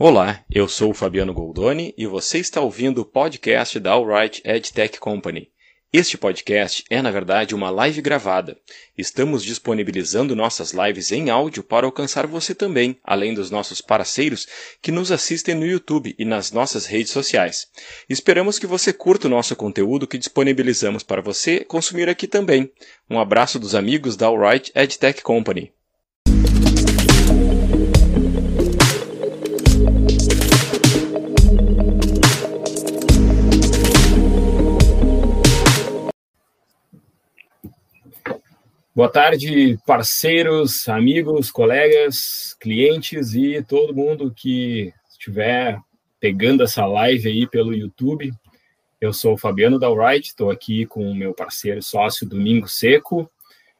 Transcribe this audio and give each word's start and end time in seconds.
Olá, 0.00 0.44
eu 0.48 0.68
sou 0.68 0.92
o 0.92 0.94
Fabiano 0.94 1.34
Goldoni 1.34 1.92
e 1.98 2.06
você 2.06 2.38
está 2.38 2.60
ouvindo 2.60 3.00
o 3.00 3.04
podcast 3.04 3.80
da 3.80 3.90
Alright 3.90 4.40
EdTech 4.44 5.00
Company. 5.00 5.50
Este 5.92 6.16
podcast 6.16 6.84
é, 6.88 7.02
na 7.02 7.10
verdade, 7.10 7.52
uma 7.52 7.68
live 7.68 8.00
gravada. 8.00 8.56
Estamos 8.96 9.42
disponibilizando 9.42 10.36
nossas 10.36 10.70
lives 10.70 11.10
em 11.10 11.30
áudio 11.30 11.64
para 11.64 11.84
alcançar 11.84 12.28
você 12.28 12.54
também, 12.54 12.96
além 13.02 13.34
dos 13.34 13.50
nossos 13.50 13.80
parceiros 13.80 14.46
que 14.80 14.92
nos 14.92 15.10
assistem 15.10 15.56
no 15.56 15.66
YouTube 15.66 16.14
e 16.16 16.24
nas 16.24 16.52
nossas 16.52 16.86
redes 16.86 17.10
sociais. 17.10 17.66
Esperamos 18.08 18.56
que 18.56 18.68
você 18.68 18.92
curta 18.92 19.26
o 19.26 19.30
nosso 19.30 19.56
conteúdo 19.56 20.06
que 20.06 20.16
disponibilizamos 20.16 21.02
para 21.02 21.20
você 21.20 21.64
consumir 21.64 22.08
aqui 22.08 22.28
também. 22.28 22.70
Um 23.10 23.18
abraço 23.18 23.58
dos 23.58 23.74
amigos 23.74 24.16
da 24.16 24.28
Alright 24.28 24.70
EdTech 24.76 25.22
Company. 25.22 25.72
Boa 38.98 39.08
tarde, 39.08 39.78
parceiros, 39.86 40.88
amigos, 40.88 41.52
colegas, 41.52 42.56
clientes 42.58 43.32
e 43.32 43.62
todo 43.62 43.94
mundo 43.94 44.34
que 44.34 44.92
estiver 45.08 45.78
pegando 46.18 46.64
essa 46.64 46.84
live 46.84 47.28
aí 47.28 47.46
pelo 47.46 47.72
YouTube. 47.72 48.32
Eu 49.00 49.12
sou 49.12 49.34
o 49.34 49.38
Fabiano 49.38 49.78
Dalright, 49.78 50.26
estou 50.26 50.50
aqui 50.50 50.84
com 50.84 51.08
o 51.08 51.14
meu 51.14 51.32
parceiro 51.32 51.80
sócio 51.80 52.28
Domingo 52.28 52.66
Seco, 52.66 53.30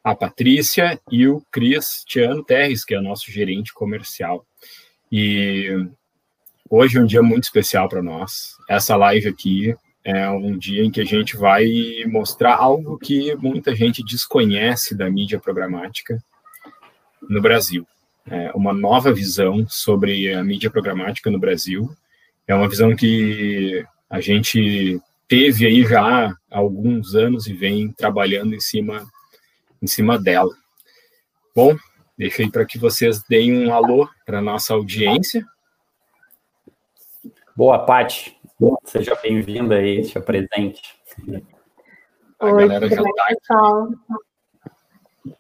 a 0.05 0.15
Patrícia 0.15 1.01
e 1.11 1.27
o 1.27 1.43
Cristiano 1.51 2.45
Terres, 2.45 2.85
que 2.85 2.95
é 2.95 3.01
nosso 3.01 3.29
gerente 3.29 3.75
comercial. 3.75 4.47
E 5.11 5.85
hoje 6.71 6.97
é 6.97 7.01
um 7.01 7.07
dia 7.07 7.25
muito 7.25 7.43
especial 7.43 7.89
para 7.89 8.05
nós. 8.05 8.57
Essa 8.69 8.95
live 8.95 9.27
aqui 9.27 9.75
é 10.09 10.31
um 10.31 10.57
dia 10.57 10.83
em 10.83 10.91
que 10.91 11.03
a 11.03 11.05
gente 11.05 11.37
vai 11.37 11.67
mostrar 12.07 12.57
algo 12.57 12.97
que 12.97 13.37
muita 13.37 13.77
gente 13.77 14.03
desconhece 14.03 14.97
da 14.97 15.11
mídia 15.11 15.39
programática 15.39 16.19
no 17.29 17.43
Brasil. 17.43 17.87
É 18.27 18.51
uma 18.55 18.73
nova 18.73 19.13
visão 19.13 19.67
sobre 19.69 20.33
a 20.33 20.43
mídia 20.43 20.71
programática 20.71 21.31
no 21.31 21.39
Brasil. 21.39 21.95
É 22.47 22.55
uma 22.55 22.71
visão 22.71 22.97
que 22.97 23.85
a 24.09 24.19
gente 24.19 24.99
teve 25.29 25.67
aí 25.67 25.85
já 25.85 26.01
há 26.01 26.35
alguns 26.51 27.15
anos 27.15 27.47
e 27.47 27.53
vem 27.53 27.93
trabalhando 27.93 28.55
em 28.55 28.61
cima, 28.61 29.07
em 29.83 29.87
cima 29.87 30.19
dela. 30.19 30.57
Bom, 31.55 31.77
deixei 32.17 32.51
para 32.51 32.65
que 32.65 32.79
vocês 32.79 33.23
deem 33.29 33.67
um 33.67 33.75
alô 33.75 34.09
para 34.25 34.41
nossa 34.41 34.73
audiência. 34.73 35.45
Boa, 37.55 37.85
Paty. 37.85 38.38
Seja 38.85 39.15
bem-vinda 39.23 39.77
aí, 39.77 40.03
seja 40.03 40.21
presente. 40.21 40.83
Oi, 42.41 42.69
pessoal. 42.81 43.89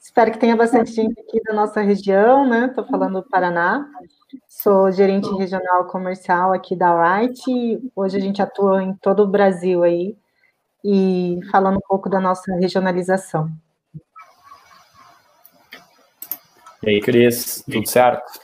Espero 0.01 0.31
que 0.31 0.39
tenha 0.39 0.55
bastante 0.55 0.93
gente 0.93 1.19
aqui 1.21 1.41
da 1.43 1.53
nossa 1.53 1.81
região, 1.81 2.49
né? 2.49 2.67
Estou 2.67 2.85
falando 2.87 3.21
do 3.21 3.29
Paraná. 3.29 3.91
Sou 4.47 4.93
gerente 4.93 5.29
regional 5.35 5.87
comercial 5.87 6.53
aqui 6.53 6.77
da 6.77 6.95
Wright. 6.95 7.43
Hoje 7.97 8.17
a 8.17 8.21
gente 8.21 8.41
atua 8.41 8.83
em 8.85 8.95
todo 8.95 9.25
o 9.25 9.29
Brasil 9.29 9.83
aí 9.83 10.17
e 10.85 11.41
falando 11.51 11.79
um 11.79 11.87
pouco 11.89 12.09
da 12.09 12.21
nossa 12.21 12.55
regionalização. 12.55 13.51
E 16.85 16.91
aí, 16.91 17.01
Cris, 17.01 17.65
tudo 17.69 17.89
certo? 17.89 18.41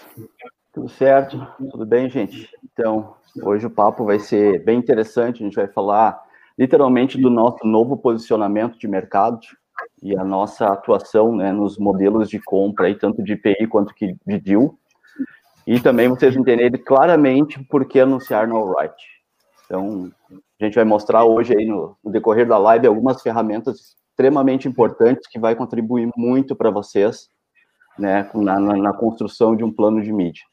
Tudo 0.72 0.88
certo, 0.88 1.46
tudo 1.70 1.86
bem, 1.86 2.10
gente? 2.10 2.50
Então, 2.64 3.14
Hoje 3.42 3.66
o 3.66 3.70
papo 3.70 4.04
vai 4.04 4.18
ser 4.18 4.62
bem 4.64 4.78
interessante, 4.78 5.42
a 5.42 5.46
gente 5.46 5.56
vai 5.56 5.66
falar 5.66 6.22
literalmente 6.58 7.20
do 7.20 7.28
nosso 7.28 7.66
novo 7.66 7.96
posicionamento 7.96 8.78
de 8.78 8.86
mercado 8.86 9.40
e 10.02 10.16
a 10.16 10.24
nossa 10.24 10.66
atuação 10.68 11.34
né, 11.34 11.52
nos 11.52 11.76
modelos 11.76 12.28
de 12.28 12.38
compra, 12.38 12.86
aí, 12.86 12.94
tanto 12.94 13.22
de 13.22 13.32
IPI 13.32 13.66
quanto 13.66 13.92
de 13.98 14.40
deal. 14.40 14.78
E 15.66 15.80
também 15.80 16.08
vocês 16.08 16.36
entenderem 16.36 16.80
claramente 16.80 17.62
por 17.64 17.84
que 17.86 17.98
anunciar 17.98 18.46
no 18.46 18.56
Alright. 18.56 18.94
Então, 19.64 20.12
a 20.60 20.64
gente 20.64 20.74
vai 20.74 20.84
mostrar 20.84 21.24
hoje 21.24 21.56
aí 21.56 21.66
no, 21.66 21.96
no 22.04 22.12
decorrer 22.12 22.46
da 22.46 22.58
live 22.58 22.86
algumas 22.86 23.20
ferramentas 23.20 23.96
extremamente 24.10 24.68
importantes 24.68 25.26
que 25.28 25.40
vai 25.40 25.56
contribuir 25.56 26.08
muito 26.16 26.54
para 26.54 26.70
vocês 26.70 27.28
né, 27.98 28.30
na, 28.34 28.60
na, 28.60 28.76
na 28.76 28.92
construção 28.92 29.56
de 29.56 29.64
um 29.64 29.72
plano 29.72 30.00
de 30.00 30.12
mídia. 30.12 30.44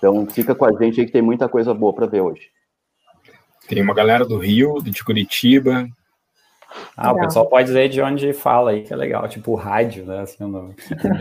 Então 0.00 0.26
fica 0.26 0.54
com 0.54 0.64
a 0.64 0.72
gente 0.72 0.98
aí 0.98 1.06
que 1.06 1.12
tem 1.12 1.20
muita 1.20 1.46
coisa 1.46 1.74
boa 1.74 1.92
para 1.92 2.06
ver 2.06 2.22
hoje. 2.22 2.48
Tem 3.68 3.82
uma 3.82 3.94
galera 3.94 4.24
do 4.24 4.38
Rio, 4.38 4.82
de 4.82 5.04
Curitiba. 5.04 5.86
Ah, 6.96 7.12
o 7.12 7.20
pessoal 7.20 7.46
pode 7.46 7.66
dizer 7.66 7.88
de 7.88 8.00
onde 8.00 8.32
fala 8.32 8.70
aí, 8.70 8.82
que 8.82 8.92
é 8.92 8.96
legal, 8.96 9.28
tipo 9.28 9.54
rádio, 9.54 10.06
né? 10.06 10.20
Assim, 10.20 10.44
no... 10.44 10.72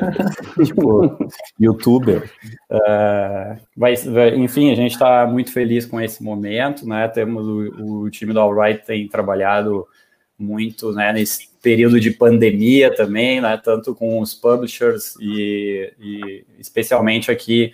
tipo, 0.63 1.17
youtuber. 1.59 2.31
Uh, 2.71 3.59
mas, 3.75 4.05
enfim, 4.37 4.71
a 4.71 4.75
gente 4.75 4.91
está 4.91 5.27
muito 5.27 5.51
feliz 5.51 5.85
com 5.85 5.99
esse 5.99 6.23
momento, 6.23 6.87
né? 6.87 7.07
Temos 7.07 7.45
o, 7.47 8.03
o 8.03 8.09
time 8.09 8.31
do 8.31 8.39
Alright 8.39 8.85
tem 8.85 9.07
trabalhado 9.07 9.85
muito 10.39 10.93
né, 10.93 11.11
nesse 11.11 11.49
período 11.61 11.99
de 11.99 12.11
pandemia 12.11 12.95
também, 12.95 13.41
né? 13.41 13.59
Tanto 13.61 13.93
com 13.93 14.21
os 14.21 14.33
publishers 14.33 15.15
e, 15.19 15.93
e 15.99 16.45
especialmente 16.57 17.29
aqui 17.29 17.73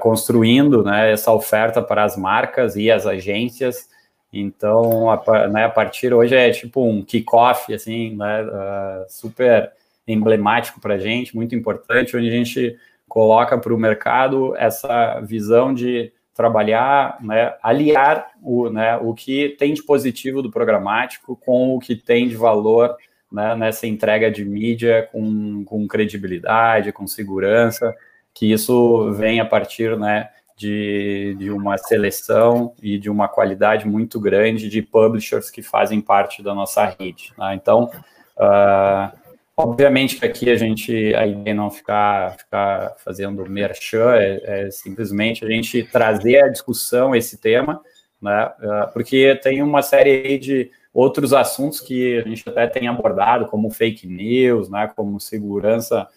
construindo 0.00 0.82
né, 0.82 1.12
essa 1.12 1.32
oferta 1.32 1.80
para 1.82 2.04
as 2.04 2.16
marcas 2.16 2.76
e 2.76 2.90
as 2.90 3.06
agências. 3.06 3.88
Então, 4.32 5.10
a, 5.10 5.48
né, 5.48 5.64
a 5.64 5.70
partir 5.70 6.12
hoje 6.12 6.34
é 6.34 6.50
tipo 6.50 6.84
um 6.84 7.02
kickoff, 7.02 7.72
assim, 7.72 8.16
né, 8.16 8.42
uh, 8.42 9.04
super 9.08 9.72
emblemático 10.06 10.80
para 10.80 10.94
a 10.94 10.98
gente, 10.98 11.34
muito 11.34 11.54
importante, 11.54 12.16
onde 12.16 12.28
a 12.28 12.32
gente 12.32 12.76
coloca 13.08 13.56
para 13.56 13.72
o 13.72 13.78
mercado 13.78 14.54
essa 14.56 15.20
visão 15.20 15.72
de 15.72 16.12
trabalhar, 16.34 17.16
né, 17.22 17.54
aliar 17.62 18.26
o, 18.42 18.68
né, 18.68 18.96
o 18.96 19.14
que 19.14 19.50
tem 19.58 19.72
de 19.72 19.82
positivo 19.82 20.42
do 20.42 20.50
programático 20.50 21.36
com 21.36 21.76
o 21.76 21.78
que 21.78 21.94
tem 21.94 22.28
de 22.28 22.34
valor 22.34 22.96
né, 23.30 23.54
nessa 23.54 23.86
entrega 23.86 24.30
de 24.30 24.44
mídia 24.44 25.08
com, 25.12 25.64
com 25.64 25.86
credibilidade, 25.86 26.92
com 26.92 27.06
segurança 27.06 27.94
que 28.34 28.52
isso 28.52 29.12
vem 29.12 29.38
a 29.38 29.46
partir 29.46 29.96
né, 29.96 30.28
de, 30.56 31.36
de 31.38 31.50
uma 31.50 31.78
seleção 31.78 32.74
e 32.82 32.98
de 32.98 33.08
uma 33.08 33.28
qualidade 33.28 33.86
muito 33.86 34.18
grande 34.20 34.68
de 34.68 34.82
publishers 34.82 35.50
que 35.50 35.62
fazem 35.62 36.00
parte 36.00 36.42
da 36.42 36.52
nossa 36.52 36.84
rede. 36.84 37.32
Né? 37.38 37.54
Então, 37.54 37.90
uh, 38.36 39.16
obviamente 39.56 40.16
que 40.18 40.26
aqui 40.26 40.50
a 40.50 40.56
gente, 40.56 41.14
a 41.14 41.26
ideia 41.26 41.54
não 41.54 41.70
ficar, 41.70 42.36
ficar 42.36 42.94
fazendo 42.98 43.48
merchan, 43.48 44.14
é, 44.16 44.66
é 44.66 44.70
simplesmente 44.70 45.44
a 45.44 45.48
gente 45.48 45.84
trazer 45.84 46.42
à 46.42 46.48
discussão 46.48 47.14
esse 47.14 47.38
tema, 47.38 47.80
né, 48.20 48.46
uh, 48.46 48.92
porque 48.92 49.36
tem 49.42 49.62
uma 49.62 49.82
série 49.82 50.38
de 50.38 50.70
outros 50.92 51.32
assuntos 51.32 51.80
que 51.80 52.18
a 52.18 52.28
gente 52.28 52.48
até 52.48 52.66
tem 52.66 52.88
abordado, 52.88 53.46
como 53.46 53.70
fake 53.70 54.06
news, 54.06 54.68
né, 54.68 54.90
como 54.94 55.20
segurança 55.20 56.08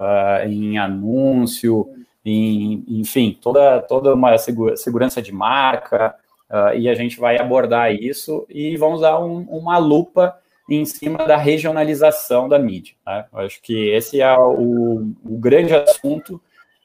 uh, 0.00 0.46
em 0.48 0.78
anúncio, 0.78 1.88
em, 2.24 2.84
enfim, 2.88 3.36
toda, 3.40 3.80
toda 3.80 4.14
uma 4.14 4.36
segurança 4.38 5.20
de 5.20 5.32
marca, 5.32 6.14
uh, 6.50 6.76
e 6.76 6.88
a 6.88 6.94
gente 6.94 7.18
vai 7.18 7.38
abordar 7.38 7.92
isso 7.92 8.46
e 8.48 8.76
vamos 8.76 9.00
dar 9.00 9.18
um, 9.20 9.40
uma 9.42 9.78
lupa 9.78 10.36
em 10.68 10.84
cima 10.84 11.18
da 11.26 11.36
regionalização 11.36 12.48
da 12.48 12.58
mídia. 12.58 12.94
Né? 13.06 13.24
Acho 13.32 13.60
que 13.60 13.90
esse 13.90 14.20
é 14.20 14.38
o, 14.38 15.12
o 15.24 15.38
grande 15.38 15.74
assunto, 15.74 16.40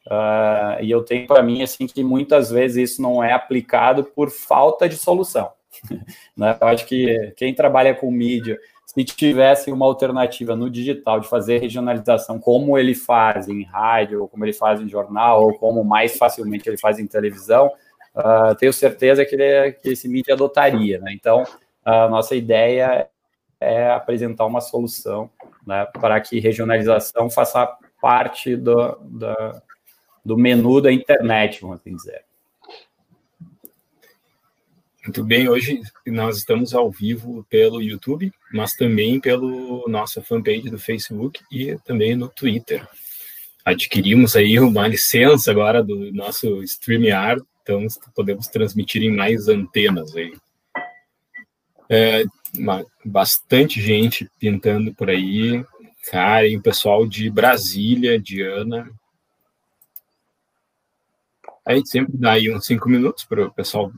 uh, 0.08 0.82
e 0.82 0.90
eu 0.90 1.04
tenho 1.04 1.28
para 1.28 1.44
mim 1.44 1.62
assim 1.62 1.88
que 1.88 2.04
muitas 2.04 2.50
vezes 2.50 2.92
isso 2.92 3.02
não 3.02 3.24
é 3.24 3.34
aplicado 3.34 4.04
por 4.04 4.30
falta 4.30 4.90
de 4.90 4.98
solução. 4.98 5.52
né? 6.36 6.58
Acho 6.60 6.86
que 6.86 7.34
quem 7.38 7.54
trabalha 7.54 7.94
com 7.94 8.12
mídia 8.12 8.58
se 8.98 9.16
tivesse 9.16 9.72
uma 9.72 9.86
alternativa 9.86 10.56
no 10.56 10.70
digital 10.70 11.20
de 11.20 11.28
fazer 11.28 11.60
regionalização 11.60 12.40
como 12.40 12.78
ele 12.78 12.96
faz 12.96 13.48
em 13.48 13.64
rádio, 13.64 14.22
ou 14.22 14.28
como 14.28 14.44
ele 14.44 14.54
faz 14.54 14.82
em 14.82 14.90
jornal, 14.90 15.44
ou 15.44 15.54
como 15.54 15.84
mais 15.84 16.18
facilmente 16.18 16.68
ele 16.68 16.78
faz 16.78 16.98
em 16.98 17.06
televisão, 17.06 17.72
uh, 18.16 18.56
tenho 18.56 18.74
certeza 18.74 19.26
que, 19.26 19.36
ele, 19.36 19.74
que 19.74 19.90
esse 19.90 20.08
mídia 20.08 20.34
adotaria. 20.34 21.00
Né? 21.00 21.14
Então, 21.14 21.44
a 21.86 22.08
nossa 22.08 22.36
ideia 22.36 23.08
é 23.60 23.92
apresentar 23.92 24.46
uma 24.46 24.62
solução 24.62 25.30
né, 25.66 25.86
para 26.00 26.20
que 26.20 26.40
regionalização 26.40 27.30
faça 27.30 27.68
parte 28.02 28.56
do, 28.56 28.98
do, 29.02 29.62
do 30.26 30.38
menu 30.38 30.82
da 30.82 30.92
internet, 30.92 31.62
vamos 31.62 31.80
assim 31.80 31.96
dizer. 31.96 32.27
Muito 35.08 35.24
bem, 35.24 35.48
hoje 35.48 35.80
nós 36.06 36.38
estamos 36.38 36.74
ao 36.74 36.92
vivo 36.92 37.46
pelo 37.50 37.82
YouTube, 37.82 38.30
mas 38.52 38.74
também 38.74 39.22
pelo 39.22 39.88
nossa 39.88 40.22
fanpage 40.22 40.70
do 40.70 40.78
Facebook 40.78 41.40
e 41.50 41.78
também 41.86 42.14
no 42.14 42.28
Twitter. 42.28 42.86
Adquirimos 43.64 44.36
aí 44.36 44.60
uma 44.60 44.86
licença 44.86 45.50
agora 45.50 45.82
do 45.82 46.12
nosso 46.12 46.62
StreamYard 46.62 47.42
então 47.64 47.88
podemos 48.14 48.48
transmitir 48.48 49.02
em 49.02 49.16
mais 49.16 49.48
antenas 49.48 50.14
aí. 50.14 50.34
É, 51.90 52.26
uma, 52.58 52.86
bastante 53.06 53.82
gente 53.82 54.30
pintando 54.38 54.94
por 54.94 55.10
aí, 55.10 55.66
Karen, 56.12 56.60
pessoal 56.60 57.08
de 57.08 57.30
Brasília, 57.30 58.20
Diana. 58.20 58.92
A 61.66 61.76
gente 61.76 61.88
sempre 61.88 62.18
dá 62.18 62.34
aí 62.34 62.54
uns 62.54 62.66
cinco 62.66 62.90
minutos 62.90 63.24
para 63.24 63.46
o 63.46 63.54
pessoal 63.54 63.90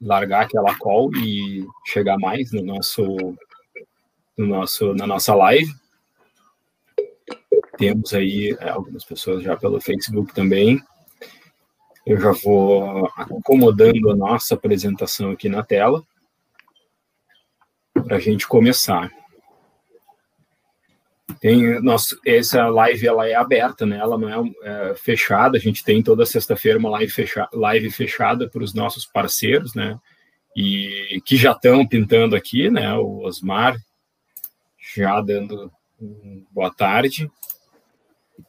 largar 0.00 0.42
aquela 0.42 0.76
call 0.76 1.10
e 1.16 1.66
chegar 1.84 2.18
mais 2.18 2.52
no 2.52 2.62
nosso, 2.62 3.04
no 4.36 4.46
nosso, 4.46 4.94
na 4.94 5.06
nossa 5.06 5.34
live. 5.34 5.72
Temos 7.78 8.14
aí 8.14 8.56
é, 8.60 8.70
algumas 8.70 9.04
pessoas 9.04 9.42
já 9.42 9.56
pelo 9.56 9.80
Facebook 9.80 10.34
também. 10.34 10.80
Eu 12.06 12.20
já 12.20 12.32
vou 12.32 13.06
acomodando 13.16 14.10
a 14.10 14.16
nossa 14.16 14.54
apresentação 14.54 15.32
aqui 15.32 15.48
na 15.48 15.62
tela 15.62 16.02
para 17.92 18.16
a 18.16 18.20
gente 18.20 18.46
começar. 18.46 19.10
Tem 21.40 21.62
essa 22.24 22.68
live 22.68 23.06
ela 23.06 23.28
é 23.28 23.34
aberta, 23.34 23.84
né? 23.84 23.98
Ela 23.98 24.18
não 24.18 24.28
é, 24.28 24.90
é 24.90 24.94
fechada. 24.94 25.56
A 25.56 25.60
gente 25.60 25.84
tem 25.84 26.02
toda 26.02 26.26
sexta-feira 26.26 26.78
uma 26.78 26.90
live, 26.90 27.10
fecha, 27.10 27.48
live 27.52 27.90
fechada 27.90 28.48
para 28.48 28.62
os 28.62 28.74
nossos 28.74 29.04
parceiros, 29.06 29.74
né? 29.74 29.98
E 30.56 31.20
que 31.24 31.36
já 31.36 31.52
estão 31.52 31.86
pintando 31.86 32.34
aqui, 32.34 32.70
né? 32.70 32.94
O 32.94 33.24
Osmar 33.24 33.76
já 34.94 35.20
dando 35.20 35.70
boa 36.50 36.72
tarde. 36.72 37.30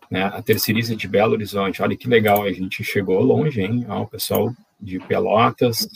Né? 0.10 0.24
A 0.24 0.42
terceiriza 0.42 0.96
de 0.96 1.08
Belo 1.08 1.34
Horizonte. 1.34 1.82
Olha 1.82 1.98
que 1.98 2.08
legal, 2.08 2.44
a 2.44 2.52
gente 2.52 2.84
chegou 2.84 3.22
longe, 3.22 3.62
hein? 3.62 3.86
Ó, 3.90 4.04
o 4.04 4.08
pessoal 4.08 4.54
de 4.80 5.00
Pelotas, 5.00 5.88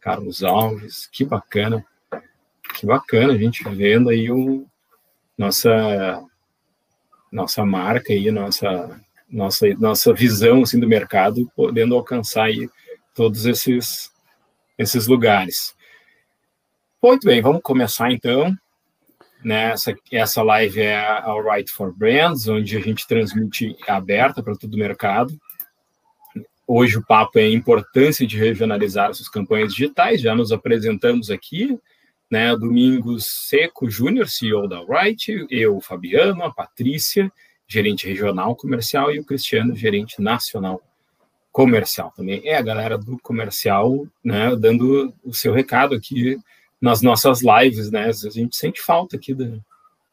Carlos 0.00 0.42
Alves, 0.42 1.08
que 1.10 1.24
bacana. 1.24 1.84
Que 2.78 2.86
bacana 2.86 3.32
a 3.32 3.38
gente 3.38 3.64
vendo 3.68 4.08
aí 4.08 4.30
o 4.30 4.66
nossa 5.36 6.22
nossa 7.30 7.64
marca 7.64 8.12
e 8.12 8.30
nossa 8.30 9.00
nossa 9.28 9.66
nossa 9.78 10.12
visão 10.14 10.62
assim 10.62 10.78
do 10.78 10.88
mercado 10.88 11.50
podendo 11.56 11.94
alcançar 11.94 12.44
aí 12.44 12.68
todos 13.14 13.46
esses 13.46 14.10
esses 14.78 15.06
lugares. 15.06 15.74
Muito 17.02 17.26
bem, 17.26 17.40
vamos 17.40 17.62
começar 17.62 18.10
então. 18.10 18.54
Nessa 19.44 19.92
né? 19.92 19.98
essa 20.10 20.42
live 20.42 20.80
é 20.80 20.96
a 20.96 21.32
Right 21.40 21.70
for 21.70 21.94
Brands, 21.94 22.48
onde 22.48 22.76
a 22.76 22.80
gente 22.80 23.06
transmite 23.06 23.76
aberta 23.86 24.42
para 24.42 24.56
todo 24.56 24.74
o 24.74 24.78
mercado. 24.78 25.38
Hoje 26.66 26.98
o 26.98 27.06
papo 27.06 27.38
é 27.38 27.42
a 27.42 27.50
importância 27.50 28.26
de 28.26 28.36
regionalizar 28.36 29.14
suas 29.14 29.28
campanhas 29.28 29.72
digitais. 29.72 30.20
Já 30.20 30.34
nos 30.34 30.50
apresentamos 30.50 31.30
aqui, 31.30 31.78
né? 32.30 32.56
Domingos 32.56 33.26
Seco 33.48 33.88
Júnior, 33.88 34.28
CEO 34.28 34.68
da 34.68 34.80
Right, 34.80 35.46
eu, 35.50 35.80
Fabiano, 35.80 36.44
a 36.44 36.52
Patrícia, 36.52 37.32
gerente 37.66 38.06
regional 38.06 38.54
comercial, 38.54 39.12
e 39.12 39.18
o 39.18 39.24
Cristiano, 39.24 39.74
gerente 39.74 40.20
nacional 40.20 40.80
comercial. 41.52 42.12
Também 42.14 42.42
é 42.44 42.56
a 42.56 42.62
galera 42.62 42.98
do 42.98 43.18
comercial, 43.18 44.06
né? 44.22 44.54
Dando 44.56 45.12
o 45.24 45.32
seu 45.32 45.52
recado 45.52 45.94
aqui 45.94 46.38
nas 46.80 47.00
nossas 47.00 47.40
lives, 47.42 47.90
né? 47.90 48.08
A 48.08 48.30
gente 48.30 48.56
sente 48.56 48.80
falta 48.80 49.16
aqui 49.16 49.32
do 49.32 49.64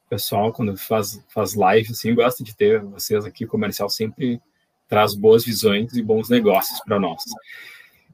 pessoal 0.10 0.54
quando 0.54 0.78
faz, 0.78 1.22
faz 1.30 1.54
live, 1.56 1.92
assim, 1.92 2.14
gosta 2.14 2.44
de 2.44 2.56
ter 2.56 2.80
vocês 2.82 3.26
aqui, 3.26 3.46
comercial 3.46 3.90
sempre 3.90 4.40
traz 4.88 5.16
boas 5.16 5.44
visões 5.44 5.94
e 5.94 6.02
bons 6.02 6.30
negócios 6.30 6.80
para 6.86 7.00
nós. 7.00 7.24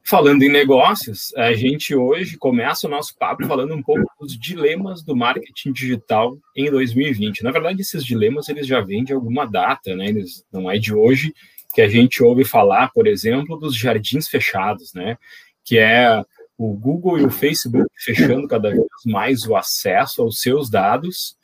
Falando 0.02 0.42
em 0.42 0.48
negócios, 0.48 1.32
a 1.36 1.52
gente 1.52 1.94
hoje 1.94 2.36
começa 2.36 2.86
o 2.86 2.90
nosso 2.90 3.16
papo 3.16 3.46
falando 3.46 3.74
um 3.74 3.82
pouco 3.82 4.02
dos 4.20 4.38
dilemas 4.38 5.02
do 5.02 5.14
marketing 5.14 5.72
digital 5.72 6.36
em 6.56 6.70
2020. 6.70 7.42
Na 7.42 7.50
verdade, 7.50 7.80
esses 7.80 8.04
dilemas 8.04 8.48
eles 8.48 8.66
já 8.66 8.80
vêm 8.80 9.04
de 9.04 9.12
alguma 9.12 9.46
data, 9.46 9.94
né? 9.94 10.08
Eles 10.08 10.44
não 10.52 10.70
é 10.70 10.78
de 10.78 10.94
hoje 10.94 11.34
que 11.74 11.80
a 11.80 11.88
gente 11.88 12.22
ouve 12.22 12.44
falar, 12.44 12.90
por 12.92 13.06
exemplo, 13.06 13.58
dos 13.58 13.76
jardins 13.76 14.28
fechados, 14.28 14.92
né? 14.94 15.16
Que 15.64 15.78
é 15.78 16.22
o 16.56 16.74
Google 16.74 17.18
e 17.18 17.24
o 17.24 17.30
Facebook 17.30 17.86
fechando 17.96 18.48
cada 18.48 18.70
vez 18.70 18.84
mais 19.06 19.46
o 19.46 19.54
acesso 19.54 20.22
aos 20.22 20.40
seus 20.40 20.68
dados 20.68 21.36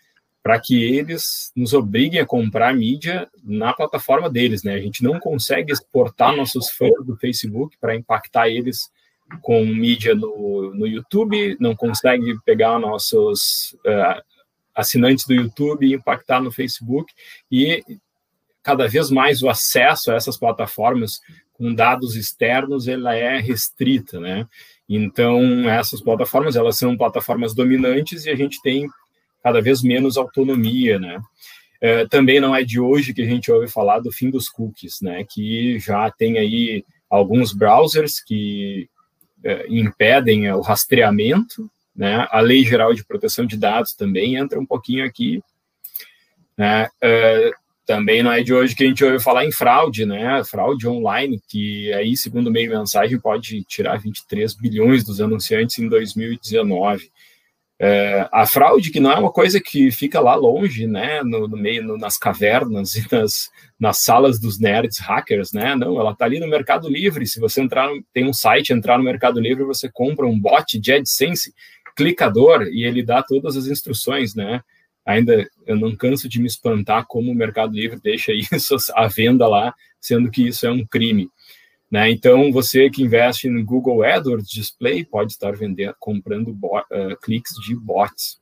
para 0.47 0.61
que 0.61 0.81
eles 0.81 1.51
nos 1.57 1.73
obriguem 1.73 2.21
a 2.21 2.25
comprar 2.25 2.73
mídia 2.73 3.29
na 3.43 3.73
plataforma 3.73 4.31
deles, 4.31 4.63
né? 4.63 4.75
A 4.75 4.81
gente 4.81 5.03
não 5.03 5.19
consegue 5.19 5.73
exportar 5.73 6.37
nossos 6.37 6.71
fãs 6.71 7.05
do 7.05 7.17
Facebook 7.17 7.77
para 7.81 7.97
impactar 7.97 8.49
eles 8.49 8.89
com 9.43 9.67
mídia 9.67 10.15
no, 10.15 10.73
no 10.73 10.87
YouTube, 10.87 11.57
não 11.59 11.75
consegue 11.75 12.39
pegar 12.45 12.79
nossos 12.79 13.77
uh, 13.85 14.23
assinantes 14.73 15.27
do 15.27 15.35
YouTube 15.35 15.85
e 15.85 15.95
impactar 15.95 16.41
no 16.41 16.53
Facebook 16.53 17.13
e 17.51 17.83
cada 18.63 18.87
vez 18.87 19.11
mais 19.11 19.43
o 19.43 19.49
acesso 19.49 20.13
a 20.13 20.15
essas 20.15 20.37
plataformas 20.37 21.19
com 21.55 21.75
dados 21.75 22.15
externos 22.15 22.87
ela 22.87 23.17
é 23.17 23.41
restrita, 23.41 24.21
né? 24.21 24.47
Então 24.89 25.69
essas 25.69 26.01
plataformas 26.01 26.55
elas 26.55 26.79
são 26.79 26.97
plataformas 26.97 27.53
dominantes 27.53 28.27
e 28.27 28.31
a 28.31 28.37
gente 28.37 28.63
tem 28.63 28.89
cada 29.47 29.63
vez 29.63 29.81
menos 29.81 30.17
autonomia, 30.17 30.99
né? 30.99 31.21
É, 31.81 32.05
também 32.09 32.41
não 32.41 32.53
é 32.53 32.65
de 32.65 32.81
hoje 32.81 33.15
que 33.15 33.23
a 33.23 33.25
gente 33.25 33.49
ouve 33.49 33.69
falar 33.69 34.01
do 34.01 34.11
fim 34.11 34.29
dos 34.29 34.49
cookies, 34.49 35.01
né? 35.01 35.23
Que 35.23 35.79
já 35.79 36.11
tem 36.11 36.37
aí 36.37 36.85
alguns 37.09 37.53
browsers 37.53 38.19
que 38.19 38.89
é, 39.45 39.65
impedem 39.69 40.51
o 40.51 40.61
rastreamento, 40.61 41.71
né? 41.95 42.27
A 42.33 42.41
Lei 42.41 42.65
Geral 42.65 42.93
de 42.93 43.05
Proteção 43.05 43.47
de 43.47 43.57
Dados 43.57 43.95
também 43.95 44.35
entra 44.35 44.59
um 44.59 44.67
pouquinho 44.67 45.05
aqui, 45.05 45.41
né? 46.59 46.89
É, 47.01 47.53
também 47.87 48.25
não 48.25 48.33
é 48.33 48.43
de 48.43 48.53
hoje 48.53 48.75
que 48.75 48.83
a 48.83 48.87
gente 48.89 49.05
ouve 49.05 49.23
falar 49.23 49.45
em 49.45 49.53
fraude, 49.53 50.05
né? 50.05 50.43
Fraude 50.43 50.89
online, 50.89 51.41
que 51.49 51.93
aí, 51.93 52.17
segundo 52.17 52.51
meio 52.51 52.69
mensagem, 52.69 53.17
pode 53.21 53.63
tirar 53.63 53.97
23 54.01 54.55
bilhões 54.55 55.05
dos 55.05 55.21
anunciantes 55.21 55.79
em 55.79 55.89
2019. 55.89 57.13
É, 57.79 58.27
a 58.33 58.47
fraude, 58.47 58.91
que 58.91 59.01
não 59.01 59.13
é 59.13 59.19
uma 59.19 59.31
coisa 59.31 59.61
que 59.61 59.91
fica 59.91 60.19
lá 60.19 60.35
longe, 60.35 60.87
né, 60.87 61.23
no, 61.23 61.47
no 61.47 61.59
meio, 61.59 61.85
no, 61.85 61.99
nas 61.99 62.17
cavernas 62.17 62.95
e 62.95 63.07
nas, 63.13 63.51
nas 63.79 64.03
salas 64.03 64.41
dos 64.41 64.59
nerds 64.59 64.99
hackers, 64.99 65.53
né, 65.53 65.75
não, 65.75 66.01
ela 66.01 66.13
está 66.13 66.25
ali 66.25 66.41
no 66.41 66.49
Mercado 66.49 66.89
Livre, 66.89 67.27
se 67.27 67.39
você 67.39 67.61
entrar, 67.61 67.91
tem 68.15 68.27
um 68.27 68.33
site, 68.33 68.73
entrar 68.73 68.97
no 68.97 69.05
Mercado 69.05 69.39
Livre, 69.39 69.63
você 69.65 69.91
compra 69.93 70.27
um 70.27 70.41
bot 70.41 70.81
de 70.81 70.91
AdSense 70.91 71.53
clicador 71.95 72.63
e 72.63 72.83
ele 72.83 73.03
dá 73.03 73.23
todas 73.23 73.59
as 73.59 73.67
instruções, 73.67 74.35
né, 74.35 74.63
ainda 75.05 75.47
eu 75.67 75.77
não 75.77 75.95
canso 75.95 76.31
de 76.31 76.41
me 76.41 76.47
espantar 76.47 77.05
como 77.07 77.31
o 77.31 77.35
Mercado 77.35 77.75
Livre 77.75 78.01
deixa 78.03 78.33
isso 78.53 78.75
à 78.95 79.07
venda 79.07 79.47
lá, 79.47 79.75
sendo 80.01 80.31
que 80.31 80.49
isso 80.49 80.67
é 80.67 80.71
um 80.71 80.85
crime. 80.87 81.29
Né? 81.97 82.11
Então, 82.11 82.53
você 82.53 82.91
que 82.91 83.03
investe 83.03 83.49
no 83.49 83.65
Google 83.65 84.03
AdWords 84.03 84.51
Display 84.51 85.03
pode 85.03 85.33
estar 85.33 85.57
vendendo, 85.57 85.97
comprando 85.99 86.53
bot, 86.53 86.85
uh, 86.93 87.17
cliques 87.23 87.55
de 87.65 87.75
bots. 87.75 88.39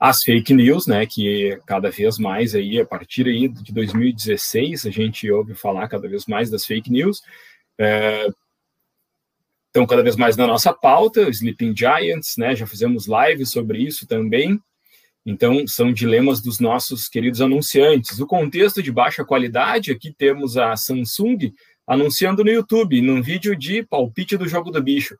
As 0.00 0.20
fake 0.24 0.52
news, 0.52 0.88
né, 0.88 1.06
que 1.06 1.56
cada 1.64 1.90
vez 1.90 2.18
mais 2.18 2.56
aí, 2.56 2.80
a 2.80 2.84
partir 2.84 3.28
aí 3.28 3.46
de 3.46 3.72
2016, 3.72 4.84
a 4.84 4.90
gente 4.90 5.30
ouve 5.30 5.54
falar 5.54 5.86
cada 5.86 6.08
vez 6.08 6.26
mais 6.26 6.50
das 6.50 6.66
fake 6.66 6.90
news. 6.90 7.22
É, 7.78 8.26
estão 9.68 9.86
cada 9.86 10.02
vez 10.02 10.16
mais 10.16 10.36
na 10.36 10.44
nossa 10.44 10.72
pauta, 10.72 11.30
Sleeping 11.30 11.72
Giants, 11.76 12.34
né, 12.36 12.56
já 12.56 12.66
fizemos 12.66 13.06
lives 13.06 13.52
sobre 13.52 13.78
isso 13.78 14.08
também. 14.08 14.60
Então, 15.24 15.64
são 15.68 15.92
dilemas 15.92 16.40
dos 16.40 16.58
nossos 16.58 17.08
queridos 17.08 17.40
anunciantes. 17.40 18.18
O 18.18 18.26
contexto 18.26 18.82
de 18.82 18.90
baixa 18.90 19.24
qualidade, 19.24 19.92
aqui 19.92 20.12
temos 20.12 20.56
a 20.56 20.74
Samsung, 20.74 21.52
anunciando 21.86 22.44
no 22.44 22.50
YouTube, 22.50 23.00
num 23.02 23.22
vídeo 23.22 23.56
de 23.56 23.82
palpite 23.82 24.36
do 24.36 24.48
jogo 24.48 24.70
do 24.70 24.82
bicho. 24.82 25.16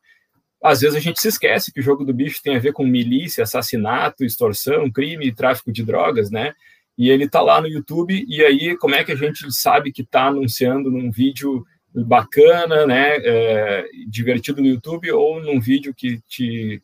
Às 0.62 0.80
vezes 0.80 0.96
a 0.96 1.00
gente 1.00 1.20
se 1.20 1.28
esquece 1.28 1.72
que 1.72 1.80
o 1.80 1.82
jogo 1.82 2.04
do 2.04 2.14
bicho 2.14 2.40
tem 2.42 2.56
a 2.56 2.60
ver 2.60 2.72
com 2.72 2.86
milícia, 2.86 3.42
assassinato, 3.42 4.24
extorsão, 4.24 4.90
crime, 4.90 5.34
tráfico 5.34 5.72
de 5.72 5.84
drogas, 5.84 6.30
né? 6.30 6.54
E 6.96 7.10
ele 7.10 7.28
tá 7.28 7.40
lá 7.40 7.60
no 7.60 7.66
YouTube, 7.66 8.24
e 8.28 8.44
aí 8.44 8.76
como 8.76 8.94
é 8.94 9.02
que 9.02 9.12
a 9.12 9.16
gente 9.16 9.50
sabe 9.52 9.90
que 9.90 10.04
tá 10.04 10.26
anunciando 10.26 10.90
num 10.90 11.10
vídeo 11.10 11.64
bacana, 11.94 12.86
né, 12.86 13.16
é, 13.16 13.86
divertido 14.08 14.62
no 14.62 14.68
YouTube, 14.68 15.10
ou 15.10 15.42
num 15.42 15.60
vídeo 15.60 15.94
que 15.94 16.20
te 16.28 16.82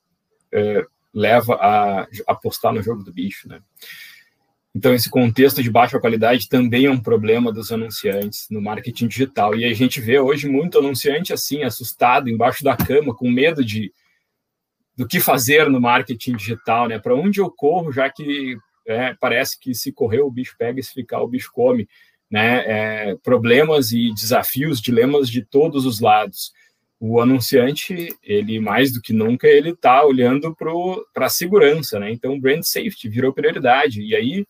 é, 0.53 0.85
leva 1.15 1.55
a 1.55 2.07
apostar 2.27 2.73
no 2.73 2.83
jogo 2.83 3.03
do 3.03 3.13
bicho, 3.13 3.49
né? 3.49 3.61
Então, 4.75 4.95
esse 4.95 5.11
contexto 5.11 5.63
de 5.63 5.71
baixa 5.71 5.99
qualidade 5.99 6.49
também 6.49 6.87
é 6.87 6.91
um 6.91 7.01
problema 7.01 7.53
dos 7.53 7.73
anunciantes 7.73 8.47
no 8.51 8.61
marketing 8.61 9.09
digital. 9.09 9.57
E 9.57 9.65
a 9.65 9.75
gente 9.75 10.01
vê 10.01 10.19
hoje 10.21 10.49
muito 10.49 10.79
anunciante 10.79 11.33
assim, 11.33 11.63
assustado, 11.63 12.29
embaixo 12.29 12.63
da 12.63 12.77
cama, 12.77 13.15
com 13.15 13.31
medo 13.31 13.65
de 13.65 13.93
do 14.97 15.07
que 15.07 15.21
fazer 15.21 15.71
no 15.71 15.81
marketing 15.81 16.35
digital, 16.37 16.89
né? 16.89 16.99
Para 16.99 17.15
onde 17.15 17.41
eu 17.41 17.51
corro, 17.51 17.93
já 17.93 18.11
que 18.11 18.57
é, 18.87 19.15
parece 19.21 19.59
que 19.59 19.75
se 19.75 19.93
correr 19.93 20.21
o 20.23 20.31
bicho 20.31 20.57
pega 20.59 20.81
e 20.81 20.83
se 20.83 20.93
ficar 20.93 21.23
o 21.23 21.29
bicho 21.29 21.51
come. 21.53 21.89
né, 22.31 23.11
é, 23.11 23.17
problemas 23.23 23.93
e 23.93 24.13
desafios, 24.13 24.81
dilemas 24.81 25.29
de 25.31 25.43
todos 25.43 25.87
os 25.87 26.01
lados. 26.01 26.53
O 27.01 27.21
anunciante, 27.21 28.09
ele 28.23 28.59
mais 28.59 28.93
do 28.93 29.01
que 29.01 29.13
nunca, 29.13 29.47
ele 29.47 29.71
está 29.71 30.05
olhando 30.05 30.55
para 31.15 31.27
a 31.27 31.31
segurança, 31.31 31.99
né? 31.99 32.11
Então, 32.11 32.39
brand 32.41 32.63
safety 32.63 33.09
virou 33.09 33.33
prioridade. 33.33 34.03
E 34.03 34.17
aí, 34.17 34.45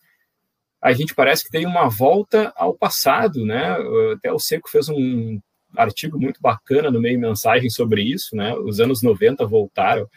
a 0.81 0.93
gente 0.93 1.15
parece 1.15 1.45
que 1.45 1.51
tem 1.51 1.67
uma 1.67 1.89
volta 1.89 2.53
ao 2.57 2.75
passado, 2.75 3.45
né? 3.45 3.77
Até 4.15 4.33
o 4.33 4.39
Seco 4.39 4.71
fez 4.71 4.89
um 4.89 5.41
artigo 5.77 6.19
muito 6.19 6.41
bacana 6.41 6.91
no 6.91 7.01
meio 7.01 7.19
mensagem 7.19 7.69
sobre 7.69 8.03
isso, 8.03 8.37
né? 8.37 8.55
Os 8.55 8.81
anos 8.81 9.03
90 9.03 9.45
voltaram, 9.47 10.09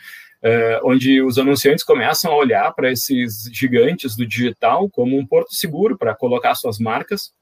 é, 0.42 0.80
onde 0.84 1.22
os 1.22 1.38
anunciantes 1.38 1.84
começam 1.84 2.32
a 2.32 2.36
olhar 2.36 2.72
para 2.74 2.92
esses 2.92 3.50
gigantes 3.52 4.16
do 4.16 4.26
digital 4.26 4.90
como 4.90 5.18
um 5.18 5.26
porto 5.26 5.54
seguro 5.54 5.98
para 5.98 6.16
colocar 6.16 6.56
suas 6.56 6.80
marcas. 6.80 7.34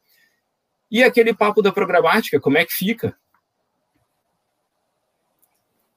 E 0.89 1.03
aquele 1.03 1.33
papo 1.33 1.61
da 1.61 1.71
programática, 1.71 2.39
como 2.39 2.57
é 2.57 2.65
que 2.65 2.73
fica? 2.73 3.15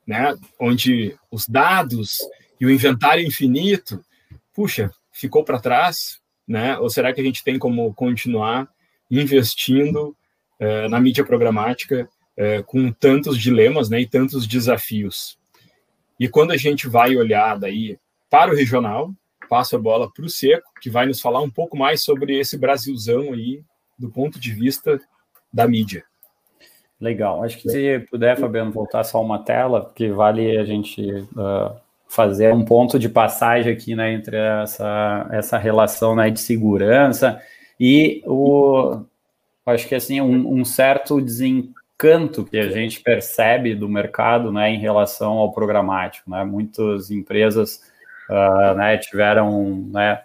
Né? 0.06 0.34
Onde 0.58 1.16
os 1.30 1.48
dados 1.48 2.18
e 2.60 2.66
o 2.66 2.70
inventário 2.70 3.24
infinito, 3.24 4.04
puxa, 4.52 4.90
ficou 5.10 5.44
para 5.44 5.60
trás, 5.60 6.21
né? 6.46 6.78
Ou 6.78 6.88
será 6.90 7.12
que 7.12 7.20
a 7.20 7.24
gente 7.24 7.44
tem 7.44 7.58
como 7.58 7.92
continuar 7.94 8.68
investindo 9.10 10.16
é, 10.58 10.88
na 10.88 11.00
mídia 11.00 11.24
programática 11.24 12.08
é, 12.36 12.62
com 12.62 12.90
tantos 12.92 13.38
dilemas, 13.38 13.88
né? 13.88 14.00
E 14.00 14.06
tantos 14.06 14.46
desafios? 14.46 15.38
E 16.18 16.28
quando 16.28 16.52
a 16.52 16.56
gente 16.56 16.88
vai 16.88 17.16
olhar 17.16 17.58
daí 17.58 17.98
para 18.30 18.52
o 18.52 18.54
regional, 18.54 19.12
passo 19.48 19.76
a 19.76 19.78
bola 19.78 20.10
para 20.10 20.24
o 20.24 20.30
Seco, 20.30 20.70
que 20.80 20.88
vai 20.88 21.04
nos 21.04 21.20
falar 21.20 21.40
um 21.40 21.50
pouco 21.50 21.76
mais 21.76 22.02
sobre 22.02 22.38
esse 22.38 22.56
Brasilzão 22.56 23.32
aí, 23.32 23.62
do 23.98 24.10
ponto 24.10 24.38
de 24.38 24.52
vista 24.52 25.00
da 25.52 25.68
mídia. 25.68 26.04
Legal. 26.98 27.42
Acho 27.42 27.58
que 27.58 27.68
se 27.68 27.98
puder, 28.10 28.38
Fabiano, 28.38 28.70
voltar 28.70 29.02
só 29.02 29.20
uma 29.20 29.40
tela, 29.40 29.82
porque 29.82 30.10
vale 30.10 30.56
a 30.56 30.64
gente 30.64 31.02
uh, 31.10 31.76
fazer 32.14 32.52
um 32.52 32.64
ponto 32.64 32.98
de 32.98 33.08
passagem 33.08 33.72
aqui, 33.72 33.94
né, 33.94 34.12
entre 34.12 34.36
essa, 34.36 35.26
essa 35.30 35.56
relação 35.56 36.14
né, 36.14 36.28
de 36.30 36.40
segurança 36.40 37.40
e 37.80 38.22
o, 38.26 39.00
acho 39.64 39.88
que 39.88 39.94
assim, 39.94 40.20
um, 40.20 40.60
um 40.60 40.64
certo 40.64 41.20
desempenho 41.20 41.72
canto 42.02 42.44
que 42.44 42.58
a 42.58 42.68
gente 42.68 43.00
percebe 43.00 43.76
do 43.76 43.88
mercado 43.88 44.50
né, 44.50 44.68
em 44.68 44.78
relação 44.78 45.34
ao 45.34 45.52
programático. 45.52 46.28
Né? 46.28 46.42
Muitas 46.42 47.12
empresas 47.12 47.80
uh, 48.28 48.74
né, 48.74 48.98
tiveram, 48.98 49.86
né, 49.86 50.20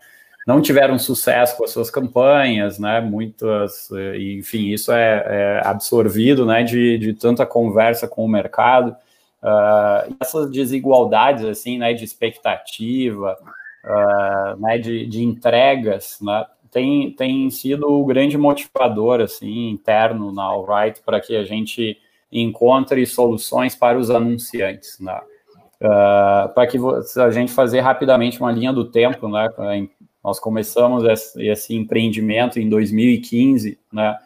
não 0.47 0.59
tiveram 0.59 0.97
sucesso 0.97 1.55
com 1.55 1.65
as 1.65 1.69
suas 1.69 1.91
campanhas, 1.91 2.79
né? 2.79 2.99
muitas, 2.99 3.89
enfim, 4.19 4.69
isso 4.69 4.91
é, 4.91 5.23
é 5.27 5.61
absorvido 5.63 6.47
né, 6.47 6.63
de, 6.63 6.97
de, 6.97 7.13
tanta 7.13 7.45
conversa 7.45 8.07
com 8.07 8.25
o 8.25 8.27
mercado. 8.27 8.95
Uh, 9.43 10.15
essas 10.19 10.49
desigualdades 10.49 11.45
assim, 11.45 11.77
né, 11.77 11.93
de 11.93 12.03
expectativa, 12.03 13.37
uh, 13.85 14.59
né, 14.59 14.79
de, 14.79 15.05
de 15.05 15.23
entregas, 15.23 16.17
né, 16.21 16.45
tem, 16.71 17.11
tem 17.11 17.49
sido 17.49 17.87
o 17.89 18.05
grande 18.05 18.37
motivador 18.37 19.21
assim 19.21 19.69
interno 19.69 20.31
na 20.31 20.43
Alright 20.43 21.01
para 21.05 21.21
que 21.21 21.35
a 21.35 21.43
gente 21.43 21.97
encontre 22.31 23.05
soluções 23.05 23.75
para 23.75 23.97
os 23.97 24.09
anunciantes, 24.09 24.99
né? 24.99 25.19
Uh, 25.79 26.53
para 26.53 26.67
que 26.67 26.77
a 27.19 27.29
gente 27.29 27.51
fazer 27.51 27.79
rapidamente 27.81 28.39
uma 28.39 28.51
linha 28.51 28.73
do 28.73 28.85
tempo, 28.85 29.29
né? 29.29 29.47
Nós 30.23 30.39
começamos 30.39 31.03
esse, 31.37 31.75
empreendimento 31.75 32.59
em 32.59 32.67
2015, 32.67 33.79
né? 33.93 34.17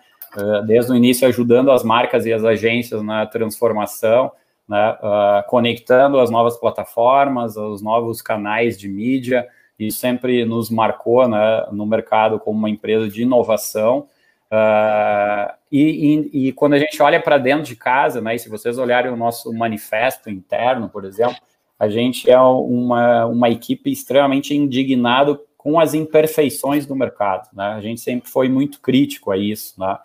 Desde 0.66 0.92
o 0.94 0.96
início 0.96 1.28
ajudando 1.28 1.70
as 1.70 1.84
marcas 1.84 2.26
e 2.26 2.34
as 2.34 2.44
agências 2.44 3.04
na 3.04 3.26
transformação, 3.26 4.32
né? 4.72 4.94
Uh, 4.94 5.50
conectando 5.50 6.18
as 6.18 6.30
novas 6.30 6.58
plataformas, 6.58 7.58
os 7.58 7.82
novos 7.82 8.22
canais 8.22 8.80
de 8.80 8.88
mídia, 8.88 9.46
e 9.78 9.92
sempre 9.92 10.46
nos 10.46 10.70
marcou 10.70 11.28
né, 11.28 11.68
no 11.74 11.86
mercado 11.86 12.40
como 12.40 12.58
uma 12.58 12.70
empresa 12.70 13.10
de 13.10 13.24
inovação. 13.24 14.08
Uh, 14.50 15.52
e, 15.70 16.30
e, 16.32 16.48
e, 16.48 16.54
quando 16.54 16.76
a 16.76 16.80
gente 16.80 17.02
olha 17.04 17.20
para 17.22 17.38
dentro 17.38 17.64
de 17.64 17.76
casa, 17.76 18.22
né, 18.22 18.36
e 18.36 18.40
se 18.40 18.48
vocês 18.48 18.78
olharem 18.78 19.12
o 19.12 19.18
nosso 19.18 19.52
manifesto 19.52 20.30
interno, 20.30 20.88
por 20.88 21.04
exemplo, 21.04 21.36
a 21.78 21.90
gente 21.90 22.32
é 22.32 22.40
uma, 22.40 23.26
uma 23.26 23.50
equipe 23.50 23.92
extremamente 23.92 24.56
indignado 24.56 25.42
com 25.58 25.82
as 25.82 25.94
imperfeições 25.94 26.86
do 26.86 26.96
mercado. 26.96 27.50
Né? 27.54 27.66
A 27.66 27.82
gente 27.82 28.00
sempre 28.00 28.30
foi 28.30 28.48
muito 28.48 28.80
crítico 28.80 29.32
a 29.32 29.38
isso. 29.38 29.78
Né? 29.78 29.98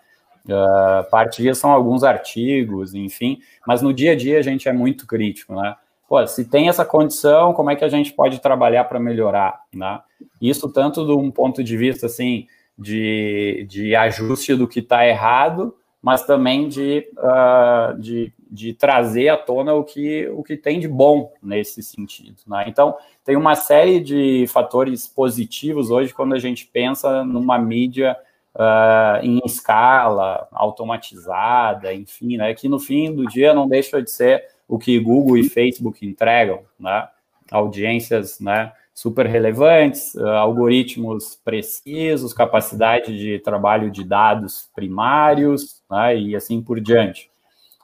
Uh, 0.51 1.09
parte 1.09 1.41
disso 1.41 1.61
são 1.61 1.71
alguns 1.71 2.03
artigos, 2.03 2.93
enfim, 2.93 3.39
mas 3.65 3.81
no 3.81 3.93
dia 3.93 4.13
a 4.13 4.15
dia 4.15 4.39
a 4.39 4.41
gente 4.41 4.67
é 4.67 4.73
muito 4.73 5.05
crítico. 5.05 5.55
Né? 5.55 5.75
pô, 6.07 6.25
se 6.25 6.45
tem 6.45 6.69
essa 6.69 6.85
condição, 6.85 7.53
como 7.53 7.69
é 7.69 7.75
que 7.75 7.83
a 7.83 7.89
gente 7.89 8.13
pode 8.13 8.39
trabalhar 8.39 8.85
para 8.85 8.99
melhorar, 8.99 9.61
né? 9.73 9.99
Isso 10.41 10.69
tanto 10.71 11.05
de 11.05 11.11
um 11.11 11.29
ponto 11.29 11.63
de 11.63 11.75
vista, 11.75 12.05
assim, 12.05 12.47
de, 12.77 13.65
de 13.69 13.95
ajuste 13.95 14.55
do 14.55 14.67
que 14.67 14.79
está 14.79 15.05
errado, 15.05 15.75
mas 16.01 16.23
também 16.23 16.69
de, 16.69 17.07
uh, 17.17 17.99
de, 17.99 18.31
de, 18.49 18.73
trazer 18.73 19.29
à 19.29 19.37
tona 19.37 19.73
o 19.73 19.83
que, 19.83 20.27
o 20.29 20.43
que 20.43 20.55
tem 20.55 20.79
de 20.79 20.87
bom 20.87 21.33
nesse 21.41 21.83
sentido. 21.83 22.37
Né? 22.47 22.65
Então, 22.67 22.95
tem 23.25 23.35
uma 23.35 23.55
série 23.55 23.99
de 23.99 24.45
fatores 24.47 25.07
positivos 25.07 25.89
hoje 25.89 26.13
quando 26.13 26.33
a 26.33 26.39
gente 26.39 26.65
pensa 26.67 27.23
numa 27.25 27.57
mídia 27.57 28.15
uh, 28.57 29.23
em 29.23 29.39
escala, 29.45 30.47
automatizada, 30.51 31.93
enfim, 31.93 32.37
né? 32.37 32.53
que 32.53 32.67
no 32.67 32.79
fim 32.79 33.13
do 33.13 33.27
dia 33.27 33.53
não 33.53 33.67
deixa 33.67 34.01
de 34.01 34.09
ser 34.09 34.43
o 34.67 34.77
que 34.77 34.99
Google 34.99 35.37
e 35.37 35.47
Facebook 35.47 36.05
entregam, 36.05 36.61
né? 36.77 37.07
Audiências, 37.49 38.39
né? 38.41 38.73
Super 38.93 39.27
relevantes, 39.27 40.13
uh, 40.15 40.27
algoritmos 40.27 41.39
precisos, 41.45 42.33
capacidade 42.33 43.17
de 43.17 43.39
trabalho 43.39 43.89
de 43.89 44.03
dados 44.03 44.69
primários, 44.75 45.81
né? 45.89 46.17
E 46.17 46.35
assim 46.35 46.61
por 46.61 46.81
diante. 46.81 47.29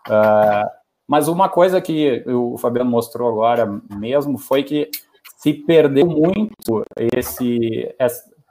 Uh, 0.10 0.68
mas 1.08 1.30
uma 1.30 1.48
coisa 1.48 1.80
que 1.80 2.24
o 2.28 2.58
Fabiano 2.58 2.90
mostrou 2.90 3.30
agora 3.30 3.80
mesmo 3.90 4.38
foi 4.38 4.64
que 4.64 4.90
se 5.38 5.54
perdeu 5.54 6.08
muito 6.08 6.86
esse, 7.16 7.94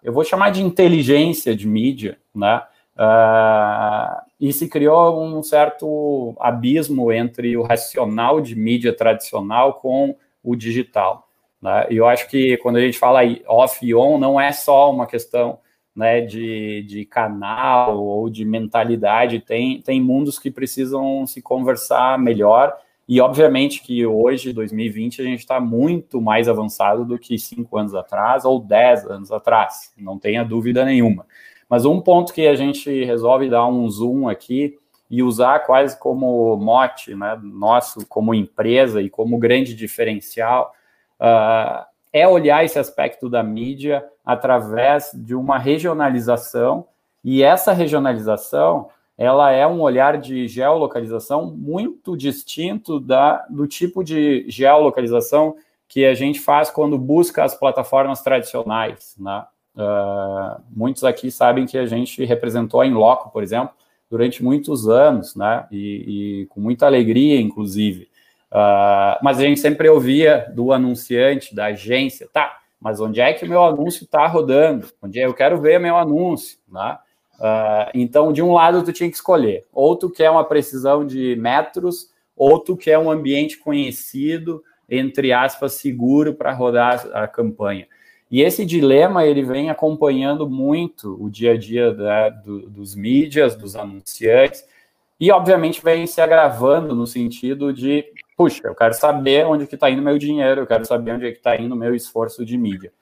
eu 0.03 0.13
vou 0.13 0.25
chamar 0.25 0.51
de 0.51 0.63
inteligência 0.63 1.55
de 1.55 1.67
mídia, 1.67 2.19
né? 2.35 2.63
Uh, 2.95 4.23
e 4.39 4.53
se 4.53 4.69
criou 4.69 5.23
um 5.25 5.43
certo 5.43 6.35
abismo 6.39 7.11
entre 7.13 7.57
o 7.57 7.63
racional 7.63 8.41
de 8.41 8.55
mídia 8.55 8.93
tradicional 8.93 9.75
com 9.75 10.17
o 10.43 10.55
digital. 10.55 11.29
Né? 11.61 11.87
E 11.91 11.97
eu 11.97 12.07
acho 12.07 12.29
que 12.29 12.57
quando 12.59 12.77
a 12.77 12.81
gente 12.81 12.99
fala 12.99 13.21
off 13.47 13.87
e 13.87 13.95
on, 13.95 14.19
não 14.19 14.41
é 14.41 14.53
só 14.53 14.91
uma 14.91 15.07
questão 15.07 15.59
né, 15.95 16.21
de, 16.21 16.83
de 16.83 17.05
canal 17.05 18.03
ou 18.03 18.29
de 18.29 18.45
mentalidade, 18.45 19.39
tem, 19.39 19.81
tem 19.81 20.01
mundos 20.01 20.39
que 20.39 20.51
precisam 20.51 21.27
se 21.27 21.41
conversar 21.41 22.19
melhor. 22.19 22.77
E 23.09 23.21
obviamente 23.21 23.83
que 23.83 24.07
hoje, 24.07 24.53
2020, 24.53 25.21
a 25.21 25.25
gente 25.25 25.41
está 25.41 25.61
muito 25.61 26.21
mais 26.21 26.49
avançado 26.49 27.05
do 27.05 27.19
que 27.19 27.39
cinco 27.39 27.77
anos 27.77 27.95
atrás 27.95 28.45
ou 28.45 28.61
dez 28.61 29.05
anos 29.05 29.33
atrás, 29.33 29.93
não 29.99 30.19
tenha 30.19 30.45
dúvida 30.45 30.85
nenhuma. 30.85 31.27
Mas 31.69 31.85
um 31.85 32.01
ponto 32.01 32.33
que 32.33 32.47
a 32.47 32.55
gente 32.55 33.05
resolve 33.05 33.49
dar 33.49 33.67
um 33.67 33.89
zoom 33.89 34.29
aqui 34.29 34.79
e 35.11 35.23
usar 35.23 35.61
quase 35.61 35.99
como 35.99 36.57
mote, 36.57 37.15
né, 37.15 37.39
nosso 37.43 38.07
como 38.07 38.35
empresa 38.35 39.03
e 39.03 39.11
como 39.11 39.39
grande 39.39 39.75
diferencial, 39.75 40.73
uh, 41.21 41.85
é 42.13 42.27
olhar 42.29 42.65
esse 42.65 42.79
aspecto 42.79 43.29
da 43.29 43.43
mídia 43.43 44.05
através 44.25 45.11
de 45.15 45.35
uma 45.35 45.59
regionalização 45.59 46.87
e 47.25 47.43
essa 47.43 47.73
regionalização 47.73 48.89
ela 49.17 49.51
é 49.51 49.67
um 49.67 49.81
olhar 49.81 50.19
de 50.19 50.49
geolocalização 50.49 51.47
muito 51.47 52.17
distinto 52.17 52.99
da, 52.99 53.47
do 53.49 53.67
tipo 53.67 54.03
de 54.03 54.45
geolocalização 54.49 55.57
que 55.87 56.07
a 56.07 56.15
gente 56.15 56.41
faz 56.41 56.71
quando 56.71 56.97
busca 56.97 57.45
as 57.45 57.55
plataformas 57.55 58.23
tradicionais, 58.23 59.15
né? 59.19 59.45
Uh, 59.75 60.63
muitos 60.71 61.05
aqui 61.05 61.31
sabem 61.31 61.67
que 61.67 61.79
a 61.79 61.87
gente 61.87 62.25
representou 62.25 62.81
a 62.81 62.87
Inloco, 62.87 63.31
por 63.31 63.43
exemplo, 63.43 63.75
durante 64.11 64.43
muitos 64.43 64.89
anos, 64.89 65.35
né? 65.35 65.67
E, 65.71 66.43
e 66.43 66.47
com 66.47 66.61
muita 66.61 66.87
alegria, 66.87 67.41
inclusive. 67.41 68.09
Uh, 68.51 69.17
mas 69.23 69.39
a 69.39 69.43
gente 69.43 69.61
sempre 69.61 69.89
ouvia 69.89 70.51
do 70.55 70.73
anunciante, 70.73 71.55
da 71.55 71.67
agência, 71.67 72.29
tá, 72.31 72.59
mas 72.81 73.01
onde 73.01 73.21
é 73.21 73.33
que 73.33 73.45
o 73.45 73.49
meu 73.49 73.63
anúncio 73.63 74.05
está 74.05 74.27
rodando? 74.27 74.89
Onde 75.01 75.21
é? 75.21 75.27
Eu 75.27 75.35
quero 75.35 75.61
ver 75.61 75.79
meu 75.79 75.97
anúncio, 75.97 76.59
né? 76.69 76.99
Uh, 77.43 77.91
então, 77.93 78.33
de 78.33 78.41
um 78.41 78.53
lado, 78.53 78.85
tu 78.85 78.93
tinha 78.93 79.11
que 79.11 79.17
escolher. 79.17 79.65
Ou 79.73 79.97
tu 79.97 80.09
quer 80.09 80.31
uma 80.31 80.45
precisão 80.45 81.05
de 81.05 81.35
metros, 81.35 82.09
ou 82.37 82.61
tu 82.61 82.77
quer 82.77 82.99
um 83.01 83.11
ambiente 83.11 83.59
conhecido, 83.59 84.63
entre 84.89 85.33
aspas, 85.33 85.73
seguro 85.73 86.35
para 86.35 86.53
rodar 86.53 87.05
a 87.13 87.27
campanha. 87.27 87.89
E 88.31 88.43
esse 88.43 88.65
dilema 88.65 89.27
ele 89.27 89.43
vem 89.43 89.71
acompanhando 89.71 90.49
muito 90.49 91.21
o 91.21 91.29
dia 91.29 91.53
a 91.53 91.57
dia 91.59 91.93
da, 91.93 92.29
do, 92.31 92.71
dos 92.71 92.95
mídias, 92.95 93.57
dos 93.57 93.75
anunciantes, 93.75 94.65
e 95.19 95.31
obviamente 95.31 95.83
vem 95.83 96.07
se 96.07 96.21
agravando 96.21 96.95
no 96.95 97.07
sentido 97.07 97.73
de, 97.73 98.05
puxa, 98.37 98.63
eu 98.65 98.75
quero 98.75 98.95
saber 98.95 99.47
onde 99.47 99.67
que 99.67 99.75
está 99.75 99.91
indo 99.91 100.01
meu 100.01 100.17
dinheiro, 100.17 100.63
eu 100.63 100.67
quero 100.67 100.85
saber 100.85 101.13
onde 101.13 101.27
é 101.27 101.33
que 101.33 101.39
está 101.39 101.57
indo 101.57 101.77
meu 101.77 101.95
esforço 101.95 102.45
de 102.45 102.57
mídia. 102.57 102.93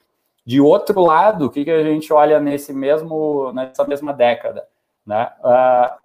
De 0.45 0.61
outro 0.61 1.01
lado, 1.01 1.47
o 1.47 1.51
que, 1.51 1.65
que 1.65 1.71
a 1.71 1.83
gente 1.85 2.13
olha 2.13 2.41
nesse 2.41 2.73
mesmo, 2.73 3.53
nessa 3.53 3.87
mesma 3.87 4.13
década? 4.13 4.67
Né? 5.07 5.31
Uh, 5.41 5.99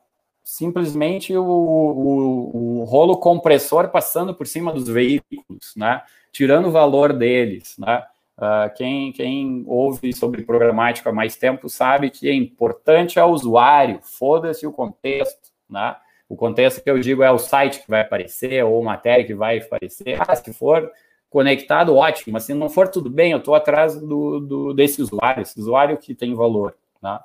simplesmente 0.43 1.35
o, 1.35 1.43
o, 1.43 2.81
o, 2.81 2.83
rolo 2.83 3.17
compressor 3.17 3.89
passando 3.89 4.33
por 4.33 4.45
cima 4.45 4.71
dos 4.71 4.87
veículos, 4.87 5.73
né? 5.75 6.03
tirando 6.31 6.67
o 6.67 6.71
valor 6.71 7.13
deles. 7.13 7.75
Né? 7.77 8.03
Uh, 8.37 8.73
quem, 8.75 9.11
quem 9.13 9.63
ouve 9.67 10.13
sobre 10.13 10.43
programática 10.43 11.09
há 11.09 11.13
mais 11.13 11.37
tempo 11.37 11.69
sabe 11.69 12.09
que 12.09 12.29
é 12.29 12.33
importante 12.33 13.19
ao 13.19 13.31
usuário, 13.31 13.99
foda-se 14.01 14.67
o 14.67 14.71
contexto. 14.71 15.49
Né? 15.69 15.95
O 16.27 16.35
contexto 16.35 16.83
que 16.83 16.89
eu 16.89 16.99
digo 16.99 17.23
é 17.23 17.31
o 17.31 17.37
site 17.37 17.81
que 17.81 17.89
vai 17.89 18.01
aparecer 18.01 18.63
ou 18.63 18.83
matéria 18.83 19.25
que 19.25 19.33
vai 19.33 19.59
aparecer. 19.59 20.19
Ah, 20.19 20.35
se 20.35 20.51
for 20.53 20.91
conectado, 21.35 21.93
ótimo, 21.93 22.31
mas 22.31 22.43
se 22.43 22.53
não 22.53 22.69
for 22.69 22.87
tudo 22.87 23.09
bem, 23.09 23.33
eu 23.33 23.39
estou 23.39 23.55
atrás 23.55 23.99
do, 23.99 24.39
do, 24.39 24.73
desse 24.73 25.01
usuário, 25.01 25.41
esse 25.41 25.59
usuário 25.59 25.97
que 25.97 26.15
tem 26.15 26.33
valor. 26.33 26.77
Né? 27.03 27.19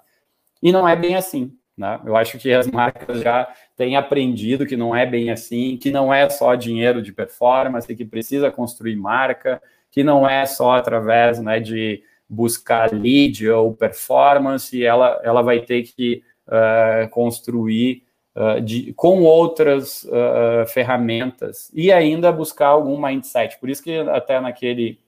E 0.61 0.73
não 0.73 0.89
é 0.89 0.97
bem 0.97 1.15
assim. 1.15 1.57
Né? 1.79 2.01
Eu 2.05 2.17
acho 2.17 2.37
que 2.37 2.53
as 2.53 2.67
marcas 2.67 3.21
já 3.21 3.49
têm 3.77 3.95
aprendido 3.95 4.67
que 4.67 4.77
não 4.77 4.97
é 4.97 5.07
bem 5.07 5.31
assim, 5.31 5.77
que 5.77 5.93
não 5.93 6.13
é 6.13 6.29
só 6.29 6.57
dinheiro 6.57 7.01
de 7.01 7.13
performance, 7.13 7.95
que 7.95 8.05
precisa 8.05 8.51
construir 8.51 8.97
marca, 8.97 9.63
que 9.93 10.03
não 10.03 10.29
é 10.29 10.45
só 10.45 10.73
através 10.73 11.39
né, 11.39 11.61
de 11.61 12.03
buscar 12.29 12.93
lead 12.93 13.49
ou 13.49 13.73
performance, 13.75 14.85
ela, 14.85 15.21
ela 15.23 15.41
vai 15.41 15.61
ter 15.61 15.85
que 15.85 16.21
uh, 16.49 17.09
construir 17.11 18.03
uh, 18.35 18.61
de, 18.61 18.93
com 18.95 19.23
outras 19.23 20.05
uh, 20.05 20.67
ferramentas 20.69 21.71
e 21.75 21.93
ainda 21.93 22.33
buscar 22.33 22.69
algum 22.69 23.01
mindset. 23.01 23.59
Por 23.59 23.69
isso 23.69 23.83
que 23.83 23.99
até 23.99 24.41
naquele, 24.41 24.99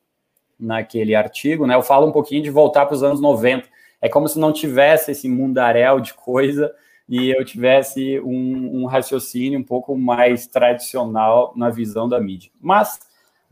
naquele 0.58 1.14
artigo, 1.14 1.66
né, 1.66 1.74
eu 1.74 1.82
falo 1.82 2.06
um 2.06 2.12
pouquinho 2.12 2.42
de 2.42 2.50
voltar 2.50 2.86
para 2.86 2.94
os 2.94 3.02
anos 3.02 3.20
90. 3.20 3.68
É 4.00 4.08
como 4.08 4.28
se 4.28 4.38
não 4.38 4.52
tivesse 4.52 5.12
esse 5.12 5.28
mundaréu 5.28 6.00
de 6.00 6.14
coisa 6.14 6.74
e 7.08 7.30
eu 7.30 7.44
tivesse 7.44 8.20
um, 8.20 8.82
um 8.82 8.86
raciocínio 8.86 9.58
um 9.58 9.64
pouco 9.64 9.96
mais 9.96 10.46
tradicional 10.46 11.52
na 11.56 11.70
visão 11.70 12.08
da 12.08 12.20
mídia. 12.20 12.50
Mas 12.60 12.98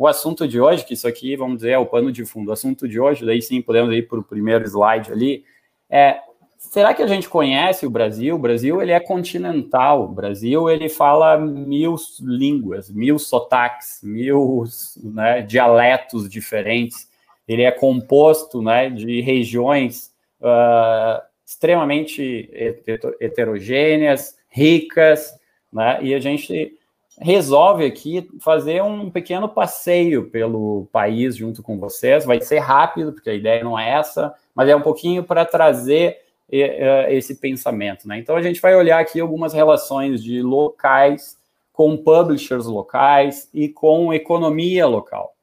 o 0.00 0.07
assunto 0.07 0.49
de 0.49 0.59
hoje, 0.59 0.85
que 0.85 0.95
isso 0.95 1.07
aqui, 1.07 1.37
vamos 1.37 1.57
dizer, 1.57 1.73
é 1.73 1.79
o 1.79 1.85
pano 1.85 2.11
de 2.11 2.25
fundo. 2.25 2.49
O 2.49 2.53
assunto 2.53 2.89
de 2.89 2.99
hoje, 2.99 3.27
daí 3.27 3.43
sim, 3.43 3.61
podemos 3.61 3.95
ir 3.95 4.09
para 4.09 4.19
o 4.19 4.25
primeiro 4.25 4.65
slide 4.65 5.12
ali, 5.12 5.45
é 5.91 6.21
será 6.61 6.93
que 6.93 7.02
a 7.02 7.07
gente 7.07 7.29
conhece 7.29 7.87
o 7.87 7.90
Brasil? 7.90 8.37
O 8.37 8.38
Brasil 8.38 8.81
ele 8.81 8.93
é 8.93 9.00
continental. 9.00 10.05
O 10.05 10.09
Brasil 10.09 10.69
ele 10.69 10.88
fala 10.88 11.37
mil 11.38 11.97
línguas, 12.21 12.90
mil 12.90 13.19
sotaques, 13.19 14.00
mil 14.02 14.64
né, 15.02 15.40
dialetos 15.43 16.29
diferentes. 16.29 17.09
Ele 17.49 17.62
é 17.62 17.73
composto 17.73 18.62
né, 18.62 18.90
de 18.90 19.21
regiões 19.23 20.12
uh, 20.40 21.21
extremamente 21.45 22.49
heterogêneas, 23.19 24.37
ricas, 24.49 25.33
né, 25.73 25.99
e 26.02 26.14
a 26.14 26.21
gente 26.21 26.76
resolve 27.19 27.85
aqui 27.85 28.29
fazer 28.40 28.83
um 28.83 29.11
pequeno 29.11 29.49
passeio 29.49 30.31
pelo 30.31 30.87
país 30.93 31.37
junto 31.37 31.62
com 31.62 31.79
vocês. 31.79 32.25
Vai 32.25 32.40
ser 32.40 32.59
rápido, 32.59 33.12
porque 33.12 33.31
a 33.31 33.35
ideia 33.35 33.64
não 33.64 33.79
é 33.79 33.90
essa, 33.90 34.33
mas 34.55 34.69
é 34.69 34.76
um 34.76 34.83
pouquinho 34.83 35.25
para 35.25 35.45
trazer 35.45 36.29
esse 36.50 37.37
pensamento. 37.37 38.09
Né? 38.09 38.19
Então, 38.19 38.37
a 38.37 38.42
gente 38.42 38.61
vai 38.61 38.75
olhar 38.75 38.99
aqui 38.99 39.21
algumas 39.21 39.52
relações 39.52 40.23
de 40.23 40.42
locais 40.42 41.38
com 41.73 41.97
publishers 41.97 42.66
locais 42.66 43.49
e 43.54 43.69
com 43.69 44.12
economia 44.12 44.87
local. 44.87 45.35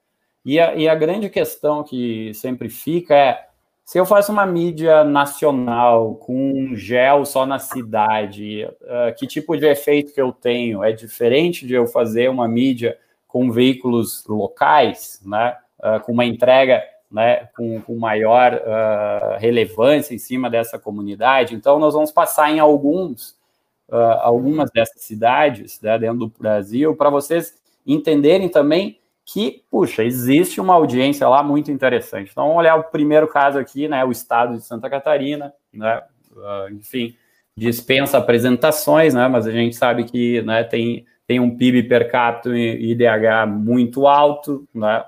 E 0.46 0.60
a, 0.60 0.76
e 0.76 0.88
a 0.88 0.96
grande 0.96 1.30
questão 1.30 1.84
que 1.84 2.32
sempre 2.34 2.70
fica 2.70 3.16
é, 3.16 3.48
se 3.88 3.98
eu 3.98 4.06
faço 4.06 4.34
uma 4.34 4.46
mídia 4.46 5.06
nacional 5.06 6.16
com 6.16 6.52
um 6.52 6.76
gel 6.76 7.24
só 7.24 7.46
na 7.46 7.58
cidade, 7.58 8.66
uh, 8.66 9.16
que 9.18 9.26
tipo 9.26 9.56
de 9.56 9.66
efeito 9.66 10.14
que 10.14 10.20
eu 10.20 10.34
tenho? 10.34 10.84
É 10.84 10.92
diferente 10.92 11.66
de 11.66 11.74
eu 11.74 11.88
fazer 11.88 12.30
uma 12.30 12.50
mídia 12.50 12.98
com 13.30 13.50
veículos 13.50 14.26
locais, 14.28 15.22
né? 15.26 15.56
Uh, 15.80 16.02
com 16.02 16.12
uma 16.12 16.26
entrega 16.26 16.84
né, 17.12 17.48
com, 17.56 17.82
com 17.82 17.98
maior 17.98 18.54
uh, 18.54 19.40
relevância 19.40 20.14
em 20.14 20.18
cima 20.18 20.50
dessa 20.50 20.78
comunidade. 20.78 21.56
Então, 21.56 21.80
nós 21.80 21.94
vamos 21.94 22.12
passar 22.12 22.52
em 22.52 22.60
alguns, 22.60 23.32
uh, 23.90 24.20
algumas 24.22 24.70
dessas 24.72 25.02
cidades 25.02 25.80
né, 25.82 25.98
dentro 25.98 26.20
do 26.20 26.34
Brasil 26.38 26.96
para 26.96 27.10
vocês 27.10 27.56
entenderem 27.86 28.50
também 28.50 29.00
que, 29.26 29.64
puxa, 29.70 30.04
existe 30.04 30.62
uma 30.62 30.74
audiência 30.74 31.28
lá 31.28 31.44
muito 31.44 31.72
interessante. 31.72 32.32
Então, 32.32 32.46
vamos 32.46 32.60
olhar 32.60 32.76
o 32.76 32.84
primeiro 32.86 33.28
caso 33.28 33.58
aqui, 33.58 33.88
né, 33.88 34.04
o 34.04 34.12
estado 34.12 34.56
de 34.56 34.64
Santa 34.64 34.90
Catarina, 34.90 35.54
né, 35.74 36.02
uh, 36.32 36.74
enfim, 36.74 37.16
dispensa 37.56 38.18
apresentações, 38.18 39.14
né, 39.14 39.28
mas 39.28 39.48
a 39.48 39.52
gente 39.52 39.76
sabe 39.76 40.04
que 40.04 40.42
né, 40.44 40.64
tem, 40.64 41.06
tem 41.26 41.40
um 41.40 41.58
PIB 41.58 41.84
per 41.84 42.10
capita 42.10 42.50
e 42.56 42.92
IDH 42.92 43.48
muito 43.48 44.08
alto, 44.08 44.68
né, 44.74 45.04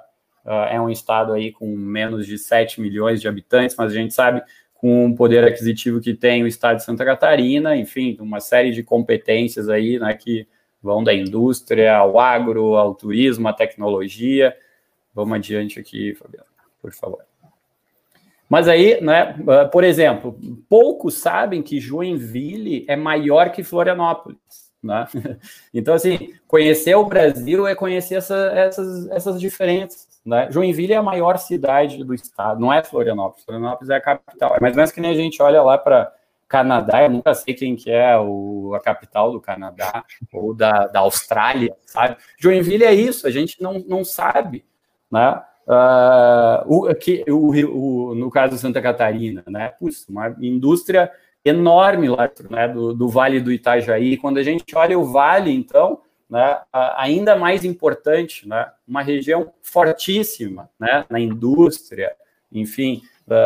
é 0.53 0.81
um 0.81 0.89
estado 0.89 1.33
aí 1.33 1.51
com 1.51 1.67
menos 1.75 2.25
de 2.25 2.37
7 2.37 2.81
milhões 2.81 3.21
de 3.21 3.27
habitantes, 3.27 3.75
mas 3.77 3.91
a 3.91 3.95
gente 3.95 4.13
sabe 4.13 4.41
com 4.73 5.07
o 5.07 5.15
poder 5.15 5.43
aquisitivo 5.43 5.99
que 5.99 6.13
tem 6.13 6.41
o 6.41 6.47
estado 6.47 6.77
de 6.77 6.83
Santa 6.83 7.03
Catarina, 7.03 7.75
enfim, 7.75 8.17
uma 8.19 8.39
série 8.39 8.71
de 8.71 8.81
competências 8.81 9.67
aí, 9.67 9.99
né, 9.99 10.13
que 10.13 10.47
vão 10.81 11.03
da 11.03 11.13
indústria 11.13 11.95
ao 11.95 12.19
agro, 12.19 12.75
ao 12.75 12.95
turismo, 12.95 13.47
à 13.47 13.53
tecnologia. 13.53 14.55
Vamos 15.13 15.35
adiante 15.35 15.79
aqui, 15.79 16.15
Fabiano, 16.15 16.47
por 16.81 16.93
favor. 16.93 17.19
Mas 18.49 18.67
aí, 18.67 18.99
né, 19.01 19.35
ah, 19.47 19.65
por 19.65 19.83
exemplo, 19.83 20.39
poucos 20.67 21.15
sabem 21.15 21.61
que 21.61 21.79
Joinville 21.79 22.85
é 22.87 22.95
maior 22.95 23.51
que 23.51 23.63
Florianópolis. 23.63 24.39
Né? 24.81 25.05
Então, 25.73 25.93
assim, 25.93 26.33
conhecer 26.47 26.95
o 26.95 27.05
Brasil 27.05 27.67
é 27.67 27.75
conhecer 27.75 28.15
essa, 28.15 28.51
essas, 28.55 29.07
essas 29.09 29.39
diferenças. 29.39 30.08
Né? 30.25 30.51
Joinville 30.51 30.93
é 30.93 30.97
a 30.97 31.03
maior 31.03 31.37
cidade 31.37 32.03
do 32.03 32.13
estado, 32.13 32.59
não 32.59 32.71
é 32.71 32.83
Florianópolis. 32.83 33.45
Florianópolis 33.45 33.89
é 33.89 33.95
a 33.95 34.01
capital. 34.01 34.55
É 34.55 34.59
mais 34.59 34.91
que 34.91 35.01
nem 35.01 35.11
a 35.11 35.15
gente 35.15 35.41
olha 35.41 35.61
lá 35.61 35.77
para 35.77 36.13
Canadá, 36.47 37.03
eu 37.03 37.11
nunca 37.11 37.33
sei 37.35 37.53
quem 37.53 37.75
que 37.75 37.91
é 37.91 38.17
o, 38.17 38.73
a 38.75 38.79
capital 38.79 39.31
do 39.31 39.39
Canadá 39.39 40.03
ou 40.33 40.53
da, 40.53 40.87
da 40.87 41.01
Austrália, 41.01 41.75
sabe? 41.85 42.17
Joinville 42.39 42.83
é 42.83 42.93
isso, 42.93 43.27
a 43.27 43.29
gente 43.29 43.61
não, 43.61 43.79
não 43.87 44.03
sabe, 44.03 44.65
né? 45.11 45.43
Uh, 45.67 46.65
o, 46.65 46.87
aqui, 46.87 47.23
o, 47.29 47.51
o, 47.51 48.15
no 48.15 48.31
caso 48.31 48.55
de 48.55 48.59
Santa 48.59 48.81
Catarina, 48.81 49.43
né? 49.47 49.69
Puxa, 49.79 50.05
uma 50.09 50.35
indústria 50.41 51.11
enorme 51.45 52.09
lá 52.09 52.29
né, 52.49 52.67
do, 52.67 52.93
do 52.93 53.07
Vale 53.07 53.39
do 53.39 53.51
Itajaí. 53.51 54.17
Quando 54.17 54.39
a 54.39 54.43
gente 54.43 54.75
olha 54.75 54.97
o 54.97 55.05
Vale, 55.05 55.53
então, 55.53 56.01
né, 56.29 56.59
ainda 56.95 57.35
mais 57.35 57.65
importante, 57.65 58.47
né, 58.47 58.69
uma 58.87 59.01
região 59.01 59.51
fortíssima 59.61 60.69
né, 60.79 61.05
na 61.09 61.19
indústria, 61.19 62.13
enfim, 62.51 63.01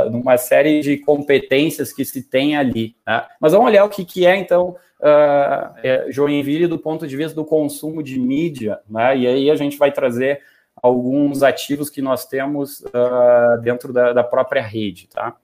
numa 0.10 0.38
série 0.38 0.82
de 0.82 0.98
competências 0.98 1.92
que 1.92 2.06
se 2.06 2.24
tem 2.24 2.56
ali. 2.56 2.96
Né? 3.06 3.26
Mas 3.40 3.52
vamos 3.52 3.68
olhar 3.68 3.84
o 3.84 3.90
que, 3.90 4.06
que 4.06 4.26
é, 4.26 4.36
então, 4.36 4.76
uh, 5.00 6.12
Joinville 6.12 6.68
do 6.68 6.80
ponto 6.80 7.06
de 7.06 7.18
vista 7.18 7.36
do 7.36 7.46
consumo 7.46 8.02
de 8.02 8.20
mídia, 8.20 8.80
né? 8.90 9.18
e 9.18 9.28
aí 9.28 9.52
a 9.52 9.56
gente 9.56 9.78
vai 9.78 9.92
trazer 9.92 10.42
alguns 10.82 11.44
ativos 11.44 11.90
que 11.90 12.02
nós 12.02 12.26
temos 12.26 12.82
uh, 12.82 13.62
dentro 13.62 13.92
da, 13.94 14.14
da 14.14 14.24
própria 14.24 14.62
rede. 14.62 15.08
Tá? 15.08 15.36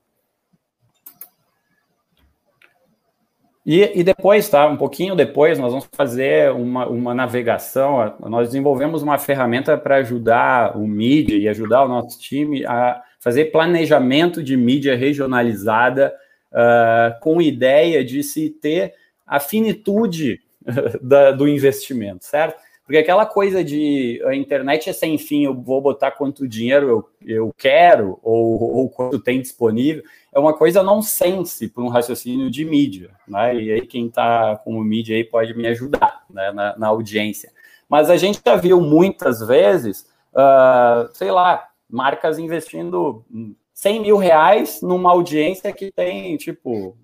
E, 3.72 4.00
e, 4.00 4.04
depois, 4.04 4.50
tá? 4.50 4.66
Um 4.66 4.78
pouquinho 4.78 5.16
depois, 5.16 5.60
nós 5.60 5.72
vamos 5.72 5.88
fazer 5.92 6.52
uma, 6.54 6.88
uma 6.88 7.14
navegação. 7.14 8.16
Nós 8.22 8.48
desenvolvemos 8.48 9.04
uma 9.04 9.20
ferramenta 9.20 9.78
para 9.78 9.98
ajudar 9.98 10.76
o 10.76 10.88
mídia 10.88 11.38
e 11.38 11.48
ajudar 11.48 11.84
o 11.84 11.88
nosso 11.88 12.20
time 12.20 12.66
a 12.66 13.00
fazer 13.20 13.52
planejamento 13.52 14.42
de 14.42 14.58
mídia 14.58 14.96
regionalizada 14.96 16.12
uh, 16.52 17.20
com 17.22 17.40
ideia 17.40 18.04
de 18.04 18.24
se 18.24 18.50
ter 18.50 18.96
a 19.24 19.40
finitude 19.40 20.42
da, 21.00 21.30
do 21.30 21.48
investimento, 21.48 22.26
certo? 22.26 22.60
Porque 22.90 22.98
aquela 22.98 23.24
coisa 23.24 23.64
de 23.64 24.20
a 24.26 24.34
internet 24.34 24.90
é 24.90 24.94
sem 24.94 25.16
fim, 25.16 25.44
eu 25.44 25.54
vou 25.54 25.80
botar 25.80 26.10
quanto 26.10 26.48
dinheiro 26.48 26.90
eu, 26.90 27.10
eu 27.24 27.54
quero 27.56 28.18
ou, 28.24 28.60
ou 28.78 28.90
quanto 28.90 29.20
tem 29.20 29.40
disponível, 29.40 30.02
é 30.34 30.40
uma 30.40 30.58
coisa 30.58 30.82
nonsense 30.82 31.68
para 31.68 31.84
um 31.84 31.88
raciocínio 31.88 32.50
de 32.50 32.66
mídia, 32.66 33.12
né? 33.28 33.56
E 33.56 33.72
aí 33.72 33.86
quem 33.86 34.08
está 34.08 34.60
como 34.64 34.84
mídia 34.84 35.16
aí 35.16 35.24
pode 35.24 35.54
me 35.54 35.68
ajudar 35.68 36.26
né, 36.32 36.52
na, 36.52 36.80
na, 36.80 36.88
audiência. 36.88 37.52
Mas 37.88 38.10
a 38.10 38.18
gente 38.18 38.42
já 38.44 38.56
viu 38.56 38.82
muitas 38.82 39.40
vezes, 39.40 40.08
uh, 40.34 41.14
sei 41.14 41.30
lá, 41.30 41.70
marcas 41.88 42.40
investindo 42.40 43.24
100 43.72 44.02
mil 44.02 44.18
reais 44.18 44.82
numa 44.82 45.12
audiência 45.12 45.72
que 45.72 45.92
tem, 45.92 46.36
tipo, 46.38 46.98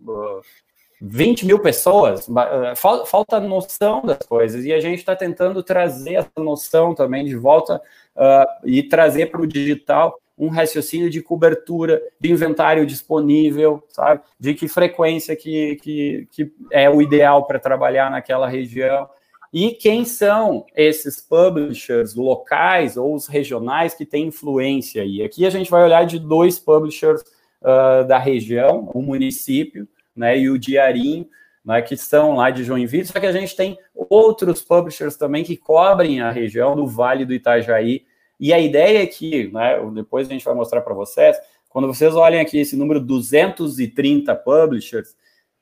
20 1.01 1.45
mil 1.45 1.59
pessoas. 1.59 2.27
Eh, 2.29 2.73
falta 3.05 3.39
noção 3.39 4.01
das 4.03 4.19
coisas. 4.19 4.65
E 4.65 4.73
a 4.73 4.79
gente 4.79 4.99
está 4.99 5.15
tentando 5.15 5.61
trazer 5.61 6.15
essa 6.15 6.31
noção 6.37 6.95
também 6.95 7.25
de 7.25 7.35
volta 7.35 7.81
uh, 8.15 8.67
e 8.67 8.83
trazer 8.83 9.27
para 9.27 9.41
o 9.41 9.47
digital 9.47 10.19
um 10.37 10.49
raciocínio 10.49 11.09
de 11.09 11.21
cobertura, 11.21 12.01
de 12.19 12.31
inventário 12.31 12.85
disponível, 12.85 13.83
sabe? 13.89 14.21
De 14.39 14.53
que 14.53 14.67
frequência 14.67 15.35
que, 15.35 15.77
que, 15.77 16.27
que 16.31 16.51
é 16.71 16.89
o 16.89 17.01
ideal 17.01 17.45
para 17.45 17.59
trabalhar 17.59 18.11
naquela 18.11 18.47
região. 18.47 19.09
E 19.53 19.71
quem 19.71 20.03
são 20.03 20.65
esses 20.75 21.21
publishers 21.21 22.15
locais 22.15 22.97
ou 22.97 23.15
os 23.15 23.27
regionais 23.27 23.93
que 23.93 24.05
têm 24.05 24.27
influência 24.27 25.01
aí? 25.01 25.23
Aqui 25.23 25.45
a 25.45 25.49
gente 25.49 25.71
vai 25.71 25.83
olhar 25.83 26.05
de 26.05 26.19
dois 26.19 26.59
publishers 26.59 27.21
uh, 27.61 28.05
da 28.05 28.17
região, 28.17 28.89
o 28.93 29.01
município 29.01 29.87
né, 30.15 30.37
e 30.37 30.49
o 30.49 30.57
Diarinho, 30.57 31.27
né, 31.63 31.81
que 31.81 31.97
são 31.97 32.35
lá 32.35 32.49
de 32.49 32.63
Joinville, 32.63 33.05
só 33.05 33.19
que 33.19 33.25
a 33.25 33.31
gente 33.31 33.55
tem 33.55 33.77
outros 33.93 34.61
publishers 34.61 35.17
também 35.17 35.43
que 35.43 35.57
cobrem 35.57 36.21
a 36.21 36.31
região 36.31 36.75
do 36.75 36.85
Vale 36.85 37.25
do 37.25 37.33
Itajaí. 37.33 38.05
E 38.39 38.53
a 38.53 38.59
ideia 38.59 39.03
é 39.03 39.05
que, 39.05 39.51
né, 39.51 39.79
depois 39.93 40.27
a 40.27 40.31
gente 40.31 40.45
vai 40.45 40.53
mostrar 40.53 40.81
para 40.81 40.93
vocês, 40.93 41.37
quando 41.69 41.87
vocês 41.87 42.15
olhem 42.15 42.39
aqui 42.39 42.59
esse 42.59 42.75
número 42.77 42.99
230 42.99 44.33
publishers, 44.35 45.15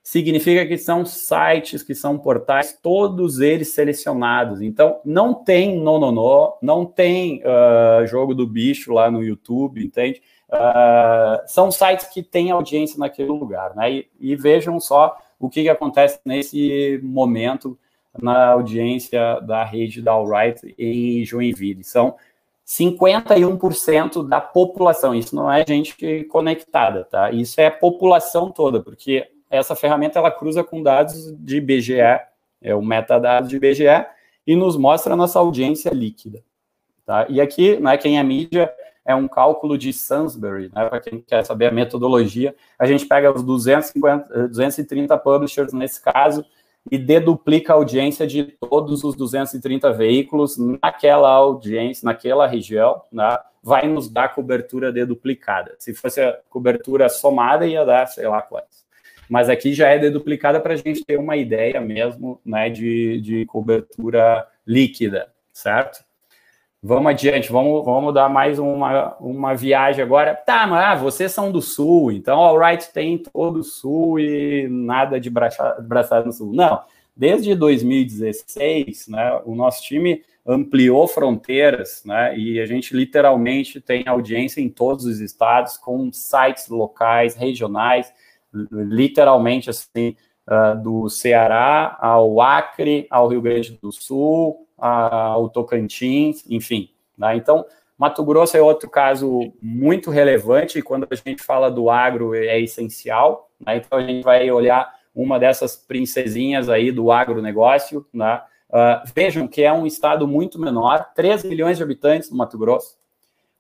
significa 0.04 0.66
que 0.66 0.78
são 0.78 1.06
sites, 1.06 1.82
que 1.82 1.96
são 1.96 2.20
portais, 2.20 2.78
todos 2.84 3.40
eles 3.40 3.74
selecionados. 3.74 4.62
Então, 4.62 5.00
não 5.06 5.34
tem 5.34 5.80
nononô, 5.80 6.58
não 6.62 6.86
tem 6.86 7.42
uh, 7.42 8.06
jogo 8.06 8.36
do 8.36 8.46
bicho 8.46 8.92
lá 8.92 9.10
no 9.10 9.24
YouTube, 9.24 9.84
entende? 9.84 10.22
Uh, 10.50 11.42
são 11.48 11.72
sites 11.72 12.08
que 12.08 12.22
têm 12.22 12.52
audiência 12.52 13.00
naquele 13.00 13.30
lugar, 13.30 13.76
né? 13.76 13.92
E, 13.92 14.10
e 14.20 14.36
vejam 14.36 14.80
só 14.80 15.18
o 15.40 15.50
que, 15.50 15.64
que, 15.64 15.70
acontece 15.70 16.20
nesse 16.24 17.00
momento 17.04 17.78
na 18.22 18.50
audiência 18.50 19.40
da 19.42 19.64
rede 19.64 20.02
da 20.02 20.12
Alright 20.12 20.76
em 20.78 21.26
Joinville. 21.26 21.84
São 21.84 22.16
51% 22.66 24.28
da 24.28 24.40
população. 24.40 25.14
Isso 25.14 25.36
não 25.36 25.52
é 25.52 25.66
gente 25.68 26.24
conectada, 26.26 27.04
tá? 27.04 27.32
Isso 27.32 27.60
é 27.60 27.68
a 27.68 27.72
população 27.72 28.52
toda, 28.52 28.82
porque 28.82 29.28
essa 29.50 29.76
ferramenta 29.76 30.20
ela 30.20 30.32
cruza 30.32 30.64
com 30.64 30.82
dados 30.82 31.32
de 31.38 31.58
IBGE, 31.58 32.00
é 32.62 32.76
o 32.76 32.82
metadados 32.82 33.50
de 33.50 33.58
IBGE, 33.58 34.06
e 34.46 34.56
nos 34.56 34.78
mostra 34.78 35.14
a 35.14 35.18
nossa 35.18 35.40
audiência 35.40 35.90
líquida. 35.90 36.44
Tá? 37.06 37.26
E 37.30 37.42
aqui, 37.42 37.78
né, 37.78 37.98
quem 37.98 38.18
é 38.18 38.24
mídia, 38.24 38.74
é 39.06 39.14
um 39.14 39.28
cálculo 39.28 39.78
de 39.78 39.92
Sainsbury, 39.92 40.72
né, 40.74 40.88
para 40.88 41.00
quem 41.00 41.22
quer 41.22 41.46
saber 41.46 41.68
a 41.68 41.72
metodologia, 41.72 42.56
a 42.80 42.86
gente 42.86 43.06
pega 43.06 43.34
os 43.34 43.44
250, 43.44 44.48
230 44.48 45.18
publishers 45.18 45.74
nesse 45.74 46.02
caso 46.02 46.46
e 46.92 46.98
deduplica 46.98 47.74
a 47.74 47.76
audiência 47.76 48.28
de 48.28 48.44
todos 48.44 49.04
os 49.04 49.16
230 49.16 49.92
veículos 49.94 50.58
naquela 50.58 51.30
audiência, 51.30 52.06
naquela 52.06 52.48
região, 52.48 53.02
né, 53.12 53.38
vai 53.62 53.88
nos 53.88 54.10
dar 54.10 54.34
cobertura 54.36 54.92
deduplicada. 54.92 55.76
Se 55.80 55.94
fosse 55.94 56.22
a 56.22 56.38
cobertura 56.50 57.08
somada, 57.08 57.66
ia 57.66 57.86
dar, 57.86 58.06
sei 58.08 58.28
lá 58.28 58.42
quantos 58.42 58.84
mas 59.30 59.50
aqui 59.50 59.74
já 59.74 59.88
é 59.88 59.98
deduplicada 59.98 60.60
para 60.60 60.74
a 60.74 60.78
gente 60.78 61.04
ter 61.04 61.18
uma 61.18 61.36
ideia 61.36 61.80
mesmo 61.82 62.40
né, 62.46 62.70
de, 62.70 63.20
de 63.22 63.46
cobertura 63.46 64.48
líquida, 64.66 65.32
certo? 65.52 66.04
Vamos 66.86 67.12
adiante, 67.14 67.50
vamos, 67.50 67.86
vamos 67.86 68.14
dar 68.14 68.28
mais 68.28 68.60
uma, 68.60 69.16
uma 69.16 69.56
viagem 69.56 70.04
agora. 70.04 70.36
Tá, 70.36 70.68
mas 70.68 70.84
ah, 70.84 70.96
vocês 70.96 71.32
são 71.32 71.50
do 71.50 71.62
Sul, 71.62 72.12
então 72.12 72.38
Alright 72.42 72.92
tem 72.92 73.18
todo 73.18 73.62
o 73.62 73.64
Sul 73.64 74.20
e 74.20 74.68
nada 74.68 75.18
de 75.18 75.30
braçada 75.30 76.26
no 76.26 76.34
Sul. 76.34 76.52
Não, 76.52 76.82
desde 77.16 77.56
2016, 77.56 79.08
né, 79.08 79.40
o 79.46 79.56
nosso 79.56 79.82
time 79.82 80.24
ampliou 80.46 81.08
fronteiras, 81.08 82.04
né, 82.04 82.38
e 82.38 82.60
a 82.60 82.66
gente 82.66 82.94
literalmente 82.94 83.80
tem 83.80 84.04
audiência 84.06 84.60
em 84.60 84.68
todos 84.68 85.06
os 85.06 85.22
estados, 85.22 85.78
com 85.78 86.12
sites 86.12 86.68
locais, 86.68 87.34
regionais, 87.34 88.12
literalmente 88.54 89.70
assim, 89.70 90.18
uh, 90.48 90.82
do 90.82 91.10
Ceará 91.10 91.98
ao 92.00 92.42
Acre, 92.42 93.08
ao 93.10 93.28
Rio 93.28 93.42
Grande 93.42 93.78
do 93.82 93.92
Sul, 93.92 94.68
ao 94.78 95.50
Tocantins, 95.50 96.44
enfim. 96.50 96.90
Né? 97.18 97.36
Então, 97.36 97.66
Mato 97.98 98.24
Grosso 98.24 98.58
é 98.58 98.62
outro 98.62 98.90
caso 98.90 99.54
muito 99.62 100.10
relevante, 100.10 100.80
e 100.80 100.82
quando 100.82 101.08
a 101.10 101.16
gente 101.16 101.42
fala 101.42 101.72
do 101.72 101.90
agro 101.90 102.36
é 102.36 102.60
essencial, 102.60 103.50
né? 103.66 103.78
então 103.78 104.00
a 104.00 104.02
gente 104.02 104.24
vai 104.24 104.50
olhar 104.52 104.94
uma 105.16 105.40
dessas 105.40 105.76
princesinhas 105.76 106.70
aí 106.70 106.92
do 106.92 107.12
agronegócio, 107.12 108.06
né? 108.12 108.42
Uh, 108.70 109.06
vejam 109.14 109.48
que 109.48 109.62
é 109.62 109.72
um 109.72 109.86
estado 109.86 110.28
muito 110.28 110.60
menor, 110.60 111.12
3 111.14 111.44
milhões 111.44 111.78
de 111.78 111.84
habitantes 111.84 112.32
no 112.32 112.38
Mato 112.38 112.58
Grosso, 112.58 112.98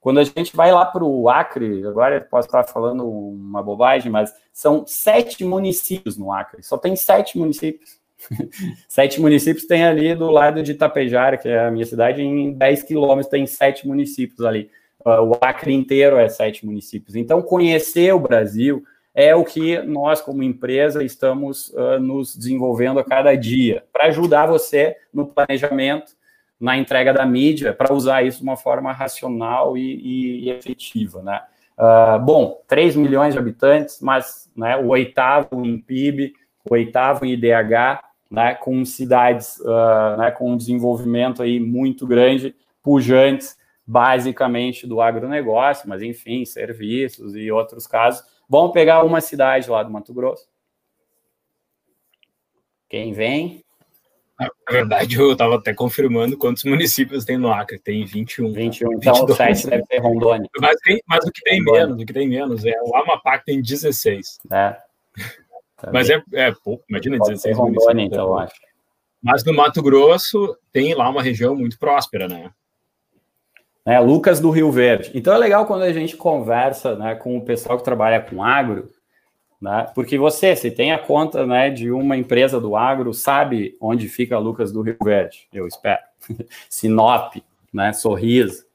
quando 0.04 0.20
a 0.20 0.24
gente 0.26 0.54
vai 0.54 0.70
lá 0.70 0.86
para 0.86 1.02
o 1.02 1.30
Acre, 1.30 1.88
agora 1.88 2.20
posso 2.20 2.46
estar 2.46 2.66
falando 2.66 3.08
uma 3.08 3.64
bobagem, 3.64 4.12
mas 4.12 4.36
são 4.52 4.84
sete 4.86 5.46
municípios 5.46 6.18
no 6.18 6.30
Acre, 6.30 6.62
só 6.62 6.78
tem 6.78 6.94
sete 6.94 7.38
municípios. 7.38 7.98
sete 8.86 9.22
municípios 9.22 9.66
tem 9.66 9.86
ali 9.86 10.14
do 10.14 10.30
lado 10.30 10.62
de 10.62 10.74
Itapejara, 10.74 11.38
que 11.38 11.48
é 11.48 11.68
a 11.68 11.72
minha 11.72 11.86
cidade, 11.86 12.22
em 12.22 12.52
10 12.52 12.84
quilômetros 12.84 13.32
tem 13.32 13.48
sete 13.48 13.88
municípios 13.88 14.42
ali. 14.42 14.70
Ah, 15.06 15.22
o 15.22 15.38
Acre 15.40 15.74
inteiro 15.74 16.18
é 16.18 16.28
sete 16.28 16.66
municípios. 16.66 17.16
Então, 17.16 17.42
conhecer 17.42 18.14
o 18.14 18.20
Brasil 18.20 18.84
é 19.16 19.34
o 19.34 19.46
que 19.46 19.82
nós, 19.84 20.20
como 20.20 20.44
empresa, 20.44 21.02
estamos 21.02 21.70
uh, 21.70 21.98
nos 21.98 22.36
desenvolvendo 22.36 23.00
a 23.00 23.06
cada 23.06 23.34
dia, 23.36 23.86
para 23.94 24.08
ajudar 24.08 24.48
você 24.48 24.98
no 25.14 25.28
planejamento, 25.28 26.12
na 26.60 26.78
entrega 26.78 27.14
da 27.14 27.26
mídia 27.26 27.74
para 27.74 27.94
usar 27.94 28.24
isso 28.24 28.40
de 28.40 28.44
uma 28.44 28.58
forma 28.58 28.92
racional 28.92 29.78
e, 29.78 29.96
e, 29.96 30.46
e 30.46 30.50
efetiva, 30.50 31.22
né? 31.22 31.42
Uh, 31.78 32.20
bom, 32.20 32.62
3 32.68 32.96
milhões 32.96 33.34
de 33.34 33.40
habitantes, 33.40 34.00
mas 34.00 34.52
né, 34.56 34.78
o 34.78 34.90
oitavo 34.90 35.66
em 35.66 35.80
PIB, 35.80 36.34
o 36.70 36.74
oitavo 36.74 37.26
em 37.26 37.34
IDH, 37.34 38.04
né, 38.30 38.54
com 38.56 38.86
cidades 38.86 39.60
uh, 39.60 40.18
né, 40.18 40.32
com 40.32 40.52
um 40.52 40.58
desenvolvimento 40.58 41.42
aí 41.42 41.60
muito 41.60 42.06
grande, 42.06 42.56
pujantes, 42.82 43.58
basicamente 43.86 44.88
do 44.88 45.02
agronegócio, 45.02 45.90
mas 45.90 46.02
enfim, 46.02 46.46
serviços 46.46 47.36
e 47.36 47.52
outros 47.52 47.88
casos. 47.88 48.24
Vamos 48.48 48.72
pegar 48.72 49.04
uma 49.04 49.20
cidade 49.20 49.70
lá 49.70 49.84
do 49.84 49.92
Mato 49.92 50.14
Grosso. 50.14 50.48
Quem 52.88 53.12
vem? 53.14 53.63
Na 54.68 54.72
verdade, 54.72 55.20
eu 55.20 55.32
estava 55.32 55.56
até 55.56 55.74
confirmando 55.74 56.38
quantos 56.38 56.64
municípios 56.64 57.26
tem 57.26 57.38
no 57.38 57.52
Acre. 57.52 57.80
Tem 57.80 58.06
21. 58.06 58.54
21, 58.54 58.94
então 58.94 59.14
22. 59.14 59.32
o 59.32 59.36
site 59.36 59.68
deve 59.68 59.84
ter 59.86 60.00
Rondônia. 60.00 60.50
Mas, 60.60 60.76
tem, 60.82 61.02
mas 61.08 61.26
o 61.26 61.32
que 61.32 61.42
tem 61.42 61.60
Rondônia. 61.60 61.88
menos, 61.88 62.02
o 62.02 62.06
que 62.06 62.14
tem 62.14 62.30
menos 62.30 62.66
é 62.66 62.76
o 62.84 62.96
Amapá 62.96 63.40
que 63.40 63.46
tem 63.46 63.62
16. 63.62 64.40
É. 64.52 64.78
Mas 65.92 66.10
é, 66.10 66.24
é 66.32 66.50
pouco, 66.64 66.86
imagina 66.90 67.18
Pode 67.18 67.32
16 67.32 67.58
Rondônia, 67.58 67.80
municípios. 67.82 68.14
então, 68.14 68.28
eu 68.28 68.40
acho. 68.40 68.56
Mas 69.22 69.44
no 69.44 69.54
Mato 69.54 69.84
Grosso 69.84 70.58
tem 70.72 70.94
lá 70.94 71.10
uma 71.10 71.22
região 71.22 71.54
muito 71.54 71.78
próspera, 71.78 72.26
né? 72.26 72.52
É, 73.86 74.00
Lucas 74.00 74.40
do 74.40 74.50
Rio 74.50 74.72
Verde. 74.72 75.12
Então 75.14 75.34
é 75.34 75.38
legal 75.38 75.66
quando 75.66 75.82
a 75.82 75.92
gente 75.92 76.16
conversa 76.16 76.96
né, 76.96 77.16
com 77.16 77.38
o 77.38 77.44
pessoal 77.44 77.78
que 77.78 77.84
trabalha 77.84 78.22
com 78.22 78.42
agro, 78.42 78.90
né? 79.64 79.90
Porque 79.96 80.18
você, 80.18 80.58
se 80.58 80.70
tem 80.70 80.92
a 80.92 81.00
conta 81.00 81.46
né, 81.46 81.70
de 81.70 81.90
uma 81.90 82.18
empresa 82.18 82.60
do 82.60 82.76
agro, 82.76 83.14
sabe 83.14 83.78
onde 83.80 84.10
fica 84.10 84.38
Lucas 84.38 84.74
do 84.74 84.82
Rio 84.82 84.98
Verde, 85.02 85.48
eu 85.54 85.66
espero. 85.66 86.02
Sinop, 86.70 87.38
né, 87.74 87.94
Sorriso, 87.94 88.66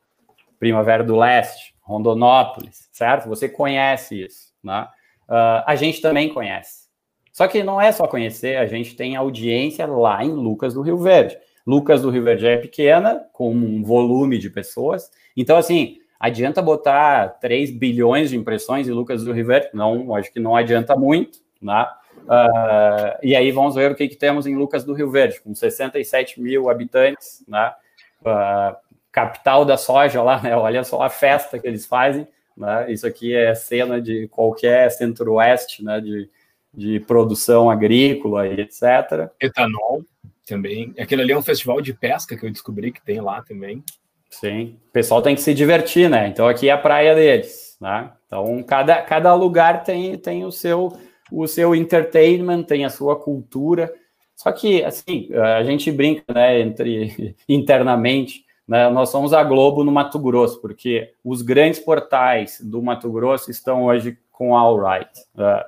Primavera 0.59 1.05
do 1.05 1.15
Leste, 1.15 1.75
Rondonópolis, 1.83 2.89
certo? 2.91 3.29
Você 3.29 3.51
conhece 3.51 4.25
isso. 4.25 4.55
Né? 4.65 4.89
Uh, 5.29 5.63
a 5.67 5.77
gente 5.77 6.01
também 6.01 6.33
conhece. 6.33 6.89
Só 7.35 7.47
que 7.47 7.63
não 7.63 7.79
é 7.79 7.93
só 7.93 8.07
conhecer, 8.07 8.57
a 8.57 8.65
gente 8.65 8.97
tem 8.97 9.15
audiência 9.15 9.87
lá 9.87 10.25
em 10.25 10.33
Lucas 10.33 10.73
do 10.73 10.81
Rio 10.81 10.97
Verde. 10.97 11.37
Lucas 11.67 12.01
do 12.01 12.09
Rio 12.09 12.23
Verde 12.23 12.47
é 12.47 12.57
pequena, 12.57 13.27
com 13.35 13.51
um 13.51 13.83
volume 13.85 14.39
de 14.39 14.49
pessoas. 14.49 15.11
Então, 15.37 15.59
assim, 15.59 15.99
Adianta 16.19 16.61
botar 16.61 17.39
3 17.41 17.71
bilhões 17.71 18.31
de 18.31 18.37
impressões 18.37 18.89
em 18.89 18.93
Lucas 18.93 19.23
do 19.23 19.33
River? 19.33 19.71
Não, 19.73 20.15
acho 20.17 20.33
que 20.33 20.41
não 20.41 20.57
adianta 20.57 20.97
muito, 20.97 21.39
né? 21.63 21.87
Uh, 22.25 23.19
e 23.23 23.37
aí 23.37 23.53
vamos 23.53 23.77
ver 23.77 23.93
o 23.93 23.95
que, 23.95 24.09
que, 24.09 24.17
temos 24.17 24.47
em 24.47 24.57
Lucas 24.57 24.85
do 24.85 24.93
Rio 24.93 25.11
Verde, 25.11 25.41
com 25.41 25.55
67 25.55 26.41
mil 26.41 26.69
habitantes, 26.69 27.45
né? 27.47 27.73
Uh, 28.21 28.77
capital 29.13 29.65
da 29.65 29.77
soja 29.77 30.21
lá, 30.23 30.43
né? 30.43 30.57
Olha 30.57 30.83
só 30.83 31.03
a 31.03 31.09
festa 31.09 31.59
que 31.59 31.67
eles 31.67 31.87
fazem, 31.87 32.27
né? 32.57 32.91
Isso 32.91 33.07
aqui 33.07 33.35
é 33.35 33.55
cena 33.55 34.01
de 34.01 34.27
qualquer 34.29 34.91
centro-oeste, 34.91 35.85
né? 35.85 36.01
De, 36.01 36.29
de 36.75 37.01
produção 37.01 37.71
agrícola 37.71 38.47
e 38.49 38.61
etc. 38.61 39.31
Etanol 39.41 40.05
também. 40.45 40.93
Aquele 40.99 41.23
ali 41.23 41.33
é 41.33 41.39
um 41.39 41.43
festival 41.43 41.81
de 41.81 41.95
pesca 41.95 42.37
que 42.37 42.45
eu 42.45 42.51
descobri 42.51 42.91
que 42.91 43.03
tem 43.03 43.21
lá 43.21 43.41
também. 43.43 43.85
Sim, 44.31 44.77
o 44.89 44.93
pessoal 44.93 45.23
tem 45.23 45.35
que 45.35 45.41
se 45.41 45.55
divertir, 45.55 46.09
né? 46.09 46.29
Então 46.29 46.47
aqui 46.47 46.69
é 46.69 46.73
a 46.73 46.79
praia 46.79 47.15
deles, 47.15 47.77
né? 47.81 48.11
Então 48.27 48.63
cada, 48.63 49.01
cada 49.03 49.35
lugar 49.35 49.83
tem, 49.85 50.17
tem 50.19 50.45
o 50.45 50.53
seu 50.53 50.93
o 51.31 51.47
seu 51.47 51.75
entertainment, 51.75 52.63
tem 52.63 52.85
a 52.85 52.91
sua 52.91 53.17
cultura. 53.17 53.93
Só 54.35 54.53
que 54.53 54.83
assim 54.85 55.29
a 55.35 55.63
gente 55.63 55.91
brinca, 55.91 56.23
né? 56.33 56.61
Entre 56.61 57.37
internamente, 57.49 58.45
né? 58.67 58.89
Nós 58.91 59.09
somos 59.09 59.33
a 59.33 59.43
Globo 59.43 59.83
no 59.83 59.91
Mato 59.91 60.19
Grosso, 60.19 60.61
porque 60.61 61.13
os 61.25 61.43
grandes 61.43 61.81
portais 61.81 62.61
do 62.61 62.83
Mato 62.83 63.11
Grosso 63.11 63.51
estão 63.51 63.85
hoje 63.85 64.19
com 64.31 64.57
All 64.57 64.79
Right. 64.79 65.11
Uh, 65.35 65.65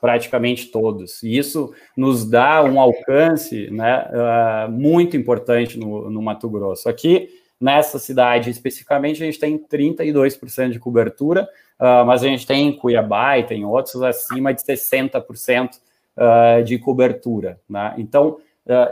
praticamente 0.00 0.66
todos. 0.68 1.22
E 1.22 1.36
isso 1.36 1.72
nos 1.96 2.28
dá 2.28 2.64
um 2.64 2.80
alcance 2.80 3.70
né, 3.70 4.08
uh, 4.08 4.70
muito 4.70 5.16
importante 5.16 5.78
no, 5.78 6.10
no 6.10 6.22
Mato 6.22 6.48
Grosso. 6.48 6.88
Aqui, 6.88 7.28
nessa 7.60 7.98
cidade 7.98 8.50
especificamente, 8.50 9.22
a 9.22 9.26
gente 9.26 9.38
tem 9.38 9.58
32% 9.58 10.70
de 10.70 10.78
cobertura, 10.78 11.48
uh, 11.78 12.04
mas 12.06 12.22
a 12.22 12.26
gente 12.26 12.46
tem 12.46 12.68
em 12.68 12.72
Cuiabá 12.76 13.38
e 13.38 13.44
tem 13.44 13.64
outros 13.64 14.02
acima 14.02 14.54
de 14.54 14.62
60% 14.62 15.74
uh, 15.74 15.78
ah, 16.16 16.62
de 16.62 16.78
cobertura. 16.78 17.60
Né? 17.68 17.94
Então, 17.98 18.38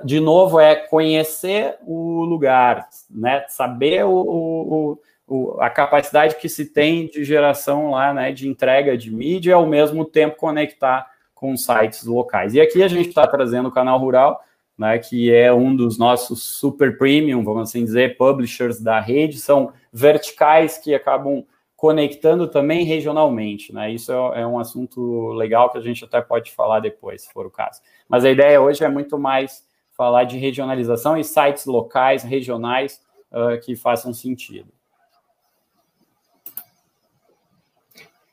de 0.04 0.18
novo, 0.18 0.59
é 0.59 0.74
conhecer 0.74 1.76
o 1.87 2.24
lugar, 2.24 2.88
né? 3.09 3.44
saber 3.48 4.04
o, 4.04 4.11
o, 4.11 4.98
o, 5.28 5.61
a 5.61 5.70
capacidade 5.70 6.37
que 6.37 6.48
se 6.48 6.64
tem 6.64 7.07
de 7.07 7.22
geração 7.22 7.90
lá, 7.90 8.12
né, 8.12 8.33
de 8.33 8.48
entrega 8.48 8.96
de 8.96 9.14
mídia, 9.14 9.50
e 9.50 9.52
ao 9.52 9.66
mesmo 9.66 10.04
tempo 10.04 10.37
conectar 10.37 11.07
com 11.35 11.57
sites 11.57 12.04
locais. 12.04 12.54
E 12.54 12.61
aqui 12.61 12.83
a 12.83 12.88
gente 12.88 13.11
está 13.11 13.26
trazendo 13.26 13.68
o 13.68 13.72
canal 13.72 13.98
rural, 13.98 14.42
né, 14.79 14.99
que 14.99 15.35
é 15.35 15.53
um 15.53 15.75
dos 15.75 15.99
nossos 15.99 16.43
super 16.43 16.97
premium, 16.97 17.43
vamos 17.43 17.69
assim 17.69 17.85
dizer, 17.85 18.17
publishers 18.17 18.81
da 18.81 19.01
rede, 19.01 19.38
são 19.38 19.73
verticais 19.93 20.79
que 20.79 20.95
acabam 20.95 21.45
conectando 21.75 22.49
também 22.49 22.85
regionalmente, 22.85 23.73
né? 23.73 23.93
Isso 23.93 24.12
é, 24.12 24.41
é, 24.41 24.47
um 24.47 24.59
assunto 24.59 25.29
legal 25.29 25.71
que 25.71 25.79
a 25.79 25.81
gente 25.81 26.05
até 26.05 26.21
pode 26.21 26.53
falar 26.53 26.81
depois, 26.81 27.23
se 27.23 27.33
for 27.33 27.47
o 27.47 27.51
caso. 27.51 27.81
Mas 28.09 28.25
a 28.25 28.31
ideia 28.31 28.61
hoje 28.61 28.85
é 28.85 28.88
muito 28.88 29.17
mais 29.19 29.64
falar 29.97 30.25
de 30.25 30.37
regionalização 30.37 31.17
e 31.17 31.25
sites 31.25 31.67
locais, 31.67 32.23
regionais, 32.23 33.01
uh, 33.33 33.61
que 33.61 33.77
façam 33.77 34.12
sentido. 34.12 34.73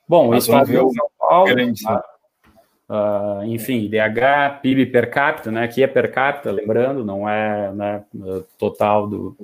Bom, 0.07 0.29
Mas 0.29 0.43
Estado 0.43 0.67
de 0.67 0.73
São 0.73 1.09
Paulo, 1.17 1.49
uh, 2.89 3.43
enfim, 3.45 3.85
IDH, 3.85 4.59
PIB 4.61 4.85
per 4.87 5.09
capita, 5.09 5.51
né? 5.51 5.63
Aqui 5.63 5.83
é 5.83 5.87
per 5.87 6.11
capita, 6.11 6.51
lembrando, 6.51 7.03
não 7.03 7.27
é 7.27 7.71
né, 7.73 8.03
total 8.57 9.07
do, 9.07 9.37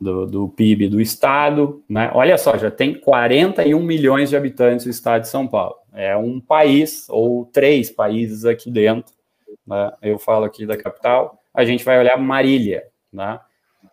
do, 0.00 0.26
do, 0.26 0.48
PIB 0.48 0.88
do 0.88 1.00
estado, 1.00 1.82
né? 1.88 2.10
Olha 2.14 2.36
só, 2.38 2.56
já 2.56 2.70
tem 2.70 2.94
41 2.94 3.80
milhões 3.82 4.30
de 4.30 4.36
habitantes 4.36 4.86
o 4.86 4.90
estado 4.90 5.22
de 5.22 5.28
São 5.28 5.46
Paulo. 5.46 5.76
É 5.92 6.16
um 6.16 6.40
país 6.40 7.06
ou 7.08 7.46
três 7.46 7.90
países 7.90 8.44
aqui 8.44 8.70
dentro. 8.70 9.12
Né? 9.66 9.92
Eu 10.02 10.18
falo 10.18 10.44
aqui 10.44 10.66
da 10.66 10.76
capital. 10.76 11.38
A 11.52 11.64
gente 11.64 11.84
vai 11.84 11.98
olhar 11.98 12.18
Marília, 12.18 12.84
né? 13.12 13.38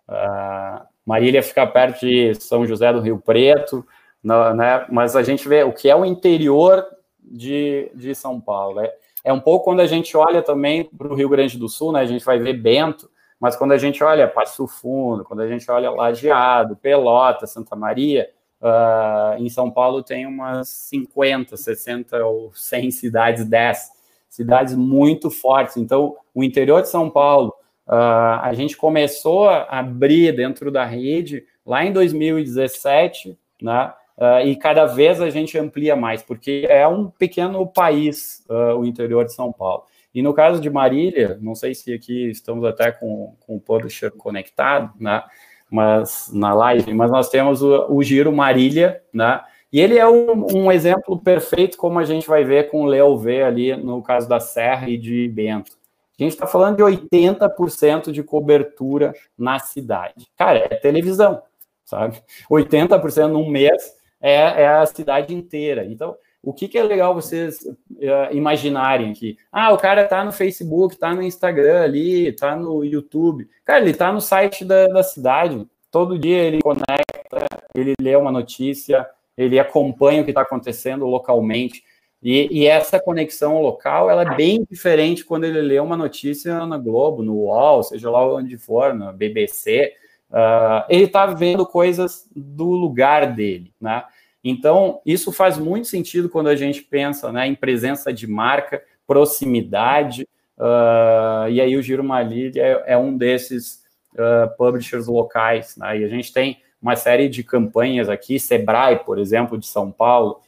Uh, 0.09 0.83
Marília 1.05 1.43
fica 1.43 1.65
perto 1.67 2.05
de 2.05 2.33
São 2.35 2.65
José 2.65 2.91
do 2.91 3.01
Rio 3.01 3.19
Preto, 3.19 3.85
né? 4.23 4.85
Mas 4.89 5.15
a 5.15 5.23
gente 5.23 5.47
vê 5.47 5.63
o 5.63 5.71
que 5.71 5.89
é 5.89 5.95
o 5.95 6.05
interior 6.05 6.85
de, 7.23 7.91
de 7.93 8.13
São 8.15 8.39
Paulo. 8.39 8.79
É, 8.79 8.93
é 9.23 9.33
um 9.33 9.39
pouco 9.39 9.65
quando 9.65 9.79
a 9.79 9.87
gente 9.87 10.15
olha 10.17 10.41
também 10.41 10.83
para 10.83 11.07
o 11.07 11.15
Rio 11.15 11.29
Grande 11.29 11.57
do 11.57 11.69
Sul, 11.69 11.91
né? 11.91 12.01
A 12.01 12.05
gente 12.05 12.25
vai 12.25 12.39
ver 12.39 12.53
Bento, 12.53 13.09
mas 13.39 13.55
quando 13.55 13.71
a 13.71 13.77
gente 13.77 14.03
olha 14.03 14.27
Passo 14.27 14.67
Fundo, 14.67 15.23
quando 15.23 15.41
a 15.41 15.47
gente 15.47 15.69
olha 15.69 15.89
Lajeado, 15.89 16.75
Pelota, 16.75 17.47
Santa 17.47 17.75
Maria, 17.75 18.29
uh, 18.61 19.41
em 19.41 19.49
São 19.49 19.69
Paulo 19.69 20.03
tem 20.03 20.25
umas 20.25 20.67
50, 20.67 21.57
60 21.57 22.25
ou 22.25 22.51
100 22.53 22.91
cidades, 22.91 23.45
10 23.45 23.91
cidades 24.29 24.75
muito 24.75 25.29
fortes. 25.29 25.77
Então, 25.77 26.15
o 26.33 26.43
interior 26.43 26.81
de 26.81 26.89
São 26.89 27.09
Paulo, 27.09 27.53
uh, 27.87 28.39
a 28.41 28.53
gente 28.53 28.77
começou 28.77 29.49
a 29.49 29.79
abrir 29.79 30.35
dentro 30.35 30.71
da 30.71 30.85
rede 30.85 31.43
lá 31.65 31.83
em 31.85 31.91
2017, 31.91 33.37
né? 33.61 33.93
Uh, 34.17 34.45
e 34.45 34.55
cada 34.55 34.85
vez 34.85 35.19
a 35.21 35.29
gente 35.29 35.57
amplia 35.57 35.95
mais, 35.95 36.21
porque 36.21 36.65
é 36.69 36.87
um 36.87 37.09
pequeno 37.09 37.65
país, 37.65 38.45
uh, 38.49 38.77
o 38.77 38.85
interior 38.85 39.25
de 39.25 39.33
São 39.33 39.51
Paulo. 39.51 39.83
E 40.13 40.21
no 40.21 40.33
caso 40.33 40.61
de 40.61 40.69
Marília, 40.69 41.37
não 41.41 41.55
sei 41.55 41.73
se 41.73 41.93
aqui 41.93 42.29
estamos 42.29 42.65
até 42.65 42.91
com, 42.91 43.35
com 43.39 43.55
o 43.55 43.59
publisher 43.59 44.11
conectado, 44.11 44.91
né? 44.99 45.23
Mas 45.69 46.29
na 46.33 46.53
live, 46.53 46.93
mas 46.93 47.09
nós 47.09 47.29
temos 47.29 47.61
o, 47.61 47.87
o 47.89 48.03
Giro 48.03 48.31
Marília, 48.31 49.01
né? 49.13 49.41
E 49.71 49.79
ele 49.79 49.97
é 49.97 50.05
um, 50.05 50.45
um, 50.53 50.71
exemplo 50.71 51.17
perfeito, 51.17 51.77
como 51.77 51.97
a 51.97 52.03
gente 52.03 52.27
vai 52.27 52.43
ver 52.43 52.69
com 52.69 52.81
o 52.81 52.85
Leo 52.85 53.17
V 53.17 53.41
ali 53.41 53.75
no 53.77 54.03
caso 54.03 54.27
da 54.27 54.39
Serra 54.39 54.89
e 54.89 54.97
de 54.97 55.29
Bento. 55.29 55.77
A 56.19 56.23
gente 56.23 56.33
está 56.33 56.45
falando 56.45 56.75
de 56.75 56.83
80% 56.83 58.11
de 58.11 58.21
cobertura 58.21 59.13
na 59.37 59.59
cidade. 59.59 60.27
Cara, 60.37 60.59
é 60.59 60.75
televisão, 60.75 61.41
sabe? 61.85 62.21
80% 62.51 63.27
num 63.27 63.49
mês 63.49 63.95
é, 64.21 64.35
é 64.35 64.67
a 64.67 64.85
cidade 64.85 65.33
inteira. 65.33 65.85
Então, 65.85 66.15
o 66.43 66.53
que, 66.53 66.67
que 66.67 66.77
é 66.77 66.83
legal 66.83 67.13
vocês 67.13 67.59
uh, 67.61 68.33
imaginarem 68.33 69.11
aqui? 69.11 69.37
Ah, 69.51 69.71
o 69.73 69.77
cara 69.77 70.07
tá 70.07 70.23
no 70.23 70.31
Facebook, 70.31 70.97
tá 70.97 71.13
no 71.13 71.21
Instagram 71.21 71.83
ali, 71.83 72.31
tá 72.33 72.55
no 72.55 72.83
YouTube. 72.83 73.47
Cara, 73.63 73.81
ele 73.81 73.93
tá 73.93 74.11
no 74.11 74.19
site 74.19 74.65
da, 74.65 74.87
da 74.87 75.03
cidade. 75.03 75.67
Todo 75.91 76.17
dia 76.17 76.37
ele 76.37 76.61
conecta, 76.61 77.47
ele 77.75 77.93
lê 78.01 78.15
uma 78.15 78.31
notícia, 78.31 79.07
ele 79.37 79.59
acompanha 79.59 80.21
o 80.21 80.25
que 80.25 80.31
está 80.31 80.41
acontecendo 80.41 81.05
localmente. 81.05 81.83
E, 82.23 82.47
e, 82.51 82.67
essa 82.67 82.99
conexão 82.99 83.61
local, 83.61 84.09
ela 84.09 84.21
é 84.21 84.35
bem 84.35 84.63
diferente 84.69 85.25
quando 85.25 85.43
ele 85.43 85.59
lê 85.59 85.79
uma 85.79 85.97
notícia 85.97 86.65
na 86.67 86.77
Globo, 86.77 87.23
no 87.23 87.33
UOL, 87.33 87.81
seja 87.81 88.11
lá 88.11 88.23
onde 88.35 88.57
for, 88.59 88.93
na 88.93 89.11
BBC. 89.11 89.91
Uh, 90.31 90.85
ele 90.87 91.03
está 91.03 91.25
vendo 91.25 91.65
coisas 91.65 92.25
do 92.33 92.69
lugar 92.69 93.33
dele, 93.33 93.73
né? 93.79 94.05
Então, 94.41 95.01
isso 95.05 95.31
faz 95.31 95.57
muito 95.57 95.87
sentido 95.87 96.29
quando 96.29 96.47
a 96.47 96.55
gente 96.55 96.81
pensa 96.81 97.31
né, 97.31 97.45
em 97.45 97.53
presença 97.53 98.11
de 98.13 98.25
marca, 98.25 98.81
proximidade, 99.05 100.27
uh, 100.57 101.49
e 101.49 101.59
aí 101.59 101.75
o 101.75 101.81
Giro 101.81 102.03
Malilha 102.03 102.61
é, 102.61 102.93
é 102.93 102.97
um 102.97 103.15
desses 103.15 103.83
uh, 104.13 104.55
publishers 104.57 105.05
locais, 105.05 105.75
né? 105.75 105.99
E 105.99 106.05
a 106.05 106.07
gente 106.07 106.31
tem 106.31 106.61
uma 106.81 106.95
série 106.95 107.27
de 107.27 107.43
campanhas 107.43 108.07
aqui, 108.09 108.39
Sebrae, 108.39 108.99
por 109.03 109.19
exemplo, 109.19 109.57
de 109.57 109.67
São 109.67 109.91
Paulo, 109.91 110.39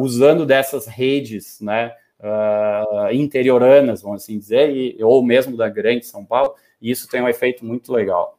usando 0.00 0.46
dessas 0.46 0.86
redes, 0.86 1.60
né? 1.60 1.92
interioranas, 3.12 4.00
vamos 4.00 4.22
assim 4.22 4.38
dizer, 4.38 4.70
e, 4.70 5.02
ou 5.02 5.24
mesmo 5.24 5.56
da 5.56 5.68
grande 5.68 6.06
São 6.06 6.24
Paulo, 6.24 6.54
e 6.80 6.88
isso 6.88 7.08
tem 7.08 7.20
um 7.20 7.28
efeito 7.28 7.64
muito 7.64 7.92
legal. 7.92 8.38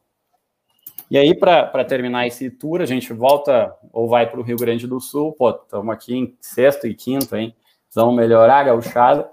E 1.10 1.18
aí, 1.18 1.34
para 1.34 1.84
terminar 1.84 2.26
esse 2.26 2.50
tour, 2.50 2.80
a 2.80 2.86
gente 2.86 3.12
volta 3.12 3.74
ou 3.92 4.08
vai 4.08 4.28
para 4.28 4.40
o 4.40 4.42
Rio 4.42 4.56
Grande 4.56 4.86
do 4.86 5.00
Sul. 5.00 5.32
Pô, 5.32 5.50
estamos 5.50 5.92
aqui 5.92 6.16
em 6.16 6.36
sexto 6.40 6.86
e 6.86 6.94
quinto, 6.94 7.36
hein? 7.36 7.54
Vamos 7.94 8.16
melhorar 8.16 8.60
a 8.60 8.64
gauchada. 8.64 9.30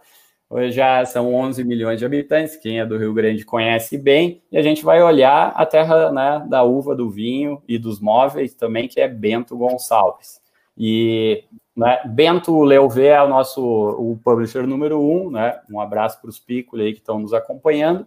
Hoje 0.49 0.71
já 0.73 1.05
são 1.05 1.33
11 1.33 1.63
milhões 1.63 1.97
de 1.97 2.05
habitantes, 2.05 2.57
quem 2.57 2.81
é 2.81 2.85
do 2.85 2.97
Rio 2.97 3.13
Grande 3.13 3.45
conhece 3.45 3.97
bem, 3.97 4.43
e 4.51 4.57
a 4.57 4.61
gente 4.61 4.83
vai 4.83 5.01
olhar 5.01 5.53
a 5.55 5.65
terra 5.65 6.11
né, 6.11 6.45
da 6.49 6.61
uva, 6.61 6.93
do 6.93 7.09
vinho 7.09 7.63
e 7.65 7.77
dos 7.77 8.01
móveis 8.01 8.53
também, 8.53 8.89
que 8.89 8.99
é 8.99 9.07
Bento 9.07 9.55
Gonçalves. 9.55 10.41
E 10.77 11.45
né, 11.73 12.01
Bento 12.05 12.63
Leuvé 12.63 13.07
é 13.07 13.23
o 13.23 13.29
nosso 13.29 13.63
o 13.63 14.19
publisher 14.21 14.67
número 14.67 15.01
um, 15.01 15.31
né? 15.31 15.59
Um 15.69 15.79
abraço 15.79 16.19
para 16.19 16.29
os 16.29 16.37
Piccoli 16.37 16.83
aí 16.83 16.93
que 16.93 16.99
estão 16.99 17.17
nos 17.17 17.33
acompanhando. 17.33 18.01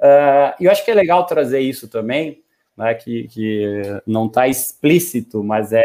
Uh, 0.00 0.50
e 0.58 0.64
eu 0.64 0.72
acho 0.72 0.84
que 0.84 0.90
é 0.90 0.94
legal 0.94 1.24
trazer 1.24 1.60
isso 1.60 1.88
também, 1.88 2.42
né, 2.76 2.94
que, 2.94 3.28
que 3.28 3.82
não 4.06 4.26
está 4.26 4.48
explícito, 4.48 5.42
mas 5.42 5.72
é, 5.72 5.82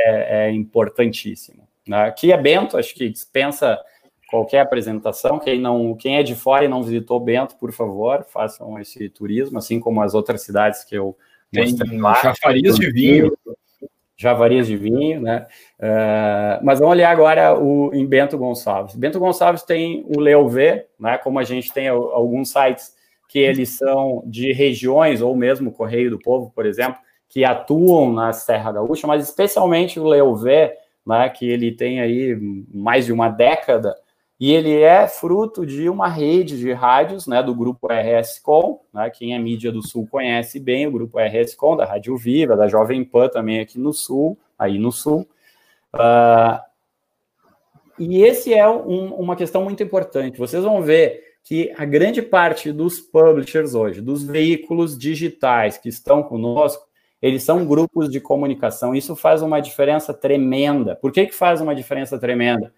é 0.47 0.51
importantíssimo. 0.51 1.67
Né? 1.87 2.03
Aqui 2.03 2.31
é 2.31 2.37
Bento, 2.37 2.77
acho 2.77 2.93
que 2.93 3.09
dispensa 3.09 3.79
qualquer 4.29 4.61
apresentação. 4.61 5.39
Quem 5.39 5.59
não, 5.59 5.95
quem 5.95 6.17
é 6.17 6.23
de 6.23 6.35
fora 6.35 6.65
e 6.65 6.67
não 6.67 6.83
visitou 6.83 7.19
Bento, 7.19 7.55
por 7.55 7.71
favor, 7.71 8.25
façam 8.29 8.79
esse 8.79 9.09
turismo, 9.09 9.57
assim 9.57 9.79
como 9.79 10.01
as 10.01 10.13
outras 10.13 10.41
cidades 10.41 10.83
que 10.83 10.95
eu 10.95 11.15
tem 11.51 11.75
chavarias 12.21 12.75
de 12.75 12.91
vinho. 12.91 13.37
Javarias 14.15 14.67
de 14.67 14.75
vinho, 14.75 15.21
né? 15.21 15.47
Uh, 15.79 16.63
mas 16.63 16.79
vamos 16.79 16.93
olhar 16.93 17.09
agora 17.09 17.57
o, 17.57 17.89
em 17.93 18.05
Bento 18.05 18.37
Gonçalves. 18.37 18.93
Bento 18.95 19.17
Gonçalves 19.17 19.63
tem 19.63 20.05
o 20.07 20.19
Leuv, 20.19 20.57
né? 20.99 21.17
Como 21.17 21.39
a 21.39 21.43
gente 21.43 21.71
tem 21.71 21.87
alguns 21.87 22.51
sites 22.51 22.93
que 23.29 23.37
eles 23.37 23.69
são 23.69 24.23
de 24.25 24.51
regiões, 24.51 25.21
ou 25.21 25.35
mesmo 25.35 25.71
Correio 25.71 26.09
do 26.09 26.19
Povo, 26.19 26.51
por 26.53 26.65
exemplo, 26.65 26.99
que 27.29 27.45
atuam 27.45 28.11
na 28.11 28.33
Serra 28.33 28.71
Gaúcha, 28.71 29.05
mas 29.05 29.23
especialmente 29.23 29.99
o 29.99 30.03
Leové, 30.03 30.75
né, 31.05 31.29
que 31.29 31.47
ele 31.47 31.71
tem 31.71 32.01
aí 32.01 32.35
mais 32.73 33.05
de 33.05 33.13
uma 33.13 33.29
década, 33.29 33.95
e 34.39 34.51
ele 34.51 34.81
é 34.81 35.07
fruto 35.07 35.63
de 35.63 35.87
uma 35.89 36.07
rede 36.07 36.57
de 36.57 36.73
rádios, 36.73 37.27
né, 37.27 37.43
do 37.43 37.53
grupo 37.53 37.87
RSCom, 37.87 38.79
né, 38.91 39.11
quem 39.11 39.35
é 39.35 39.39
mídia 39.39 39.71
do 39.71 39.87
Sul 39.87 40.07
conhece 40.09 40.59
bem 40.59 40.87
o 40.87 40.91
grupo 40.91 41.19
RSCom, 41.19 41.77
da 41.77 41.85
Rádio 41.85 42.17
Viva, 42.17 42.57
da 42.57 42.67
Jovem 42.67 43.03
Pan 43.05 43.29
também 43.29 43.59
aqui 43.59 43.77
no 43.77 43.93
Sul, 43.93 44.39
aí 44.57 44.79
no 44.79 44.91
Sul. 44.91 45.27
Uh, 45.93 46.59
e 47.99 48.23
esse 48.23 48.55
é 48.55 48.67
um, 48.67 49.13
uma 49.13 49.35
questão 49.35 49.63
muito 49.63 49.83
importante. 49.83 50.39
Vocês 50.39 50.63
vão 50.63 50.81
ver 50.81 51.28
que 51.43 51.73
a 51.77 51.85
grande 51.85 52.21
parte 52.21 52.71
dos 52.71 52.99
publishers 52.99 53.73
hoje, 53.73 54.01
dos 54.01 54.23
veículos 54.23 54.97
digitais 54.97 55.77
que 55.77 55.89
estão 55.89 56.21
conosco, 56.21 56.87
eles 57.21 57.43
são 57.43 57.65
grupos 57.65 58.09
de 58.09 58.19
comunicação. 58.19 58.95
Isso 58.95 59.15
faz 59.15 59.41
uma 59.41 59.59
diferença 59.59 60.13
tremenda. 60.13 60.95
Por 60.95 61.11
que, 61.11 61.25
que 61.25 61.35
faz 61.35 61.59
uma 61.59 61.75
diferença 61.75 62.17
tremenda? 62.17 62.73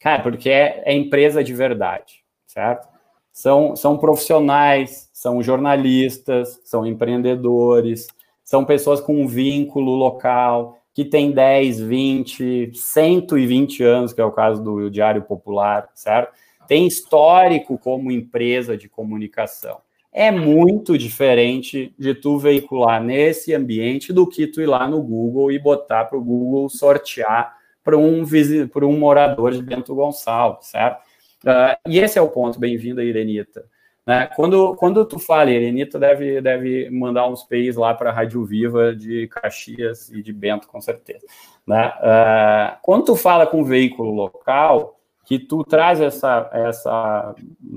Cara, 0.00 0.22
porque 0.22 0.50
é, 0.50 0.82
é 0.84 0.94
empresa 0.94 1.44
de 1.44 1.54
verdade, 1.54 2.24
certo? 2.46 2.88
São, 3.32 3.76
são 3.76 3.96
profissionais, 3.98 5.08
são 5.12 5.42
jornalistas, 5.42 6.60
são 6.64 6.86
empreendedores, 6.86 8.06
são 8.42 8.64
pessoas 8.64 9.00
com 9.00 9.22
um 9.22 9.26
vínculo 9.26 9.94
local, 9.94 10.78
que 10.92 11.04
tem 11.04 11.32
10, 11.32 11.80
20, 11.80 12.72
120 12.74 13.82
anos, 13.82 14.12
que 14.12 14.20
é 14.20 14.24
o 14.24 14.32
caso 14.32 14.62
do 14.62 14.90
Diário 14.90 15.22
Popular, 15.22 15.88
certo? 15.94 16.34
Tem 16.72 16.86
histórico 16.86 17.76
como 17.76 18.10
empresa 18.10 18.78
de 18.78 18.88
comunicação 18.88 19.82
é 20.10 20.30
muito 20.30 20.96
diferente 20.96 21.94
de 21.98 22.14
tu 22.14 22.38
veicular 22.38 22.98
nesse 23.02 23.54
ambiente 23.54 24.10
do 24.10 24.26
que 24.26 24.46
tu 24.46 24.58
ir 24.58 24.66
lá 24.66 24.88
no 24.88 25.02
Google 25.02 25.52
e 25.52 25.58
botar 25.58 26.06
para 26.06 26.16
o 26.16 26.24
Google 26.24 26.70
sortear 26.70 27.54
para 27.84 27.98
um, 27.98 28.24
para 28.72 28.86
um 28.86 28.98
morador 28.98 29.52
de 29.52 29.62
Bento 29.62 29.94
Gonçalves, 29.94 30.68
certo? 30.68 31.02
Uh, 31.44 31.76
e 31.86 31.98
esse 31.98 32.18
é 32.18 32.22
o 32.22 32.30
ponto, 32.30 32.58
bem-vinda, 32.58 33.04
Irenita. 33.04 33.66
Né? 34.06 34.30
Quando, 34.34 34.74
quando 34.76 35.04
tu 35.04 35.18
fala, 35.18 35.50
Irenita 35.50 35.98
deve, 35.98 36.40
deve 36.40 36.88
mandar 36.88 37.28
uns 37.28 37.42
PIs 37.44 37.76
lá 37.76 37.92
para 37.92 38.08
a 38.08 38.14
Rádio 38.14 38.46
Viva 38.46 38.96
de 38.96 39.28
Caxias 39.28 40.08
e 40.08 40.22
de 40.22 40.32
Bento, 40.32 40.66
com 40.68 40.80
certeza. 40.80 41.26
Né? 41.66 41.92
Uh, 41.98 42.78
quando 42.80 43.04
tu 43.04 43.14
fala 43.14 43.46
com 43.46 43.62
veículo 43.62 44.10
local, 44.10 44.98
que 45.24 45.38
tu 45.38 45.64
traz 45.64 46.00
essa, 46.00 46.50
essa 46.52 47.34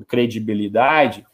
credibilidade, 0.08 1.26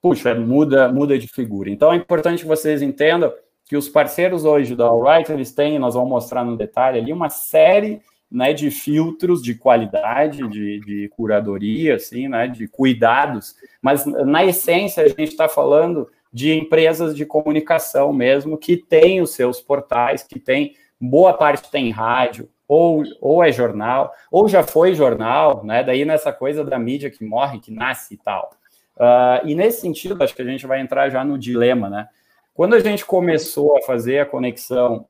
puxa, 0.00 0.34
muda, 0.34 0.88
muda 0.92 1.18
de 1.18 1.26
figura. 1.26 1.70
Então 1.70 1.92
é 1.92 1.96
importante 1.96 2.42
que 2.42 2.48
vocês 2.48 2.82
entendam 2.82 3.32
que 3.64 3.76
os 3.76 3.88
parceiros 3.88 4.44
hoje 4.44 4.76
da 4.76 4.84
Alright, 4.84 5.32
eles 5.32 5.52
têm, 5.52 5.78
nós 5.78 5.94
vamos 5.94 6.10
mostrar 6.10 6.44
no 6.44 6.56
detalhe 6.56 6.98
ali, 6.98 7.12
uma 7.12 7.30
série 7.30 8.02
né, 8.30 8.52
de 8.52 8.70
filtros 8.70 9.42
de 9.42 9.54
qualidade, 9.54 10.46
de, 10.48 10.80
de 10.80 11.08
curadoria, 11.10 11.94
assim, 11.94 12.28
né, 12.28 12.48
de 12.48 12.68
cuidados, 12.68 13.54
mas 13.80 14.04
na 14.04 14.44
essência 14.44 15.04
a 15.04 15.08
gente 15.08 15.24
está 15.24 15.48
falando 15.48 16.08
de 16.32 16.52
empresas 16.52 17.14
de 17.14 17.24
comunicação 17.24 18.12
mesmo 18.12 18.58
que 18.58 18.76
têm 18.76 19.22
os 19.22 19.30
seus 19.30 19.60
portais, 19.60 20.24
que 20.24 20.40
tem 20.40 20.74
boa 21.00 21.32
parte 21.32 21.70
tem 21.70 21.90
rádio, 21.90 22.48
ou, 22.66 23.02
ou 23.20 23.44
é 23.44 23.52
jornal, 23.52 24.12
ou 24.30 24.48
já 24.48 24.62
foi 24.62 24.94
jornal, 24.94 25.64
né? 25.64 25.82
Daí 25.82 26.04
nessa 26.04 26.32
coisa 26.32 26.64
da 26.64 26.78
mídia 26.78 27.10
que 27.10 27.24
morre, 27.24 27.60
que 27.60 27.70
nasce 27.70 28.14
e 28.14 28.16
tal. 28.16 28.50
Uh, 28.96 29.46
e 29.46 29.54
nesse 29.54 29.80
sentido, 29.80 30.22
acho 30.22 30.34
que 30.34 30.42
a 30.42 30.46
gente 30.46 30.66
vai 30.66 30.80
entrar 30.80 31.10
já 31.10 31.24
no 31.24 31.38
dilema, 31.38 31.90
né? 31.90 32.08
Quando 32.54 32.74
a 32.74 32.80
gente 32.80 33.04
começou 33.04 33.76
a 33.76 33.82
fazer 33.82 34.20
a 34.20 34.26
conexão, 34.26 35.06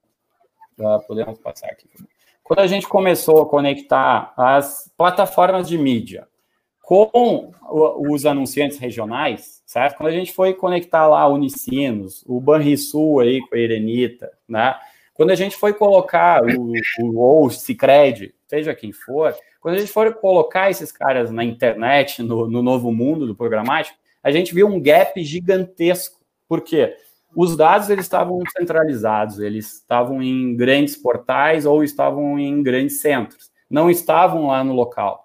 uh, 0.78 1.06
podemos 1.06 1.38
passar 1.38 1.68
aqui. 1.68 1.88
Quando 2.42 2.60
a 2.60 2.66
gente 2.66 2.88
começou 2.88 3.42
a 3.42 3.46
conectar 3.46 4.32
as 4.36 4.90
plataformas 4.96 5.68
de 5.68 5.78
mídia 5.78 6.26
com 6.82 7.50
os 7.70 8.26
anunciantes 8.26 8.78
regionais, 8.78 9.62
certo? 9.64 9.96
Quando 9.96 10.10
a 10.10 10.12
gente 10.12 10.32
foi 10.32 10.52
conectar 10.52 11.06
lá 11.06 11.26
o 11.26 11.34
Unicinos, 11.34 12.22
o 12.26 12.38
Banrisul 12.40 13.20
aí 13.20 13.40
com 13.40 13.54
a 13.54 13.58
Erenita, 13.58 14.30
né? 14.46 14.76
Quando 15.14 15.30
a 15.30 15.36
gente 15.36 15.56
foi 15.56 15.72
colocar 15.72 16.42
o, 16.44 16.72
o 17.00 17.16
ou 17.16 17.48
Cicred, 17.48 18.34
seja 18.48 18.74
quem 18.74 18.92
for, 18.92 19.34
quando 19.60 19.76
a 19.76 19.78
gente 19.78 19.92
for 19.92 20.12
colocar 20.14 20.70
esses 20.70 20.90
caras 20.90 21.30
na 21.30 21.44
internet, 21.44 22.22
no, 22.22 22.48
no 22.48 22.62
novo 22.62 22.92
mundo 22.92 23.26
do 23.26 23.34
programático, 23.34 23.96
a 24.22 24.30
gente 24.30 24.52
viu 24.52 24.66
um 24.66 24.80
gap 24.80 25.22
gigantesco. 25.22 26.20
Por 26.48 26.60
quê? 26.60 26.96
Os 27.34 27.56
dados 27.56 27.90
eles 27.90 28.04
estavam 28.04 28.42
centralizados, 28.56 29.38
eles 29.38 29.74
estavam 29.74 30.22
em 30.22 30.56
grandes 30.56 30.96
portais 30.96 31.64
ou 31.64 31.82
estavam 31.82 32.38
em 32.38 32.62
grandes 32.62 33.00
centros, 33.00 33.50
não 33.70 33.90
estavam 33.90 34.48
lá 34.48 34.62
no 34.62 34.72
local. 34.72 35.24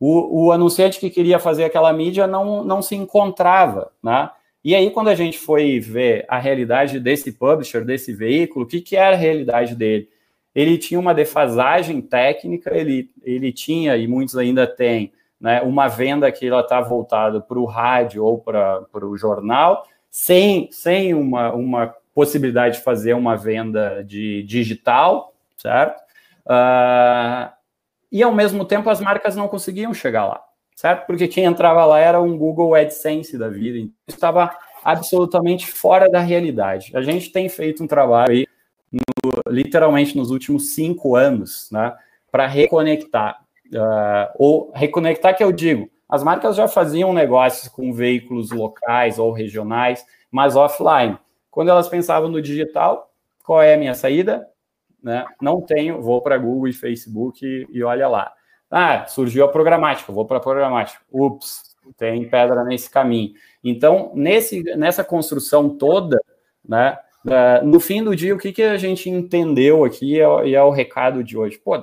O, 0.00 0.46
o 0.46 0.52
anunciante 0.52 0.98
que 0.98 1.10
queria 1.10 1.38
fazer 1.38 1.64
aquela 1.64 1.92
mídia 1.92 2.26
não, 2.26 2.64
não 2.64 2.82
se 2.82 2.94
encontrava, 2.94 3.92
né? 4.02 4.30
E 4.64 4.74
aí, 4.74 4.90
quando 4.90 5.08
a 5.08 5.14
gente 5.14 5.38
foi 5.38 5.78
ver 5.78 6.24
a 6.26 6.38
realidade 6.38 6.98
desse 6.98 7.30
publisher, 7.32 7.84
desse 7.84 8.12
veículo, 8.14 8.64
o 8.64 8.68
que, 8.68 8.80
que 8.80 8.96
era 8.96 9.14
a 9.14 9.18
realidade 9.18 9.74
dele? 9.74 10.08
ele 10.54 10.78
tinha 10.78 11.00
uma 11.00 11.12
defasagem 11.12 12.00
técnica, 12.00 12.74
ele, 12.74 13.10
ele 13.22 13.52
tinha, 13.52 13.96
e 13.96 14.06
muitos 14.06 14.36
ainda 14.36 14.66
têm, 14.66 15.12
né, 15.40 15.60
uma 15.62 15.88
venda 15.88 16.30
que 16.30 16.46
ela 16.46 16.60
está 16.60 16.80
voltada 16.80 17.40
para 17.40 17.58
o 17.58 17.64
rádio 17.64 18.24
ou 18.24 18.38
para 18.38 18.86
o 19.02 19.16
jornal, 19.16 19.84
sem, 20.10 20.70
sem 20.70 21.12
uma, 21.12 21.52
uma 21.52 21.94
possibilidade 22.14 22.76
de 22.76 22.84
fazer 22.84 23.14
uma 23.14 23.36
venda 23.36 24.04
de 24.04 24.44
digital, 24.44 25.34
certo? 25.56 26.00
Uh, 26.46 27.50
e 28.12 28.22
ao 28.22 28.32
mesmo 28.32 28.64
tempo 28.64 28.88
as 28.88 29.00
marcas 29.00 29.34
não 29.34 29.48
conseguiam 29.48 29.92
chegar 29.92 30.24
lá, 30.24 30.40
certo? 30.74 31.06
Porque 31.06 31.28
quem 31.28 31.44
entrava 31.44 31.84
lá 31.84 31.98
era 31.98 32.20
um 32.20 32.36
Google 32.36 32.74
AdSense 32.74 33.38
da 33.38 33.48
vida, 33.48 33.78
então 33.78 33.94
estava 34.08 34.50
absolutamente 34.82 35.66
fora 35.66 36.10
da 36.10 36.20
realidade. 36.20 36.92
A 36.94 37.00
gente 37.00 37.30
tem 37.30 37.48
feito 37.48 37.82
um 37.82 37.86
trabalho 37.86 38.32
aí 38.32 38.46
no, 38.92 39.52
literalmente 39.52 40.16
nos 40.16 40.30
últimos 40.30 40.74
cinco 40.74 41.16
anos, 41.16 41.68
né, 41.72 41.94
para 42.30 42.46
reconectar. 42.46 43.42
Uh, 43.66 44.30
ou 44.36 44.72
reconectar, 44.74 45.36
que 45.36 45.42
eu 45.42 45.50
digo, 45.50 45.90
as 46.08 46.22
marcas 46.22 46.54
já 46.54 46.68
faziam 46.68 47.12
negócios 47.12 47.66
com 47.68 47.92
veículos 47.92 48.50
locais 48.50 49.18
ou 49.18 49.32
regionais, 49.32 50.04
mas 50.30 50.54
offline. 50.54 51.18
Quando 51.50 51.70
elas 51.70 51.88
pensavam 51.88 52.28
no 52.28 52.42
digital, 52.42 53.10
qual 53.44 53.62
é 53.62 53.74
a 53.74 53.78
minha 53.78 53.94
saída? 53.94 54.46
Né? 55.02 55.24
Não 55.40 55.60
tenho, 55.60 56.00
vou 56.00 56.20
para 56.20 56.38
Google 56.38 56.68
e 56.68 56.72
Facebook 56.72 57.44
e, 57.44 57.66
e 57.70 57.82
olha 57.82 58.06
lá. 58.06 58.32
Ah, 58.76 59.06
surgiu 59.06 59.44
a 59.44 59.48
programática, 59.48 60.12
vou 60.12 60.24
para 60.24 60.38
a 60.38 60.40
programática. 60.40 61.00
Ups, 61.12 61.76
tem 61.96 62.28
pedra 62.28 62.64
nesse 62.64 62.90
caminho. 62.90 63.34
Então, 63.62 64.10
nesse, 64.14 64.62
nessa 64.76 65.04
construção 65.04 65.68
toda, 65.70 66.20
né, 66.66 66.98
Uh, 67.24 67.64
no 67.64 67.80
fim 67.80 68.04
do 68.04 68.14
dia, 68.14 68.34
o 68.34 68.38
que, 68.38 68.52
que 68.52 68.62
a 68.62 68.76
gente 68.76 69.08
entendeu 69.08 69.82
aqui 69.82 70.20
é, 70.20 70.46
e 70.46 70.54
é 70.54 70.62
o 70.62 70.68
recado 70.68 71.24
de 71.24 71.38
hoje? 71.38 71.56
Pô, 71.56 71.82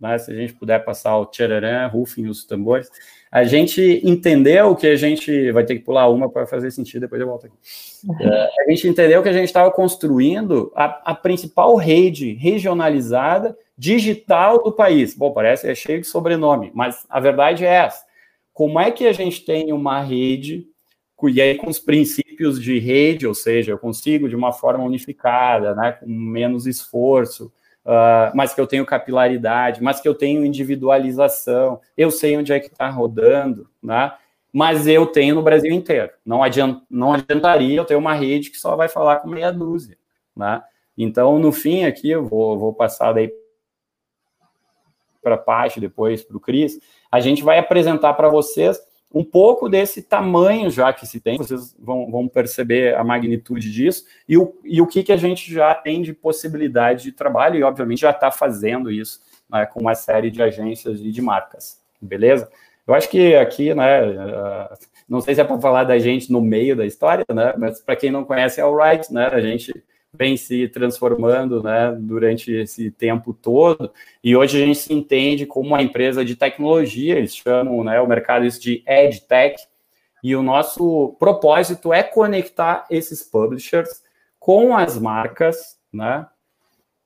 né, 0.00 0.18
se 0.18 0.32
a 0.32 0.34
gente 0.34 0.52
puder 0.52 0.84
passar 0.84 1.16
o 1.16 1.26
tchararã, 1.26 1.86
rufem 1.86 2.26
os 2.26 2.44
tambores, 2.44 2.90
a 3.30 3.44
gente 3.44 4.00
entendeu 4.02 4.74
que 4.74 4.88
a 4.88 4.96
gente 4.96 5.52
vai 5.52 5.64
ter 5.64 5.76
que 5.76 5.84
pular 5.84 6.08
uma 6.08 6.28
para 6.28 6.44
fazer 6.44 6.72
sentido, 6.72 7.02
depois 7.02 7.20
eu 7.20 7.28
volto 7.28 7.46
aqui. 7.46 7.56
Uh, 8.04 8.18
a 8.66 8.70
gente 8.70 8.88
entendeu 8.88 9.22
que 9.22 9.28
a 9.28 9.32
gente 9.32 9.44
estava 9.44 9.70
construindo 9.70 10.72
a, 10.74 11.12
a, 11.12 11.14
principal 11.14 11.76
rede 11.76 12.34
regionalizada 12.34 13.56
digital 13.76 14.62
do 14.62 14.72
país. 14.72 15.14
Bom, 15.14 15.32
parece 15.32 15.68
é 15.68 15.74
cheio 15.74 16.00
de 16.00 16.06
sobrenome, 16.06 16.70
mas 16.74 17.04
a 17.08 17.20
verdade 17.20 17.64
é 17.64 17.68
essa. 17.68 18.04
Como 18.52 18.78
é 18.78 18.90
que 18.90 19.06
a 19.06 19.12
gente 19.12 19.44
tem 19.44 19.72
uma 19.72 20.00
rede 20.00 20.66
e 21.22 21.40
aí 21.40 21.54
com 21.56 21.70
os 21.70 21.78
princípios 21.78 22.60
de 22.60 22.78
rede, 22.78 23.26
ou 23.26 23.34
seja, 23.34 23.72
eu 23.72 23.78
consigo 23.78 24.28
de 24.28 24.36
uma 24.36 24.52
forma 24.52 24.84
unificada, 24.84 25.74
né, 25.74 25.92
com 25.92 26.06
menos 26.06 26.66
esforço, 26.66 27.46
uh, 27.84 28.34
mas 28.34 28.52
que 28.52 28.60
eu 28.60 28.66
tenho 28.66 28.84
capilaridade, 28.84 29.82
mas 29.82 30.00
que 30.00 30.08
eu 30.08 30.14
tenho 30.14 30.44
individualização, 30.44 31.80
eu 31.96 32.10
sei 32.10 32.36
onde 32.36 32.52
é 32.52 32.60
que 32.60 32.66
está 32.66 32.90
rodando, 32.90 33.68
né, 33.82 34.12
mas 34.52 34.86
eu 34.86 35.06
tenho 35.06 35.34
no 35.34 35.42
Brasil 35.42 35.72
inteiro. 35.72 36.10
Não, 36.24 36.42
adianta, 36.42 36.82
não 36.90 37.12
adiantaria 37.12 37.76
eu 37.76 37.84
ter 37.84 37.96
uma 37.96 38.14
rede 38.14 38.50
que 38.50 38.58
só 38.58 38.76
vai 38.76 38.88
falar 38.88 39.16
com 39.16 39.28
meia 39.28 39.50
dúzia, 39.50 39.96
né? 40.36 40.62
Então, 40.96 41.40
no 41.40 41.50
fim 41.50 41.84
aqui, 41.84 42.08
eu 42.08 42.24
vou, 42.24 42.56
vou 42.56 42.72
passar 42.72 43.12
daí 43.12 43.32
para 45.24 45.34
a 45.36 45.38
Paty, 45.38 45.80
depois 45.80 46.22
para 46.22 46.36
o 46.36 46.40
Cris, 46.40 46.78
a 47.10 47.18
gente 47.18 47.42
vai 47.42 47.58
apresentar 47.58 48.12
para 48.12 48.28
vocês 48.28 48.78
um 49.14 49.22
pouco 49.22 49.68
desse 49.68 50.02
tamanho 50.02 50.68
já 50.68 50.92
que 50.92 51.06
se 51.06 51.20
tem, 51.20 51.38
vocês 51.38 51.74
vão, 51.78 52.10
vão 52.10 52.26
perceber 52.26 52.96
a 52.96 53.04
magnitude 53.04 53.72
disso, 53.72 54.04
e 54.28 54.36
o, 54.36 54.52
e 54.64 54.82
o 54.82 54.86
que, 54.88 55.04
que 55.04 55.12
a 55.12 55.16
gente 55.16 55.52
já 55.52 55.72
tem 55.72 56.02
de 56.02 56.12
possibilidade 56.12 57.04
de 57.04 57.12
trabalho, 57.12 57.56
e 57.56 57.62
obviamente 57.62 58.00
já 58.00 58.10
está 58.10 58.32
fazendo 58.32 58.90
isso 58.90 59.20
né, 59.48 59.64
com 59.66 59.80
uma 59.80 59.94
série 59.94 60.32
de 60.32 60.42
agências 60.42 60.98
e 61.00 61.12
de 61.12 61.22
marcas, 61.22 61.80
beleza? 62.02 62.50
Eu 62.86 62.92
acho 62.92 63.08
que 63.08 63.36
aqui, 63.36 63.72
né, 63.72 64.02
uh, 64.04 64.76
não 65.08 65.20
sei 65.20 65.34
se 65.34 65.40
é 65.40 65.44
para 65.44 65.60
falar 65.60 65.84
da 65.84 65.96
gente 65.98 66.30
no 66.30 66.40
meio 66.40 66.76
da 66.76 66.84
história, 66.84 67.24
né, 67.32 67.54
mas 67.56 67.80
para 67.80 67.94
quem 67.94 68.10
não 68.10 68.24
conhece 68.24 68.60
é 68.60 68.64
o 68.64 68.76
Right, 68.76 69.12
né, 69.14 69.28
a 69.28 69.40
gente 69.40 69.72
vem 70.16 70.36
se 70.36 70.68
transformando 70.68 71.62
né, 71.62 71.96
durante 71.98 72.52
esse 72.52 72.90
tempo 72.90 73.34
todo, 73.34 73.92
e 74.22 74.36
hoje 74.36 74.62
a 74.62 74.66
gente 74.66 74.78
se 74.78 74.92
entende 74.92 75.44
como 75.44 75.68
uma 75.68 75.82
empresa 75.82 76.24
de 76.24 76.36
tecnologia, 76.36 77.16
eles 77.16 77.36
chamam 77.36 77.82
né, 77.82 78.00
o 78.00 78.06
mercado 78.06 78.44
isso 78.44 78.60
de 78.60 78.82
EdTech, 78.86 79.56
e 80.22 80.34
o 80.34 80.42
nosso 80.42 81.16
propósito 81.18 81.92
é 81.92 82.02
conectar 82.02 82.86
esses 82.90 83.22
publishers 83.22 84.02
com 84.38 84.76
as 84.76 84.98
marcas, 84.98 85.78
né, 85.92 86.26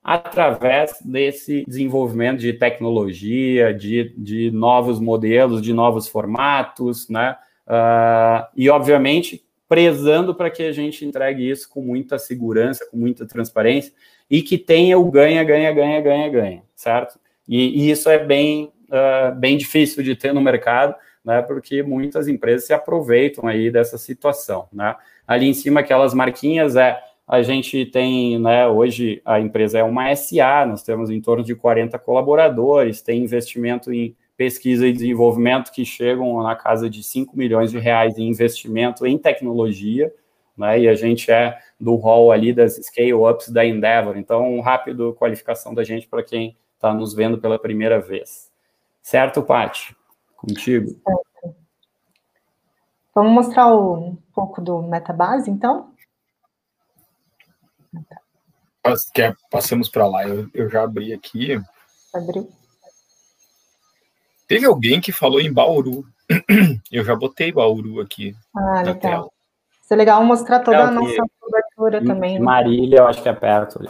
através 0.03 0.97
desse 1.03 1.65
desenvolvimento 1.67 2.39
de 2.39 2.53
tecnologia, 2.53 3.73
de, 3.73 4.13
de 4.17 4.49
novos 4.51 4.99
modelos, 4.99 5.61
de 5.61 5.73
novos 5.73 6.07
formatos, 6.07 7.09
né, 7.09 7.35
uh, 7.67 8.47
e 8.55 8.69
obviamente 8.69 9.43
prezando 9.69 10.33
para 10.33 10.49
que 10.49 10.63
a 10.63 10.71
gente 10.71 11.05
entregue 11.05 11.47
isso 11.47 11.69
com 11.69 11.79
muita 11.79 12.17
segurança, 12.17 12.87
com 12.89 12.97
muita 12.97 13.27
transparência 13.27 13.93
e 14.27 14.41
que 14.41 14.57
tenha 14.57 14.97
o 14.97 15.09
ganha, 15.11 15.43
ganha, 15.43 15.71
ganha, 15.71 16.01
ganha, 16.01 16.29
ganha, 16.29 16.63
certo? 16.75 17.19
E, 17.47 17.83
e 17.83 17.91
isso 17.91 18.09
é 18.09 18.17
bem, 18.17 18.73
uh, 18.89 19.33
bem 19.35 19.55
difícil 19.55 20.01
de 20.03 20.15
ter 20.15 20.33
no 20.33 20.41
mercado, 20.41 20.95
né? 21.23 21.43
Porque 21.43 21.83
muitas 21.83 22.27
empresas 22.27 22.65
se 22.65 22.73
aproveitam 22.73 23.47
aí 23.47 23.69
dessa 23.69 23.97
situação, 23.97 24.67
né? 24.73 24.95
Ali 25.27 25.47
em 25.47 25.53
cima, 25.53 25.81
aquelas 25.81 26.15
marquinhas 26.15 26.75
é 26.75 26.99
a 27.27 27.43
gente 27.43 27.85
tem, 27.85 28.39
né, 28.39 28.67
hoje 28.67 29.21
a 29.23 29.39
empresa 29.39 29.77
é 29.77 29.83
uma 29.83 30.15
SA, 30.15 30.65
nós 30.65 30.81
temos 30.81 31.11
em 31.11 31.21
torno 31.21 31.43
de 31.43 31.53
40 31.53 31.99
colaboradores, 31.99 33.03
tem 33.03 33.23
investimento 33.23 33.93
em 33.93 34.15
pesquisa 34.39 34.87
e 34.87 34.93
desenvolvimento 34.93 35.69
que 35.69 35.83
chegam 35.83 36.41
na 36.41 36.55
casa 36.55 36.89
de 36.89 37.03
5 37.03 37.35
milhões 37.35 37.71
de 37.71 37.77
reais 37.77 38.17
em 38.17 38.29
investimento 38.29 39.05
em 39.05 39.17
tecnologia, 39.17 40.15
né? 40.57 40.79
E 40.79 40.87
a 40.87 40.95
gente 40.95 41.29
é 41.29 41.59
do 41.77 41.95
rol 41.95 42.31
ali 42.31 42.53
das 42.53 42.77
scale-ups 42.77 43.49
da 43.49 43.65
Endeavor. 43.65 44.15
Então, 44.15 44.49
um 44.49 44.61
rápido 44.61 45.13
qualificação 45.13 45.73
da 45.73 45.83
gente 45.83 46.07
para 46.07 46.23
quem 46.23 46.55
está 46.75 46.93
nos 46.93 47.13
vendo 47.13 47.37
pela 47.37 47.59
primeira 47.59 47.99
vez. 47.99 48.49
Certo, 49.01 49.43
Paty? 49.43 49.93
Contigo. 50.37 50.87
Certo. 50.87 51.55
Vamos 53.13 53.33
mostrar 53.33 53.75
um 53.75 54.17
pouco 54.33 54.61
do 54.61 54.81
Metabase, 54.83 55.51
então? 55.51 55.91
Quer, 59.13 59.35
passamos 59.51 59.89
para 59.89 60.07
lá. 60.07 60.25
Eu, 60.25 60.49
eu 60.53 60.69
já 60.69 60.83
abri 60.83 61.11
aqui. 61.11 61.61
Abriu. 62.13 62.49
Teve 64.49 64.65
alguém 64.65 64.99
que 64.99 65.11
falou 65.11 65.39
em 65.39 65.53
Bauru. 65.53 66.03
Eu 66.91 67.05
já 67.05 67.15
botei 67.15 67.51
Bauru 67.51 68.01
aqui 68.01 68.35
ah, 68.55 68.81
legal. 68.81 68.95
tela. 68.95 69.29
Isso 69.83 69.93
é 69.93 69.95
legal 69.95 70.23
mostrar 70.23 70.59
toda 70.61 70.77
é 70.77 70.81
a 70.81 70.91
nossa 70.91 71.23
cobertura 71.39 72.03
também. 72.03 72.39
Né? 72.39 72.39
Marília, 72.39 72.97
eu 72.97 73.07
acho 73.07 73.21
que 73.21 73.29
é 73.29 73.33
perto 73.33 73.79
ali. 73.79 73.89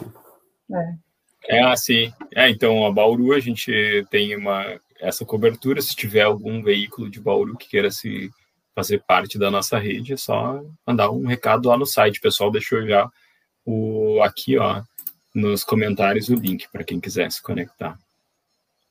É. 1.48 1.58
é, 1.58 1.64
assim. 1.64 2.12
É, 2.34 2.48
então, 2.48 2.86
a 2.86 2.92
Bauru, 2.92 3.32
a 3.32 3.40
gente 3.40 4.06
tem 4.10 4.36
uma, 4.36 4.78
essa 4.98 5.24
cobertura. 5.24 5.80
Se 5.80 5.96
tiver 5.96 6.22
algum 6.22 6.62
veículo 6.62 7.10
de 7.10 7.20
Bauru 7.20 7.56
que 7.56 7.68
queira 7.68 7.90
se 7.90 8.30
fazer 8.74 9.02
parte 9.06 9.38
da 9.38 9.50
nossa 9.50 9.78
rede, 9.78 10.12
é 10.12 10.16
só 10.16 10.62
mandar 10.86 11.10
um 11.10 11.26
recado 11.26 11.68
lá 11.70 11.76
no 11.76 11.86
site. 11.86 12.18
O 12.18 12.22
pessoal 12.22 12.50
deixou 12.50 12.86
já 12.86 13.10
o, 13.64 14.22
aqui, 14.22 14.58
ó, 14.58 14.82
nos 15.34 15.64
comentários 15.64 16.28
o 16.28 16.34
link 16.34 16.68
para 16.70 16.84
quem 16.84 17.00
quiser 17.00 17.30
se 17.32 17.42
conectar. 17.42 17.98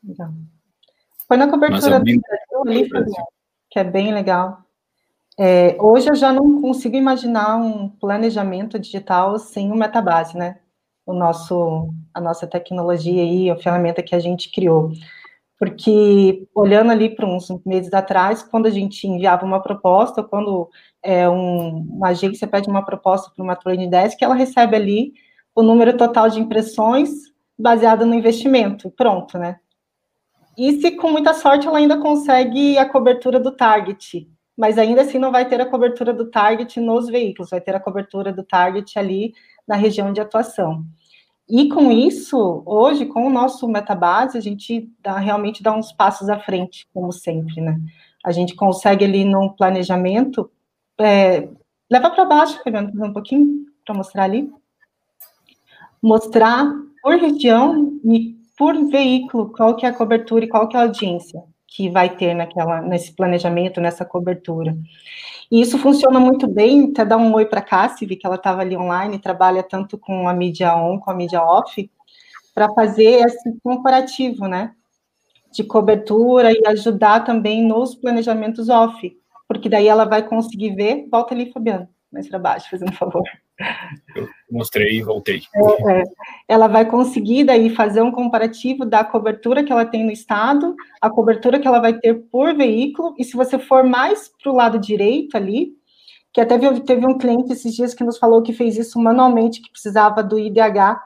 Legal. 0.03 0.31
Foi 1.29 1.37
na 1.37 1.47
cobertura 1.47 1.99
do 1.99 2.63
Brasil, 2.89 3.23
que 3.69 3.77
é 3.77 3.83
bem 3.83 4.11
legal. 4.11 4.63
É, 5.37 5.77
hoje 5.79 6.09
eu 6.09 6.15
já 6.15 6.33
não 6.33 6.59
consigo 6.59 6.95
imaginar 6.95 7.55
um 7.55 7.87
planejamento 7.87 8.79
digital 8.79 9.37
sem 9.37 9.71
o 9.71 9.75
Metabase, 9.75 10.35
né? 10.35 10.57
O 11.05 11.13
nosso, 11.13 11.93
a 12.15 12.19
nossa 12.19 12.47
tecnologia 12.47 13.21
aí, 13.21 13.47
a 13.47 13.55
ferramenta 13.55 14.01
que 14.01 14.15
a 14.15 14.19
gente 14.19 14.51
criou. 14.51 14.91
Porque, 15.59 16.47
olhando 16.55 16.91
ali 16.91 17.13
para 17.13 17.27
uns 17.27 17.47
meses 17.63 17.93
atrás, 17.93 18.41
quando 18.41 18.65
a 18.65 18.71
gente 18.71 19.07
enviava 19.07 19.45
uma 19.45 19.61
proposta, 19.61 20.23
quando 20.23 20.67
é, 21.03 21.29
um, 21.29 21.85
uma 21.91 22.07
agência 22.07 22.47
pede 22.47 22.67
uma 22.67 22.83
proposta 22.83 23.31
para 23.35 23.43
uma 23.43 23.55
trade 23.55 23.87
desk, 23.87 24.19
ela 24.19 24.33
recebe 24.33 24.75
ali 24.75 25.13
o 25.53 25.61
número 25.61 25.95
total 25.95 26.27
de 26.27 26.39
impressões 26.39 27.09
baseado 27.57 28.03
no 28.03 28.15
investimento, 28.15 28.89
pronto, 28.89 29.37
né? 29.37 29.59
E 30.59 30.81
se 30.81 30.91
com 30.91 31.09
muita 31.09 31.33
sorte 31.33 31.65
ela 31.65 31.77
ainda 31.77 31.97
consegue 31.97 32.77
a 32.77 32.87
cobertura 32.87 33.39
do 33.39 33.49
target, 33.49 34.29
mas 34.57 34.77
ainda 34.77 35.03
assim 35.03 35.17
não 35.17 35.31
vai 35.31 35.47
ter 35.47 35.61
a 35.61 35.65
cobertura 35.65 36.13
do 36.13 36.29
target 36.29 36.81
nos 36.81 37.07
veículos, 37.07 37.49
vai 37.49 37.61
ter 37.61 37.73
a 37.73 37.79
cobertura 37.79 38.33
do 38.33 38.43
target 38.43 38.99
ali 38.99 39.33
na 39.65 39.77
região 39.77 40.11
de 40.11 40.19
atuação. 40.19 40.83
E 41.49 41.69
com 41.69 41.89
isso, 41.93 42.61
hoje, 42.65 43.05
com 43.05 43.25
o 43.25 43.29
nosso 43.29 43.69
metabase, 43.69 44.37
a 44.37 44.41
gente 44.41 44.91
dá, 45.01 45.17
realmente 45.17 45.63
dá 45.63 45.73
uns 45.73 45.93
passos 45.93 46.27
à 46.27 46.37
frente, 46.37 46.85
como 46.93 47.13
sempre, 47.13 47.61
né? 47.61 47.79
A 48.21 48.33
gente 48.33 48.53
consegue 48.53 49.05
ali 49.05 49.23
no 49.23 49.55
planejamento, 49.55 50.51
é, 50.99 51.47
leva 51.89 52.09
para 52.09 52.25
baixo, 52.25 52.61
pegando 52.65 53.01
um 53.01 53.13
pouquinho 53.13 53.65
para 53.85 53.95
mostrar 53.95 54.25
ali, 54.25 54.51
mostrar 56.03 56.69
por 57.01 57.15
região 57.15 57.97
e 58.03 58.38
por 58.59 58.75
veículo, 58.89 59.53
qual 59.53 59.73
que 59.73 59.85
é 59.85 59.89
a 59.89 59.93
cobertura 59.93 60.43
e 60.43 60.49
qual 60.49 60.67
que 60.67 60.75
é 60.75 60.81
a 60.81 60.83
audiência 60.83 61.41
que 61.65 61.89
vai 61.89 62.09
ter 62.13 62.33
naquela, 62.33 62.81
nesse 62.81 63.15
planejamento, 63.15 63.79
nessa 63.79 64.03
cobertura. 64.03 64.75
E 65.49 65.61
isso 65.61 65.77
funciona 65.77 66.19
muito 66.19 66.45
bem, 66.45 66.89
até 66.91 67.05
dar 67.05 67.15
um 67.15 67.33
oi 67.33 67.45
para 67.45 67.59
a 67.59 67.63
Cassie, 67.63 68.05
que 68.05 68.27
ela 68.27 68.35
estava 68.35 68.59
ali 68.59 68.75
online, 68.75 69.17
trabalha 69.17 69.63
tanto 69.63 69.97
com 69.97 70.27
a 70.27 70.33
mídia 70.33 70.75
on, 70.75 70.99
com 70.99 71.09
a 71.09 71.13
mídia 71.13 71.41
off, 71.41 71.89
para 72.53 72.67
fazer 72.73 73.25
esse 73.25 73.57
comparativo, 73.63 74.45
né, 74.45 74.73
de 75.53 75.63
cobertura 75.63 76.51
e 76.51 76.61
ajudar 76.67 77.23
também 77.23 77.65
nos 77.65 77.95
planejamentos 77.95 78.67
off, 78.67 79.17
porque 79.47 79.69
daí 79.69 79.87
ela 79.87 80.03
vai 80.03 80.27
conseguir 80.27 80.75
ver, 80.75 81.07
volta 81.09 81.33
ali, 81.33 81.49
Fabiano, 81.53 81.87
mais 82.11 82.27
para 82.27 82.37
baixo, 82.37 82.69
fazendo 82.69 82.89
um 82.89 82.95
favor. 82.95 83.23
Eu 84.15 84.27
mostrei 84.49 84.97
e 84.97 85.03
voltei. 85.03 85.41
É, 85.53 85.99
é. 85.99 86.03
Ela 86.47 86.67
vai 86.67 86.85
conseguir 86.85 87.43
daí 87.43 87.69
fazer 87.69 88.01
um 88.01 88.11
comparativo 88.11 88.85
da 88.85 89.03
cobertura 89.03 89.63
que 89.63 89.71
ela 89.71 89.85
tem 89.85 90.05
no 90.05 90.11
estado, 90.11 90.75
a 91.01 91.09
cobertura 91.09 91.59
que 91.59 91.67
ela 91.67 91.79
vai 91.79 91.93
ter 91.93 92.15
por 92.31 92.55
veículo, 92.55 93.13
e 93.17 93.23
se 93.23 93.35
você 93.35 93.59
for 93.59 93.83
mais 93.83 94.31
para 94.41 94.51
o 94.51 94.55
lado 94.55 94.79
direito 94.79 95.35
ali, 95.35 95.73
que 96.31 96.39
até 96.39 96.57
teve 96.79 97.05
um 97.05 97.17
cliente 97.17 97.51
esses 97.51 97.73
dias 97.75 97.93
que 97.93 98.03
nos 98.03 98.17
falou 98.17 98.41
que 98.41 98.53
fez 98.53 98.77
isso 98.77 98.99
manualmente, 98.99 99.61
que 99.61 99.71
precisava 99.71 100.23
do 100.23 100.39
IDH 100.39 100.99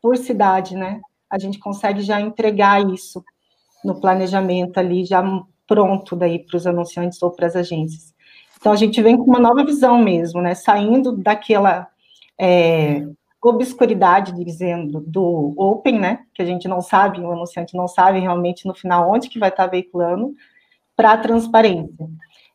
por 0.00 0.16
cidade, 0.16 0.74
né? 0.74 1.00
A 1.28 1.38
gente 1.38 1.58
consegue 1.58 2.00
já 2.00 2.20
entregar 2.20 2.84
isso 2.90 3.22
no 3.84 4.00
planejamento 4.00 4.78
ali, 4.78 5.04
já 5.04 5.22
pronto 5.66 6.16
daí 6.16 6.38
para 6.44 6.56
os 6.56 6.66
anunciantes 6.66 7.22
ou 7.22 7.30
para 7.30 7.46
as 7.46 7.54
agências. 7.54 8.12
Então 8.58 8.72
a 8.72 8.76
gente 8.76 9.00
vem 9.00 9.16
com 9.16 9.24
uma 9.24 9.38
nova 9.38 9.64
visão 9.64 10.02
mesmo, 10.02 10.42
né? 10.42 10.54
Saindo 10.54 11.12
daquela 11.12 11.88
é, 12.42 13.06
obscuridade, 13.42 14.32
dizendo, 14.42 15.00
do 15.00 15.54
open, 15.58 15.98
né, 15.98 16.20
que 16.34 16.40
a 16.40 16.44
gente 16.46 16.66
não 16.66 16.80
sabe, 16.80 17.20
o 17.20 17.30
anunciante 17.30 17.76
não 17.76 17.86
sabe 17.86 18.18
realmente 18.18 18.66
no 18.66 18.74
final 18.74 19.10
onde 19.10 19.28
que 19.28 19.38
vai 19.38 19.50
estar 19.50 19.66
veiculando, 19.66 20.34
para 20.96 21.12
a 21.12 21.18
transparência. 21.18 22.08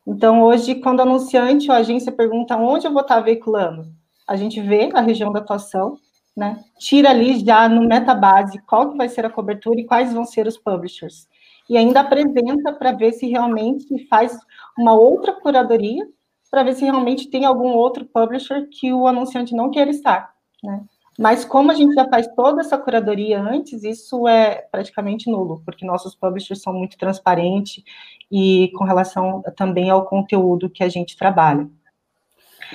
Então, 0.04 0.42
hoje, 0.42 0.74
quando 0.76 0.98
o 0.98 1.02
anunciante 1.02 1.70
ou 1.70 1.76
a 1.76 1.78
agência 1.78 2.10
pergunta 2.10 2.56
onde 2.56 2.86
eu 2.86 2.92
vou 2.92 3.02
estar 3.02 3.20
veiculando, 3.20 3.86
a 4.26 4.34
gente 4.34 4.60
vê 4.60 4.90
a 4.92 5.00
região 5.00 5.32
da 5.32 5.38
atuação, 5.38 5.96
né, 6.36 6.64
tira 6.78 7.10
ali 7.10 7.44
já 7.44 7.68
no 7.68 7.86
metabase 7.86 8.60
qual 8.66 8.90
que 8.90 8.96
vai 8.96 9.08
ser 9.08 9.24
a 9.24 9.30
cobertura 9.30 9.80
e 9.80 9.86
quais 9.86 10.12
vão 10.12 10.24
ser 10.24 10.48
os 10.48 10.58
publishers. 10.58 11.28
E 11.68 11.76
ainda 11.76 12.00
apresenta 12.00 12.72
para 12.72 12.92
ver 12.92 13.12
se 13.12 13.26
realmente 13.26 14.06
faz 14.08 14.36
uma 14.76 14.94
outra 14.94 15.32
curadoria 15.32 16.06
para 16.56 16.62
ver 16.62 16.72
se 16.74 16.84
realmente 16.86 17.28
tem 17.28 17.44
algum 17.44 17.74
outro 17.74 18.06
publisher 18.06 18.66
que 18.70 18.90
o 18.90 19.06
anunciante 19.06 19.54
não 19.54 19.70
queira 19.70 19.90
estar, 19.90 20.32
né? 20.64 20.80
Mas 21.18 21.44
como 21.44 21.70
a 21.70 21.74
gente 21.74 21.94
já 21.94 22.08
faz 22.08 22.26
toda 22.28 22.62
essa 22.62 22.78
curadoria 22.78 23.38
antes, 23.38 23.84
isso 23.84 24.26
é 24.26 24.66
praticamente 24.72 25.30
nulo, 25.30 25.60
porque 25.66 25.84
nossos 25.84 26.14
publishers 26.14 26.62
são 26.62 26.72
muito 26.72 26.96
transparentes 26.96 27.84
e 28.32 28.72
com 28.74 28.84
relação 28.84 29.42
também 29.54 29.90
ao 29.90 30.06
conteúdo 30.06 30.70
que 30.70 30.82
a 30.82 30.88
gente 30.88 31.14
trabalha. 31.14 31.68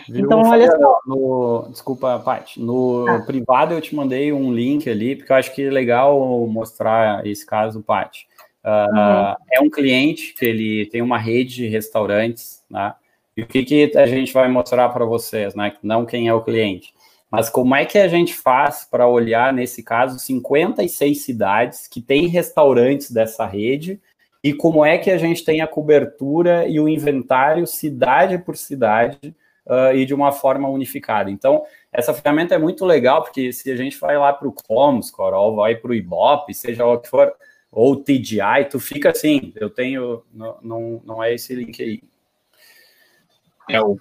Viu, 0.08 0.26
então, 0.26 0.44
olha 0.44 0.70
só. 0.70 1.00
No, 1.08 1.68
desculpa, 1.72 2.20
Paty. 2.20 2.62
No 2.62 3.08
ah. 3.10 3.20
privado 3.26 3.74
eu 3.74 3.82
te 3.82 3.96
mandei 3.96 4.32
um 4.32 4.54
link 4.54 4.88
ali, 4.88 5.16
porque 5.16 5.32
eu 5.32 5.38
acho 5.38 5.56
que 5.56 5.64
é 5.64 5.72
legal 5.72 6.46
mostrar 6.48 7.26
esse 7.26 7.44
caso, 7.44 7.82
Paty. 7.82 8.28
Uh, 8.64 8.96
uhum. 8.96 9.36
É 9.52 9.60
um 9.60 9.72
cliente 9.72 10.36
que 10.36 10.46
ele 10.46 10.86
tem 10.86 11.02
uma 11.02 11.18
rede 11.18 11.56
de 11.56 11.68
restaurantes, 11.68 12.64
né? 12.70 12.94
E 13.36 13.42
o 13.44 13.48
que, 13.48 13.64
que 13.64 13.98
a 13.98 14.06
gente 14.06 14.34
vai 14.34 14.50
mostrar 14.50 14.90
para 14.90 15.06
vocês, 15.06 15.56
né? 15.56 15.74
Não 15.82 16.06
quem 16.06 16.28
é 16.28 16.34
o 16.34 16.42
cliente. 16.42 16.94
Mas 17.30 17.50
como 17.50 17.74
é 17.74 17.86
que 17.86 17.98
a 17.98 18.10
gente 18.10 18.34
faz 18.34 18.86
para 18.90 19.08
olhar, 19.08 19.54
nesse 19.54 19.82
caso, 19.82 20.20
56 20.20 21.22
cidades 21.22 21.88
que 21.88 22.02
têm 22.02 22.28
restaurantes 22.28 23.10
dessa 23.10 23.46
rede 23.46 24.02
e 24.44 24.54
como 24.54 24.84
é 24.84 24.98
que 24.98 25.10
a 25.10 25.18
gente 25.18 25.46
tem 25.46 25.62
a 25.62 25.68
cobertura 25.68 26.68
e 26.68 26.80
o 26.80 26.90
inventário 26.90 27.66
cidade 27.66 28.38
por 28.38 28.58
cidade 28.58 29.34
uh, 29.66 29.96
e 29.96 30.06
de 30.06 30.14
uma 30.14 30.34
forma 30.34 30.68
unificada. 30.68 31.32
Então, 31.32 31.64
essa 31.92 32.14
ferramenta 32.14 32.56
é 32.56 32.58
muito 32.58 32.86
legal, 32.86 33.24
porque 33.24 33.54
se 33.54 33.72
a 33.72 33.76
gente 33.78 33.98
vai 33.98 34.18
lá 34.18 34.34
para 34.34 34.48
o 34.48 34.54
Comscore, 34.54 35.36
ou 35.36 35.56
vai 35.56 35.76
para 35.76 35.92
o 35.92 35.96
Ibope, 35.96 36.54
seja 36.54 36.86
o 36.86 36.98
que 36.98 37.08
for, 37.08 37.34
ou 37.72 37.96
TGI, 37.96 38.66
tu 38.70 38.80
fica 38.80 39.12
assim, 39.12 39.54
eu 39.56 39.70
tenho, 39.70 40.24
não, 40.34 40.58
não, 40.62 41.02
não 41.06 41.24
é 41.24 41.34
esse 41.34 41.56
link 41.56 41.82
aí. 41.82 42.02
É 43.72 43.82
o... 43.82 43.98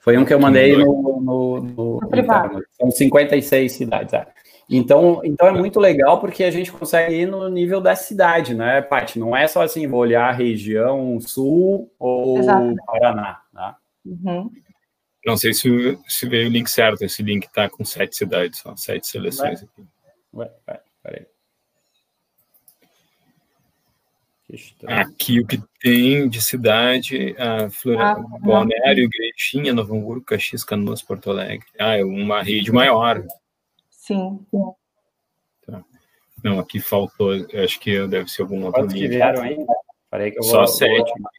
Foi 0.00 0.18
um 0.18 0.24
que 0.24 0.34
eu 0.34 0.38
mandei 0.38 0.76
no, 0.76 1.20
no, 1.20 1.60
no, 1.60 2.00
no 2.00 2.08
privado. 2.08 2.62
São 2.72 2.90
56 2.90 3.72
cidades. 3.72 4.12
É. 4.12 4.26
Então, 4.68 5.20
então 5.24 5.48
é 5.48 5.52
muito 5.52 5.78
legal 5.78 6.20
porque 6.20 6.42
a 6.44 6.50
gente 6.50 6.72
consegue 6.72 7.14
ir 7.14 7.26
no 7.26 7.48
nível 7.48 7.80
da 7.80 7.94
cidade, 7.94 8.54
né, 8.54 8.80
Paty? 8.80 9.18
Não 9.18 9.36
é 9.36 9.46
só 9.46 9.62
assim, 9.62 9.86
vou 9.86 10.00
olhar 10.00 10.28
a 10.28 10.32
região 10.32 11.18
sul 11.20 11.90
ou 11.98 12.38
Exato. 12.38 12.74
Paraná. 12.86 13.40
Né? 13.52 13.74
Uhum. 14.06 14.50
Não 15.26 15.36
sei 15.36 15.52
se, 15.54 15.98
se 16.06 16.28
veio 16.28 16.48
o 16.48 16.52
link 16.52 16.68
certo. 16.68 17.02
Esse 17.02 17.22
link 17.22 17.46
está 17.46 17.68
com 17.68 17.84
sete 17.84 18.16
cidades, 18.16 18.60
só 18.60 18.74
sete 18.76 19.06
seleções 19.06 19.60
vai. 19.60 19.68
aqui. 19.68 19.88
Vai, 20.32 20.50
vai, 20.66 20.80
Aqui 24.86 25.40
o 25.40 25.46
que 25.46 25.58
tem 25.80 26.28
de 26.28 26.42
cidade, 26.42 27.34
a 27.38 27.70
Flora, 27.70 28.12
ah, 28.12 28.38
Balneário, 28.40 29.04
Igrejinha, 29.04 29.72
Novo 29.72 29.96
Hamburgo, 29.96 30.24
Caxias, 30.24 30.62
Canoas, 30.62 31.00
Porto 31.00 31.30
Alegre. 31.30 31.66
Ah, 31.80 31.96
é 31.96 32.04
uma 32.04 32.42
rede 32.42 32.70
maior. 32.70 33.24
Sim. 33.90 34.38
Tá. 35.66 35.82
Não, 36.42 36.58
aqui 36.58 36.78
faltou, 36.78 37.32
acho 37.54 37.80
que 37.80 38.06
deve 38.06 38.28
ser 38.28 38.42
algum 38.42 38.66
outro 38.66 38.86
vieram? 38.86 39.66
Peraí 40.10 40.30
que 40.30 40.38
eu 40.38 40.42
vou... 40.42 40.50
Só 40.50 40.66
sete. 40.66 41.12
Vou... 41.18 41.30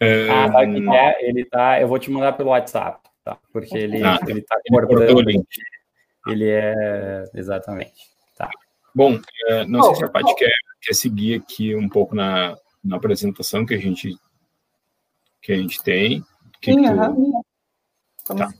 Ah, 0.00 0.50
tá 0.50 0.62
aqui, 0.62 0.88
é, 0.90 1.28
ele 1.28 1.44
tá. 1.44 1.80
Eu 1.80 1.88
vou 1.88 1.98
te 1.98 2.10
mandar 2.10 2.32
pelo 2.34 2.50
WhatsApp, 2.50 3.00
tá? 3.24 3.36
Porque 3.52 3.76
ele, 3.76 4.02
ah, 4.04 4.18
ele 4.28 4.42
tá. 4.42 4.56
Ele, 4.68 5.44
ele 6.28 6.50
é. 6.50 7.24
Exatamente. 7.34 8.17
Bom, 8.98 9.20
é, 9.46 9.64
não 9.64 9.80
sei 9.84 9.94
se 9.94 10.04
a 10.06 10.08
Paty 10.08 10.34
quer, 10.34 10.52
quer 10.82 10.92
seguir 10.92 11.36
aqui 11.36 11.72
um 11.76 11.88
pouco 11.88 12.16
na, 12.16 12.58
na 12.82 12.96
apresentação 12.96 13.64
que 13.64 13.72
a 13.72 13.78
gente 13.78 14.18
que 15.40 15.52
a 15.52 15.56
gente 15.56 15.80
tem. 15.84 16.24
Que 16.60 16.72
Sim, 16.72 16.82
tu... 18.24 18.36
tá. 18.36 18.50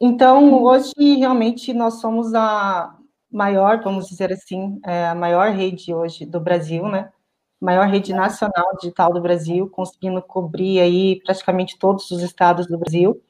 Então, 0.00 0.62
hoje 0.62 0.94
realmente 0.96 1.74
nós 1.74 2.00
somos 2.00 2.32
a 2.32 2.96
maior, 3.30 3.82
vamos 3.82 4.08
dizer 4.08 4.32
assim, 4.32 4.80
é 4.82 5.08
a 5.08 5.14
maior 5.14 5.50
rede 5.50 5.92
hoje 5.92 6.24
do 6.24 6.40
Brasil, 6.40 6.88
né? 6.88 7.12
maior 7.60 7.88
rede 7.88 8.14
nacional 8.14 8.78
digital 8.80 9.12
do 9.12 9.20
Brasil, 9.20 9.68
conseguindo 9.68 10.22
cobrir 10.22 10.80
aí 10.80 11.20
praticamente 11.22 11.78
todos 11.78 12.10
os 12.10 12.22
estados 12.22 12.66
do 12.66 12.78
Brasil. 12.78 13.22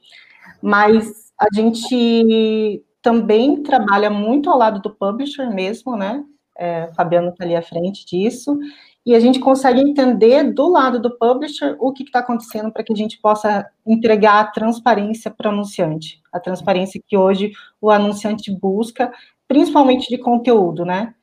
Mas 0.61 1.33
a 1.37 1.47
gente 1.53 2.85
também 3.07 3.63
trabalha 3.63 4.09
muito 4.09 4.49
ao 4.49 4.57
lado 4.57 4.81
do 4.81 4.93
publisher 4.93 5.49
mesmo, 5.49 5.95
né? 5.95 6.25
É, 6.57 6.89
Fabiano 6.93 7.29
está 7.29 7.45
ali 7.45 7.55
à 7.55 7.61
frente 7.61 8.05
disso, 8.05 8.59
e 9.05 9.15
a 9.15 9.19
gente 9.21 9.39
consegue 9.39 9.79
entender 9.79 10.51
do 10.51 10.67
lado 10.67 10.99
do 10.99 11.17
publisher 11.17 11.77
o 11.79 11.93
que 11.93 12.03
está 12.03 12.19
acontecendo 12.19 12.69
para 12.69 12.83
que 12.83 12.91
a 12.91 12.95
gente 12.97 13.17
possa 13.21 13.65
entregar 13.85 14.41
a 14.41 14.47
transparência 14.47 15.31
para 15.31 15.49
o 15.49 15.53
anunciante, 15.53 16.21
a 16.33 16.37
transparência 16.37 17.01
que 17.07 17.15
hoje 17.15 17.53
o 17.79 17.89
anunciante 17.89 18.51
busca, 18.51 19.09
principalmente 19.47 20.09
de 20.09 20.17
conteúdo, 20.17 20.83
né? 20.83 21.13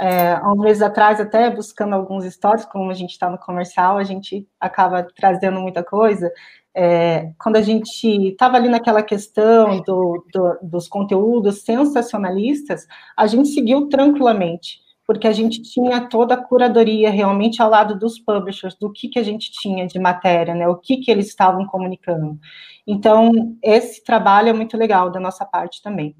É, 0.00 0.32
há 0.32 0.50
uns 0.50 0.60
meses 0.60 0.82
atrás, 0.82 1.20
até 1.20 1.50
buscando 1.50 1.94
alguns 1.94 2.24
stories, 2.24 2.64
como 2.64 2.90
a 2.90 2.94
gente 2.94 3.10
está 3.10 3.28
no 3.28 3.36
comercial, 3.36 3.98
a 3.98 4.04
gente 4.04 4.48
acaba 4.58 5.06
trazendo 5.14 5.60
muita 5.60 5.84
coisa. 5.84 6.32
É, 6.76 7.30
quando 7.38 7.56
a 7.56 7.62
gente 7.62 8.28
estava 8.28 8.56
ali 8.56 8.68
naquela 8.68 9.02
questão 9.02 9.80
do, 9.82 10.26
do, 10.32 10.58
dos 10.62 10.88
conteúdos 10.88 11.62
sensacionalistas, 11.62 12.86
a 13.16 13.26
gente 13.26 13.50
seguiu 13.50 13.88
tranquilamente, 13.88 14.80
porque 15.06 15.28
a 15.28 15.32
gente 15.32 15.62
tinha 15.62 16.08
toda 16.08 16.34
a 16.34 16.42
curadoria 16.42 17.10
realmente 17.10 17.62
ao 17.62 17.70
lado 17.70 17.96
dos 17.96 18.18
publishers, 18.18 18.74
do 18.74 18.90
que, 18.90 19.08
que 19.08 19.18
a 19.18 19.22
gente 19.22 19.52
tinha 19.52 19.86
de 19.86 19.98
matéria, 19.98 20.54
né, 20.54 20.66
o 20.66 20.76
que, 20.76 20.96
que 20.96 21.10
eles 21.10 21.28
estavam 21.28 21.64
comunicando. 21.66 22.38
Então, 22.86 23.56
esse 23.62 24.02
trabalho 24.02 24.48
é 24.48 24.52
muito 24.52 24.76
legal 24.76 25.10
da 25.10 25.20
nossa 25.20 25.44
parte 25.44 25.80
também. 25.80 26.16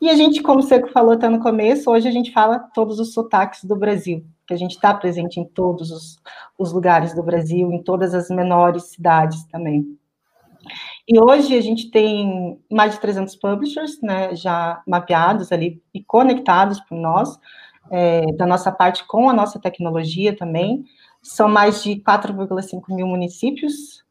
E 0.00 0.08
a 0.08 0.14
gente, 0.14 0.42
como 0.42 0.60
o 0.60 0.62
Seco 0.62 0.88
falou 0.92 1.12
até 1.12 1.28
no 1.28 1.40
começo, 1.40 1.90
hoje 1.90 2.06
a 2.06 2.10
gente 2.10 2.32
fala 2.32 2.58
todos 2.58 3.00
os 3.00 3.12
sotaques 3.12 3.64
do 3.64 3.74
Brasil, 3.74 4.24
que 4.46 4.54
a 4.54 4.56
gente 4.56 4.72
está 4.72 4.94
presente 4.94 5.40
em 5.40 5.44
todos 5.44 5.90
os, 5.90 6.16
os 6.56 6.72
lugares 6.72 7.14
do 7.14 7.22
Brasil, 7.22 7.72
em 7.72 7.82
todas 7.82 8.14
as 8.14 8.28
menores 8.28 8.84
cidades 8.84 9.44
também. 9.46 9.98
E 11.06 11.18
hoje 11.18 11.56
a 11.56 11.60
gente 11.60 11.90
tem 11.90 12.60
mais 12.70 12.94
de 12.94 13.00
300 13.00 13.34
publishers, 13.36 14.00
né, 14.02 14.36
já 14.36 14.82
mapeados 14.86 15.50
ali 15.50 15.82
e 15.92 16.02
conectados 16.02 16.80
por 16.80 16.96
nós, 16.96 17.38
é, 17.90 18.32
da 18.34 18.46
nossa 18.46 18.70
parte 18.70 19.06
com 19.06 19.28
a 19.28 19.32
nossa 19.32 19.58
tecnologia 19.58 20.36
também. 20.36 20.84
São 21.22 21.48
mais 21.48 21.82
de 21.82 21.96
4,5 21.96 22.94
mil 22.94 23.06
municípios 23.06 24.04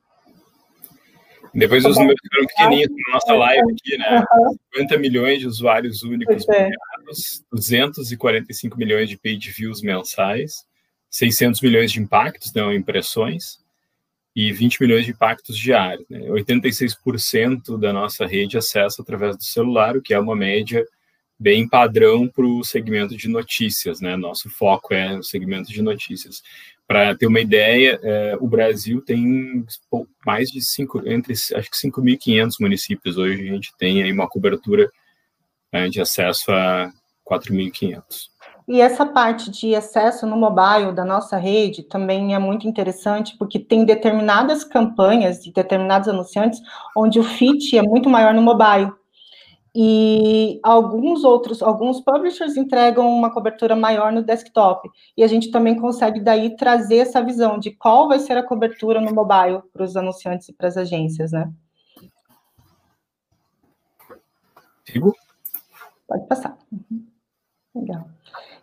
depois 1.58 1.84
os 1.86 1.97
números 1.97 2.20
foram 2.32 2.47
pequenininhos 2.47 2.89
na 3.08 3.14
nossa 3.14 3.34
live 3.34 3.72
aqui, 3.72 3.97
né? 3.97 4.24
Uhum. 4.32 4.58
50 4.76 4.97
milhões 4.99 5.39
de 5.39 5.47
usuários 5.47 6.03
únicos 6.03 6.47
é. 6.49 6.70
245 7.51 8.78
milhões 8.78 9.10
de 9.10 9.18
page 9.18 9.51
views 9.51 9.82
mensais, 9.82 10.66
600 11.10 11.60
milhões 11.62 11.91
de 11.91 11.99
impactos, 11.99 12.53
não 12.53 12.72
impressões, 12.72 13.60
e 14.36 14.51
20 14.53 14.82
milhões 14.82 15.05
de 15.05 15.12
impactos 15.12 15.58
diários. 15.58 16.08
Né? 16.10 16.20
86% 16.28 17.80
da 17.80 17.91
nossa 17.91 18.28
rede 18.28 18.55
acessa 18.55 19.01
através 19.01 19.36
do 19.36 19.43
celular, 19.43 19.97
o 19.97 20.01
que 20.01 20.14
é 20.14 20.20
uma 20.20 20.36
média 20.36 20.86
bem 21.40 21.68
padrão 21.68 22.28
para 22.28 22.46
o 22.46 22.64
segmento 22.64 23.16
de 23.16 23.28
notícias, 23.28 24.02
né? 24.02 24.16
Nosso 24.16 24.50
foco 24.50 24.94
é 24.94 25.18
o 25.18 25.24
segmento 25.24 25.72
de 25.72 25.82
notícias. 25.82 26.42
Para 26.88 27.16
ter 27.16 27.28
uma 27.28 27.40
ideia, 27.40 28.00
é, 28.02 28.38
o 28.40 28.48
Brasil 28.48 29.02
tem 29.02 29.66
mais 30.26 30.50
de 30.50 30.62
cinco, 30.62 31.02
entre 31.06 31.34
acho 31.34 31.70
que 31.70 31.78
5.500 31.78 32.54
municípios 32.60 33.18
hoje. 33.18 33.50
A 33.50 33.54
gente 33.54 33.76
tem 33.78 34.02
aí 34.02 34.12
uma 34.12 34.28
cobertura 34.28 34.90
né, 35.72 35.90
de 35.90 36.02
acesso 36.02 36.52
a 36.52 36.92
4.500. 37.30 38.30
E 38.68 38.82
essa 38.82 39.06
parte 39.06 39.50
de 39.50 39.74
acesso 39.76 40.26
no 40.28 40.36
mobile 40.36 40.92
da 40.94 41.06
nossa 41.06 41.38
rede 41.38 41.84
também 41.84 42.36
é 42.36 42.40
muito 42.40 42.68
interessante, 42.68 43.38
porque 43.38 43.60
tem 43.60 43.86
determinadas 43.86 44.64
campanhas 44.66 45.42
de 45.42 45.54
determinados 45.54 46.10
anunciantes 46.10 46.62
onde 46.96 47.18
o 47.18 47.24
fit 47.24 47.78
é 47.78 47.82
muito 47.82 48.10
maior 48.10 48.34
no 48.34 48.42
mobile 48.42 48.92
e 49.80 50.60
alguns 50.64 51.24
outros, 51.24 51.62
alguns 51.62 52.02
publishers 52.02 52.58
entregam 52.58 53.08
uma 53.08 53.32
cobertura 53.32 53.76
maior 53.76 54.12
no 54.12 54.24
desktop, 54.24 54.90
e 55.16 55.24
a 55.24 55.28
gente 55.28 55.52
também 55.52 55.80
consegue 55.80 56.20
daí 56.20 56.56
trazer 56.56 56.98
essa 56.98 57.22
visão 57.22 57.60
de 57.60 57.70
qual 57.70 58.08
vai 58.08 58.18
ser 58.18 58.36
a 58.38 58.44
cobertura 58.44 59.00
no 59.00 59.14
mobile 59.14 59.62
para 59.72 59.84
os 59.84 59.96
anunciantes 59.96 60.50
e 60.50 60.54
para 60.54 60.68
as 60.68 60.78
agências, 60.78 61.32
né? 61.32 61.54
Sigo? 64.84 65.16
Pode 66.08 66.26
passar. 66.26 66.58
Uhum. 66.72 67.06
Legal. 67.76 68.10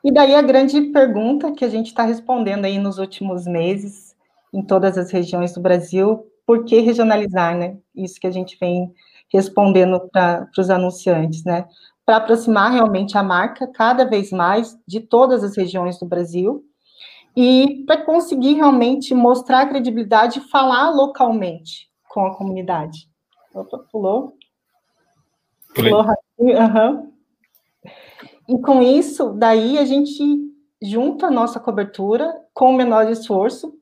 E 0.03 0.13
daí 0.13 0.35
a 0.35 0.43
grande 0.43 0.81
pergunta 0.91 1.53
que 1.53 1.65
a 1.65 1.69
gente 1.69 1.87
está 1.87 2.03
respondendo 2.03 2.65
aí 2.65 2.77
nos 2.77 2.99
últimos 2.99 3.47
meses, 3.47 4.17
em 4.53 4.63
todas 4.63 4.99
as 4.99 5.13
regiões 5.13 5.55
do 5.55 5.61
Brasil, 5.61 6.27
por 6.45 6.65
que 6.65 6.81
regionalizar, 6.81 7.57
né? 7.57 7.79
Isso 7.95 8.19
que 8.19 8.27
a 8.27 8.33
gente 8.33 8.59
vem 8.59 8.93
respondendo 9.33 10.01
para 10.13 10.49
os 10.57 10.71
anunciantes, 10.71 11.45
né? 11.45 11.67
Para 12.05 12.19
aproximar 12.19 12.73
realmente 12.73 13.17
a 13.17 13.23
marca 13.23 13.67
cada 13.67 14.05
vez 14.05 14.31
mais 14.31 14.77
de 14.87 15.01
todas 15.01 15.43
as 15.43 15.57
regiões 15.57 15.99
do 15.99 16.07
Brasil 16.07 16.65
e 17.37 17.83
para 17.87 18.05
conseguir 18.05 18.55
realmente 18.55 19.15
mostrar 19.15 19.63
a 19.63 19.67
credibilidade 19.67 20.39
e 20.39 20.49
falar 20.49 20.91
localmente 20.91 21.91
com 22.09 22.27
a 22.27 22.37
comunidade. 22.37 23.09
Opa, 23.53 23.79
pulou. 23.91 24.37
Pulou 25.75 26.05
uhum. 26.39 27.13
E 28.49 28.59
com 28.61 28.83
isso, 28.83 29.33
daí 29.33 29.79
a 29.79 29.85
gente 29.85 30.23
junta 30.81 31.27
a 31.27 31.31
nossa 31.31 31.59
cobertura 31.59 32.33
com 32.53 32.71
o 32.71 32.77
menor 32.77 33.11
esforço 33.11 33.75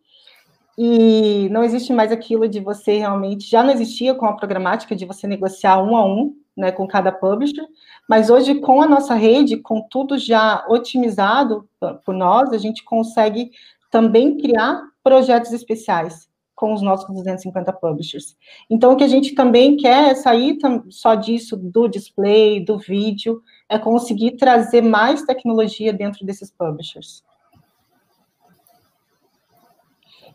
e 0.76 1.48
não 1.50 1.62
existe 1.62 1.92
mais 1.92 2.10
aquilo 2.10 2.48
de 2.48 2.60
você 2.60 2.98
realmente, 2.98 3.48
já 3.48 3.62
não 3.62 3.70
existia 3.70 4.14
com 4.14 4.26
a 4.26 4.34
programática 4.34 4.96
de 4.96 5.04
você 5.04 5.26
negociar 5.26 5.82
um 5.82 5.96
a 5.96 6.04
um, 6.04 6.34
né, 6.56 6.72
com 6.72 6.86
cada 6.86 7.10
publisher, 7.12 7.66
mas 8.08 8.30
hoje 8.30 8.56
com 8.56 8.80
a 8.80 8.86
nossa 8.86 9.14
rede, 9.14 9.56
com 9.56 9.82
tudo 9.82 10.18
já 10.18 10.64
otimizado 10.68 11.68
por 12.04 12.14
nós, 12.14 12.52
a 12.52 12.58
gente 12.58 12.84
consegue 12.84 13.50
também 13.90 14.36
criar 14.36 14.82
projetos 15.02 15.52
especiais 15.52 16.30
com 16.54 16.72
os 16.72 16.80
nossos 16.80 17.12
250 17.12 17.72
publishers. 17.72 18.36
Então, 18.70 18.92
o 18.92 18.96
que 18.96 19.02
a 19.02 19.08
gente 19.08 19.34
também 19.34 19.76
quer 19.76 20.12
é 20.12 20.14
sair 20.14 20.58
só 20.90 21.14
disso, 21.14 21.56
do 21.56 21.88
display, 21.88 22.64
do 22.64 22.78
vídeo, 22.78 23.42
é 23.68 23.78
conseguir 23.78 24.36
trazer 24.36 24.80
mais 24.80 25.22
tecnologia 25.22 25.92
dentro 25.92 26.24
desses 26.24 26.52
publishers. 26.52 27.24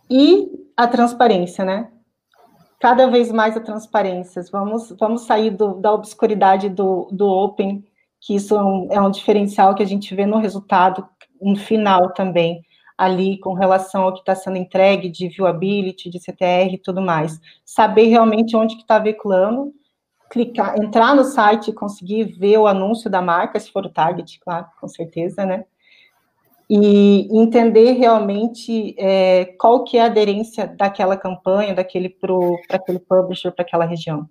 E 0.10 0.50
a 0.76 0.88
transparência, 0.88 1.66
né? 1.66 1.92
Cada 2.80 3.08
vez 3.08 3.32
mais 3.32 3.58
a 3.58 3.62
transparência. 3.62 4.42
Vamos, 4.52 4.96
vamos 5.00 5.24
sair 5.24 5.50
do, 5.50 5.74
da 5.76 5.92
obscuridade 5.92 6.70
do, 6.70 7.08
do 7.12 7.28
open, 7.28 7.84
que 8.20 8.36
isso 8.36 8.56
é 8.56 8.64
um, 8.64 8.88
é 8.92 9.02
um 9.02 9.12
diferencial 9.12 9.74
que 9.76 9.84
a 9.84 9.88
gente 9.88 10.14
vê 10.16 10.26
no 10.26 10.38
resultado, 10.38 11.08
no 11.42 11.56
final 11.56 12.14
também, 12.14 12.62
ali 12.98 13.40
com 13.40 13.54
relação 13.54 14.04
ao 14.04 14.14
que 14.14 14.20
está 14.20 14.36
sendo 14.36 14.58
entregue 14.58 15.10
de 15.10 15.28
viewability, 15.28 16.10
de 16.10 16.20
CTR 16.20 16.74
e 16.74 16.82
tudo 16.82 17.02
mais. 17.02 17.40
Saber 17.66 18.06
realmente 18.08 18.56
onde 18.56 18.76
que 18.76 18.82
está 18.82 19.00
veiculando, 19.00 19.74
clicar, 20.30 20.80
entrar 20.80 21.16
no 21.16 21.24
site 21.24 21.70
e 21.70 21.74
conseguir 21.74 22.26
ver 22.26 22.58
o 22.58 22.68
anúncio 22.68 23.10
da 23.10 23.22
marca, 23.22 23.60
se 23.60 23.72
for 23.72 23.86
o 23.86 23.90
target, 23.90 24.40
claro, 24.40 24.68
com 24.80 24.88
certeza, 24.88 25.46
né? 25.46 25.66
E 26.70 27.30
entender 27.32 27.94
realmente 27.94 28.94
é, 28.98 29.46
qual 29.58 29.86
que 29.86 29.98
é 29.98 30.02
a 30.02 30.06
aderência 30.06 30.68
daquela 30.68 31.16
campanha, 31.16 31.74
daquele 31.74 32.10
para 32.10 32.78
aquele 32.78 33.00
publisher, 33.00 33.52
para 33.52 33.64
aquela 33.64 33.86
região. 33.86 34.30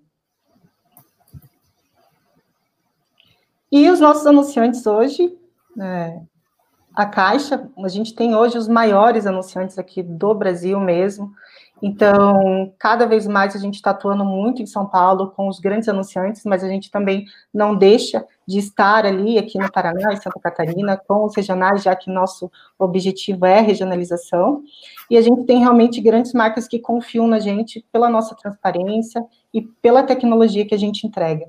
E 3.73 3.91
os 3.91 4.01
nossos 4.01 4.27
anunciantes 4.27 4.87
hoje, 4.87 5.37
é, 5.81 6.21
a 6.95 7.05
Caixa, 7.05 7.71
a 7.77 7.89
gente 7.89 8.15
tem 8.15 8.35
hoje 8.35 8.57
os 8.57 8.69
maiores 8.69 9.27
anunciantes 9.27 9.79
aqui 9.79 10.03
do 10.03 10.35
Brasil 10.35 10.81
mesmo, 10.81 11.33
então, 11.83 12.73
cada 12.79 13.07
vez 13.07 13.27
mais 13.27 13.55
a 13.55 13.59
gente 13.59 13.75
está 13.75 13.91
atuando 13.91 14.25
muito 14.25 14.63
em 14.63 14.67
São 14.67 14.87
Paulo 14.87 15.31
com 15.37 15.47
os 15.47 15.61
grandes 15.61 15.89
anunciantes, 15.89 16.43
mas 16.45 16.65
a 16.65 16.69
gente 16.69 16.91
também 16.91 17.27
não 17.53 17.77
deixa 17.77 18.25
de 18.47 18.59
estar 18.59 19.05
ali 19.05 19.39
aqui 19.39 19.59
no 19.59 19.71
Paraná 19.71 20.13
e 20.13 20.17
Santa 20.17 20.41
Catarina 20.41 20.97
com 20.97 21.25
os 21.25 21.37
regionais, 21.37 21.83
já 21.83 21.95
que 21.95 22.11
nosso 22.11 22.51
objetivo 22.79 23.45
é 23.45 23.61
regionalização. 23.61 24.63
E 25.11 25.19
a 25.19 25.21
gente 25.21 25.45
tem 25.45 25.59
realmente 25.59 26.01
grandes 26.01 26.33
marcas 26.33 26.67
que 26.67 26.79
confiam 26.79 27.27
na 27.27 27.39
gente 27.39 27.85
pela 27.93 28.09
nossa 28.09 28.35
transparência 28.35 29.25
e 29.53 29.61
pela 29.61 30.03
tecnologia 30.03 30.65
que 30.65 30.75
a 30.75 30.79
gente 30.79 31.07
entrega. 31.07 31.47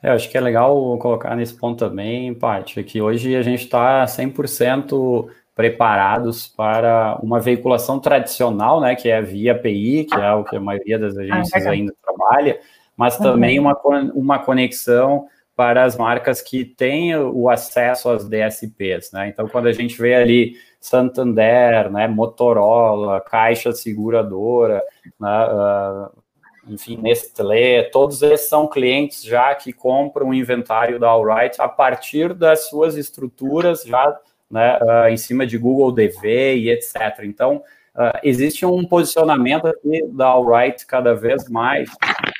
É, 0.00 0.10
acho 0.10 0.30
que 0.30 0.36
é 0.36 0.40
legal 0.40 0.98
colocar 0.98 1.34
nesse 1.34 1.54
ponto 1.54 1.78
também, 1.78 2.34
Paty, 2.34 2.84
que 2.84 3.00
hoje 3.00 3.34
a 3.34 3.42
gente 3.42 3.64
está 3.64 4.04
100% 4.04 5.28
preparados 5.54 6.48
para 6.48 7.18
uma 7.22 7.38
veiculação 7.38 8.00
tradicional, 8.00 8.80
né, 8.80 8.96
que 8.96 9.08
é 9.08 9.22
via 9.22 9.52
API, 9.52 10.04
que 10.04 10.14
é 10.14 10.32
o 10.32 10.44
que 10.44 10.56
a 10.56 10.60
maioria 10.60 10.98
das 10.98 11.16
agências 11.16 11.66
ah, 11.66 11.70
ainda 11.70 11.94
trabalha, 12.02 12.58
mas 12.96 13.16
também 13.16 13.58
uhum. 13.58 13.66
uma, 13.66 14.00
uma 14.14 14.38
conexão 14.38 15.26
para 15.56 15.84
as 15.84 15.96
marcas 15.96 16.42
que 16.42 16.64
têm 16.64 17.16
o 17.16 17.48
acesso 17.48 18.10
às 18.10 18.28
DSPs, 18.28 19.12
né? 19.12 19.28
Então, 19.28 19.48
quando 19.48 19.68
a 19.68 19.72
gente 19.72 19.96
vê 19.96 20.16
ali 20.16 20.54
Santander, 20.80 21.90
né, 21.92 22.08
Motorola, 22.08 23.20
Caixa 23.20 23.72
Seguradora, 23.72 24.82
né, 25.18 25.46
uh, 25.46 26.24
enfim, 26.66 26.96
Nestlé, 26.96 27.84
todos 27.84 28.22
eles 28.22 28.48
são 28.48 28.66
clientes 28.66 29.22
já 29.22 29.54
que 29.54 29.72
compram 29.72 30.30
o 30.30 30.34
inventário 30.34 30.98
da 30.98 31.08
Allright 31.08 31.60
a 31.60 31.68
partir 31.68 32.34
das 32.34 32.68
suas 32.68 32.96
estruturas 32.96 33.84
já 33.84 34.18
né, 34.50 34.78
uh, 34.80 35.08
em 35.08 35.16
cima 35.16 35.46
de 35.46 35.58
Google 35.58 35.92
DV 35.92 36.56
e 36.56 36.70
etc. 36.70 37.20
Então, 37.24 37.56
uh, 37.94 38.18
existe 38.22 38.64
um 38.64 38.84
posicionamento 38.84 39.72
da 40.12 40.26
Alright 40.26 40.86
cada 40.86 41.14
vez 41.14 41.48
mais 41.48 41.90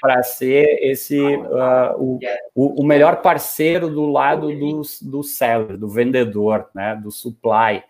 para 0.00 0.22
ser 0.22 0.78
esse 0.82 1.18
uh, 1.18 2.20
o, 2.54 2.82
o, 2.82 2.84
melhor 2.84 3.22
parceiro 3.22 3.88
do 3.88 4.06
lado 4.06 4.48
do, 4.48 4.82
do 5.02 5.22
seller, 5.22 5.76
do 5.76 5.88
vendedor, 5.88 6.68
né, 6.74 6.98
do 7.02 7.10
supply. 7.10 7.82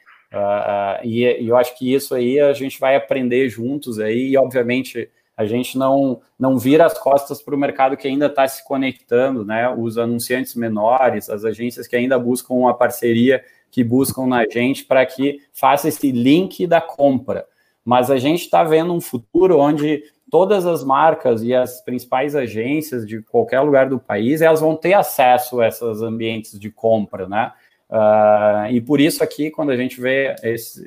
E, 1.05 1.23
e, 1.23 1.49
eu 1.49 1.57
acho 1.57 1.79
que 1.79 1.95
isso 1.95 2.13
aí 2.13 2.41
a 2.41 2.53
gente 2.53 2.81
vai 2.81 2.97
aprender 2.97 3.49
juntos 3.49 4.01
aí, 4.01 4.31
e 4.31 4.37
obviamente 4.37 5.09
a 5.37 5.45
gente 5.45 5.77
não, 5.77 6.21
não 6.39 6.59
vira 6.59 6.87
as 6.87 6.97
costas 6.97 7.43
para 7.43 7.55
o 7.55 7.59
mercado 7.59 7.97
que 7.97 8.07
ainda 8.07 8.27
está 8.27 8.47
se 8.47 8.65
conectando, 8.65 9.45
né? 9.45 9.69
Os 9.69 9.99
anunciantes 9.99 10.55
menores, 10.55 11.29
as 11.29 11.45
agências 11.45 11.89
que 11.89 11.97
ainda 11.97 12.19
buscam 12.19 12.55
uma 12.55 12.75
parceria 12.77 13.43
que 13.75 13.83
buscam 13.83 14.25
na 14.29 14.49
gente 14.49 14.85
para 14.85 15.05
que 15.05 15.41
faça 15.53 15.89
esse 15.89 16.13
link 16.13 16.65
da 16.65 16.81
compra. 16.81 17.45
Mas 17.85 18.09
a 18.09 18.17
gente 18.17 18.43
está 18.43 18.63
vendo 18.63 18.95
um 18.95 19.01
futuro 19.01 19.59
onde 19.59 20.01
todas 20.31 20.65
as 20.65 20.85
marcas 20.85 21.43
e 21.43 21.53
as 21.53 21.81
principais 21.85 22.37
agências 22.37 23.05
de 23.05 23.21
qualquer 23.21 23.61
lugar 23.63 23.89
do 23.89 23.99
país, 23.99 24.41
elas 24.41 24.61
vão 24.61 24.77
ter 24.77 24.95
acesso 24.95 25.61
a 25.61 25.67
esses 25.67 26.01
ambientes 26.03 26.57
de 26.57 26.71
compra, 26.71 27.29
né? 27.29 27.53
Uh, 27.91 28.71
e 28.71 28.81
por 28.81 29.01
isso 29.01 29.25
aqui, 29.25 29.51
quando 29.51 29.71
a 29.71 29.77
gente 29.77 30.01
vê 30.01 30.37
esse, 30.45 30.87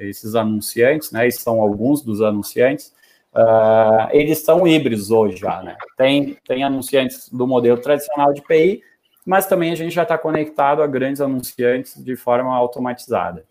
esses 0.00 0.34
anunciantes, 0.34 1.12
né, 1.12 1.28
esses 1.28 1.40
são 1.40 1.60
alguns 1.60 2.02
dos 2.02 2.20
anunciantes, 2.20 2.92
uh, 3.32 4.10
eles 4.10 4.38
são 4.38 4.66
híbridos 4.66 5.12
hoje 5.12 5.36
já, 5.36 5.62
né? 5.62 5.76
Tem, 5.96 6.36
tem 6.44 6.64
anunciantes 6.64 7.28
do 7.28 7.46
modelo 7.46 7.80
tradicional 7.80 8.32
de 8.32 8.42
PI, 8.42 8.82
mas 9.30 9.46
também 9.46 9.70
a 9.70 9.76
gente 9.76 9.94
já 9.94 10.02
está 10.02 10.18
conectado 10.18 10.82
a 10.82 10.88
grandes 10.88 11.20
anunciantes 11.20 11.94
de 12.02 12.16
forma 12.16 12.52
automatizada. 12.52 13.44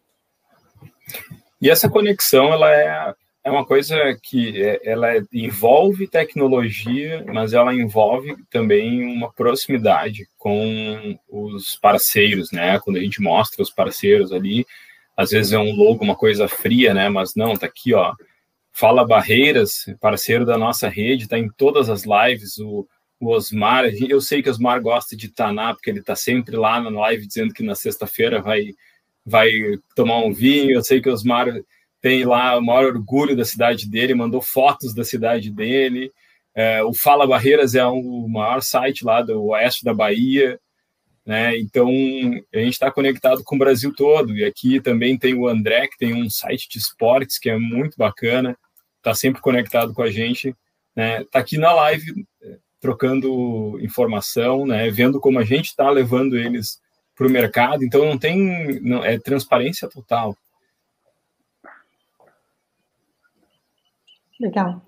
E 1.61 1.69
essa 1.69 1.87
conexão, 1.87 2.51
ela 2.51 2.69
é, 2.69 3.13
é 3.45 3.49
uma 3.49 3.65
coisa 3.65 3.95
que 4.21 4.61
é, 4.61 4.81
ela 4.83 5.07
envolve 5.31 6.05
tecnologia, 6.05 7.23
mas 7.31 7.53
ela 7.53 7.73
envolve 7.73 8.35
também 8.49 9.05
uma 9.05 9.31
proximidade 9.31 10.27
com 10.37 11.17
os 11.29 11.77
parceiros, 11.77 12.51
né? 12.51 12.77
Quando 12.81 12.97
a 12.97 13.01
gente 13.01 13.21
mostra 13.21 13.63
os 13.63 13.69
parceiros 13.69 14.33
ali, 14.33 14.65
às 15.15 15.29
vezes 15.29 15.53
é 15.53 15.59
um 15.59 15.73
logo, 15.73 16.03
uma 16.03 16.15
coisa 16.15 16.49
fria, 16.49 16.93
né? 16.93 17.07
Mas 17.07 17.35
não, 17.35 17.55
tá 17.55 17.67
aqui, 17.67 17.93
ó. 17.93 18.13
Fala 18.73 19.07
Barreiras, 19.07 19.85
parceiro 20.01 20.45
da 20.45 20.57
nossa 20.57 20.89
rede, 20.89 21.29
tá 21.29 21.39
em 21.39 21.47
todas 21.47 21.89
as 21.89 22.03
lives, 22.03 22.59
o 22.59 22.85
o 23.19 23.29
Osmar. 23.31 23.85
Eu 23.85 24.21
sei 24.21 24.41
que 24.41 24.49
o 24.49 24.51
Osmar 24.51 24.81
gosta 24.81 25.15
de 25.15 25.29
Taná, 25.29 25.73
porque 25.73 25.89
ele 25.89 25.99
está 25.99 26.15
sempre 26.15 26.55
lá 26.55 26.79
na 26.79 26.89
live 27.01 27.27
dizendo 27.27 27.53
que 27.53 27.63
na 27.63 27.75
sexta-feira 27.75 28.41
vai, 28.41 28.73
vai 29.25 29.49
tomar 29.95 30.19
um 30.19 30.33
vinho. 30.33 30.71
Eu 30.71 30.83
sei 30.83 31.01
que 31.01 31.09
o 31.09 31.13
Osmar 31.13 31.47
tem 32.01 32.23
lá 32.23 32.57
o 32.57 32.61
maior 32.61 32.85
orgulho 32.85 33.35
da 33.35 33.43
cidade 33.43 33.89
dele, 33.89 34.13
mandou 34.13 34.41
fotos 34.41 34.93
da 34.93 35.03
cidade 35.03 35.51
dele. 35.51 36.11
É, 36.55 36.83
o 36.83 36.93
Fala 36.93 37.27
Barreiras 37.27 37.75
é 37.75 37.85
o 37.85 38.27
maior 38.27 38.61
site 38.61 39.03
lá 39.03 39.21
do 39.21 39.43
oeste 39.47 39.83
da 39.83 39.93
Bahia. 39.93 40.59
Né? 41.25 41.57
Então, 41.59 41.89
a 42.53 42.57
gente 42.57 42.73
está 42.73 42.89
conectado 42.89 43.43
com 43.43 43.55
o 43.55 43.59
Brasil 43.59 43.93
todo. 43.95 44.35
E 44.35 44.43
aqui 44.43 44.79
também 44.79 45.17
tem 45.17 45.35
o 45.35 45.47
André, 45.47 45.87
que 45.87 45.97
tem 45.97 46.13
um 46.13 46.29
site 46.29 46.67
de 46.69 46.79
esportes 46.79 47.37
que 47.37 47.49
é 47.49 47.57
muito 47.57 47.95
bacana, 47.97 48.57
está 48.97 49.13
sempre 49.13 49.41
conectado 49.41 49.93
com 49.93 50.01
a 50.01 50.09
gente. 50.09 50.55
Né? 50.95 51.23
Tá 51.25 51.39
aqui 51.39 51.57
na 51.57 51.71
live 51.73 52.25
trocando 52.79 53.79
informação, 53.81 54.65
né, 54.65 54.89
vendo 54.89 55.19
como 55.19 55.39
a 55.39 55.43
gente 55.43 55.67
está 55.67 55.89
levando 55.89 56.37
eles 56.37 56.81
para 57.15 57.27
o 57.27 57.29
mercado. 57.29 57.83
Então 57.83 58.05
não 58.05 58.17
tem, 58.17 58.79
não, 58.81 59.03
é 59.03 59.19
transparência 59.19 59.89
total. 59.89 60.35
Legal. 64.39 64.81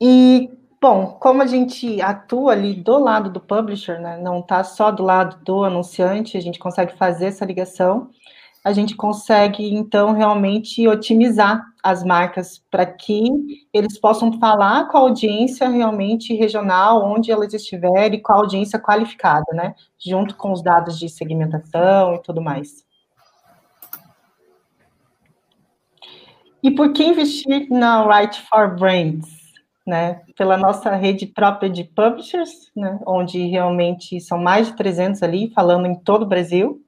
E 0.00 0.50
bom, 0.80 1.18
como 1.18 1.42
a 1.42 1.46
gente 1.46 2.00
atua 2.00 2.52
ali 2.52 2.74
do 2.74 2.98
lado 2.98 3.30
do 3.30 3.40
publisher, 3.40 4.00
né, 4.00 4.16
não 4.18 4.40
está 4.40 4.62
só 4.62 4.92
do 4.92 5.02
lado 5.02 5.42
do 5.44 5.64
anunciante, 5.64 6.36
a 6.36 6.40
gente 6.40 6.58
consegue 6.58 6.96
fazer 6.96 7.26
essa 7.26 7.44
ligação 7.44 8.10
a 8.64 8.72
gente 8.72 8.96
consegue, 8.96 9.74
então, 9.74 10.12
realmente 10.14 10.88
otimizar 10.88 11.62
as 11.82 12.02
marcas 12.02 12.64
para 12.70 12.86
que 12.86 13.28
eles 13.74 14.00
possam 14.00 14.40
falar 14.40 14.88
com 14.88 14.96
a 14.96 15.00
audiência 15.02 15.68
realmente 15.68 16.32
regional, 16.32 17.04
onde 17.04 17.30
elas 17.30 17.52
estiverem, 17.52 18.22
com 18.22 18.32
a 18.32 18.36
audiência 18.36 18.78
qualificada, 18.78 19.44
né? 19.52 19.74
Junto 19.98 20.34
com 20.34 20.50
os 20.50 20.62
dados 20.62 20.98
de 20.98 21.10
segmentação 21.10 22.14
e 22.14 22.22
tudo 22.22 22.40
mais. 22.40 22.86
E 26.62 26.70
por 26.70 26.94
que 26.94 27.04
investir 27.04 27.68
na 27.68 28.02
Right 28.08 28.40
for 28.48 28.74
Brands? 28.74 29.44
Né, 29.86 30.22
pela 30.34 30.56
nossa 30.56 30.94
rede 30.94 31.26
própria 31.26 31.68
de 31.68 31.84
publishers, 31.84 32.70
né, 32.74 32.98
onde 33.06 33.48
realmente 33.48 34.18
são 34.18 34.38
mais 34.38 34.68
de 34.68 34.72
300 34.76 35.22
ali, 35.22 35.50
falando 35.50 35.84
em 35.84 35.94
todo 35.94 36.22
o 36.22 36.26
Brasil, 36.26 36.82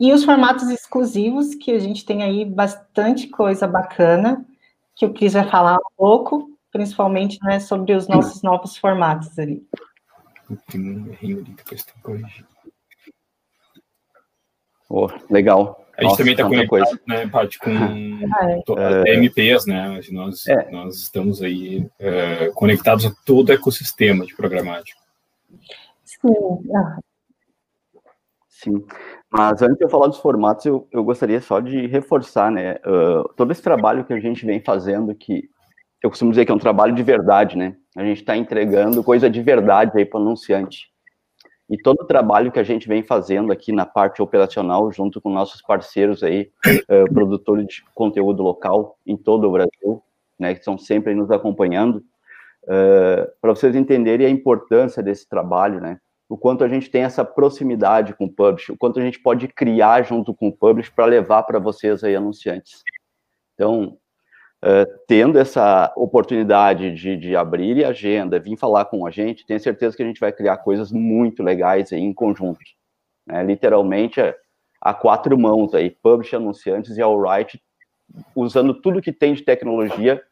e 0.00 0.14
os 0.14 0.24
formatos 0.24 0.70
exclusivos, 0.70 1.54
que 1.54 1.70
a 1.70 1.78
gente 1.78 2.06
tem 2.06 2.22
aí 2.22 2.42
bastante 2.42 3.28
coisa 3.28 3.66
bacana, 3.66 4.46
que 4.96 5.04
o 5.04 5.12
Cris 5.12 5.34
vai 5.34 5.46
falar 5.46 5.76
um 5.76 5.94
pouco, 5.94 6.50
principalmente 6.72 7.38
né, 7.42 7.60
sobre 7.60 7.92
os 7.92 8.08
nossos 8.08 8.42
novos 8.42 8.78
formatos 8.78 9.38
ali. 9.38 9.62
Oh, 14.88 15.06
legal. 15.28 15.84
A 15.98 16.02
gente 16.02 16.12
Nossa, 16.12 16.16
também 16.16 16.32
está 16.32 16.48
conectado, 16.48 17.00
né, 17.06 17.28
Paty, 17.28 17.58
com 17.58 17.70
é. 19.04 19.14
MPs, 19.14 19.66
né? 19.66 20.00
Nós, 20.10 20.46
é. 20.46 20.70
nós 20.70 20.96
estamos 20.96 21.42
aí 21.42 21.86
é, 21.98 22.50
conectados 22.54 23.04
a 23.04 23.12
todo 23.26 23.50
o 23.50 23.52
ecossistema 23.52 24.24
de 24.24 24.34
programático. 24.34 24.98
Sim. 26.04 26.72
Ah. 26.74 26.98
Sim, 28.48 28.84
mas 29.32 29.62
antes 29.62 29.78
de 29.78 29.84
eu 29.84 29.88
falar 29.88 30.08
dos 30.08 30.18
formatos, 30.18 30.66
eu, 30.66 30.88
eu 30.90 31.04
gostaria 31.04 31.40
só 31.40 31.60
de 31.60 31.86
reforçar, 31.86 32.50
né, 32.50 32.74
uh, 32.84 33.28
todo 33.36 33.52
esse 33.52 33.62
trabalho 33.62 34.04
que 34.04 34.12
a 34.12 34.18
gente 34.18 34.44
vem 34.44 34.60
fazendo, 34.60 35.14
que 35.14 35.48
eu 36.02 36.10
costumo 36.10 36.32
dizer 36.32 36.44
que 36.44 36.50
é 36.50 36.54
um 36.54 36.58
trabalho 36.58 36.94
de 36.94 37.02
verdade, 37.02 37.56
né, 37.56 37.76
a 37.96 38.02
gente 38.02 38.18
está 38.18 38.36
entregando 38.36 39.04
coisa 39.04 39.30
de 39.30 39.40
verdade 39.40 39.92
aí 39.96 40.04
para 40.04 40.18
o 40.18 40.22
anunciante. 40.22 40.90
E 41.68 41.78
todo 41.78 42.00
o 42.00 42.06
trabalho 42.06 42.50
que 42.50 42.58
a 42.58 42.64
gente 42.64 42.88
vem 42.88 43.04
fazendo 43.04 43.52
aqui 43.52 43.70
na 43.70 43.86
parte 43.86 44.20
operacional, 44.20 44.90
junto 44.90 45.20
com 45.20 45.30
nossos 45.30 45.62
parceiros 45.62 46.24
aí, 46.24 46.50
uh, 46.66 47.14
produtores 47.14 47.66
de 47.66 47.84
conteúdo 47.94 48.42
local 48.42 48.98
em 49.06 49.16
todo 49.16 49.46
o 49.46 49.52
Brasil, 49.52 50.02
né, 50.36 50.54
que 50.54 50.58
estão 50.58 50.76
sempre 50.76 51.14
nos 51.14 51.30
acompanhando, 51.30 52.02
uh, 52.64 53.30
para 53.40 53.54
vocês 53.54 53.76
entenderem 53.76 54.26
a 54.26 54.30
importância 54.30 55.00
desse 55.00 55.28
trabalho, 55.28 55.80
né, 55.80 56.00
o 56.30 56.38
quanto 56.38 56.62
a 56.62 56.68
gente 56.68 56.88
tem 56.88 57.02
essa 57.02 57.24
proximidade 57.24 58.14
com 58.14 58.26
o 58.26 58.32
publish, 58.32 58.70
o 58.70 58.76
quanto 58.76 59.00
a 59.00 59.02
gente 59.02 59.18
pode 59.18 59.48
criar 59.48 60.02
junto 60.02 60.32
com 60.32 60.46
o 60.46 60.52
publish 60.56 60.88
para 60.88 61.04
levar 61.04 61.42
para 61.42 61.58
vocês 61.58 62.04
aí, 62.04 62.14
anunciantes. 62.14 62.84
Então, 63.54 63.98
uh, 64.64 64.86
tendo 65.08 65.40
essa 65.40 65.92
oportunidade 65.96 66.94
de, 66.94 67.16
de 67.16 67.34
abrir 67.34 67.84
agenda, 67.84 68.38
vir 68.38 68.56
falar 68.56 68.84
com 68.84 69.04
a 69.04 69.10
gente, 69.10 69.44
tenho 69.44 69.58
certeza 69.58 69.96
que 69.96 70.04
a 70.04 70.06
gente 70.06 70.20
vai 70.20 70.30
criar 70.30 70.58
coisas 70.58 70.92
muito 70.92 71.42
legais 71.42 71.92
aí 71.92 72.00
em 72.00 72.14
conjunto. 72.14 72.60
Né? 73.26 73.42
Literalmente, 73.42 74.20
a 74.80 74.94
quatro 74.94 75.36
mãos 75.36 75.74
aí, 75.74 75.90
publish, 75.90 76.36
anunciantes 76.36 76.96
e 76.96 77.02
Alright, 77.02 77.60
usando 78.36 78.72
tudo 78.72 79.02
que 79.02 79.12
tem 79.12 79.34
de 79.34 79.42
tecnologia 79.42 80.22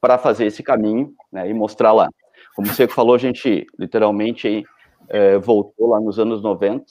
para 0.00 0.18
fazer 0.18 0.46
esse 0.46 0.62
caminho 0.62 1.12
né, 1.32 1.50
e 1.50 1.52
mostrar 1.52 1.90
lá. 1.90 2.08
Como 2.54 2.68
você 2.68 2.86
falou, 2.86 3.16
a 3.16 3.18
gente 3.18 3.66
literalmente 3.76 4.46
aí 4.46 4.64
é, 5.12 5.38
voltou 5.38 5.90
lá 5.90 6.00
nos 6.00 6.18
anos 6.18 6.42
90, 6.42 6.84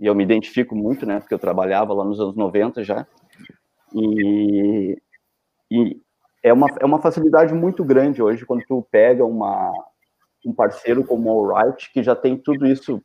e 0.00 0.06
eu 0.06 0.14
me 0.14 0.24
identifico 0.24 0.74
muito, 0.74 1.04
né, 1.06 1.20
porque 1.20 1.34
eu 1.34 1.38
trabalhava 1.38 1.92
lá 1.92 2.04
nos 2.04 2.18
anos 2.18 2.34
90 2.34 2.82
já, 2.82 3.06
e, 3.94 4.98
e 5.70 6.00
é, 6.42 6.52
uma, 6.52 6.66
é 6.80 6.84
uma 6.84 7.00
facilidade 7.00 7.54
muito 7.54 7.84
grande 7.84 8.22
hoje 8.22 8.46
quando 8.46 8.64
tu 8.66 8.86
pega 8.90 9.24
uma, 9.24 9.72
um 10.44 10.52
parceiro 10.52 11.04
como 11.04 11.30
o 11.30 11.54
Alright, 11.54 11.92
que 11.92 12.02
já 12.02 12.16
tem 12.16 12.36
tudo 12.36 12.66
isso 12.66 13.02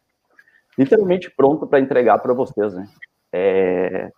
literalmente 0.78 1.30
pronto 1.30 1.68
para 1.68 1.80
entregar 1.80 2.18
para 2.20 2.34
vocês, 2.34 2.74
né? 2.74 2.88
É, 3.34 4.10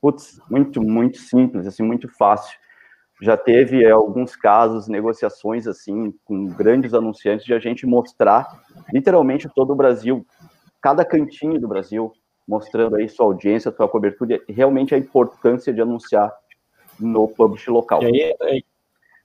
putz, 0.00 0.40
muito, 0.48 0.80
muito 0.80 1.18
simples, 1.18 1.66
assim, 1.66 1.82
muito 1.82 2.08
fácil. 2.16 2.56
Já 3.20 3.36
teve 3.36 3.84
é, 3.84 3.90
alguns 3.90 4.36
casos, 4.36 4.88
negociações 4.88 5.66
assim, 5.66 6.14
com 6.24 6.46
grandes 6.46 6.94
anunciantes, 6.94 7.44
de 7.44 7.52
a 7.52 7.58
gente 7.58 7.86
mostrar 7.86 8.46
literalmente 8.92 9.48
todo 9.54 9.72
o 9.72 9.76
Brasil, 9.76 10.24
cada 10.80 11.04
cantinho 11.04 11.60
do 11.60 11.66
Brasil, 11.66 12.12
mostrando 12.46 12.96
aí 12.96 13.08
sua 13.08 13.26
audiência, 13.26 13.72
sua 13.72 13.88
cobertura, 13.88 14.40
e 14.48 14.52
realmente 14.52 14.94
a 14.94 14.98
importância 14.98 15.72
de 15.72 15.80
anunciar 15.80 16.32
no 16.98 17.28
publish 17.28 17.68
local. 17.70 18.00
Aí, 18.02 18.34
aí. 18.42 18.64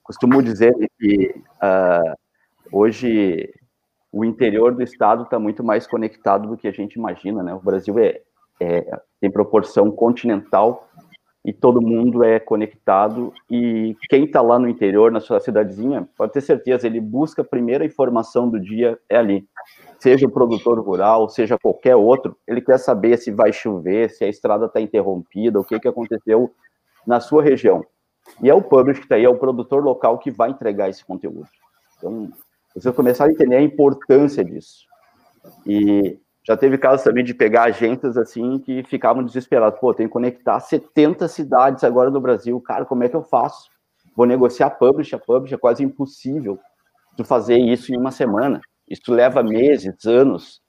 Costumo 0.04 0.42
dizer 0.44 0.74
que 1.00 1.34
uh, 1.62 2.16
hoje 2.72 3.54
o 4.12 4.26
interior 4.26 4.76
do 4.76 4.84
estado 4.84 5.24
está 5.24 5.40
muito 5.40 5.64
mais 5.64 5.88
conectado 5.88 6.48
do 6.50 6.58
que 6.58 6.68
a 6.68 6.72
gente 6.72 6.96
imagina, 6.96 7.42
né? 7.42 7.54
O 7.54 7.60
Brasil 7.60 7.98
é, 7.98 8.22
é 8.60 9.00
tem 9.22 9.32
proporção 9.32 9.90
continental 9.90 10.90
e 11.46 11.52
todo 11.52 11.82
mundo 11.82 12.24
é 12.24 12.40
conectado 12.40 13.34
e 13.50 13.98
quem 14.10 14.24
está 14.24 14.42
lá 14.42 14.58
no 14.58 14.70
interior, 14.70 15.12
na 15.12 15.20
sua 15.20 15.40
cidadezinha, 15.42 16.08
pode 16.18 16.32
ter 16.32 16.42
certeza, 16.42 16.88
ele 16.88 17.02
busca 17.02 17.42
a 17.42 17.46
primeira 17.46 17.86
informação 17.86 18.50
do 18.50 18.60
dia 18.60 18.98
é 19.10 19.18
ali. 19.18 19.46
Seja 20.00 20.26
o 20.26 20.32
produtor 20.32 20.80
rural, 20.80 21.28
seja 21.28 21.58
qualquer 21.58 21.96
outro, 21.96 22.38
ele 22.48 22.62
quer 22.62 22.78
saber 22.78 23.18
se 23.18 23.30
vai 23.30 23.52
chover, 23.52 24.10
se 24.10 24.24
a 24.24 24.30
estrada 24.30 24.68
está 24.68 24.80
interrompida, 24.80 25.60
o 25.60 25.66
que, 25.66 25.80
que 25.80 25.88
aconteceu 25.88 26.52
na 27.06 27.20
sua 27.20 27.44
região. 27.44 27.86
E 28.42 28.50
é 28.50 28.54
o 28.54 28.62
publisher 28.62 29.00
que 29.00 29.06
está 29.06 29.16
aí, 29.16 29.26
é 29.26 29.30
o 29.30 29.38
produtor 29.38 29.84
local 29.84 30.18
que 30.18 30.32
vai 30.32 30.50
entregar 30.50 30.90
esse 30.90 31.04
conteúdo. 31.04 31.48
Então, 31.98 32.32
você 32.74 32.92
começar 32.92 33.26
a 33.26 33.32
entender 33.32 33.58
a 33.58 33.62
importância 33.62 34.44
disso. 34.44 34.86
E 35.68 36.18
já 36.46 36.58
teve 36.58 36.78
casos 36.78 37.04
também 37.04 37.24
de 37.24 37.34
pegar 37.34 37.64
agências 37.64 38.18
assim 38.18 38.60
que 38.60 38.84
ficavam 38.84 39.24
desesperados. 39.24 39.80
Pô, 39.80 39.94
tem 39.94 40.08
que 40.08 40.14
conectar 40.14 40.60
70 40.60 41.28
cidades 41.30 41.84
agora 41.84 42.10
no 42.10 42.20
Brasil. 42.20 42.60
Cara, 42.60 42.84
como 42.86 43.04
é 43.04 43.10
que 43.10 43.16
eu 43.16 43.24
faço? 43.24 43.70
Vou 44.16 44.26
negociar 44.26 44.72
publish 44.72 45.16
a 45.16 45.20
publish, 45.20 45.54
é 45.54 45.58
quase 45.58 45.84
impossível 45.84 46.60
tu 47.16 47.24
fazer 47.24 47.58
isso 47.58 47.94
em 47.94 47.98
uma 47.98 48.12
semana. 48.12 48.60
Isso 48.90 49.12
leva 49.14 49.42
meses, 49.42 50.06
anos. 50.06 50.62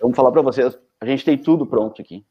Vamos 0.00 0.16
falar 0.16 0.32
para 0.32 0.42
vocês, 0.42 0.76
a 1.00 1.06
gente 1.06 1.24
tem 1.24 1.38
tudo 1.38 1.64
pronto 1.64 2.02
aqui. 2.02 2.24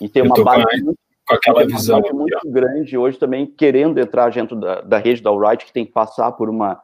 E 0.00 0.08
tem 0.08 0.22
uma 0.22 0.42
base 0.42 0.64
com, 0.64 0.84
muito, 0.84 0.98
com 1.26 1.34
aquela 1.34 1.66
visão 1.66 2.00
muito 2.12 2.50
grande 2.50 2.96
hoje 2.96 3.18
também 3.18 3.46
querendo 3.46 3.98
entrar 3.98 4.30
dentro 4.30 4.56
da, 4.56 4.80
da 4.80 4.98
rede 4.98 5.22
da 5.22 5.30
Alright, 5.30 5.66
que 5.66 5.72
tem 5.72 5.84
que 5.84 5.92
passar 5.92 6.32
por 6.32 6.48
uma 6.48 6.80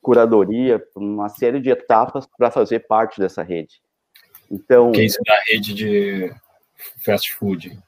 curadoria, 0.00 0.78
por 0.78 1.02
uma 1.02 1.28
série 1.28 1.60
de 1.60 1.70
etapas 1.70 2.26
para 2.38 2.50
fazer 2.50 2.86
parte 2.86 3.20
dessa 3.20 3.42
rede. 3.42 3.80
Então. 4.50 4.92
Case 4.92 5.18
da 5.26 5.38
rede 5.46 5.74
de 5.74 6.32
fast 7.04 7.34
food. 7.34 7.78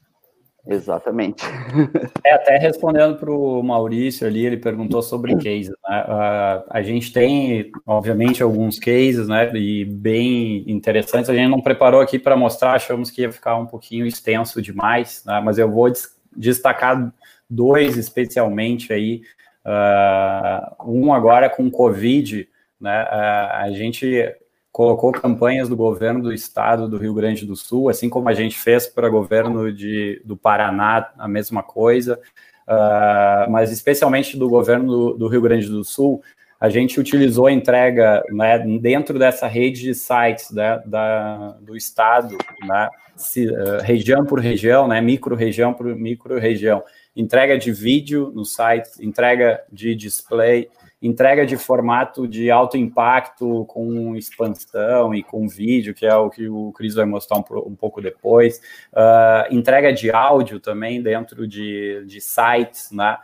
Exatamente. 0.66 1.42
É, 2.22 2.34
até 2.34 2.58
respondendo 2.58 3.16
para 3.16 3.30
o 3.30 3.62
Maurício 3.62 4.26
ali, 4.26 4.44
ele 4.44 4.58
perguntou 4.58 5.02
sobre 5.02 5.34
cases. 5.36 5.70
Né? 5.88 6.04
Uh, 6.06 6.64
a 6.68 6.82
gente 6.82 7.12
tem, 7.12 7.70
obviamente, 7.86 8.42
alguns 8.42 8.78
cases, 8.78 9.26
né, 9.26 9.50
e 9.54 9.86
bem 9.86 10.64
interessantes. 10.70 11.30
A 11.30 11.34
gente 11.34 11.48
não 11.48 11.62
preparou 11.62 12.00
aqui 12.00 12.18
para 12.18 12.36
mostrar, 12.36 12.72
achamos 12.72 13.11
que 13.11 13.22
ia 13.22 13.32
ficar 13.32 13.56
um 13.56 13.66
pouquinho 13.66 14.06
extenso 14.06 14.61
demais, 14.61 15.24
né? 15.24 15.40
mas 15.42 15.58
eu 15.58 15.70
vou 15.70 15.90
destacar 16.36 17.12
dois 17.48 17.96
especialmente 17.96 18.92
aí. 18.92 19.22
Uh, 19.64 20.90
um 20.92 21.12
agora 21.12 21.48
com 21.48 21.70
Covid, 21.70 22.48
né? 22.80 23.02
Uh, 23.04 23.52
a 23.62 23.70
gente 23.72 24.34
colocou 24.72 25.12
campanhas 25.12 25.68
do 25.68 25.76
governo 25.76 26.22
do 26.22 26.32
estado 26.32 26.88
do 26.88 26.96
Rio 26.96 27.14
Grande 27.14 27.44
do 27.44 27.56
Sul, 27.56 27.88
assim 27.88 28.08
como 28.08 28.28
a 28.28 28.34
gente 28.34 28.56
fez 28.56 28.86
para 28.86 29.08
o 29.08 29.10
governo 29.10 29.72
de, 29.72 30.22
do 30.24 30.36
Paraná, 30.36 31.10
a 31.18 31.26
mesma 31.26 31.62
coisa, 31.62 32.20
uh, 32.68 33.50
mas 33.50 33.72
especialmente 33.72 34.36
do 34.36 34.48
governo 34.48 34.86
do, 34.86 35.18
do, 35.18 35.28
Rio 35.28 35.42
Grande 35.42 35.68
do 35.68 35.84
Sul, 35.84 36.22
a 36.60 36.68
gente 36.68 37.00
utilizou 37.00 37.46
a 37.46 37.52
entrega 37.52 38.22
né, 38.30 38.58
dentro 38.80 39.18
dessa 39.18 39.46
rede 39.46 39.82
de 39.82 39.94
sites 39.94 40.50
né, 40.52 40.80
da, 40.86 41.56
do 41.60 41.76
estado, 41.76 42.36
né, 42.64 42.88
se, 43.16 43.48
uh, 43.48 43.80
região 43.82 44.24
por 44.24 44.38
região, 44.38 44.86
né, 44.86 45.00
micro-região 45.00 45.74
por 45.74 45.86
micro-região, 45.96 46.84
entrega 47.16 47.58
de 47.58 47.72
vídeo 47.72 48.30
no 48.32 48.44
site, 48.44 48.88
entrega 49.00 49.64
de 49.72 49.96
display, 49.96 50.68
entrega 51.03 51.46
de 51.46 51.57
formato 51.57 52.28
de 52.28 52.51
alto 52.51 52.76
impacto 52.76 53.64
com 53.66 54.14
expansão 54.16 55.14
e 55.14 55.22
com 55.22 55.48
vídeo, 55.48 55.94
que 55.94 56.05
é 56.05 56.14
o 56.14 56.28
que 56.28 56.48
o 56.48 56.72
Cris 56.72 56.94
vai 56.94 57.07
mostrar 57.07 57.38
um, 57.38 57.44
um 57.66 57.74
pouco 57.74 58.03
depois, 58.03 58.61
uh, 58.92 59.53
entrega 59.55 59.92
de 59.92 60.11
áudio 60.11 60.61
também 60.61 61.03
dentro 61.03 61.48
de, 61.48 62.05
de 62.07 62.20
sites, 62.20 62.90
né? 62.92 63.16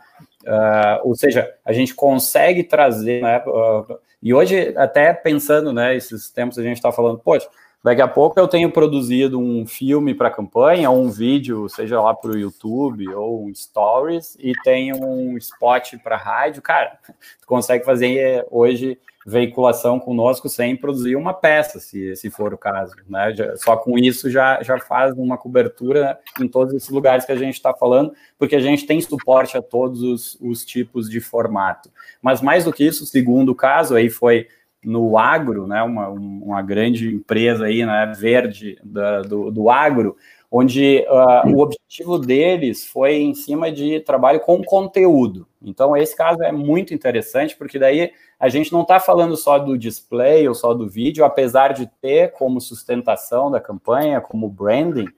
Uh, 0.43 1.07
ou 1.07 1.15
seja, 1.15 1.53
a 1.63 1.73
gente 1.73 1.93
consegue 1.93 2.63
trazer, 2.63 3.21
né? 3.21 3.43
Uh, 3.45 3.99
e 4.21 4.33
hoje, 4.33 4.73
até 4.75 5.13
pensando, 5.13 5.71
né, 5.71 5.95
esses 5.95 6.29
tempos 6.31 6.57
a 6.57 6.63
gente 6.63 6.77
está 6.77 6.91
falando, 6.91 7.19
poxa, 7.19 7.47
Daqui 7.83 8.01
a 8.01 8.07
pouco 8.07 8.39
eu 8.39 8.47
tenho 8.47 8.71
produzido 8.71 9.39
um 9.39 9.65
filme 9.65 10.13
para 10.13 10.31
campanha, 10.31 10.89
um 10.89 11.09
vídeo, 11.09 11.69
seja 11.69 12.01
lá 12.01 12.13
para 12.13 12.31
o 12.31 12.37
YouTube 12.37 13.07
ou 13.13 13.45
um 13.45 13.53
Stories, 13.53 14.35
e 14.39 14.53
tenho 14.63 14.97
um 15.05 15.37
spot 15.37 15.93
para 16.03 16.17
rádio. 16.17 16.61
Cara, 16.61 16.97
tu 17.39 17.47
consegue 17.47 17.85
fazer 17.85 18.45
hoje 18.49 18.99
veiculação 19.27 19.99
conosco 19.99 20.47
sem 20.47 20.73
produzir 20.73 21.17
uma 21.17 21.33
peça, 21.33 21.81
se, 21.81 22.15
se 22.15 22.29
for 22.29 22.53
o 22.53 22.57
caso. 22.57 22.95
Né? 23.09 23.35
Só 23.57 23.75
com 23.75 23.99
isso 23.99 24.31
já, 24.31 24.63
já 24.63 24.79
faz 24.79 25.17
uma 25.17 25.37
cobertura 25.37 26.17
em 26.39 26.47
todos 26.47 26.73
esses 26.73 26.89
lugares 26.89 27.25
que 27.25 27.33
a 27.33 27.35
gente 27.35 27.55
está 27.55 27.73
falando, 27.73 28.13
porque 28.39 28.55
a 28.55 28.61
gente 28.61 28.85
tem 28.85 29.01
suporte 29.01 29.57
a 29.57 29.61
todos 29.61 30.01
os, 30.01 30.37
os 30.39 30.65
tipos 30.65 31.09
de 31.09 31.19
formato. 31.19 31.91
Mas 32.21 32.41
mais 32.41 32.63
do 32.63 32.71
que 32.71 32.85
isso, 32.85 33.03
o 33.03 33.07
segundo 33.07 33.53
caso 33.53 33.95
aí 33.95 34.09
foi 34.09 34.47
no 34.87 35.17
agro, 35.17 35.67
né, 35.67 35.83
uma, 35.83 36.07
uma 36.07 36.61
grande 36.61 37.13
empresa 37.13 37.65
aí, 37.65 37.85
né, 37.85 38.13
verde 38.17 38.79
da, 38.81 39.21
do, 39.21 39.51
do 39.51 39.69
agro, 39.69 40.15
onde 40.49 41.05
uh, 41.09 41.53
o 41.53 41.59
objetivo 41.59 42.17
deles 42.17 42.85
foi 42.85 43.15
em 43.17 43.33
cima 43.33 43.69
de 43.69 43.99
trabalho 43.99 44.39
com 44.39 44.63
conteúdo. 44.63 45.45
Então, 45.61 45.97
esse 45.97 46.15
caso 46.15 46.41
é 46.41 46.53
muito 46.53 46.93
interessante, 46.93 47.53
porque 47.57 47.77
daí 47.77 48.11
a 48.39 48.47
gente 48.47 48.71
não 48.71 48.83
está 48.83 48.97
falando 48.97 49.35
só 49.35 49.59
do 49.59 49.77
display 49.77 50.47
ou 50.47 50.55
só 50.55 50.73
do 50.73 50.87
vídeo, 50.87 51.25
apesar 51.25 51.73
de 51.73 51.85
ter 52.01 52.31
como 52.31 52.61
sustentação 52.61 53.51
da 53.51 53.59
campanha, 53.59 54.21
como 54.21 54.47
branding, 54.47 55.09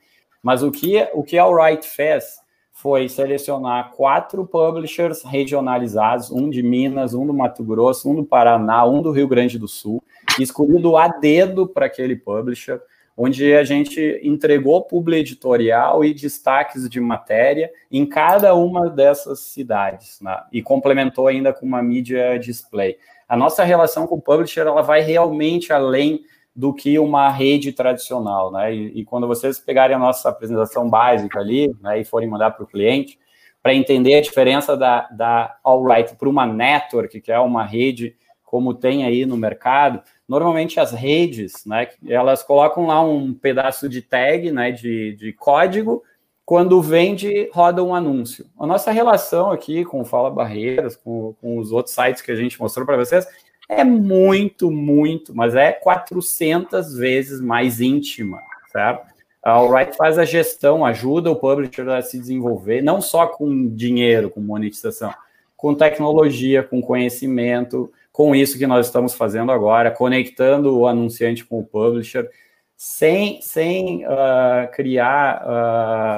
mas 0.41 0.63
o 0.63 0.71
que, 0.71 1.07
o 1.13 1.21
que 1.21 1.37
a 1.37 1.43
Alright 1.43 1.87
fez 1.87 2.39
foi 2.81 3.09
selecionar 3.09 3.91
quatro 3.91 4.45
publishers 4.45 5.21
regionalizados, 5.21 6.31
um 6.31 6.49
de 6.49 6.63
Minas, 6.63 7.13
um 7.13 7.27
do 7.27 7.33
Mato 7.33 7.61
Grosso, 7.61 8.09
um 8.09 8.15
do 8.15 8.23
Paraná, 8.23 8.85
um 8.85 9.01
do 9.01 9.11
Rio 9.11 9.27
Grande 9.27 9.59
do 9.59 9.67
Sul, 9.67 10.01
escolhido 10.39 10.95
a 10.95 11.09
dedo 11.09 11.67
para 11.67 11.87
aquele 11.87 12.15
publisher, 12.15 12.81
onde 13.17 13.53
a 13.53 13.65
gente 13.65 14.21
entregou 14.23 14.81
publi 14.81 15.17
editorial 15.17 16.05
e 16.05 16.13
destaques 16.13 16.89
de 16.89 17.01
matéria 17.01 17.69
em 17.91 18.05
cada 18.05 18.55
uma 18.55 18.89
dessas 18.89 19.41
cidades, 19.41 20.21
né? 20.21 20.39
e 20.49 20.61
complementou 20.61 21.27
ainda 21.27 21.51
com 21.51 21.65
uma 21.65 21.83
mídia 21.83 22.39
display. 22.39 22.97
A 23.27 23.35
nossa 23.35 23.65
relação 23.65 24.07
com 24.07 24.15
o 24.15 24.21
publisher 24.21 24.61
ela 24.61 24.81
vai 24.81 25.01
realmente 25.01 25.73
além 25.73 26.23
do 26.59 26.73
que 26.73 26.99
uma 26.99 27.29
rede 27.29 27.71
tradicional, 27.71 28.51
né? 28.51 28.75
E, 28.75 28.99
e 28.99 29.05
quando 29.05 29.25
vocês 29.25 29.57
pegarem 29.57 29.95
a 29.95 29.99
nossa 29.99 30.27
apresentação 30.27 30.89
básica 30.89 31.39
ali, 31.39 31.73
né, 31.81 32.01
e 32.01 32.03
forem 32.03 32.27
mandar 32.27 32.51
para 32.51 32.65
o 32.65 32.67
cliente, 32.67 33.17
para 33.63 33.73
entender 33.73 34.15
a 34.15 34.21
diferença 34.21 34.75
da, 34.75 35.07
da 35.09 35.55
Alright 35.63 36.17
para 36.17 36.27
uma 36.27 36.45
network, 36.45 37.21
que 37.21 37.31
é 37.31 37.39
uma 37.39 37.63
rede 37.63 38.13
como 38.43 38.73
tem 38.73 39.05
aí 39.05 39.25
no 39.25 39.37
mercado, 39.37 40.01
normalmente 40.27 40.81
as 40.81 40.91
redes, 40.91 41.65
né, 41.65 41.87
elas 42.05 42.43
colocam 42.43 42.87
lá 42.87 42.99
um 42.99 43.33
pedaço 43.33 43.87
de 43.87 44.01
tag, 44.01 44.51
né, 44.51 44.69
de, 44.69 45.15
de 45.15 45.31
código, 45.31 46.03
quando 46.43 46.81
vende, 46.81 47.49
roda 47.53 47.81
um 47.81 47.95
anúncio. 47.95 48.47
A 48.59 48.67
nossa 48.67 48.91
relação 48.91 49.49
aqui 49.49 49.85
com 49.85 50.01
o 50.01 50.05
Fala 50.05 50.29
Barreiras, 50.29 50.97
com, 50.97 51.35
com 51.39 51.57
os 51.57 51.71
outros 51.71 51.95
sites 51.95 52.21
que 52.21 52.31
a 52.31 52.35
gente 52.35 52.59
mostrou 52.59 52.85
para 52.85 52.97
vocês, 52.97 53.25
é 53.69 53.83
muito, 53.83 54.71
muito, 54.71 55.33
mas 55.35 55.53
é 55.53 55.71
400 55.71 56.95
vezes 56.95 57.39
mais 57.39 57.79
íntima, 57.79 58.41
certo? 58.71 59.07
A 59.43 59.51
Alright 59.51 59.95
faz 59.95 60.17
a 60.17 60.25
gestão, 60.25 60.83
ajuda 60.83 61.31
o 61.31 61.35
publisher 61.35 61.87
a 61.89 62.01
se 62.01 62.19
desenvolver, 62.19 62.81
não 62.81 62.99
só 62.99 63.27
com 63.27 63.69
dinheiro, 63.69 64.31
com 64.31 64.41
monetização, 64.41 65.13
com 65.55 65.75
tecnologia, 65.75 66.63
com 66.63 66.81
conhecimento, 66.81 67.91
com 68.11 68.35
isso 68.35 68.57
que 68.57 68.67
nós 68.67 68.87
estamos 68.87 69.13
fazendo 69.13 69.51
agora, 69.51 69.91
conectando 69.91 70.77
o 70.77 70.87
anunciante 70.87 71.45
com 71.45 71.59
o 71.59 71.65
publisher, 71.65 72.29
sem, 72.75 73.41
sem 73.41 74.05
uh, 74.05 74.69
criar 74.73 75.45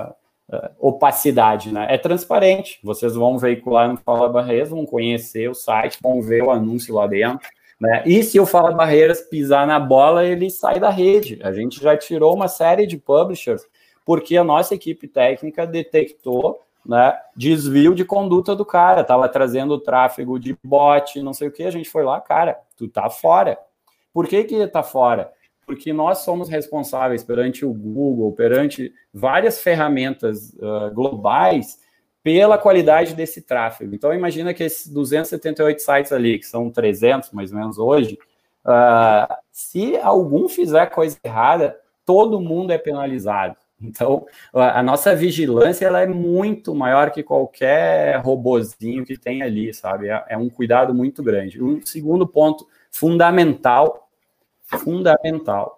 uh, 0.10 0.14
opacidade, 0.80 1.72
né? 1.72 1.88
É 1.89 1.97
transparente. 1.97 2.80
Vocês 2.84 3.16
vão 3.16 3.38
veicular 3.38 3.89
no 3.89 3.97
Fala 3.97 4.30
Barreiras, 4.30 4.70
vão 4.70 4.86
conhecer 4.86 5.49
o 5.49 5.54
site, 5.54 5.97
vão 6.02 6.22
ver 6.22 6.43
o 6.43 6.52
anúncio 6.52 6.95
lá 6.95 7.08
dentro. 7.08 7.47
Né? 7.80 8.04
E 8.06 8.24
se 8.24 8.39
o 8.39 8.45
Fala 8.45 8.72
Barreiras 8.72 9.22
pisar 9.22 9.66
na 9.66 9.80
bola, 9.80 10.26
ele 10.26 10.49
sai 10.49 10.80
da 10.80 10.89
rede. 10.89 11.39
A 11.43 11.52
gente 11.52 11.82
já 11.82 11.97
tirou 11.97 12.36
uma 12.36 12.47
série 12.47 12.86
de 12.86 12.97
publishers 12.97 13.64
porque 14.06 14.38
a 14.38 14.43
nossa 14.43 14.76
equipe 14.76 15.08
técnica 15.08 15.66
detectou 15.66 16.60
né, 16.86 17.18
desvio 17.36 17.93
de 17.93 18.04
conduta 18.04 18.56
do 18.56 18.66
cara, 18.66 19.02
estava 19.02 19.30
trazendo 19.30 19.80
tráfego 19.80 20.39
de 20.39 20.58
bot, 20.64 21.22
não 21.22 21.34
sei 21.34 21.47
o 21.47 21.52
que, 21.52 21.64
a 21.64 21.72
gente 21.72 21.89
foi 21.89 22.04
lá, 22.04 22.20
cara, 22.20 22.60
tu 22.76 22.88
tá 22.88 23.10
fora. 23.10 23.58
Por 24.14 24.28
que 24.28 24.43
que 24.43 24.68
tá 24.68 24.84
fora? 24.84 25.32
Porque 25.72 25.93
nós 25.93 26.17
somos 26.17 26.49
responsáveis 26.49 27.24
perante 27.24 27.65
o 27.65 27.74
Google, 27.74 28.34
perante 28.34 28.93
várias 29.13 29.61
ferramentas 29.61 30.53
uh, 30.55 30.93
globais, 30.93 31.80
pela 32.22 32.57
qualidade 32.57 33.15
desse 33.15 33.41
tráfego. 33.41 33.95
Então, 33.95 34.13
imagina 34.13 34.53
que 34.53 34.65
esses 34.65 34.91
278 34.91 35.82
sites 35.82 36.11
ali, 36.11 36.38
que 36.38 36.45
são 36.45 36.69
300 36.69 37.32
mais 37.32 37.53
ou 37.53 37.57
menos 37.57 37.78
hoje, 37.78 38.19
uh, 38.65 39.34
se 39.49 39.95
algum 39.95 40.49
fizer 40.49 40.88
coisa 40.88 41.17
errada, 41.24 41.80
todo 42.05 42.41
mundo 42.41 42.72
é 42.72 42.78
penalizado. 42.78 43.55
Então, 43.82 44.26
a 44.53 44.84
nossa 44.84 45.15
vigilância 45.15 45.86
ela 45.86 46.01
é 46.01 46.05
muito 46.05 46.76
maior 46.76 47.11
que 47.11 47.24
qualquer 47.24 48.19
robozinho 48.19 49.05
que 49.05 49.17
tem 49.17 49.41
ali, 49.41 49.74
sabe? 49.74 50.09
É, 50.09 50.26
é 50.32 50.38
um 50.38 50.49
cuidado 50.49 50.93
muito 50.93 51.24
grande. 51.24 51.63
Um 51.63 51.82
segundo 51.86 52.28
ponto 52.28 52.67
fundamental, 52.91 54.11
fundamental, 54.80 55.78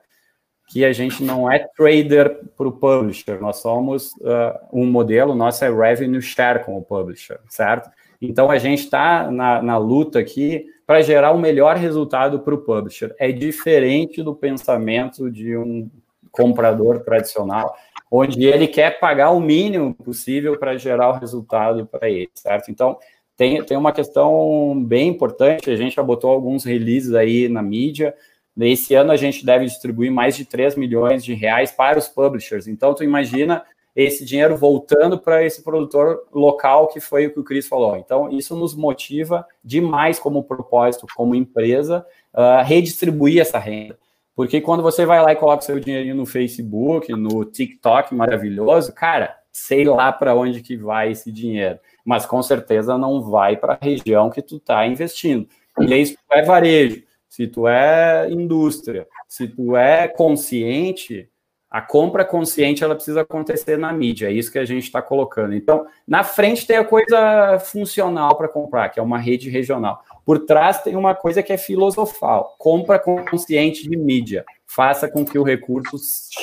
que 0.69 0.85
a 0.85 0.93
gente 0.93 1.23
não 1.23 1.51
é 1.51 1.59
trader 1.59 2.39
para 2.57 2.67
o 2.67 2.71
publisher, 2.71 3.39
nós 3.39 3.57
somos 3.57 4.11
uh, 4.21 4.57
um 4.71 4.85
modelo, 4.85 5.35
nosso 5.35 5.63
é 5.65 5.69
revenue 5.69 6.21
share 6.21 6.63
com 6.63 6.77
o 6.77 6.81
publisher, 6.81 7.39
certo? 7.49 7.89
Então, 8.21 8.49
a 8.49 8.57
gente 8.57 8.79
está 8.79 9.29
na, 9.29 9.61
na 9.61 9.77
luta 9.77 10.19
aqui 10.19 10.65
para 10.87 11.01
gerar 11.01 11.31
o 11.31 11.37
melhor 11.37 11.75
resultado 11.75 12.39
para 12.39 12.55
o 12.55 12.59
publisher. 12.59 13.13
É 13.19 13.31
diferente 13.31 14.23
do 14.23 14.33
pensamento 14.33 15.29
de 15.29 15.57
um 15.57 15.89
comprador 16.31 17.01
tradicional 17.01 17.75
onde 18.15 18.45
ele 18.45 18.67
quer 18.67 18.99
pagar 18.99 19.31
o 19.31 19.39
mínimo 19.39 19.93
possível 19.93 20.57
para 20.57 20.77
gerar 20.77 21.09
o 21.09 21.19
resultado 21.19 21.85
para 21.85 22.09
ele, 22.09 22.29
certo? 22.35 22.69
Então, 22.69 22.97
tem, 23.35 23.63
tem 23.63 23.75
uma 23.75 23.91
questão 23.91 24.79
bem 24.85 25.07
importante, 25.07 25.71
a 25.71 25.75
gente 25.75 25.95
já 25.95 26.03
botou 26.03 26.29
alguns 26.29 26.63
releases 26.63 27.15
aí 27.15 27.49
na 27.49 27.63
mídia, 27.63 28.13
nesse 28.56 28.93
ano 28.95 29.12
a 29.12 29.16
gente 29.16 29.45
deve 29.45 29.66
distribuir 29.66 30.12
mais 30.12 30.36
de 30.36 30.45
3 30.45 30.76
milhões 30.76 31.24
de 31.24 31.34
reais 31.34 31.72
para 31.72 31.97
os 31.97 32.08
publishers, 32.08 32.68
então 32.68 32.93
tu 32.93 33.04
imagina 33.04 33.64
esse 33.95 34.26
dinheiro 34.26 34.58
voltando 34.58 35.20
para 35.20 35.45
esse 35.45 35.62
produtor 35.64 36.24
local, 36.34 36.88
que 36.88 36.99
foi 36.99 37.28
o 37.28 37.32
que 37.32 37.39
o 37.39 37.43
Cris 37.43 37.68
falou. 37.68 37.95
Então, 37.95 38.30
isso 38.32 38.56
nos 38.56 38.74
motiva 38.74 39.45
demais 39.64 40.18
como 40.18 40.43
propósito, 40.43 41.06
como 41.16 41.36
empresa, 41.36 42.06
uh, 42.34 42.64
redistribuir 42.64 43.39
essa 43.39 43.60
renda. 43.60 43.97
Porque 44.36 44.60
quando 44.60 44.82
você 44.82 45.06
vai 45.06 45.22
lá 45.22 45.32
e 45.32 45.36
coloca 45.36 45.62
seu 45.62 45.80
dinheirinho 45.80 46.16
no 46.16 46.26
Facebook, 46.26 47.12
no 47.14 47.45
TikTok 47.45 48.16
maravilhoso, 48.16 48.91
cara, 48.93 49.38
sei 49.51 49.86
lá 49.86 50.12
para 50.12 50.34
onde 50.34 50.62
que 50.62 50.76
vai 50.76 51.12
esse 51.12 51.32
dinheiro, 51.32 51.78
mas 52.04 52.26
com 52.26 52.41
certeza 52.41 52.97
não 52.97 53.22
vai 53.22 53.56
para 53.56 53.74
a 53.74 53.78
região 53.80 54.32
que 54.32 54.41
tu 54.41 54.58
está 54.58 54.88
investindo. 54.88 55.47
E 55.80 55.93
aí, 55.93 56.04
se 56.04 56.16
tu 56.16 56.20
é 56.32 56.41
varejo, 56.41 57.04
se 57.34 57.47
tu 57.47 57.67
é 57.67 58.29
indústria, 58.29 59.07
se 59.27 59.47
tu 59.47 59.75
é 59.75 60.07
consciente, 60.07 61.27
a 61.67 61.81
compra 61.81 62.23
consciente 62.23 62.84
ela 62.84 62.93
precisa 62.93 63.21
acontecer 63.21 63.75
na 63.75 63.91
mídia, 63.91 64.27
é 64.27 64.31
isso 64.31 64.51
que 64.51 64.59
a 64.59 64.65
gente 64.65 64.84
está 64.84 65.01
colocando. 65.01 65.55
Então, 65.55 65.88
na 66.07 66.23
frente 66.23 66.67
tem 66.67 66.77
a 66.77 66.86
coisa 66.86 67.57
funcional 67.57 68.38
para 68.38 68.47
comprar, 68.47 68.89
que 68.89 68.99
é 68.99 69.03
uma 69.03 69.17
rede 69.17 69.49
regional. 69.49 70.03
Por 70.23 70.45
trás 70.45 70.84
tem 70.84 70.95
uma 70.95 71.15
coisa 71.15 71.41
que 71.41 71.51
é 71.51 71.57
filosofal: 71.57 72.53
compra 72.59 72.99
consciente 72.99 73.89
de 73.89 73.97
mídia. 73.97 74.45
Faça 74.67 75.09
com 75.09 75.25
que 75.25 75.39
o 75.39 75.43
recurso 75.43 75.97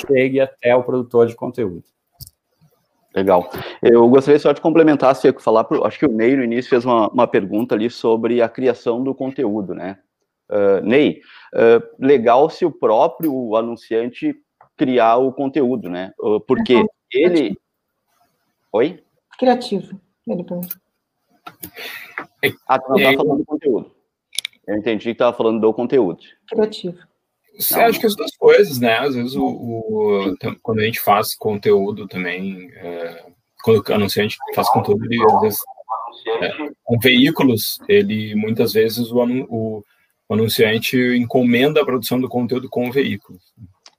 chegue 0.05 0.41
até 0.41 0.75
o 0.75 0.83
produtor 0.83 1.25
de 1.25 1.35
conteúdo. 1.35 1.85
Legal. 3.15 3.49
Eu 3.81 4.09
gostaria 4.09 4.39
só 4.39 4.51
de 4.51 4.59
complementar, 4.59 5.15
se 5.15 5.25
eu 5.25 5.39
falar, 5.39 5.65
acho 5.85 5.97
que 5.97 6.05
o 6.05 6.11
Ney 6.11 6.35
no 6.35 6.43
início 6.43 6.69
fez 6.69 6.83
uma, 6.83 7.07
uma 7.07 7.27
pergunta 7.27 7.75
ali 7.75 7.89
sobre 7.89 8.41
a 8.41 8.49
criação 8.49 9.01
do 9.01 9.15
conteúdo, 9.15 9.73
né? 9.73 9.97
Uh, 10.51 10.85
Ney, 10.85 11.21
uh, 11.53 12.05
legal 12.05 12.49
se 12.49 12.65
o 12.65 12.71
próprio 12.71 13.55
anunciante 13.55 14.35
criar 14.75 15.17
o 15.17 15.31
conteúdo, 15.31 15.89
né? 15.89 16.11
Uh, 16.19 16.41
porque 16.41 16.75
uhum. 16.75 16.87
ele. 17.13 17.57
Oi? 18.73 19.01
Criativo. 19.37 19.99
Ele 20.27 20.43
perguntou. 20.43 20.61
Ah, 22.67 22.79
tu 22.79 22.89
não 22.89 22.97
tá 22.97 23.13
falando 23.13 23.37
do 23.37 23.45
conteúdo. 23.45 23.91
Eu 24.67 24.77
entendi 24.77 25.05
que 25.05 25.11
estava 25.11 25.35
falando 25.35 25.59
do 25.59 25.73
conteúdo. 25.73 26.19
Criativo. 26.47 26.97
Você 27.57 27.79
acha 27.79 27.99
que 27.99 28.05
as 28.05 28.15
duas 28.15 28.35
coisas, 28.35 28.79
né? 28.79 28.97
Às 28.97 29.15
vezes, 29.15 29.35
o, 29.35 29.45
o 29.45 30.37
quando 30.61 30.79
a 30.79 30.83
gente 30.83 30.99
faz 30.99 31.35
conteúdo 31.35 32.07
também, 32.07 32.71
é, 32.75 33.25
quando 33.63 33.87
o 33.87 33.93
anunciante 33.93 34.37
faz 34.55 34.69
conteúdo, 34.69 35.05
ele, 35.05 35.23
às 35.23 35.41
vezes, 35.41 35.59
é, 36.41 36.51
com 36.83 36.99
veículos, 36.99 37.79
ele 37.87 38.35
muitas 38.35 38.73
vezes 38.73 39.11
o, 39.11 39.23
o, 39.49 39.83
o, 40.31 40.33
anunciante 40.33 40.97
encomenda 41.17 41.81
a 41.81 41.85
produção 41.85 42.19
do 42.19 42.29
conteúdo 42.29 42.69
com 42.69 42.87
o 42.87 42.91
veículo. 42.91 43.37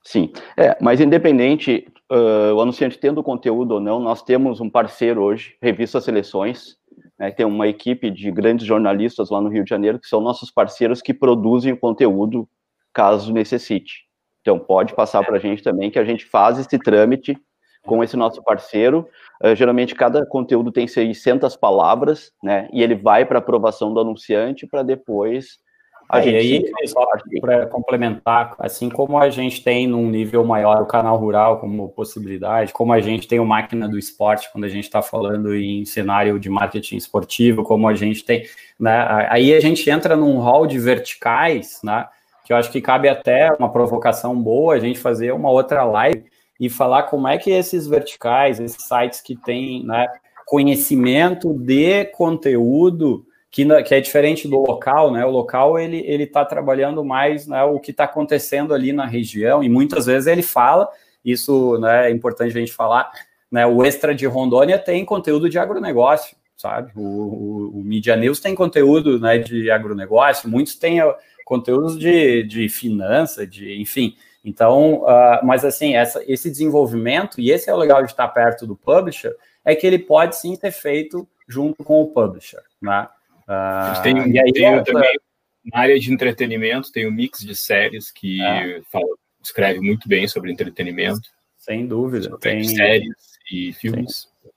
Sim, 0.03 0.31
é, 0.57 0.75
mas 0.81 0.99
independente, 0.99 1.87
uh, 2.11 2.53
o 2.53 2.61
anunciante 2.61 2.97
tendo 2.97 3.23
conteúdo 3.23 3.75
ou 3.75 3.79
não, 3.79 3.99
nós 3.99 4.21
temos 4.21 4.59
um 4.59 4.69
parceiro 4.69 5.21
hoje, 5.21 5.55
Revista 5.61 6.01
Seleções, 6.01 6.75
né, 7.17 7.31
tem 7.31 7.45
uma 7.45 7.67
equipe 7.67 8.09
de 8.09 8.31
grandes 8.31 8.65
jornalistas 8.65 9.29
lá 9.29 9.39
no 9.39 9.49
Rio 9.49 9.63
de 9.63 9.69
Janeiro 9.69 9.99
que 9.99 10.07
são 10.07 10.19
nossos 10.19 10.51
parceiros 10.51 11.01
que 11.01 11.13
produzem 11.13 11.73
o 11.73 11.77
conteúdo 11.77 12.49
caso 12.91 13.31
necessite. 13.31 14.05
Então, 14.41 14.59
pode 14.59 14.93
passar 14.93 15.23
para 15.23 15.37
a 15.37 15.39
gente 15.39 15.63
também 15.63 15.89
que 15.89 15.97
a 15.97 16.03
gente 16.03 16.25
faz 16.25 16.59
esse 16.59 16.77
trâmite 16.77 17.37
com 17.85 18.03
esse 18.03 18.17
nosso 18.17 18.43
parceiro. 18.43 19.07
Uh, 19.41 19.55
geralmente, 19.55 19.95
cada 19.95 20.25
conteúdo 20.25 20.71
tem 20.71 20.85
600 20.85 21.55
palavras, 21.55 22.31
né? 22.43 22.67
E 22.73 22.83
ele 22.83 22.95
vai 22.95 23.25
para 23.25 23.39
aprovação 23.39 23.93
do 23.93 24.01
anunciante 24.01 24.67
para 24.67 24.83
depois 24.83 25.62
a 26.09 26.19
é, 26.19 26.23
gente 26.23 26.65
e 26.69 26.73
aí, 26.81 26.87
só 26.87 27.05
para 27.41 27.65
complementar, 27.67 28.55
assim 28.59 28.89
como 28.89 29.17
a 29.17 29.29
gente 29.29 29.63
tem 29.63 29.87
num 29.87 30.09
nível 30.09 30.43
maior 30.43 30.81
o 30.81 30.85
canal 30.85 31.17
rural 31.17 31.59
como 31.59 31.89
possibilidade, 31.89 32.73
como 32.73 32.93
a 32.93 32.99
gente 32.99 33.27
tem 33.27 33.39
o 33.39 33.45
máquina 33.45 33.87
do 33.87 33.97
esporte 33.97 34.51
quando 34.51 34.65
a 34.65 34.69
gente 34.69 34.83
está 34.83 35.01
falando 35.01 35.55
em 35.55 35.85
cenário 35.85 36.39
de 36.39 36.49
marketing 36.49 36.97
esportivo, 36.97 37.63
como 37.63 37.87
a 37.87 37.95
gente 37.95 38.23
tem, 38.23 38.43
né? 38.79 39.27
Aí 39.29 39.53
a 39.53 39.59
gente 39.59 39.89
entra 39.89 40.15
num 40.15 40.39
hall 40.39 40.67
de 40.67 40.77
verticais, 40.77 41.79
né? 41.83 42.07
Que 42.45 42.53
eu 42.53 42.57
acho 42.57 42.71
que 42.71 42.81
cabe 42.81 43.07
até 43.07 43.51
uma 43.53 43.71
provocação 43.71 44.35
boa 44.35 44.75
a 44.75 44.79
gente 44.79 44.99
fazer 44.99 45.31
uma 45.31 45.49
outra 45.49 45.83
live 45.83 46.25
e 46.59 46.69
falar 46.69 47.03
como 47.03 47.27
é 47.27 47.37
que 47.37 47.51
esses 47.51 47.87
verticais, 47.87 48.59
esses 48.59 48.83
sites 48.83 49.21
que 49.21 49.35
têm 49.35 49.83
né, 49.85 50.07
conhecimento 50.45 51.53
de 51.53 52.05
conteúdo 52.05 53.25
que, 53.53 53.83
que 53.83 53.93
é 53.93 54.01
diferente 54.01 54.47
do 54.47 54.59
local, 54.59 55.11
né? 55.11 55.23
O 55.23 55.29
local 55.29 55.77
ele 55.77 56.03
ele 56.07 56.23
está 56.23 56.43
trabalhando 56.43 57.05
mais 57.05 57.45
né, 57.45 57.63
o 57.63 57.79
que 57.79 57.91
está 57.91 58.05
acontecendo 58.05 58.73
ali 58.73 58.91
na 58.91 59.05
região 59.05 59.63
e 59.63 59.69
muitas 59.69 60.07
vezes 60.07 60.25
ele 60.25 60.41
fala 60.41 60.89
isso, 61.23 61.77
né? 61.77 62.09
É 62.09 62.11
importante 62.11 62.57
a 62.57 62.59
gente 62.59 62.73
falar, 62.73 63.11
né? 63.51 63.63
O 63.63 63.85
extra 63.85 64.15
de 64.15 64.25
Rondônia 64.25 64.79
tem 64.79 65.05
conteúdo 65.05 65.47
de 65.47 65.59
agronegócio, 65.59 66.35
sabe? 66.57 66.91
O, 66.95 67.01
o, 67.01 67.79
o 67.79 67.83
Media 67.83 68.15
News 68.15 68.39
tem 68.39 68.55
conteúdo, 68.55 69.19
né? 69.19 69.37
De 69.37 69.69
agronegócio, 69.69 70.49
muitos 70.49 70.73
têm 70.73 70.97
conteúdos 71.45 71.95
de, 71.95 72.41
de 72.41 72.67
finança, 72.69 73.45
de 73.45 73.79
enfim. 73.79 74.15
Então, 74.43 75.03
uh, 75.03 75.45
mas 75.45 75.63
assim, 75.63 75.95
essa, 75.95 76.23
esse 76.27 76.49
desenvolvimento, 76.49 77.39
e 77.39 77.51
esse 77.51 77.69
é 77.69 77.73
o 77.73 77.77
legal 77.77 78.01
de 78.01 78.09
estar 78.09 78.27
perto 78.29 78.65
do 78.65 78.75
publisher, 78.75 79.35
é 79.63 79.75
que 79.75 79.85
ele 79.85 79.99
pode 79.99 80.37
sim 80.37 80.55
ser 80.55 80.71
feito 80.71 81.27
junto 81.47 81.83
com 81.83 82.01
o 82.01 82.07
publisher, 82.07 82.63
né? 82.81 83.07
Uh, 83.47 84.01
tem, 84.01 84.31
e 84.31 84.39
aí, 84.39 84.53
tem 84.53 84.65
essa... 84.65 84.83
também, 84.83 85.19
na 85.65 85.79
área 85.79 85.99
de 85.99 86.13
entretenimento, 86.13 86.91
tem 86.91 87.07
um 87.07 87.11
mix 87.11 87.39
de 87.39 87.55
séries 87.55 88.11
que 88.11 88.41
é. 88.41 88.81
fala, 88.91 89.05
escreve 89.41 89.79
muito 89.79 90.07
bem 90.07 90.27
sobre 90.27 90.51
entretenimento. 90.51 91.29
Sem 91.57 91.87
dúvida. 91.87 92.37
Tem 92.39 92.63
séries 92.63 93.15
e 93.51 93.71
filmes. 93.73 94.27
Tem, 94.41 94.51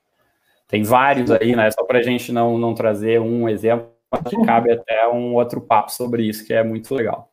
tem 0.69 0.83
vários 0.83 1.31
aí, 1.31 1.55
né? 1.55 1.71
Só 1.71 1.85
para 1.85 2.01
a 2.01 2.03
gente 2.03 2.33
não, 2.33 2.59
não 2.59 2.75
trazer 2.75 3.21
um 3.21 3.49
exemplo, 3.49 3.91
que 4.29 4.45
cabe 4.45 4.73
até 4.73 5.07
um 5.09 5.35
outro 5.35 5.61
papo 5.61 5.93
sobre 5.93 6.25
isso, 6.25 6.45
que 6.45 6.53
é 6.53 6.65
muito 6.65 6.93
legal. 6.95 7.31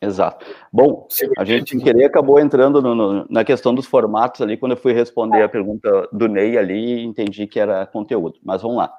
Exato. 0.00 0.46
Bom, 0.72 1.08
a 1.36 1.44
gente 1.44 1.70
sem 1.70 1.80
querer 1.80 2.04
acabou 2.04 2.38
entrando 2.38 2.80
no, 2.80 2.94
no, 2.94 3.26
na 3.28 3.44
questão 3.44 3.74
dos 3.74 3.84
formatos 3.84 4.40
ali, 4.40 4.56
quando 4.56 4.72
eu 4.72 4.78
fui 4.78 4.92
responder 4.92 5.42
a 5.42 5.48
pergunta 5.48 6.08
do 6.12 6.28
Ney 6.28 6.56
ali, 6.56 7.02
entendi 7.02 7.46
que 7.48 7.58
era 7.58 7.84
conteúdo. 7.84 8.38
Mas 8.42 8.62
vamos 8.62 8.76
lá. 8.76 8.92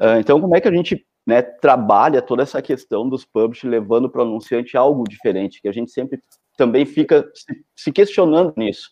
Uh, 0.00 0.18
então, 0.18 0.40
como 0.40 0.56
é 0.56 0.60
que 0.60 0.68
a 0.68 0.72
gente 0.72 1.06
né, 1.26 1.42
trabalha 1.42 2.22
toda 2.22 2.44
essa 2.44 2.62
questão 2.62 3.08
dos 3.08 3.24
pubs 3.24 3.64
levando 3.64 4.08
para 4.08 4.20
o 4.20 4.24
anunciante 4.24 4.76
algo 4.76 5.04
diferente, 5.04 5.60
que 5.60 5.68
a 5.68 5.72
gente 5.72 5.90
sempre 5.90 6.20
também 6.56 6.86
fica 6.86 7.28
se, 7.74 7.92
questionando 7.92 8.54
nisso, 8.56 8.90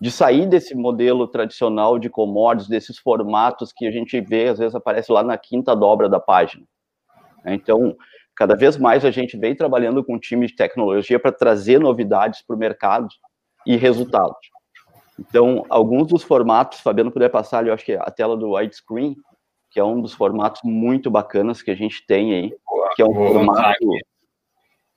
de 0.00 0.10
sair 0.10 0.46
desse 0.46 0.74
modelo 0.74 1.28
tradicional 1.28 1.98
de 1.98 2.10
commodities, 2.10 2.68
desses 2.68 2.98
formatos 2.98 3.72
que 3.72 3.86
a 3.86 3.90
gente 3.90 4.20
vê, 4.20 4.48
às 4.48 4.58
vezes 4.58 4.74
aparece 4.74 5.12
lá 5.12 5.22
na 5.22 5.38
quinta 5.38 5.74
dobra 5.76 6.08
da 6.08 6.18
página. 6.18 6.64
Então, 7.46 7.96
cada 8.34 8.56
vez 8.56 8.76
mais 8.76 9.04
a 9.04 9.10
gente 9.10 9.36
vem 9.36 9.54
trabalhando 9.54 10.04
com 10.04 10.18
time 10.18 10.46
de 10.46 10.56
tecnologia 10.56 11.18
para 11.20 11.32
trazer 11.32 11.78
novidades 11.78 12.42
para 12.42 12.56
o 12.56 12.58
mercado 12.58 13.08
e 13.66 13.76
resultados. 13.76 14.38
Então, 15.18 15.64
alguns 15.68 16.08
dos 16.08 16.22
formatos, 16.22 16.80
Fabiano 16.80 17.12
puder 17.12 17.28
passar 17.30 17.58
ali, 17.58 17.68
eu 17.68 17.74
acho 17.74 17.84
que 17.84 17.92
a 17.92 18.10
tela 18.10 18.36
do 18.36 18.52
widescreen, 18.54 19.16
que 19.70 19.78
é 19.78 19.84
um 19.84 20.00
dos 20.00 20.14
formatos 20.14 20.60
muito 20.64 21.10
bacanas 21.10 21.62
que 21.62 21.70
a 21.70 21.76
gente 21.76 22.04
tem 22.06 22.34
aí, 22.34 22.54
que 22.96 23.02
é 23.02 23.04
um 23.04 23.14
formato 23.14 23.78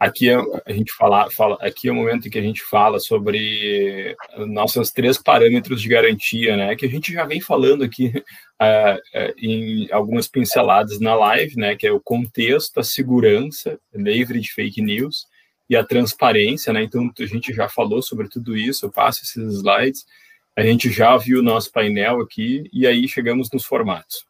Aqui 0.04 0.30
é, 0.30 0.38
a 0.66 0.74
gente 0.74 0.92
fala, 0.92 1.32
fala, 1.32 1.58
aqui 1.62 1.88
é 1.88 1.92
o 1.94 1.96
momento 1.96 2.28
em 2.28 2.30
que 2.30 2.38
a 2.38 2.42
gente 2.42 2.62
fala 2.62 3.00
sobre 3.00 4.18
nossos 4.38 4.92
três 4.92 5.18
parâmetros 5.18 5.82
de 5.82 5.88
garantia, 5.88 6.58
né? 6.58 6.76
Que 6.76 6.86
a 6.86 6.90
gente 6.90 7.14
já 7.14 7.24
vem 7.24 7.40
falando 7.40 7.86
aqui 7.86 8.08
uh, 8.08 8.98
uh, 9.18 9.34
em 9.38 9.90
algumas 9.94 10.28
pinceladas 10.28 11.00
na 11.00 11.16
live, 11.16 11.56
né? 11.56 11.78
Que 11.78 11.88
é 11.88 11.92
o 11.94 12.02
contexto, 12.02 12.82
a 12.82 12.84
segurança, 12.84 13.80
livre 13.94 14.42
de 14.42 14.52
fake 14.52 14.82
news 14.82 15.26
e 15.70 15.76
a 15.78 15.86
transparência, 15.86 16.74
né? 16.74 16.84
Então 16.84 17.10
a 17.18 17.26
gente 17.26 17.54
já 17.54 17.70
falou 17.70 18.02
sobre 18.02 18.28
tudo 18.28 18.58
isso. 18.58 18.86
Eu 18.86 18.92
passo 18.92 19.24
esses 19.24 19.54
slides. 19.54 20.06
A 20.54 20.64
gente 20.64 20.92
já 20.92 21.16
viu 21.16 21.40
o 21.40 21.44
nosso 21.44 21.72
painel 21.72 22.20
aqui 22.20 22.70
e 22.74 22.86
aí 22.86 23.08
chegamos 23.08 23.50
nos 23.54 23.64
formatos. 23.64 24.26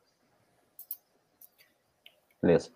Beleza. 2.43 2.69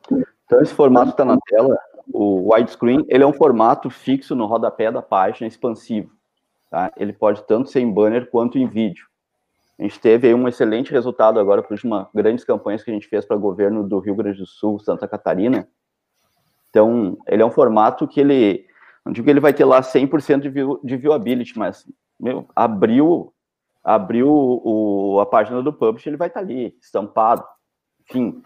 Então 0.45 0.61
esse 0.61 0.73
formato 0.73 1.11
está 1.11 1.25
na 1.25 1.37
tela 1.45 1.77
o 2.13 2.53
widescreen, 2.53 3.05
ele 3.09 3.21
é 3.21 3.27
um 3.27 3.33
formato 3.33 3.89
fixo 3.89 4.33
no 4.33 4.45
rodapé 4.45 4.89
da 4.89 5.01
página, 5.01 5.45
expansivo. 5.45 6.09
Tá? 6.69 6.89
Ele 6.95 7.11
pode 7.11 7.45
tanto 7.45 7.69
ser 7.69 7.81
em 7.81 7.91
banner 7.91 8.29
quanto 8.29 8.57
em 8.57 8.65
vídeo. 8.65 9.05
A 9.77 9.83
gente 9.83 9.99
teve 9.99 10.27
aí 10.27 10.33
um 10.33 10.47
excelente 10.47 10.89
resultado 10.91 11.37
agora 11.37 11.61
por 11.61 11.77
uma 11.83 12.09
grandes 12.15 12.45
campanhas 12.45 12.81
que 12.81 12.89
a 12.89 12.93
gente 12.93 13.09
fez 13.09 13.25
para 13.25 13.35
o 13.35 13.41
governo 13.41 13.87
do 13.87 13.99
Rio 13.99 14.15
Grande 14.15 14.39
do 14.39 14.45
Sul, 14.45 14.79
Santa 14.79 15.05
Catarina. 15.05 15.67
Então, 16.69 17.17
ele 17.27 17.43
é 17.43 17.45
um 17.45 17.51
formato 17.51 18.07
que 18.07 18.21
ele, 18.21 18.65
não 19.05 19.11
digo 19.11 19.25
que 19.25 19.29
ele 19.29 19.41
vai 19.41 19.53
ter 19.53 19.65
lá 19.65 19.81
100% 19.81 20.39
de, 20.39 20.49
view, 20.49 20.79
de 20.81 20.95
viewability, 20.95 21.59
mas 21.59 21.85
meu, 22.17 22.47
abriu, 22.55 23.33
abriu 23.83 24.29
o, 24.29 25.19
a 25.19 25.25
página 25.25 25.61
do 25.61 25.73
Publish, 25.73 26.07
ele 26.07 26.17
vai 26.17 26.29
estar 26.29 26.39
tá 26.39 26.45
ali, 26.45 26.75
estampado. 26.81 27.43
Enfim, 28.09 28.41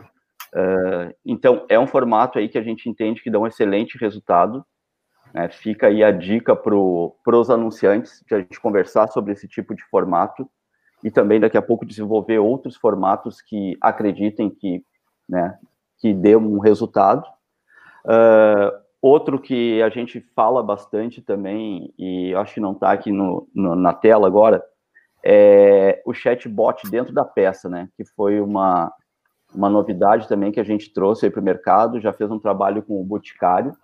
Uh, 0.53 1.13
então, 1.25 1.65
é 1.69 1.79
um 1.79 1.87
formato 1.87 2.37
aí 2.37 2.49
que 2.49 2.57
a 2.57 2.63
gente 2.63 2.89
entende 2.89 3.21
que 3.21 3.29
dá 3.29 3.39
um 3.39 3.47
excelente 3.47 3.97
resultado. 3.97 4.65
Né? 5.33 5.49
Fica 5.49 5.87
aí 5.87 6.03
a 6.03 6.11
dica 6.11 6.55
para 6.55 6.75
os 6.75 7.49
anunciantes 7.49 8.23
de 8.27 8.35
a 8.35 8.39
gente 8.39 8.59
conversar 8.59 9.07
sobre 9.07 9.33
esse 9.33 9.47
tipo 9.47 9.73
de 9.73 9.83
formato 9.85 10.49
e 11.03 11.09
também 11.09 11.39
daqui 11.39 11.57
a 11.57 11.61
pouco 11.61 11.85
desenvolver 11.85 12.39
outros 12.39 12.75
formatos 12.75 13.41
que 13.41 13.77
acreditem 13.81 14.49
que, 14.49 14.83
né, 15.27 15.57
que 15.97 16.13
dê 16.13 16.35
um 16.35 16.59
resultado. 16.59 17.25
Uh, 18.05 18.77
outro 19.01 19.39
que 19.39 19.81
a 19.81 19.89
gente 19.89 20.21
fala 20.35 20.61
bastante 20.61 21.21
também, 21.21 21.93
e 21.97 22.35
acho 22.35 22.55
que 22.55 22.59
não 22.59 22.73
está 22.73 22.91
aqui 22.91 23.11
no, 23.11 23.47
no, 23.53 23.75
na 23.75 23.93
tela 23.93 24.27
agora, 24.27 24.63
é 25.23 26.01
o 26.05 26.13
chatbot 26.13 26.89
dentro 26.89 27.13
da 27.13 27.23
peça, 27.23 27.69
né? 27.69 27.89
Que 27.95 28.03
foi 28.03 28.41
uma, 28.41 28.91
uma 29.53 29.69
novidade 29.69 30.27
também 30.27 30.51
que 30.51 30.59
a 30.59 30.63
gente 30.63 30.91
trouxe 30.93 31.29
para 31.29 31.41
o 31.41 31.43
mercado, 31.43 31.99
já 31.99 32.13
fez 32.13 32.31
um 32.31 32.39
trabalho 32.39 32.81
com 32.81 32.99
o 32.99 33.03
Boticário. 33.03 33.75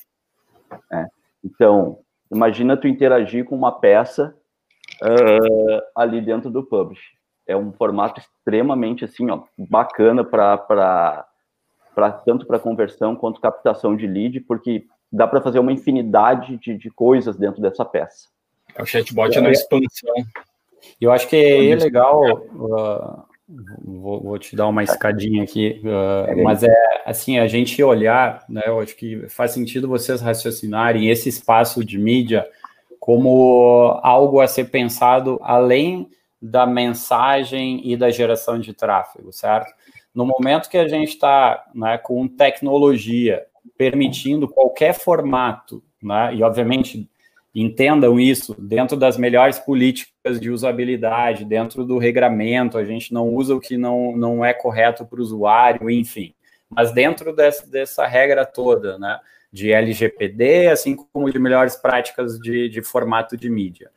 Né? 0.92 1.08
Então, 1.44 2.00
imagina 2.32 2.78
tu 2.78 2.88
interagir 2.88 3.46
com 3.46 3.56
uma 3.56 3.72
peça 3.72 4.36
uh, 5.02 5.82
ali 5.96 6.22
dentro 6.22 6.50
do 6.50 6.64
Publish. 6.64 7.16
É 7.46 7.56
um 7.56 7.72
formato 7.72 8.20
extremamente 8.20 9.06
assim, 9.06 9.30
ó, 9.30 9.44
bacana 9.58 10.24
para 10.24 11.26
tanto 12.26 12.46
para 12.46 12.60
conversão 12.60 13.16
quanto 13.16 13.42
captação 13.42 13.96
de 13.96 14.06
lead, 14.06 14.42
porque 14.42 14.86
dá 15.12 15.26
para 15.26 15.42
fazer 15.42 15.60
uma 15.60 15.72
infinidade 15.72 16.58
de, 16.58 16.78
de 16.78 16.90
coisas 16.92 17.38
dentro 17.38 17.62
dessa 17.62 17.86
peça. 17.86 18.28
É 18.76 18.82
o 18.82 18.86
chatbot 18.86 19.36
é, 19.38 19.42
na 19.42 19.50
expansão. 19.50 20.14
Eu 21.00 21.12
acho 21.12 21.28
que 21.28 21.36
é 21.36 21.76
legal 21.76 22.22
uh, 22.24 23.27
Vou, 23.50 24.22
vou, 24.22 24.38
te 24.38 24.56
dar 24.56 24.68
uma 24.68 24.84
escadinha 24.84 25.44
aqui, 25.44 25.82
uh, 25.84 26.44
mas 26.44 26.64
é 26.64 26.74
assim, 27.06 27.40
a 27.40 27.48
gente 27.48 27.82
olhar, 27.82 28.44
né? 28.50 28.64
Eu 28.66 28.82
acho 28.82 28.94
que 28.96 29.30
faz 29.30 29.52
sentido 29.52 29.88
vocês 29.88 30.20
raciocinarem 30.20 31.10
esse 31.10 31.30
espaço 31.30 31.84
de 31.84 31.98
mídia 31.98 32.46
como 33.00 34.00
algo 34.04 34.42
a 34.42 34.48
ser 34.48 34.66
pensado 34.66 35.40
além 35.42 36.10
da 36.42 36.66
mensagem 36.66 37.82
e 37.90 37.96
da 37.96 38.10
geração 38.10 38.60
de 38.60 38.74
tráfego, 38.74 39.32
certo? 39.32 39.74
No 40.14 40.26
momento 40.26 40.70
que 40.70 40.78
a 40.78 40.88
gente 40.88 41.10
está 41.10 41.66
né, 41.74 41.98
com 41.98 42.28
tecnologia 42.28 43.46
permitindo 43.78 44.48
qualquer 44.48 44.94
formato, 44.94 45.82
né, 46.04 46.36
e 46.36 46.44
obviamente 46.44 47.10
entendam 47.60 48.20
isso 48.20 48.56
dentro 48.60 48.96
das 48.96 49.18
melhores 49.18 49.58
políticas 49.58 50.40
de 50.40 50.52
usabilidade, 50.52 51.44
dentro 51.44 51.84
do 51.84 51.98
regramento, 51.98 52.78
a 52.78 52.86
gente 52.86 53.12
não 53.12 53.28
usa 53.30 53.56
o 53.56 53.60
que 53.60 53.76
não, 53.76 54.16
não 54.16 54.46
é 54.46 54.54
correto 54.54 55.04
para 55.04 55.20
o 55.20 55.24
usuário, 55.24 55.90
enfim. 55.90 56.36
Mas 56.70 56.92
dentro 56.92 57.36
dessa, 57.36 57.66
dessa 57.66 58.06
regra 58.06 58.46
toda, 58.46 59.00
né, 59.00 59.20
de 59.52 59.72
LGPD, 59.72 60.68
assim 60.68 60.96
como 60.96 61.32
de 61.32 61.40
melhores 61.40 61.76
práticas 61.76 62.38
de, 62.38 62.70
de 62.70 62.84
formato 62.84 63.36
de 63.36 63.50
mídia, 63.50 63.90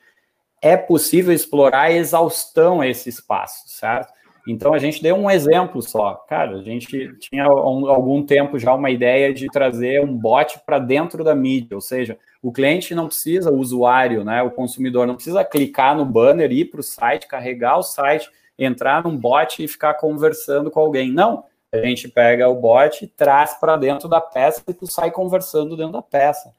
é 0.62 0.74
possível 0.74 1.34
explorar 1.34 1.82
a 1.82 1.92
exaustão 1.92 2.82
esse 2.82 3.10
espaço, 3.10 3.68
certo? 3.68 4.10
Então 4.46 4.72
a 4.72 4.78
gente 4.78 5.02
deu 5.02 5.16
um 5.16 5.30
exemplo 5.30 5.82
só. 5.82 6.14
Cara, 6.28 6.56
a 6.56 6.62
gente 6.62 7.14
tinha 7.18 7.44
algum 7.44 8.22
tempo 8.24 8.58
já 8.58 8.74
uma 8.74 8.90
ideia 8.90 9.32
de 9.32 9.46
trazer 9.48 10.02
um 10.02 10.16
bot 10.16 10.60
para 10.64 10.78
dentro 10.78 11.22
da 11.22 11.34
mídia, 11.34 11.76
ou 11.76 11.80
seja, 11.80 12.18
o 12.42 12.50
cliente 12.50 12.94
não 12.94 13.06
precisa, 13.06 13.50
o 13.50 13.58
usuário, 13.58 14.24
né, 14.24 14.42
o 14.42 14.50
consumidor 14.50 15.06
não 15.06 15.14
precisa 15.14 15.44
clicar 15.44 15.96
no 15.96 16.04
banner, 16.04 16.50
ir 16.50 16.66
para 16.66 16.80
o 16.80 16.82
site, 16.82 17.26
carregar 17.26 17.78
o 17.78 17.82
site, 17.82 18.30
entrar 18.58 19.04
num 19.04 19.16
bot 19.16 19.62
e 19.62 19.68
ficar 19.68 19.94
conversando 19.94 20.70
com 20.70 20.80
alguém. 20.80 21.12
Não, 21.12 21.44
a 21.72 21.78
gente 21.78 22.08
pega 22.08 22.48
o 22.48 22.54
bot 22.54 23.06
traz 23.08 23.54
para 23.54 23.76
dentro 23.76 24.08
da 24.08 24.20
peça 24.20 24.62
e 24.66 24.74
tu 24.74 24.86
sai 24.90 25.10
conversando 25.10 25.76
dentro 25.76 25.92
da 25.92 26.02
peça. 26.02 26.52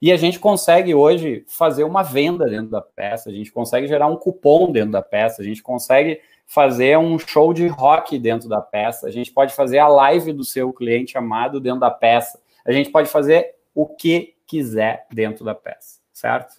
E 0.00 0.12
a 0.12 0.16
gente 0.16 0.38
consegue 0.38 0.94
hoje 0.94 1.44
fazer 1.46 1.84
uma 1.84 2.02
venda 2.02 2.46
dentro 2.46 2.68
da 2.68 2.82
peça, 2.82 3.30
a 3.30 3.32
gente 3.32 3.50
consegue 3.50 3.86
gerar 3.86 4.06
um 4.06 4.16
cupom 4.16 4.70
dentro 4.70 4.90
da 4.90 5.02
peça, 5.02 5.40
a 5.40 5.44
gente 5.44 5.62
consegue 5.62 6.20
fazer 6.46 6.98
um 6.98 7.18
show 7.18 7.52
de 7.52 7.66
rock 7.66 8.18
dentro 8.18 8.48
da 8.48 8.60
peça, 8.60 9.06
a 9.06 9.10
gente 9.10 9.32
pode 9.32 9.54
fazer 9.54 9.78
a 9.78 9.88
live 9.88 10.32
do 10.32 10.44
seu 10.44 10.72
cliente 10.72 11.18
amado 11.18 11.60
dentro 11.60 11.80
da 11.80 11.90
peça, 11.90 12.40
a 12.64 12.72
gente 12.72 12.90
pode 12.90 13.08
fazer 13.08 13.54
o 13.74 13.86
que 13.86 14.34
quiser 14.46 15.06
dentro 15.12 15.44
da 15.44 15.54
peça, 15.54 16.00
certo? 16.12 16.54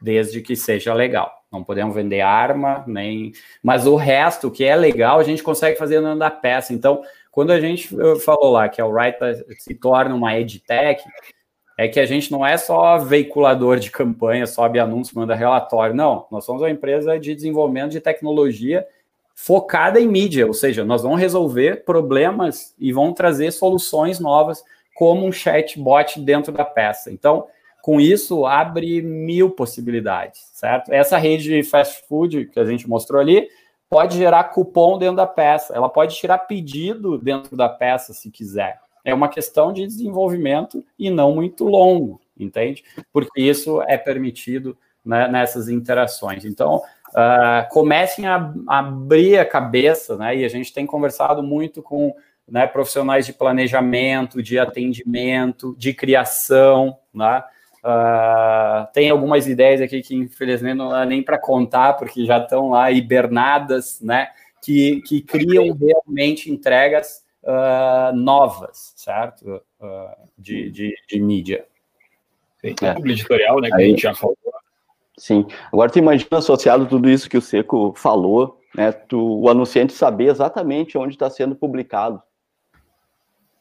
Desde 0.00 0.40
que 0.40 0.54
seja 0.54 0.94
legal. 0.94 1.32
Não 1.50 1.64
podemos 1.64 1.94
vender 1.94 2.20
arma, 2.20 2.84
nem. 2.86 3.32
Mas 3.62 3.86
o 3.86 3.96
resto, 3.96 4.50
que 4.50 4.64
é 4.64 4.76
legal, 4.76 5.18
a 5.18 5.22
gente 5.22 5.42
consegue 5.42 5.78
fazer 5.78 6.00
dentro 6.00 6.18
da 6.18 6.30
peça. 6.30 6.74
Então, 6.74 7.02
quando 7.30 7.50
a 7.50 7.60
gente 7.60 7.88
falou 8.24 8.52
lá 8.52 8.68
que 8.68 8.80
a 8.80 8.86
Wright 8.86 9.18
se 9.58 9.74
torna 9.74 10.14
uma 10.14 10.38
edtech, 10.38 11.02
é 11.78 11.88
que 11.88 12.00
a 12.00 12.06
gente 12.06 12.32
não 12.32 12.44
é 12.44 12.56
só 12.56 12.98
veiculador 12.98 13.78
de 13.78 13.90
campanha, 13.90 14.46
sobe 14.46 14.78
anúncio, 14.78 15.18
manda 15.18 15.34
relatório. 15.34 15.94
Não, 15.94 16.26
nós 16.30 16.44
somos 16.44 16.62
uma 16.62 16.70
empresa 16.70 17.18
de 17.18 17.34
desenvolvimento 17.34 17.92
de 17.92 18.00
tecnologia 18.00 18.86
focada 19.38 20.00
em 20.00 20.08
mídia, 20.08 20.46
ou 20.46 20.54
seja, 20.54 20.82
nós 20.82 21.02
vamos 21.02 21.20
resolver 21.20 21.84
problemas 21.84 22.74
e 22.78 22.90
vamos 22.90 23.14
trazer 23.14 23.52
soluções 23.52 24.18
novas, 24.18 24.64
como 24.96 25.26
um 25.26 25.30
chatbot 25.30 26.18
dentro 26.20 26.50
da 26.50 26.64
peça. 26.64 27.12
Então, 27.12 27.46
com 27.82 28.00
isso, 28.00 28.46
abre 28.46 29.02
mil 29.02 29.50
possibilidades, 29.50 30.50
certo? 30.54 30.90
Essa 30.90 31.18
rede 31.18 31.44
de 31.44 31.62
fast 31.62 32.02
food 32.08 32.46
que 32.46 32.58
a 32.58 32.64
gente 32.64 32.88
mostrou 32.88 33.20
ali 33.20 33.46
pode 33.90 34.16
gerar 34.16 34.44
cupom 34.44 34.98
dentro 34.98 35.16
da 35.16 35.26
peça, 35.26 35.74
ela 35.74 35.88
pode 35.88 36.16
tirar 36.16 36.38
pedido 36.38 37.18
dentro 37.18 37.54
da 37.56 37.68
peça 37.68 38.14
se 38.14 38.30
quiser. 38.30 38.80
É 39.04 39.14
uma 39.14 39.28
questão 39.28 39.70
de 39.70 39.86
desenvolvimento 39.86 40.82
e 40.98 41.10
não 41.10 41.34
muito 41.34 41.64
longo, 41.64 42.20
entende? 42.36 42.82
Porque 43.12 43.40
isso 43.40 43.82
é 43.82 43.98
permitido 43.98 44.76
né, 45.04 45.28
nessas 45.28 45.68
interações. 45.68 46.44
Então, 46.44 46.82
uh, 47.16 47.68
comecem 47.70 48.26
a, 48.26 48.52
a, 48.68 48.78
abrir 48.80 49.38
a 49.38 49.46
cabeça, 49.46 50.16
né? 50.16 50.36
E 50.36 50.44
a 50.44 50.48
gente 50.48 50.72
tem 50.72 50.84
conversado 50.84 51.42
muito 51.42 51.82
com 51.82 52.14
né, 52.46 52.66
profissionais 52.66 53.26
de 53.26 53.32
planejamento, 53.32 54.42
de 54.42 54.58
atendimento, 54.58 55.74
de 55.78 55.94
criação, 55.94 56.98
né? 57.12 57.42
Uh, 57.82 58.86
tem 58.92 59.10
algumas 59.10 59.46
ideias 59.46 59.80
aqui 59.80 60.02
que 60.02 60.14
infelizmente 60.14 60.76
não 60.76 60.90
dá 60.90 61.06
nem 61.06 61.22
para 61.22 61.38
contar, 61.38 61.94
porque 61.94 62.24
já 62.24 62.38
estão 62.38 62.70
lá 62.70 62.90
hibernadas, 62.90 64.00
né? 64.00 64.28
Que, 64.62 65.00
que 65.02 65.20
criam 65.22 65.72
realmente 65.72 66.50
entregas 66.50 67.24
uh, 67.44 68.14
novas, 68.14 68.92
certo? 68.96 69.62
Uh, 69.80 70.28
de, 70.36 70.70
de, 70.70 70.94
de, 71.08 71.20
mídia. 71.20 71.64
Sim, 72.60 72.74
é. 72.82 73.10
editorial, 73.10 73.60
né? 73.60 73.68
Que 73.68 73.76
Aí, 73.76 73.84
a 73.84 73.88
gente 73.88 74.02
já 74.02 74.14
falou. 74.14 74.36
Sim. 75.18 75.46
Agora 75.72 75.90
tu 75.90 75.98
imagina 75.98 76.38
associado 76.38 76.86
tudo 76.86 77.08
isso 77.08 77.30
que 77.30 77.38
o 77.38 77.42
Seco 77.42 77.94
falou, 77.96 78.60
né? 78.74 78.92
Tu, 78.92 79.18
o 79.18 79.48
anunciante 79.48 79.94
saber 79.94 80.28
exatamente 80.28 80.98
onde 80.98 81.14
está 81.14 81.30
sendo 81.30 81.56
publicado. 81.56 82.22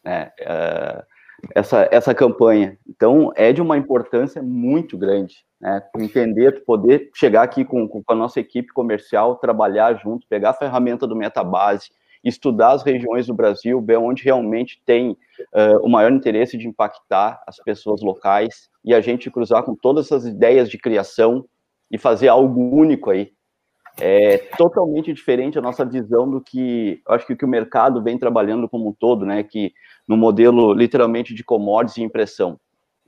Né? 0.03 0.31
Uh, 0.41 1.03
essa, 1.53 1.87
essa 1.91 2.13
campanha. 2.13 2.77
Então, 2.87 3.31
é 3.35 3.53
de 3.53 3.61
uma 3.61 3.77
importância 3.77 4.41
muito 4.41 4.97
grande, 4.97 5.45
né? 5.59 5.83
entender, 5.97 6.63
poder 6.65 7.09
chegar 7.13 7.43
aqui 7.43 7.63
com, 7.63 7.87
com 7.87 8.03
a 8.07 8.15
nossa 8.15 8.39
equipe 8.39 8.73
comercial, 8.73 9.35
trabalhar 9.35 9.93
junto, 9.95 10.27
pegar 10.27 10.51
a 10.51 10.53
ferramenta 10.53 11.07
do 11.07 11.15
Metabase, 11.15 11.91
estudar 12.25 12.71
as 12.71 12.83
regiões 12.83 13.27
do 13.27 13.33
Brasil, 13.33 13.79
ver 13.79 13.97
onde 13.97 14.23
realmente 14.23 14.81
tem 14.83 15.11
uh, 15.11 15.79
o 15.83 15.87
maior 15.87 16.11
interesse 16.11 16.57
de 16.57 16.67
impactar 16.67 17.41
as 17.45 17.57
pessoas 17.57 18.01
locais 18.01 18.67
e 18.83 18.95
a 18.95 18.99
gente 18.99 19.29
cruzar 19.29 19.63
com 19.63 19.75
todas 19.75 20.07
essas 20.07 20.25
ideias 20.25 20.69
de 20.69 20.79
criação 20.79 21.45
e 21.91 21.97
fazer 21.99 22.27
algo 22.27 22.75
único 22.75 23.11
aí. 23.11 23.31
É 23.97 24.39
totalmente 24.57 25.13
diferente 25.13 25.57
a 25.57 25.61
nossa 25.61 25.85
visão 25.85 26.29
do 26.29 26.41
que, 26.41 27.01
acho 27.07 27.25
que 27.25 27.33
o 27.33 27.37
que 27.37 27.45
o 27.45 27.47
mercado 27.47 28.03
vem 28.03 28.17
trabalhando 28.17 28.67
como 28.67 28.89
um 28.89 28.93
todo, 28.93 29.25
né, 29.25 29.41
que 29.41 29.71
no 30.05 30.17
modelo 30.17 30.73
literalmente 30.73 31.33
de 31.33 31.43
commodities 31.43 31.97
e 31.97 32.03
impressão, 32.03 32.59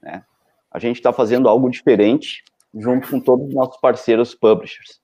né? 0.01 0.23
A 0.71 0.79
gente 0.79 0.97
está 0.97 1.11
fazendo 1.11 1.49
algo 1.49 1.69
diferente 1.69 2.43
junto 2.73 3.09
com 3.09 3.19
todos 3.19 3.47
os 3.47 3.53
nossos 3.53 3.79
parceiros 3.81 4.35
publishers. 4.35 5.01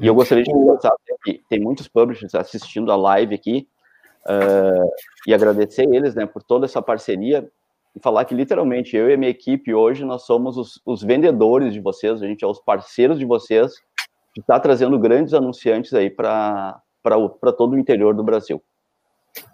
E 0.00 0.06
eu 0.06 0.14
gostaria 0.14 0.44
de 0.44 0.50
conversar 0.50 0.92
que 1.24 1.42
tem 1.48 1.60
muitos 1.60 1.88
publishers 1.88 2.34
assistindo 2.34 2.92
a 2.92 2.96
live 2.96 3.34
aqui 3.34 3.68
uh, 4.26 4.90
e 5.26 5.34
agradecer 5.34 5.86
eles, 5.92 6.14
né, 6.14 6.24
por 6.24 6.42
toda 6.42 6.66
essa 6.66 6.80
parceria 6.80 7.50
e 7.96 8.00
falar 8.00 8.24
que 8.24 8.34
literalmente 8.34 8.96
eu 8.96 9.10
e 9.10 9.14
a 9.14 9.16
minha 9.16 9.30
equipe 9.30 9.74
hoje 9.74 10.04
nós 10.04 10.22
somos 10.22 10.56
os, 10.56 10.80
os 10.86 11.02
vendedores 11.02 11.72
de 11.72 11.80
vocês, 11.80 12.22
a 12.22 12.26
gente 12.26 12.44
é 12.44 12.46
os 12.46 12.60
parceiros 12.60 13.18
de 13.18 13.24
vocês, 13.24 13.72
que 14.32 14.40
está 14.40 14.60
trazendo 14.60 14.98
grandes 14.98 15.34
anunciantes 15.34 15.92
aí 15.94 16.08
para 16.08 16.80
todo 17.56 17.72
o 17.72 17.78
interior 17.78 18.14
do 18.14 18.22
Brasil. 18.22 18.62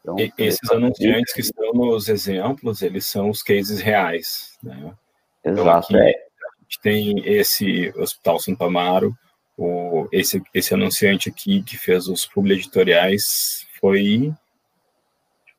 Então, 0.00 0.18
e, 0.18 0.30
esses 0.38 0.70
anunciantes 0.70 1.32
que 1.32 1.40
estão 1.40 1.72
nos 1.72 2.08
exemplos, 2.08 2.82
eles 2.82 3.06
são 3.06 3.30
os 3.30 3.42
cases 3.42 3.80
reais, 3.80 4.58
né? 4.62 4.94
Então, 5.40 5.62
Exato. 5.64 5.86
Então, 5.90 6.00
aqui, 6.00 6.10
é. 6.10 6.10
A 6.10 6.62
gente 6.62 6.80
tem 6.82 7.22
esse 7.26 7.92
Hospital 7.98 8.38
Santo 8.38 8.64
Amaro, 8.64 9.14
o, 9.56 10.08
esse, 10.10 10.42
esse 10.52 10.74
anunciante 10.74 11.28
aqui 11.28 11.62
que 11.62 11.76
fez 11.76 12.08
os 12.08 12.26
publi 12.26 12.54
editoriais 12.54 13.66
foi. 13.80 14.32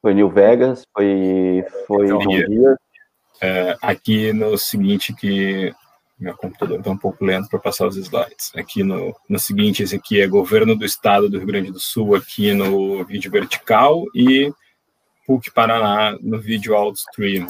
Foi 0.02 0.14
New 0.14 0.30
Vegas, 0.30 0.84
foi, 0.94 1.66
foi 1.88 2.06
então. 2.08 2.76
É, 3.42 3.76
aqui 3.82 4.32
no 4.32 4.58
seguinte 4.58 5.14
que 5.14 5.74
meu 6.18 6.36
computador 6.36 6.80
está 6.80 6.92
um 6.92 6.98
pouco 6.98 7.26
lento 7.26 7.50
para 7.50 7.60
passar 7.60 7.88
os 7.88 7.98
slides. 7.98 8.52
Aqui 8.56 8.84
no, 8.84 9.14
no 9.28 9.38
seguinte, 9.38 9.84
esse 9.84 9.96
aqui 9.96 10.22
é 10.22 10.28
governo 10.28 10.76
do 10.76 10.86
estado 10.86 11.30
do 11.30 11.38
Rio 11.38 11.48
Grande 11.48 11.72
do 11.72 11.80
Sul, 11.80 12.16
aqui 12.16 12.54
no 12.54 13.04
vídeo 13.04 13.30
vertical, 13.30 14.04
e 14.16 14.54
PUC 15.28 15.52
Paraná 15.52 16.18
no 16.22 16.40
vídeo 16.40 16.76
outstream. 16.76 17.48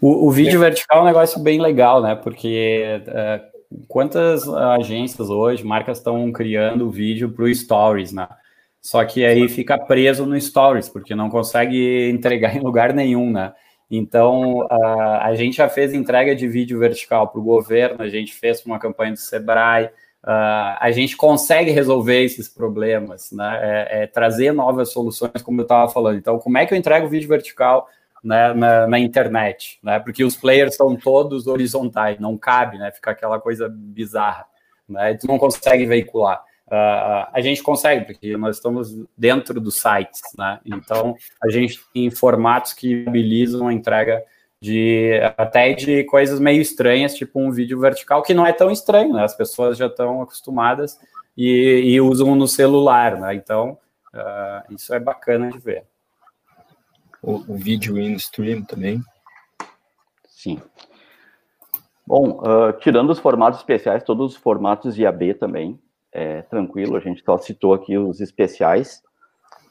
O, 0.00 0.28
o 0.28 0.30
vídeo 0.30 0.56
é. 0.56 0.70
vertical 0.70 1.00
é 1.00 1.02
um 1.02 1.06
negócio 1.06 1.40
bem 1.42 1.60
legal, 1.60 2.00
né? 2.00 2.14
Porque 2.14 3.02
é, 3.06 3.49
quantas 3.86 4.48
agências 4.48 5.30
hoje, 5.30 5.64
marcas 5.64 5.98
estão 5.98 6.30
criando 6.32 6.90
vídeo 6.90 7.30
para 7.30 7.44
o 7.44 7.54
Stories, 7.54 8.12
né? 8.12 8.28
Só 8.80 9.04
que 9.04 9.24
aí 9.24 9.48
fica 9.48 9.78
preso 9.78 10.24
no 10.24 10.40
Stories, 10.40 10.88
porque 10.88 11.14
não 11.14 11.28
consegue 11.28 12.08
entregar 12.10 12.56
em 12.56 12.60
lugar 12.60 12.92
nenhum, 12.92 13.30
né? 13.30 13.52
Então, 13.90 14.66
a, 14.70 15.26
a 15.26 15.34
gente 15.34 15.56
já 15.56 15.68
fez 15.68 15.92
entrega 15.92 16.34
de 16.34 16.46
vídeo 16.46 16.78
vertical 16.78 17.28
para 17.28 17.40
o 17.40 17.44
governo, 17.44 18.02
a 18.02 18.08
gente 18.08 18.32
fez 18.32 18.64
uma 18.64 18.78
campanha 18.78 19.12
do 19.12 19.18
Sebrae, 19.18 19.86
uh, 19.86 20.78
a 20.78 20.90
gente 20.92 21.16
consegue 21.16 21.72
resolver 21.72 22.22
esses 22.22 22.48
problemas, 22.48 23.32
né? 23.32 23.58
É, 23.62 24.02
é 24.02 24.06
trazer 24.06 24.52
novas 24.52 24.92
soluções, 24.92 25.42
como 25.42 25.60
eu 25.60 25.64
estava 25.64 25.90
falando. 25.90 26.18
Então, 26.18 26.38
como 26.38 26.56
é 26.56 26.66
que 26.66 26.72
eu 26.72 26.78
entrego 26.78 27.08
vídeo 27.08 27.28
vertical 27.28 27.88
né, 28.22 28.52
na, 28.52 28.86
na, 28.86 28.98
internet, 28.98 29.78
né? 29.82 29.98
Porque 29.98 30.22
os 30.22 30.36
players 30.36 30.76
são 30.76 30.94
todos 30.94 31.46
horizontais, 31.46 32.18
não 32.18 32.36
cabe, 32.36 32.78
né? 32.78 32.90
Fica 32.90 33.10
aquela 33.10 33.40
coisa 33.40 33.68
bizarra, 33.68 34.46
né? 34.88 35.14
Tu 35.14 35.26
não 35.26 35.38
consegue 35.38 35.86
veicular. 35.86 36.42
Uh, 36.66 37.26
a 37.32 37.40
gente 37.40 37.62
consegue, 37.62 38.04
porque 38.04 38.36
nós 38.36 38.56
estamos 38.56 38.94
dentro 39.16 39.60
dos 39.60 39.80
sites, 39.80 40.20
né? 40.38 40.60
Então, 40.64 41.16
a 41.42 41.50
gente 41.50 41.80
tem 41.92 42.10
formatos 42.10 42.72
que 42.72 42.94
viabilizam 42.94 43.66
a 43.66 43.72
entrega 43.72 44.22
de 44.60 45.18
até 45.38 45.72
de 45.72 46.04
coisas 46.04 46.38
meio 46.38 46.60
estranhas, 46.60 47.14
tipo 47.14 47.40
um 47.40 47.50
vídeo 47.50 47.80
vertical, 47.80 48.22
que 48.22 48.34
não 48.34 48.46
é 48.46 48.52
tão 48.52 48.70
estranho, 48.70 49.14
né? 49.14 49.24
As 49.24 49.34
pessoas 49.34 49.78
já 49.78 49.86
estão 49.86 50.22
acostumadas 50.22 51.00
e, 51.36 51.82
e 51.86 52.00
usam 52.00 52.34
no 52.36 52.46
celular, 52.46 53.18
né? 53.18 53.34
Então, 53.34 53.78
uh, 54.14 54.74
isso 54.74 54.94
é 54.94 55.00
bacana 55.00 55.50
de 55.50 55.58
ver 55.58 55.84
o, 57.22 57.36
o 57.52 57.54
vídeo 57.56 57.98
in 57.98 58.14
stream 58.14 58.62
também. 58.62 59.00
Sim. 60.26 60.60
Bom, 62.06 62.40
uh, 62.40 62.72
tirando 62.80 63.10
os 63.10 63.18
formatos 63.18 63.60
especiais, 63.60 64.02
todos 64.02 64.34
os 64.34 64.36
formatos 64.36 64.98
IAB 64.98 65.34
também, 65.34 65.78
é 66.12 66.42
tranquilo, 66.42 66.96
a 66.96 67.00
gente 67.00 67.22
só 67.22 67.38
citou 67.38 67.72
aqui 67.72 67.96
os 67.96 68.20
especiais. 68.20 69.02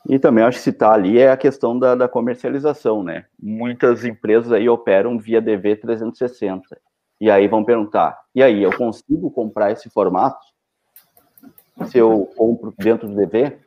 E 0.08 0.18
também 0.18 0.44
acho 0.44 0.58
que 0.58 0.64
citar 0.64 0.94
ali 0.94 1.20
é 1.20 1.30
a 1.30 1.38
questão 1.38 1.78
da, 1.78 1.94
da 1.94 2.08
comercialização, 2.08 3.04
né? 3.04 3.26
Muitas 3.38 4.06
empresas 4.06 4.52
aí 4.52 4.70
operam 4.70 5.20
via 5.20 5.42
DV 5.42 5.76
360. 5.76 6.80
E 7.20 7.30
aí 7.30 7.48
vão 7.50 7.66
perguntar, 7.66 8.18
e 8.34 8.42
aí, 8.42 8.64
eu 8.64 8.76
consigo 8.78 9.30
comprar 9.30 9.72
esse 9.72 9.90
formato? 9.90 10.40
Se 11.88 11.98
eu 11.98 12.30
compro 12.38 12.74
dentro 12.78 13.10
do 13.10 13.16
DV? 13.16 13.58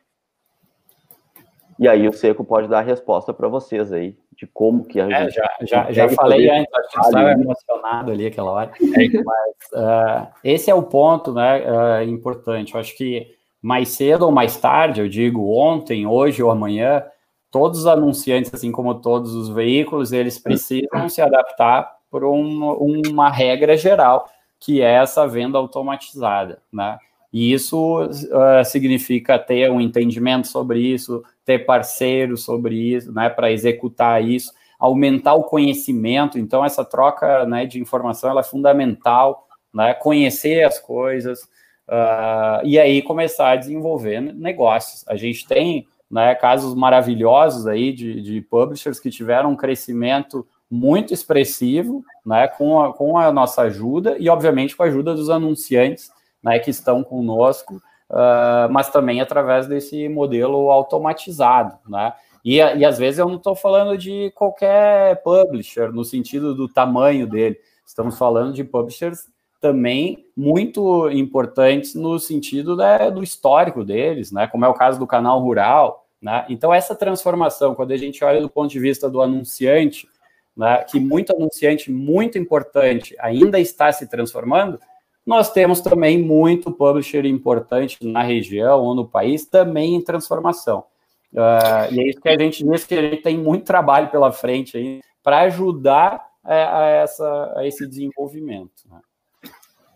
E 1.79 1.89
aí 1.89 2.07
o 2.07 2.13
Seco 2.13 2.45
pode 2.45 2.69
dar 2.69 2.79
a 2.79 2.83
resposta 2.83 3.33
para 3.33 3.49
vocês 3.49 3.93
aí, 3.93 4.17
de 4.37 4.47
como 4.47 4.85
que 4.85 5.01
a 5.01 5.09
é, 5.09 5.25
gente... 5.25 5.35
Já, 5.35 5.51
já, 5.63 5.93
já 5.93 6.09
falei 6.11 6.51
antes, 6.51 6.73
acho 6.75 6.91
que 6.91 7.01
estava 7.01 7.33
emocionado 7.33 8.13
ali 8.13 8.27
aquela 8.27 8.51
hora. 8.51 8.73
É. 8.83 9.23
Mas 9.23 9.73
uh, 9.73 10.29
esse 10.45 10.71
é 10.71 10.75
o 10.75 10.83
ponto 10.83 11.33
né, 11.33 11.63
uh, 11.63 12.03
importante. 12.09 12.75
Eu 12.75 12.81
acho 12.81 12.97
que 12.97 13.35
mais 13.61 13.91
cedo 13.91 14.25
ou 14.25 14.33
mais 14.33 14.57
tarde, 14.57 15.01
eu 15.01 15.09
digo 15.09 15.55
ontem, 15.57 16.07
hoje 16.07 16.43
ou 16.43 16.51
amanhã, 16.51 17.05
todos 17.51 17.81
os 17.81 17.87
anunciantes, 17.87 18.53
assim 18.53 18.73
como 18.73 18.97
todos 18.97 19.35
os 19.35 19.49
veículos, 19.49 20.13
eles 20.13 20.39
precisam 20.39 21.09
se 21.09 21.21
adaptar 21.21 21.97
por 22.11 22.25
um, 22.25 22.73
uma 23.09 23.31
regra 23.31 23.77
geral, 23.77 24.29
que 24.59 24.83
é 24.83 24.95
essa 24.95 25.27
venda 25.27 25.59
automatizada, 25.59 26.61
né? 26.73 26.99
E 27.33 27.53
isso 27.53 28.03
uh, 28.03 28.65
significa 28.65 29.39
ter 29.39 29.71
um 29.71 29.81
entendimento 29.81 30.47
sobre 30.47 30.81
isso, 30.81 31.25
ter 31.45 31.61
parceiros 31.61 32.45
sobre 32.45 32.75
isso, 32.77 33.13
né, 33.13 33.29
para 33.29 33.51
executar 33.51 34.23
isso, 34.23 34.53
aumentar 34.79 35.35
o 35.35 35.45
conhecimento. 35.45 36.39
Então, 36.39 36.65
essa 36.65 36.85
troca 36.85 37.45
né, 37.47 37.67
de 37.67 37.81
informação 37.81 38.31
ela 38.31 38.41
é 38.41 38.45
fundamental, 38.45 39.47
né, 39.73 39.95
conhecer 39.95 40.65
as 40.65 40.79
coisas 40.79 41.43
uh, 41.89 42.65
e 42.65 42.79
aí 42.79 43.03
começar 43.03 43.51
a 43.51 43.57
desenvolver 43.57 44.21
negócios. 44.21 45.05
A 45.09 45.17
gente 45.17 45.47
tem 45.47 45.87
né, 46.11 46.35
casos 46.35 46.75
maravilhosos 46.75 47.67
aí 47.67 47.93
de, 47.93 48.21
de 48.21 48.41
publishers 48.43 49.01
que 49.01 49.11
tiveram 49.11 49.53
um 49.53 49.57
crescimento 49.57 50.47
muito 50.71 51.13
expressivo, 51.13 52.05
né, 52.25 52.49
com 52.49 52.83
a, 52.83 52.93
com 52.93 53.19
a 53.19 53.31
nossa 53.31 53.63
ajuda 53.63 54.17
e, 54.19 54.29
obviamente, 54.29 54.77
com 54.77 54.83
a 54.83 54.87
ajuda 54.87 55.15
dos 55.15 55.31
anunciantes, 55.31 56.11
né, 56.43 56.59
que 56.59 56.71
estão 56.71 57.05
conosco, 57.05 57.81
uh, 58.13 58.71
mas 58.71 58.91
também 58.91 59.21
através 59.21 59.67
desse 59.67 60.09
modelo 60.09 60.71
automatizado, 60.71 61.79
né, 61.89 62.13
e, 62.45 62.57
e 62.57 62.85
às 62.85 62.99
vezes 62.99 63.19
eu 63.19 63.29
não 63.29 63.37
estou 63.37 63.55
falando 63.55 63.97
de 63.97 64.31
qualquer 64.35 65.23
publisher 65.23 65.93
no 65.93 66.05
sentido 66.05 66.55
do 66.55 66.69
tamanho 66.69 67.27
dele, 67.27 67.59
estamos 67.87 68.19
falando 68.19 68.53
de 68.53 68.65
publishers 68.65 69.27
também 69.63 70.27
muito 70.37 71.09
importantes 71.11 71.95
no 71.95 72.19
sentido 72.19 72.75
né, 72.77 73.11
do 73.13 73.23
histórico 73.23 73.85
deles, 73.85 74.33
né, 74.33 74.49
como 74.49 74.65
é 74.65 74.69
o 74.69 74.75
caso 74.75 74.99
do 74.99 75.07
canal 75.07 75.39
rural. 75.39 76.05
Né? 76.21 76.45
Então, 76.49 76.75
essa 76.75 76.97
transformação, 76.97 77.73
quando 77.73 77.93
a 77.93 77.97
gente 77.97 78.25
olha 78.25 78.41
do 78.41 78.51
ponto 78.51 78.71
de 78.71 78.81
vista 78.81 79.09
do 79.09 79.23
anunciante, 79.23 80.09
né, 80.57 80.85
que 80.91 80.99
muito 80.99 81.33
anunciante, 81.33 81.93
muito 81.93 82.37
importante, 82.37 83.15
ainda 83.21 83.61
está 83.61 83.93
se 83.93 84.09
transformando, 84.09 84.81
nós 85.27 85.53
temos 85.53 85.81
também 85.81 86.19
muito 86.19 86.71
publisher 86.73 87.25
importante 87.25 87.99
na 88.03 88.23
região 88.23 88.81
ou 88.81 88.95
no 88.95 89.07
país 89.07 89.47
também 89.47 89.95
em 89.95 90.03
transformação. 90.03 90.85
Uh, 91.33 91.93
e 91.93 92.01
é 92.01 92.09
isso 92.09 92.21
que 92.21 92.29
a 92.29 92.39
gente 92.39 92.65
que 92.87 92.95
a 92.95 93.03
gente 93.03 93.23
tem 93.23 93.39
muito 93.39 93.65
trabalho 93.65 94.11
pela 94.11 94.31
frente 94.33 95.01
para 95.23 95.41
ajudar 95.43 96.27
a, 96.45 96.55
é, 96.55 96.65
a, 96.65 96.87
essa, 97.03 97.53
a 97.57 97.67
esse 97.67 97.87
desenvolvimento. 97.87 98.83
Né? 98.91 99.01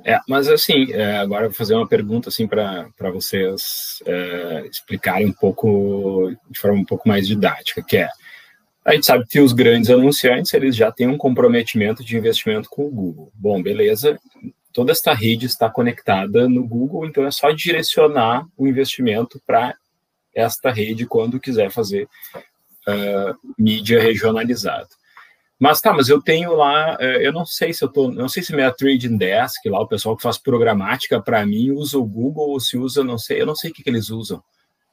É, 0.04 0.20
mas 0.28 0.48
assim, 0.48 0.92
é, 0.92 1.18
agora 1.18 1.44
eu 1.44 1.50
vou 1.50 1.56
fazer 1.56 1.74
uma 1.74 1.86
pergunta 1.86 2.28
assim 2.28 2.46
para 2.46 3.10
vocês 3.12 4.02
é, 4.06 4.66
explicarem 4.70 5.26
um 5.26 5.32
pouco 5.32 6.32
de 6.48 6.58
forma 6.58 6.78
um 6.78 6.84
pouco 6.84 7.08
mais 7.08 7.26
didática, 7.26 7.82
que 7.82 7.98
é 7.98 8.08
a 8.84 8.94
gente 8.94 9.04
sabe 9.04 9.26
que 9.26 9.40
os 9.40 9.52
grandes 9.52 9.90
anunciantes 9.90 10.54
eles 10.54 10.76
já 10.76 10.92
têm 10.92 11.08
um 11.08 11.18
comprometimento 11.18 12.04
de 12.04 12.16
investimento 12.16 12.68
com 12.70 12.86
o 12.86 12.90
Google. 12.90 13.32
Bom, 13.34 13.60
beleza. 13.60 14.16
Toda 14.76 14.92
esta 14.92 15.14
rede 15.14 15.46
está 15.46 15.70
conectada 15.70 16.46
no 16.50 16.62
Google, 16.62 17.06
então 17.06 17.24
é 17.24 17.30
só 17.30 17.50
direcionar 17.50 18.46
o 18.58 18.66
investimento 18.66 19.40
para 19.46 19.74
esta 20.34 20.70
rede 20.70 21.06
quando 21.06 21.40
quiser 21.40 21.70
fazer 21.70 22.06
uh, 22.86 23.34
mídia 23.58 23.98
regionalizada. 23.98 24.90
Mas 25.58 25.80
tá, 25.80 25.94
mas 25.94 26.10
eu 26.10 26.20
tenho 26.20 26.54
lá, 26.54 26.94
é, 27.00 27.26
eu 27.26 27.32
não 27.32 27.46
sei 27.46 27.72
se 27.72 27.82
eu 27.82 27.88
tô, 27.88 28.10
não 28.10 28.28
sei 28.28 28.42
se 28.42 28.54
minha 28.54 28.70
trading 28.70 29.16
desk, 29.16 29.64
lá 29.64 29.80
o 29.80 29.88
pessoal 29.88 30.14
que 30.14 30.22
faz 30.22 30.36
programática 30.36 31.22
para 31.22 31.46
mim 31.46 31.70
usa 31.70 31.96
o 31.96 32.04
Google 32.04 32.50
ou 32.50 32.60
se 32.60 32.76
usa, 32.76 33.02
não 33.02 33.16
sei, 33.16 33.40
eu 33.40 33.46
não 33.46 33.56
sei 33.56 33.70
o 33.70 33.72
que, 33.72 33.82
que 33.82 33.88
eles 33.88 34.10
usam. 34.10 34.44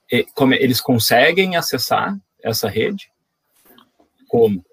E, 0.10 0.24
como 0.34 0.54
eles 0.54 0.80
conseguem 0.80 1.58
acessar 1.58 2.18
essa 2.42 2.70
rede? 2.70 3.12
Como? 4.30 4.64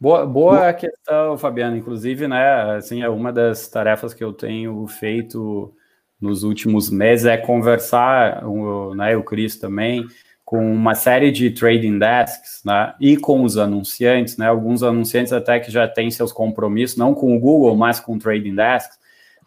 Boa, 0.00 0.24
boa 0.24 0.72
questão, 0.72 1.36
Fabiano. 1.36 1.76
Inclusive, 1.76 2.28
né, 2.28 2.76
assim, 2.76 3.02
é 3.02 3.08
uma 3.08 3.32
das 3.32 3.68
tarefas 3.68 4.14
que 4.14 4.22
eu 4.22 4.32
tenho 4.32 4.86
feito 4.86 5.74
nos 6.20 6.42
últimos 6.44 6.90
meses 6.90 7.26
é 7.26 7.36
conversar, 7.36 8.44
o, 8.44 8.94
né, 8.94 9.16
o 9.16 9.24
Cris 9.24 9.56
também, 9.56 10.06
com 10.44 10.72
uma 10.72 10.94
série 10.94 11.30
de 11.30 11.50
trading 11.50 11.98
desks, 11.98 12.62
né, 12.64 12.94
e 13.00 13.16
com 13.16 13.42
os 13.42 13.56
anunciantes, 13.58 14.36
né, 14.36 14.46
alguns 14.46 14.82
anunciantes 14.82 15.32
até 15.32 15.60
que 15.60 15.70
já 15.70 15.86
têm 15.86 16.10
seus 16.10 16.32
compromissos, 16.32 16.96
não 16.96 17.14
com 17.14 17.36
o 17.36 17.40
Google, 17.40 17.76
mas 17.76 18.00
com 18.00 18.18
trading 18.18 18.54
desks, 18.54 18.98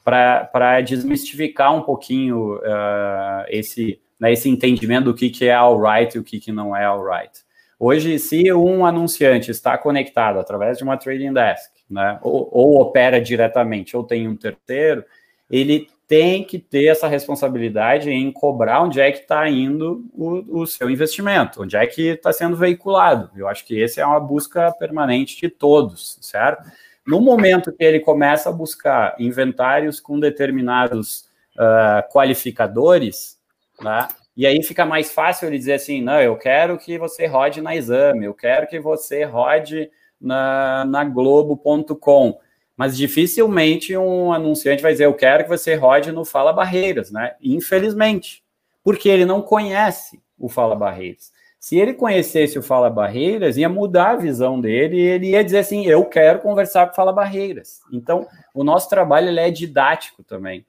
para 0.03 0.81
desmistificar 0.81 1.73
um 1.75 1.81
pouquinho 1.81 2.55
uh, 2.57 3.45
esse, 3.49 4.01
né, 4.19 4.33
esse 4.33 4.49
entendimento 4.49 5.05
do 5.05 5.13
que, 5.13 5.29
que 5.29 5.45
é 5.45 5.53
all 5.53 5.81
right 5.81 6.15
e 6.15 6.19
o 6.19 6.23
que, 6.23 6.39
que 6.39 6.51
não 6.51 6.75
é 6.75 6.85
all 6.85 7.03
right. 7.05 7.40
Hoje, 7.83 8.19
se 8.19 8.53
um 8.53 8.85
anunciante 8.85 9.49
está 9.49 9.75
conectado 9.75 10.37
através 10.37 10.77
de 10.77 10.83
uma 10.83 10.97
trading 10.97 11.33
desk, 11.33 11.71
né, 11.89 12.19
ou, 12.21 12.47
ou 12.51 12.79
opera 12.79 13.19
diretamente, 13.19 13.97
ou 13.97 14.03
tem 14.03 14.27
um 14.27 14.35
terceiro, 14.35 15.03
ele 15.49 15.87
tem 16.07 16.43
que 16.43 16.59
ter 16.59 16.85
essa 16.85 17.07
responsabilidade 17.07 18.11
em 18.11 18.31
cobrar 18.31 18.83
onde 18.83 19.01
é 19.01 19.11
que 19.11 19.21
está 19.21 19.49
indo 19.49 20.05
o, 20.13 20.61
o, 20.61 20.67
seu 20.67 20.91
investimento, 20.91 21.63
onde 21.63 21.75
é 21.75 21.87
que 21.87 22.09
está 22.09 22.31
sendo 22.31 22.55
veiculado. 22.55 23.31
Eu 23.35 23.47
acho 23.47 23.65
que 23.65 23.79
esse 23.79 23.99
é 23.99 24.05
uma 24.05 24.19
busca 24.19 24.71
permanente 24.73 25.41
de 25.41 25.49
todos, 25.49 26.19
certo? 26.21 26.69
No 27.03 27.19
momento 27.19 27.71
que 27.71 27.83
ele 27.83 27.99
começa 27.99 28.49
a 28.49 28.53
buscar 28.53 29.15
inventários 29.17 29.99
com 29.99 30.19
determinados 30.19 31.27
uh, 31.57 32.07
qualificadores, 32.13 33.39
né, 33.81 34.07
e 34.35 34.45
aí 34.45 34.63
fica 34.63 34.85
mais 34.85 35.11
fácil 35.11 35.47
ele 35.47 35.57
dizer 35.57 35.73
assim, 35.73 36.01
não, 36.01 36.21
eu 36.21 36.37
quero 36.37 36.77
que 36.77 36.97
você 36.97 37.25
rode 37.25 37.61
na 37.61 37.75
Exame, 37.75 38.25
eu 38.25 38.33
quero 38.33 38.67
que 38.67 38.79
você 38.79 39.23
rode 39.23 39.89
na, 40.19 40.85
na 40.85 41.03
Globo.com 41.03 42.39
mas 42.81 42.97
dificilmente 42.97 43.95
um 43.95 44.33
anunciante 44.33 44.81
vai 44.81 44.91
dizer 44.91 45.05
eu 45.05 45.13
quero 45.13 45.43
que 45.43 45.49
você 45.49 45.75
rode 45.75 46.11
no 46.11 46.25
Fala 46.25 46.51
Barreiras, 46.51 47.11
né? 47.11 47.35
Infelizmente, 47.39 48.43
porque 48.83 49.07
ele 49.07 49.23
não 49.23 49.39
conhece 49.39 50.19
o 50.35 50.49
Fala 50.49 50.75
Barreiras. 50.75 51.31
Se 51.59 51.77
ele 51.77 51.93
conhecesse 51.93 52.57
o 52.57 52.63
Fala 52.63 52.89
Barreiras, 52.89 53.55
ia 53.55 53.69
mudar 53.69 54.13
a 54.13 54.15
visão 54.15 54.59
dele 54.59 54.97
e 54.97 55.01
ele 55.01 55.29
ia 55.29 55.43
dizer 55.43 55.59
assim: 55.59 55.85
eu 55.85 56.03
quero 56.05 56.39
conversar 56.39 56.87
com 56.87 56.93
o 56.93 56.95
Fala 56.95 57.13
Barreiras. 57.13 57.81
Então, 57.93 58.27
o 58.51 58.63
nosso 58.63 58.89
trabalho 58.89 59.27
ele 59.27 59.39
é 59.39 59.51
didático 59.51 60.23
também, 60.23 60.65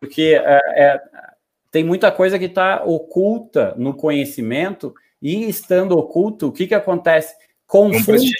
porque 0.00 0.34
é, 0.44 0.60
é, 0.74 1.02
tem 1.72 1.82
muita 1.82 2.12
coisa 2.12 2.38
que 2.38 2.44
está 2.44 2.84
oculta 2.84 3.74
no 3.78 3.94
conhecimento 3.94 4.94
e 5.22 5.48
estando 5.48 5.96
oculto, 5.96 6.48
o 6.48 6.52
que, 6.52 6.66
que 6.66 6.74
acontece? 6.74 7.34
Confunde, 7.66 8.30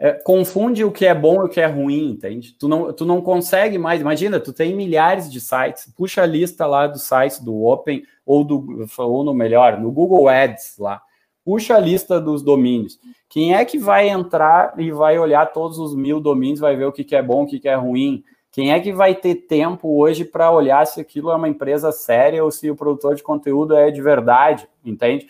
é, 0.00 0.12
confunde 0.14 0.84
o 0.84 0.90
que 0.90 1.06
é 1.06 1.14
bom 1.14 1.42
e 1.42 1.46
o 1.46 1.48
que 1.48 1.60
é 1.60 1.66
ruim, 1.66 2.10
entende? 2.10 2.54
Tu 2.58 2.66
não, 2.66 2.92
tu 2.92 3.06
não 3.06 3.22
consegue 3.22 3.78
mais. 3.78 4.00
Imagina, 4.00 4.40
tu 4.40 4.52
tem 4.52 4.74
milhares 4.74 5.30
de 5.30 5.40
sites, 5.40 5.92
puxa 5.96 6.22
a 6.22 6.26
lista 6.26 6.66
lá 6.66 6.88
dos 6.88 7.02
sites 7.02 7.38
do 7.38 7.64
Open 7.64 8.02
ou 8.26 8.42
do 8.42 8.86
ou 8.98 9.22
no 9.22 9.32
melhor, 9.32 9.80
no 9.80 9.92
Google 9.92 10.28
Ads 10.28 10.76
lá. 10.78 11.00
Puxa 11.44 11.76
a 11.76 11.80
lista 11.80 12.20
dos 12.20 12.42
domínios. 12.42 12.98
Quem 13.28 13.54
é 13.54 13.64
que 13.64 13.78
vai 13.78 14.08
entrar 14.08 14.74
e 14.76 14.90
vai 14.90 15.18
olhar 15.20 15.46
todos 15.46 15.78
os 15.78 15.94
mil 15.94 16.20
domínios, 16.20 16.58
vai 16.58 16.74
ver 16.74 16.86
o 16.86 16.92
que, 16.92 17.04
que 17.04 17.14
é 17.14 17.22
bom, 17.22 17.44
o 17.44 17.46
que, 17.46 17.60
que 17.60 17.68
é 17.68 17.76
ruim? 17.76 18.24
Quem 18.58 18.72
é 18.72 18.80
que 18.80 18.92
vai 18.92 19.14
ter 19.14 19.36
tempo 19.36 20.00
hoje 20.00 20.24
para 20.24 20.50
olhar 20.50 20.84
se 20.84 21.00
aquilo 21.00 21.30
é 21.30 21.36
uma 21.36 21.48
empresa 21.48 21.92
séria 21.92 22.42
ou 22.42 22.50
se 22.50 22.68
o 22.68 22.74
produtor 22.74 23.14
de 23.14 23.22
conteúdo 23.22 23.76
é 23.76 23.88
de 23.88 24.02
verdade, 24.02 24.68
entende? 24.84 25.28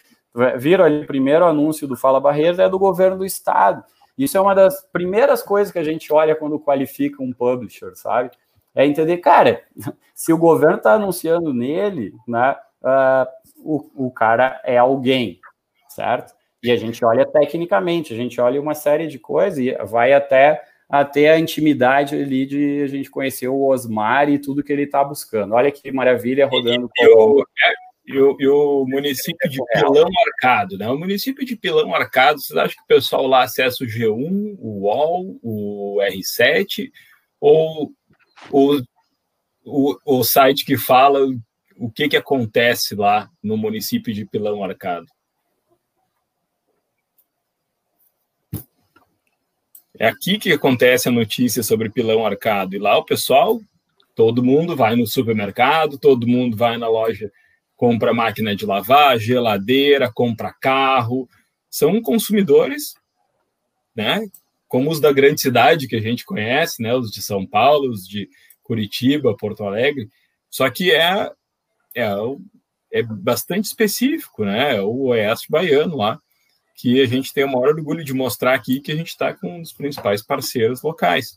Viram 0.56 0.86
ali, 0.86 1.02
o 1.02 1.06
primeiro 1.06 1.44
anúncio 1.44 1.86
do 1.86 1.94
Fala 1.94 2.18
Barreiras 2.20 2.58
é 2.58 2.66
do 2.70 2.78
governo 2.78 3.18
do 3.18 3.26
estado. 3.26 3.84
Isso 4.16 4.38
é 4.38 4.40
uma 4.40 4.54
das 4.54 4.80
primeiras 4.90 5.42
coisas 5.42 5.70
que 5.70 5.78
a 5.78 5.84
gente 5.84 6.10
olha 6.10 6.34
quando 6.34 6.58
qualifica 6.58 7.22
um 7.22 7.30
publisher, 7.30 7.92
sabe? 7.96 8.30
É 8.74 8.86
entender, 8.86 9.18
cara, 9.18 9.62
se 10.14 10.32
o 10.32 10.38
governo 10.38 10.78
está 10.78 10.94
anunciando 10.94 11.52
nele, 11.52 12.14
né, 12.26 12.56
uh, 12.82 13.28
o, 13.62 14.06
o 14.06 14.10
cara 14.10 14.58
é 14.64 14.78
alguém, 14.78 15.38
certo? 15.86 16.34
E 16.62 16.70
a 16.70 16.76
gente 16.76 17.04
olha 17.04 17.26
tecnicamente, 17.26 18.14
a 18.14 18.16
gente 18.16 18.40
olha 18.40 18.58
uma 18.58 18.74
série 18.74 19.06
de 19.06 19.18
coisas 19.18 19.58
e 19.58 19.70
vai 19.84 20.14
até 20.14 20.62
até 20.88 21.30
a 21.30 21.38
intimidade 21.38 22.14
ali 22.14 22.46
de 22.46 22.82
a 22.82 22.86
gente 22.86 23.10
conhecer 23.10 23.48
o 23.48 23.66
Osmar 23.66 24.28
e 24.30 24.38
tudo 24.38 24.62
que 24.62 24.72
ele 24.72 24.84
está 24.84 25.04
buscando. 25.04 25.54
Olha 25.54 25.70
que 25.70 25.92
maravilha 25.92 26.46
rodando. 26.46 26.88
E, 26.98 27.04
eu, 27.04 27.44
e 28.06 28.18
o, 28.18 28.36
e 28.40 28.48
o 28.48 28.86
município 28.86 29.50
de 29.50 29.58
Pilão 29.72 30.08
Arcado, 30.26 30.78
né? 30.78 30.88
O 30.88 30.98
município 30.98 31.44
de 31.44 31.56
Pilão 31.56 31.94
Arcado, 31.94 32.40
vocês 32.40 32.58
acham 32.58 32.74
que 32.74 32.82
o 32.82 32.96
pessoal 32.96 33.26
lá 33.26 33.42
acessa 33.42 33.84
o 33.84 33.86
G1, 33.86 34.56
o 34.58 34.84
UOL, 34.84 35.38
o 35.42 35.98
R7, 36.00 36.90
ou 37.38 37.92
o, 38.50 38.80
o, 39.64 39.98
o 40.06 40.24
site 40.24 40.64
que 40.64 40.78
fala 40.78 41.20
o 41.78 41.90
que, 41.90 42.08
que 42.08 42.16
acontece 42.16 42.94
lá 42.94 43.30
no 43.42 43.56
município 43.56 44.12
de 44.12 44.26
Pilão 44.26 44.64
Arcado? 44.64 45.06
É 49.98 50.06
aqui 50.06 50.38
que 50.38 50.52
acontece 50.52 51.08
a 51.08 51.12
notícia 51.12 51.62
sobre 51.62 51.90
Pilão 51.90 52.24
Arcado. 52.24 52.74
E 52.74 52.78
lá 52.78 52.96
o 52.96 53.04
pessoal, 53.04 53.60
todo 54.14 54.44
mundo 54.44 54.76
vai 54.76 54.94
no 54.94 55.06
supermercado, 55.06 55.98
todo 55.98 56.26
mundo 56.26 56.56
vai 56.56 56.78
na 56.78 56.88
loja 56.88 57.30
compra 57.78 58.12
máquina 58.12 58.56
de 58.56 58.66
lavar, 58.66 59.18
geladeira, 59.20 60.12
compra 60.12 60.52
carro. 60.52 61.28
São 61.70 62.02
consumidores, 62.02 62.94
né? 63.94 64.26
Como 64.66 64.90
os 64.90 65.00
da 65.00 65.12
grande 65.12 65.40
cidade 65.40 65.86
que 65.86 65.94
a 65.94 66.00
gente 66.00 66.24
conhece, 66.24 66.82
né? 66.82 66.94
Os 66.94 67.10
de 67.10 67.22
São 67.22 67.46
Paulo, 67.46 67.88
os 67.88 68.06
de 68.06 68.28
Curitiba, 68.64 69.36
Porto 69.36 69.62
Alegre. 69.64 70.10
Só 70.50 70.68
que 70.68 70.90
é, 70.90 71.30
é, 71.94 72.10
é 72.92 73.02
bastante 73.02 73.66
específico, 73.66 74.44
né? 74.44 74.76
É 74.76 74.82
o 74.82 75.06
Oeste 75.06 75.46
Baiano 75.48 75.96
lá, 75.96 76.20
que 76.78 77.02
a 77.02 77.06
gente 77.06 77.34
tem 77.34 77.42
o 77.42 77.48
maior 77.48 77.74
orgulho 77.74 78.04
de 78.04 78.14
mostrar 78.14 78.54
aqui 78.54 78.78
que 78.78 78.92
a 78.92 78.94
gente 78.94 79.08
está 79.08 79.34
com 79.34 79.58
um 79.58 79.62
dos 79.62 79.72
principais 79.72 80.22
parceiros 80.22 80.80
locais. 80.80 81.36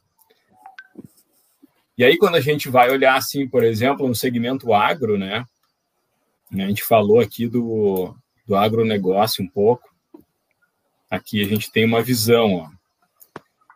E 1.98 2.04
aí, 2.04 2.16
quando 2.16 2.36
a 2.36 2.40
gente 2.40 2.70
vai 2.70 2.92
olhar, 2.92 3.16
assim, 3.16 3.48
por 3.48 3.64
exemplo, 3.64 4.08
no 4.08 4.14
segmento 4.14 4.72
agro, 4.72 5.18
né? 5.18 5.44
A 6.54 6.68
gente 6.68 6.84
falou 6.84 7.20
aqui 7.20 7.48
do, 7.48 8.16
do 8.46 8.56
agronegócio 8.56 9.44
um 9.44 9.48
pouco. 9.48 9.90
Aqui 11.10 11.42
a 11.42 11.48
gente 11.48 11.72
tem 11.72 11.86
uma 11.86 12.04
visão. 12.04 12.54
Ó. 12.54 12.70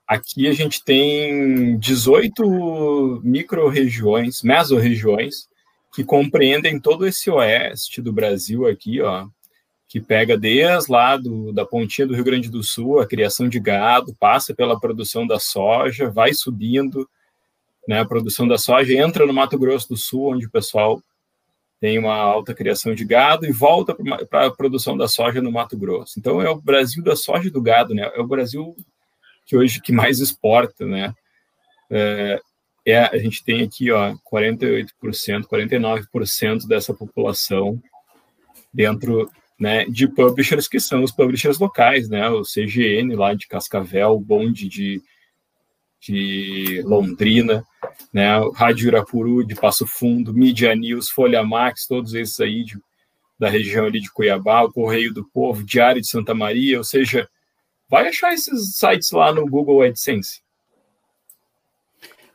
Aqui 0.08 0.48
a 0.48 0.54
gente 0.54 0.84
tem 0.84 1.80
18 1.80 3.22
micro-regiões, 3.24 4.44
mesorregiões, 4.44 5.48
que 5.92 6.04
compreendem 6.04 6.80
todo 6.80 7.08
esse 7.08 7.32
oeste 7.32 8.04
do 8.04 8.14
Brasil 8.14 8.68
aqui, 8.68 9.02
ó, 9.02 9.28
que 9.88 10.02
pega 10.02 10.38
desde 10.38 10.92
lá 10.92 11.16
do, 11.16 11.52
da 11.54 11.66
pontinha 11.66 12.08
do 12.08 12.16
Rio 12.16 12.24
Grande 12.24 12.50
do 12.50 12.64
Sul, 12.64 13.00
a 13.00 13.08
criação 13.08 13.48
de 13.48 13.60
gado, 13.60 14.16
passa 14.20 14.54
pela 14.54 14.80
produção 14.80 15.26
da 15.28 15.40
soja, 15.40 16.10
vai 16.10 16.34
subindo, 16.34 17.08
né, 17.88 18.00
a 18.00 18.06
produção 18.06 18.48
da 18.48 18.58
soja 18.58 18.94
entra 18.94 19.26
no 19.26 19.34
Mato 19.34 19.58
Grosso 19.58 19.90
do 19.90 19.98
Sul, 19.98 20.34
onde 20.34 20.48
o 20.48 20.52
pessoal 20.52 21.02
tem 21.80 22.00
uma 22.00 22.16
alta 22.16 22.54
criação 22.54 22.96
de 22.96 23.06
gado 23.06 23.46
e 23.46 23.52
volta 23.52 23.96
para 24.30 24.48
a 24.48 24.52
produção 24.52 24.98
da 24.98 25.08
soja 25.08 25.42
no 25.42 25.52
Mato 25.52 25.78
Grosso. 25.78 26.18
Então 26.18 26.42
é 26.42 26.50
o 26.50 26.60
Brasil 26.60 27.04
da 27.04 27.16
soja 27.16 27.48
e 27.48 27.52
do 27.52 27.62
gado, 27.62 27.94
né? 27.94 28.10
É 28.16 28.20
o 28.20 28.28
Brasil 28.28 28.76
que 29.46 29.56
hoje 29.56 29.80
que 29.80 29.92
mais 29.92 30.20
exporta, 30.20 30.86
né? 30.86 31.14
É, 31.92 32.42
é, 32.88 33.00
a 33.00 33.18
gente 33.18 33.44
tem 33.44 33.62
aqui, 33.62 33.92
ó, 33.92 34.16
48%, 34.32 34.88
49% 35.48 36.68
dessa 36.68 36.94
população 36.94 37.80
dentro 38.74 39.30
né, 39.60 39.86
de 39.86 40.08
publishers 40.08 40.68
que 40.68 40.80
são 40.80 41.04
os 41.04 41.12
publishers 41.12 41.60
locais, 41.60 42.10
né, 42.10 42.30
o 42.30 42.44
CGN 42.44 43.16
lá 43.16 43.34
de 43.34 43.48
Cascavel, 43.48 44.12
o 44.12 44.20
Bonde 44.20 44.68
de, 44.68 45.02
de 46.00 46.82
Londrina, 46.86 47.64
né, 48.14 48.38
Rádio 48.54 48.88
Irapuru 48.88 49.46
de 49.46 49.56
Passo 49.56 49.88
Fundo, 49.88 50.34
Media 50.34 50.76
News, 50.76 51.10
Folha 51.10 51.44
Max, 51.44 51.88
todos 51.88 52.14
esses 52.14 52.40
aí 52.40 52.64
de, 52.64 52.78
da 53.40 53.50
região 53.50 53.86
ali 53.86 54.02
de 54.02 54.12
Cuiabá, 54.12 54.64
o 54.64 54.72
Correio 54.72 55.14
do 55.14 55.26
Povo, 55.26 55.64
Diário 55.64 56.02
de 56.02 56.08
Santa 56.08 56.34
Maria, 56.34 56.78
ou 56.78 56.84
seja, 56.84 57.28
vai 57.90 58.08
achar 58.08 58.34
esses 58.34 58.76
sites 58.76 59.12
lá 59.12 59.34
no 59.34 59.48
Google 59.48 59.82
AdSense. 59.82 60.45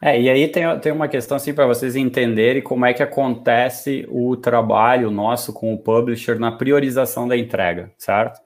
É, 0.02 0.18
e 0.18 0.30
aí 0.30 0.48
tem, 0.48 0.64
tem 0.80 0.92
uma 0.92 1.08
questão 1.08 1.36
assim 1.36 1.52
para 1.52 1.66
vocês 1.66 1.94
entenderem 1.94 2.62
como 2.62 2.86
é 2.86 2.94
que 2.94 3.02
acontece 3.02 4.06
o 4.08 4.34
trabalho 4.34 5.10
nosso 5.10 5.52
com 5.52 5.74
o 5.74 5.78
publisher 5.78 6.38
na 6.38 6.52
priorização 6.52 7.28
da 7.28 7.36
entrega, 7.36 7.92
certo? 7.98 8.38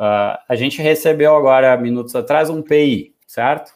Uh, 0.00 0.36
a 0.48 0.56
gente 0.56 0.82
recebeu 0.82 1.36
agora, 1.36 1.76
minutos 1.76 2.16
atrás, 2.16 2.50
um 2.50 2.60
PI, 2.60 3.14
certo? 3.26 3.72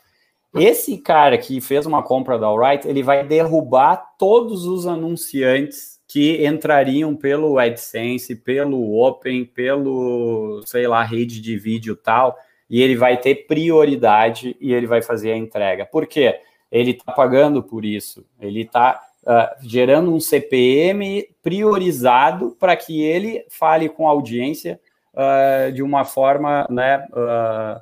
Esse 0.53 0.99
cara 0.99 1.39
que 1.39 1.61
fez 1.61 1.87
uma 1.87 2.03
compra 2.03 2.39
da 2.39 2.47
Alright, 2.47 2.89
ele 2.89 3.03
vai 3.03 3.25
derrubar 3.25 4.15
todos 4.19 4.65
os 4.65 4.87
anunciantes 4.87 6.01
que 6.09 6.45
entrariam 6.45 7.15
pelo 7.15 7.59
AdSense, 7.59 8.35
pelo 8.35 8.99
Open, 8.99 9.45
pelo, 9.45 10.63
sei 10.65 10.89
lá, 10.89 11.03
rede 11.05 11.41
de 11.41 11.57
vídeo 11.59 11.95
tal, 11.95 12.37
e 12.71 12.81
ele 12.81 12.97
vai 12.97 13.17
ter 13.19 13.47
prioridade 13.47 14.57
e 14.61 14.73
ele 14.73 14.87
vai 14.87 15.03
fazer 15.03 15.33
a 15.33 15.37
entrega. 15.37 15.85
Por 15.85 16.07
quê? 16.07 16.41
Ele 16.71 16.93
está 16.93 17.13
pagando 17.13 17.63
por 17.63 17.85
isso, 17.85 18.25
ele 18.41 18.63
está 18.63 19.01
uh, 19.25 19.31
ah, 19.31 19.57
gerando 19.63 20.13
um 20.15 20.21
CPM 20.21 21.29
priorizado 21.43 22.57
para 22.59 22.77
que 22.77 23.03
ele 23.03 23.45
fale 23.49 23.89
com 23.89 24.07
a 24.07 24.11
audiência 24.11 24.81
uh, 25.15 25.73
de 25.73 25.83
uma 25.83 26.05
forma 26.05 26.67
né, 26.71 27.07
uh, 27.13 27.81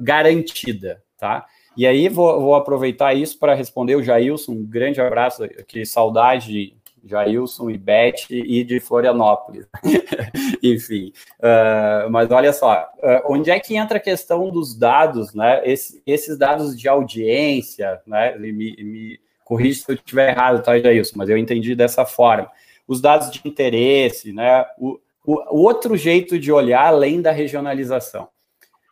garantida, 0.00 1.02
tá? 1.18 1.46
E 1.76 1.86
aí 1.86 2.08
vou, 2.08 2.40
vou 2.40 2.54
aproveitar 2.54 3.14
isso 3.14 3.38
para 3.38 3.54
responder 3.54 3.96
o 3.96 4.02
Jailson, 4.02 4.52
um 4.52 4.66
grande 4.66 5.00
abraço, 5.00 5.46
que 5.68 5.84
saudade 5.84 6.74
Jailson 7.06 7.70
e 7.70 7.78
Beth 7.78 8.26
e 8.30 8.64
de 8.64 8.80
Florianópolis. 8.80 9.66
Enfim, 10.62 11.12
uh, 11.38 12.10
mas 12.10 12.30
olha 12.30 12.52
só, 12.52 12.88
uh, 12.98 13.32
onde 13.32 13.50
é 13.50 13.60
que 13.60 13.76
entra 13.76 13.98
a 13.98 14.00
questão 14.00 14.50
dos 14.50 14.76
dados, 14.76 15.34
né? 15.34 15.62
Esse, 15.64 16.02
esses 16.06 16.36
dados 16.36 16.78
de 16.78 16.88
audiência, 16.88 18.00
né? 18.06 18.36
Me, 18.36 18.52
me 18.52 19.20
corrija 19.44 19.84
se 19.84 19.90
eu 19.90 19.94
estiver 19.94 20.30
errado, 20.30 20.62
tá, 20.62 20.78
Jailson, 20.78 21.14
mas 21.16 21.28
eu 21.28 21.38
entendi 21.38 21.74
dessa 21.74 22.04
forma. 22.04 22.50
Os 22.86 23.00
dados 23.00 23.30
de 23.30 23.40
interesse, 23.44 24.32
né? 24.32 24.64
O, 24.78 24.98
o, 25.24 25.56
o 25.56 25.62
outro 25.62 25.96
jeito 25.96 26.38
de 26.38 26.50
olhar 26.52 26.86
além 26.86 27.22
da 27.22 27.30
regionalização 27.30 28.28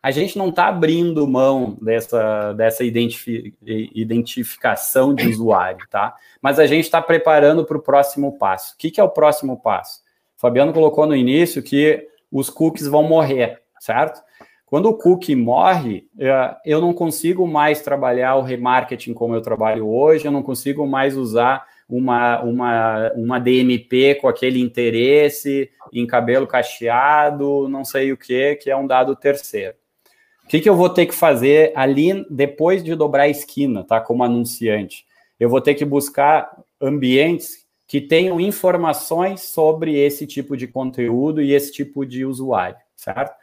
a 0.05 0.11
gente 0.11 0.37
não 0.37 0.51
está 0.51 0.67
abrindo 0.67 1.27
mão 1.27 1.79
dessa, 1.81 2.53
dessa 2.53 2.85
identificação 2.85 5.15
de 5.15 5.27
usuário, 5.31 5.87
tá? 5.89 6.15
Mas 6.43 6.59
a 6.59 6.67
gente 6.67 6.85
está 6.85 7.01
preparando 7.01 7.65
para 7.65 7.79
o 7.79 7.83
próximo 7.83 8.37
passo. 8.37 8.75
O 8.75 8.77
que, 8.77 8.91
que, 8.91 9.01
é 9.01 9.03
o 9.03 9.09
próximo 9.09 9.59
passo? 9.59 10.03
O 10.37 10.41
Fabiano 10.43 10.75
colocou 10.75 11.07
no 11.07 11.17
início 11.17 11.63
que 11.63 12.07
os 12.31 12.51
cookies 12.51 12.87
vão 12.87 13.05
morrer, 13.05 13.63
certo? 13.81 14.21
Quando 14.67 14.91
o 14.91 14.99
cookie 14.99 15.35
morre, 15.35 16.07
é, 16.19 16.55
eu 16.67 16.83
não 16.83 16.93
consigo 16.93 17.47
mais 17.47 17.81
trabalhar 17.81 18.35
o 18.35 18.43
remarketing 18.43 19.15
como 19.15 19.35
eu 19.35 19.41
trabalho 19.41 19.89
hoje, 19.89 20.27
eu 20.27 20.33
não 20.33 20.43
consigo 20.43 20.87
mais 20.87 21.17
usar 21.17 21.67
uma, 21.89 22.43
uma, 22.43 23.11
uma 23.17 23.39
DMP 23.39 24.17
com 24.17 24.29
aquele 24.29 24.61
interesse 24.61 25.71
em 25.91 26.07
cabelo 26.07 26.47
cacheado, 26.47 27.71
não 27.71 27.87
sei 27.87 28.13
o 28.13 28.19
que, 28.19 28.57
que 28.57 28.71
é 28.71 28.77
um 28.77 28.87
dado 28.87 29.17
terceiro. 29.17 29.83
O 30.45 30.49
que, 30.49 30.61
que 30.61 30.69
eu 30.69 30.77
vou 30.77 30.91
ter 30.91 31.07
que 31.07 31.15
fazer 31.15 31.73
ali 31.75 32.25
depois 32.31 32.85
de 32.85 32.95
dobrar 32.95 33.25
a 33.25 33.29
esquina, 33.29 33.83
tá? 33.83 34.01
Como 34.01 34.23
anunciante. 34.23 35.07
Eu 35.41 35.49
vou 35.49 35.61
ter 35.61 35.75
que 35.75 35.85
buscar 35.85 36.51
ambientes 36.81 37.65
que 37.87 38.01
tenham 38.01 38.41
informações 38.41 39.41
sobre 39.43 39.99
esse 39.99 40.27
tipo 40.27 40.57
de 40.57 40.67
conteúdo 40.67 41.41
e 41.41 41.53
esse 41.53 41.73
tipo 41.73 42.05
de 42.05 42.25
usuário, 42.25 42.77
certo? 42.95 43.35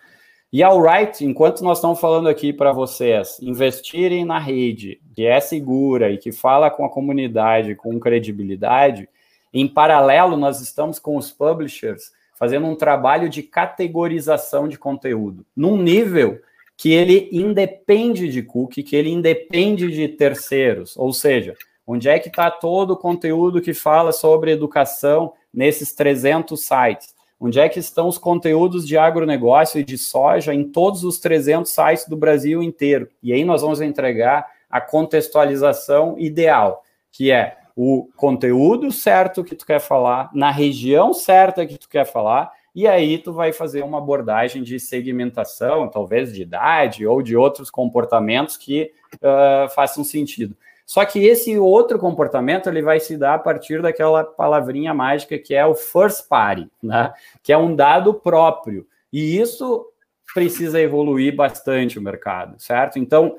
E 0.54 0.62
ao 0.62 0.82
right, 0.82 1.24
enquanto 1.26 1.64
nós 1.64 1.78
estamos 1.78 2.00
falando 2.00 2.28
aqui 2.28 2.52
para 2.52 2.74
vocês 2.74 3.40
investirem 3.42 4.26
na 4.26 4.38
rede 4.38 5.00
que 5.16 5.26
é 5.26 5.40
segura 5.40 6.12
e 6.12 6.18
que 6.18 6.32
fala 6.32 6.70
com 6.70 6.84
a 6.84 6.90
comunidade 6.90 7.76
com 7.76 7.98
credibilidade, 8.00 9.08
em 9.54 9.68
paralelo 9.68 10.36
nós 10.36 10.60
estamos 10.60 11.00
com 11.00 11.16
os 11.16 11.32
publishers 11.32 12.12
fazendo 12.38 12.68
um 12.68 12.76
trabalho 12.76 13.30
de 13.30 13.44
categorização 13.44 14.68
de 14.68 14.78
conteúdo 14.78 15.46
num 15.56 15.78
nível 15.78 16.42
que 16.82 16.92
ele 16.92 17.30
independe 17.32 18.28
de 18.28 18.42
cookie, 18.42 18.82
que 18.82 18.96
ele 18.96 19.12
independe 19.12 19.92
de 19.92 20.08
terceiros, 20.08 20.98
ou 20.98 21.14
seja, 21.14 21.56
onde 21.86 22.10
é 22.10 22.18
que 22.18 22.28
está 22.28 22.50
todo 22.50 22.94
o 22.94 22.98
conteúdo 22.98 23.62
que 23.62 23.72
fala 23.72 24.12
sobre 24.12 24.50
educação 24.50 25.32
nesses 25.54 25.94
300 25.94 26.60
sites? 26.60 27.14
Onde 27.40 27.60
é 27.60 27.70
que 27.70 27.78
estão 27.78 28.08
os 28.08 28.18
conteúdos 28.18 28.88
de 28.88 28.98
agronegócio 28.98 29.80
e 29.80 29.84
de 29.84 29.96
soja 29.96 30.56
em 30.56 30.64
todos 30.64 31.04
os 31.04 31.20
300 31.20 31.72
sites 31.72 32.08
do 32.08 32.18
Brasil 32.18 32.64
inteiro? 32.64 33.08
E 33.22 33.32
aí 33.32 33.46
nós 33.46 33.62
vamos 33.62 33.80
entregar 33.80 34.48
a 34.68 34.82
contextualização 34.82 36.16
ideal, 36.18 36.84
que 37.12 37.32
é 37.32 37.58
o 37.76 38.10
conteúdo 38.16 38.92
certo 38.92 39.44
que 39.44 39.56
tu 39.56 39.68
quer 39.68 39.80
falar, 39.80 40.32
na 40.34 40.50
região 40.50 41.14
certa 41.14 41.64
que 41.64 41.78
tu 41.78 41.88
quer 41.88 42.06
falar, 42.06 42.52
e 42.74 42.88
aí 42.88 43.18
tu 43.18 43.34
vai 43.34 43.52
fazer 43.52 43.84
uma 43.84 43.98
abordagem 43.98 44.64
de 44.64 44.80
segmentação, 44.80 45.90
talvez 45.90 46.34
de 46.34 46.42
idade 46.42 47.06
ou 47.06 47.22
de 47.22 47.36
outros 47.36 47.70
comportamentos 47.70 48.56
que 48.56 48.92
uh, 49.16 49.70
façam 49.70 50.04
sentido. 50.04 50.56
Só 50.86 51.06
que 51.06 51.26
esse 51.26 51.58
outro 51.58 52.00
comportamento 52.00 52.68
ele 52.68 52.82
vai 52.82 53.00
se 53.00 53.18
dar 53.18 53.36
a 53.36 53.40
partir 53.40 53.82
daquela 53.82 54.24
palavrinha 54.24 54.94
mágica 54.94 55.38
que 55.38 55.54
é 55.54 55.66
o 55.66 55.76
first 55.76 56.28
party, 56.28 56.70
né? 56.82 57.14
que 57.42 57.54
é 57.54 57.58
um 57.58 57.76
dado 57.76 58.14
próprio. 58.14 58.86
E 59.12 59.38
isso 59.40 59.86
precisa 60.34 60.80
evoluir 60.80 61.36
bastante 61.36 62.00
o 62.00 62.02
mercado, 62.02 62.56
certo? 62.58 62.98
Então, 62.98 63.38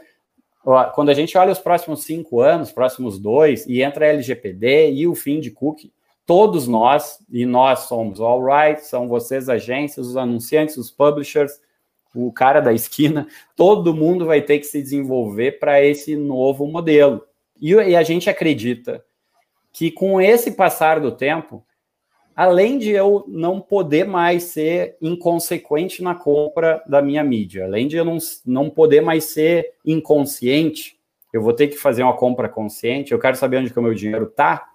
quando 0.94 1.08
a 1.08 1.14
gente 1.14 1.36
olha 1.36 1.52
os 1.52 1.58
próximos 1.58 2.04
cinco 2.04 2.40
anos, 2.40 2.70
próximos 2.70 3.18
dois, 3.18 3.66
e 3.66 3.82
entra 3.82 4.04
a 4.04 4.08
LGPD 4.08 4.92
e 4.92 5.06
o 5.06 5.14
fim 5.14 5.40
de 5.40 5.50
cookie, 5.50 5.92
todos 6.32 6.66
nós, 6.66 7.18
e 7.30 7.44
nós 7.44 7.80
somos 7.80 8.18
all 8.18 8.42
right, 8.42 8.82
são 8.86 9.06
vocês 9.06 9.50
agências, 9.50 10.06
os 10.06 10.16
anunciantes, 10.16 10.78
os 10.78 10.90
publishers, 10.90 11.60
o 12.14 12.32
cara 12.32 12.58
da 12.58 12.72
esquina, 12.72 13.28
todo 13.54 13.94
mundo 13.94 14.24
vai 14.24 14.40
ter 14.40 14.58
que 14.58 14.64
se 14.64 14.80
desenvolver 14.80 15.58
para 15.58 15.84
esse 15.84 16.16
novo 16.16 16.66
modelo. 16.66 17.22
E, 17.60 17.72
e 17.72 17.94
a 17.94 18.02
gente 18.02 18.30
acredita 18.30 19.04
que 19.74 19.90
com 19.90 20.18
esse 20.22 20.52
passar 20.52 21.00
do 21.00 21.12
tempo, 21.12 21.62
além 22.34 22.78
de 22.78 22.92
eu 22.92 23.26
não 23.28 23.60
poder 23.60 24.06
mais 24.06 24.44
ser 24.44 24.96
inconsequente 25.02 26.02
na 26.02 26.14
compra 26.14 26.82
da 26.86 27.02
minha 27.02 27.22
mídia, 27.22 27.66
além 27.66 27.86
de 27.86 27.98
eu 27.98 28.06
não, 28.06 28.16
não 28.46 28.70
poder 28.70 29.02
mais 29.02 29.24
ser 29.24 29.74
inconsciente, 29.84 30.98
eu 31.30 31.42
vou 31.42 31.52
ter 31.52 31.68
que 31.68 31.76
fazer 31.76 32.02
uma 32.02 32.16
compra 32.16 32.48
consciente, 32.48 33.12
eu 33.12 33.18
quero 33.18 33.36
saber 33.36 33.58
onde 33.58 33.70
que 33.70 33.78
o 33.78 33.82
meu 33.82 33.92
dinheiro 33.92 34.24
está, 34.24 34.71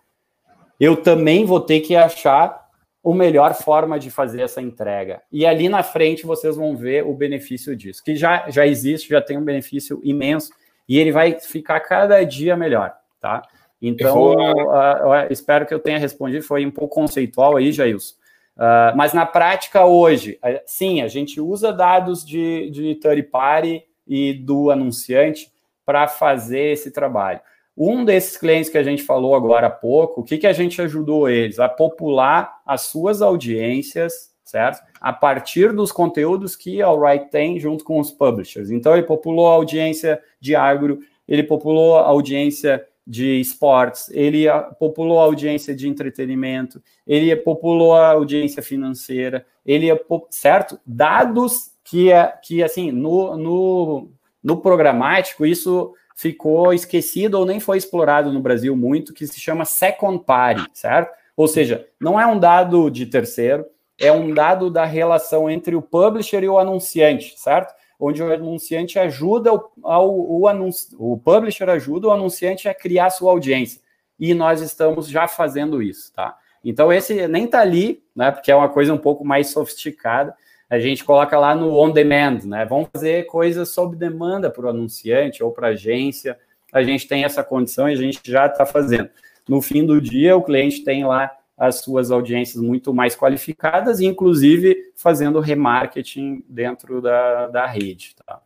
eu 0.80 0.96
também 0.98 1.46
vou 1.46 1.60
ter 1.60 1.80
que 1.82 1.96
achar 1.96 2.68
a 3.04 3.14
melhor 3.14 3.54
forma 3.54 3.98
de 3.98 4.12
fazer 4.12 4.42
essa 4.42 4.62
entrega. 4.62 5.22
E 5.32 5.46
ali 5.46 5.70
na 5.70 5.82
frente 5.82 6.26
vocês 6.26 6.56
vão 6.58 6.76
ver 6.76 7.06
o 7.06 7.14
benefício 7.14 7.76
disso, 7.76 8.04
que 8.04 8.16
já, 8.16 8.50
já 8.50 8.68
existe, 8.68 9.10
já 9.10 9.22
tem 9.22 9.38
um 9.38 9.44
benefício 9.44 10.02
imenso, 10.04 10.52
e 10.88 10.98
ele 10.98 11.12
vai 11.12 11.40
ficar 11.40 11.80
cada 11.82 12.24
dia 12.24 12.56
melhor, 12.56 12.94
tá? 13.20 13.42
Então, 13.82 14.14
vou... 14.14 14.36
uh, 14.36 15.10
uh, 15.10 15.28
espero 15.30 15.66
que 15.66 15.74
eu 15.74 15.80
tenha 15.80 16.00
respondido, 16.00 16.44
foi 16.44 16.66
um 16.66 16.72
pouco 16.72 16.96
conceitual 16.96 17.56
aí, 17.56 17.72
Jailson. 17.72 18.16
Uh, 18.56 18.96
mas 18.96 19.14
na 19.14 19.26
prática 19.26 19.86
hoje, 19.86 20.40
sim, 20.66 21.02
a 21.02 21.08
gente 21.08 21.40
usa 21.40 21.72
dados 21.72 22.26
de, 22.26 22.72
de 22.72 22.96
third 22.96 23.24
party 23.24 23.84
e 24.08 24.34
do 24.34 24.72
anunciante 24.72 25.52
para 25.86 26.08
fazer 26.08 26.72
esse 26.72 26.92
trabalho. 26.92 27.40
Um 27.78 28.04
desses 28.04 28.36
clientes 28.38 28.72
que 28.72 28.78
a 28.78 28.84
gente 28.84 29.04
falou 29.04 29.36
agora 29.36 29.68
há 29.68 29.70
pouco, 29.70 30.22
o 30.22 30.24
que, 30.24 30.40
que 30.40 30.48
a 30.48 30.54
gente 30.54 30.82
ajudou 30.82 31.30
eles? 31.30 31.60
A 31.60 31.70
popular 31.70 32.62
as 32.66 32.82
suas 32.82 33.22
audiências, 33.22 34.34
certo? 34.44 34.82
A 35.00 35.14
partir 35.14 35.72
dos 35.74 35.92
conteúdos 35.92 36.56
que 36.56 36.82
a 36.82 36.88
Alright 36.88 37.30
tem 37.30 37.60
junto 37.60 37.84
com 37.84 38.00
os 38.00 38.10
publishers. 38.10 38.72
Então, 38.72 38.94
ele 38.94 39.04
populou 39.06 39.48
a 39.48 39.54
audiência 39.54 40.20
de 40.40 40.56
agro, 40.56 41.00
ele 41.28 41.44
populou 41.44 41.98
a 41.98 42.08
audiência 42.08 42.84
de 43.06 43.40
esportes, 43.40 44.10
ele 44.10 44.46
populou 44.80 45.22
a 45.22 45.24
audiência 45.24 45.74
de 45.76 45.88
entretenimento, 45.88 46.82
ele 47.06 47.34
populou 47.36 47.94
a 47.94 48.12
audiência 48.12 48.62
financeira, 48.62 49.46
ele 49.66 49.88
certo? 50.30 50.80
Dados 50.86 51.72
que, 51.84 52.12
é, 52.12 52.34
que 52.44 52.62
assim, 52.62 52.92
no, 52.92 53.38
no, 53.38 54.12
no 54.44 54.58
programático, 54.58 55.46
isso 55.46 55.94
ficou 56.18 56.74
esquecido 56.74 57.36
ou 57.36 57.46
nem 57.46 57.60
foi 57.60 57.78
explorado 57.78 58.34
no 58.34 58.40
Brasil 58.40 58.76
muito, 58.76 59.14
que 59.14 59.28
se 59.28 59.40
chama 59.40 59.66
second 59.66 60.26
party, 60.26 60.68
certo? 60.74 61.16
Ou 61.36 61.48
seja, 61.48 61.88
não 62.02 62.20
é 62.20 62.26
um 62.26 62.40
dado 62.40 62.90
de 62.90 63.06
terceiro, 63.06 63.64
é 64.00 64.12
um 64.12 64.34
dado 64.34 64.72
da 64.72 64.84
relação 64.84 65.48
entre 65.48 65.76
o 65.76 65.82
publisher 65.82 66.44
e 66.44 66.50
o 66.50 66.58
anunciante, 66.58 67.36
certo? 67.38 67.72
Onde 68.00 68.24
o 68.24 68.34
anunciante 68.34 68.98
ajuda 68.98 69.54
o, 69.54 69.70
ao, 69.84 70.10
o, 70.10 70.48
anunci, 70.48 70.96
o 70.98 71.20
publisher 71.20 71.70
ajuda 71.70 72.08
o 72.08 72.12
anunciante 72.12 72.68
a 72.68 72.74
criar 72.74 73.12
sua 73.12 73.32
audiência. 73.32 73.80
E 74.20 74.34
nós 74.34 74.60
estamos 74.60 75.08
já 75.08 75.28
fazendo 75.28 75.84
isso, 75.84 76.12
tá? 76.14 76.36
Então 76.64 76.92
esse 76.92 77.28
nem 77.28 77.46
tá 77.46 77.60
ali, 77.60 78.04
né? 78.16 78.32
Porque 78.32 78.52
é 78.52 78.56
uma 78.56 78.70
coisa 78.70 78.92
um 78.92 78.98
pouco 78.98 79.24
mais 79.24 79.50
sofisticada, 79.50 80.36
a 80.70 80.80
gente 80.80 81.04
coloca 81.04 81.38
lá 81.40 81.56
no 81.56 81.78
on 81.78 81.92
demand, 81.92 82.40
né? 82.44 82.66
Vamos 82.66 82.90
fazer 82.92 83.26
coisas 83.26 83.70
sob 83.70 83.96
demanda 83.96 84.50
para 84.50 84.66
o 84.66 84.70
anunciante 84.70 85.44
ou 85.44 85.52
para 85.52 85.68
a 85.68 85.72
agência. 85.72 86.38
A 86.74 86.84
gente 86.84 87.08
tem 87.08 87.24
essa 87.24 87.44
condição 87.44 87.88
e 87.90 87.94
a 87.94 87.96
gente 87.96 88.20
já 88.26 88.48
está 88.48 88.66
fazendo. 88.66 89.10
No 89.48 89.62
fim 89.62 89.86
do 89.86 90.02
dia, 90.02 90.36
o 90.36 90.44
cliente 90.44 90.84
tem 90.84 91.06
lá 91.06 91.32
as 91.58 91.80
suas 91.80 92.12
audiências 92.12 92.62
muito 92.62 92.94
mais 92.94 93.16
qualificadas, 93.16 94.02
inclusive 94.02 94.92
fazendo 94.96 95.40
remarketing 95.40 96.44
dentro 96.48 97.02
da, 97.02 97.48
da 97.48 97.66
rede. 97.66 98.16
Tá? 98.26 98.42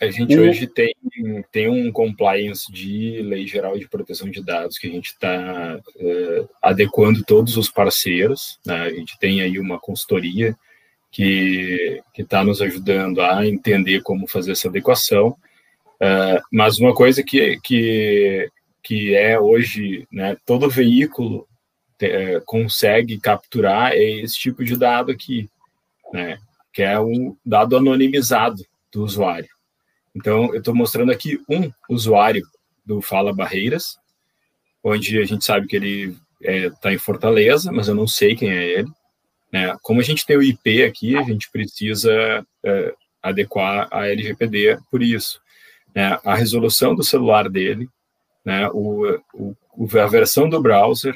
A 0.00 0.10
gente 0.10 0.38
hoje 0.38 0.66
tem, 0.66 0.94
tem 1.50 1.68
um 1.68 1.90
compliance 1.90 2.70
de 2.72 3.20
lei 3.22 3.46
geral 3.46 3.78
de 3.78 3.88
proteção 3.88 4.30
de 4.30 4.42
dados 4.42 4.78
que 4.78 4.86
a 4.86 4.90
gente 4.90 5.08
está 5.08 5.78
uh, 5.78 6.00
eh, 6.00 6.48
adequando 6.62 7.24
todos 7.24 7.56
os 7.56 7.68
parceiros. 7.68 8.58
Né? 8.64 8.76
A 8.76 8.90
gente 8.90 9.18
tem 9.18 9.42
aí 9.42 9.58
uma 9.58 9.78
consultoria 9.78 10.56
que 11.10 12.02
está 12.16 12.44
nos 12.44 12.62
ajudando 12.62 13.20
a 13.20 13.46
entender 13.46 14.02
como 14.02 14.28
fazer 14.28 14.52
essa 14.52 14.68
adequação. 14.68 15.36
Uh, 16.00 16.40
mas 16.50 16.78
uma 16.78 16.94
coisa 16.94 17.22
que, 17.22 17.58
que, 17.62 18.48
que 18.82 19.14
é 19.14 19.38
hoje, 19.38 20.06
né, 20.10 20.36
todo 20.46 20.70
veículo 20.70 21.46
te, 21.98 22.06
é, 22.06 22.40
consegue 22.40 23.18
capturar 23.18 23.92
é 23.92 24.22
esse 24.22 24.38
tipo 24.38 24.64
de 24.64 24.76
dado 24.76 25.10
aqui, 25.10 25.50
né, 26.12 26.38
que 26.72 26.82
é 26.82 26.98
um 26.98 27.36
dado 27.44 27.76
anonimizado 27.76 28.64
do 28.92 29.04
usuário. 29.04 29.48
Então, 30.14 30.52
eu 30.52 30.58
estou 30.58 30.74
mostrando 30.74 31.12
aqui 31.12 31.40
um 31.48 31.70
usuário 31.88 32.42
do 32.84 33.02
Fala 33.02 33.34
Barreiras, 33.34 33.98
onde 34.82 35.18
a 35.18 35.24
gente 35.24 35.44
sabe 35.44 35.66
que 35.66 35.76
ele 35.76 36.16
está 36.40 36.52
é, 36.52 36.70
tá 36.70 36.92
em 36.92 36.98
Fortaleza, 36.98 37.70
mas 37.70 37.88
eu 37.88 37.94
não 37.94 38.06
sei 38.06 38.34
quem 38.34 38.50
é 38.50 38.64
ele. 38.64 38.88
Né? 39.52 39.76
Como 39.82 40.00
a 40.00 40.04
gente 40.04 40.24
tem 40.24 40.36
o 40.36 40.42
IP 40.42 40.82
aqui, 40.82 41.16
a 41.16 41.22
gente 41.22 41.50
precisa 41.50 42.46
é, 42.64 42.94
adequar 43.22 43.88
a 43.90 44.08
LGPD 44.08 44.78
por 44.90 45.02
isso. 45.02 45.40
Né? 45.94 46.18
A 46.24 46.34
resolução 46.34 46.94
do 46.94 47.02
celular 47.02 47.48
dele, 47.48 47.88
né? 48.44 48.68
o, 48.68 49.20
o, 49.34 49.56
a 49.98 50.06
versão 50.06 50.48
do 50.48 50.60
browser, 50.60 51.14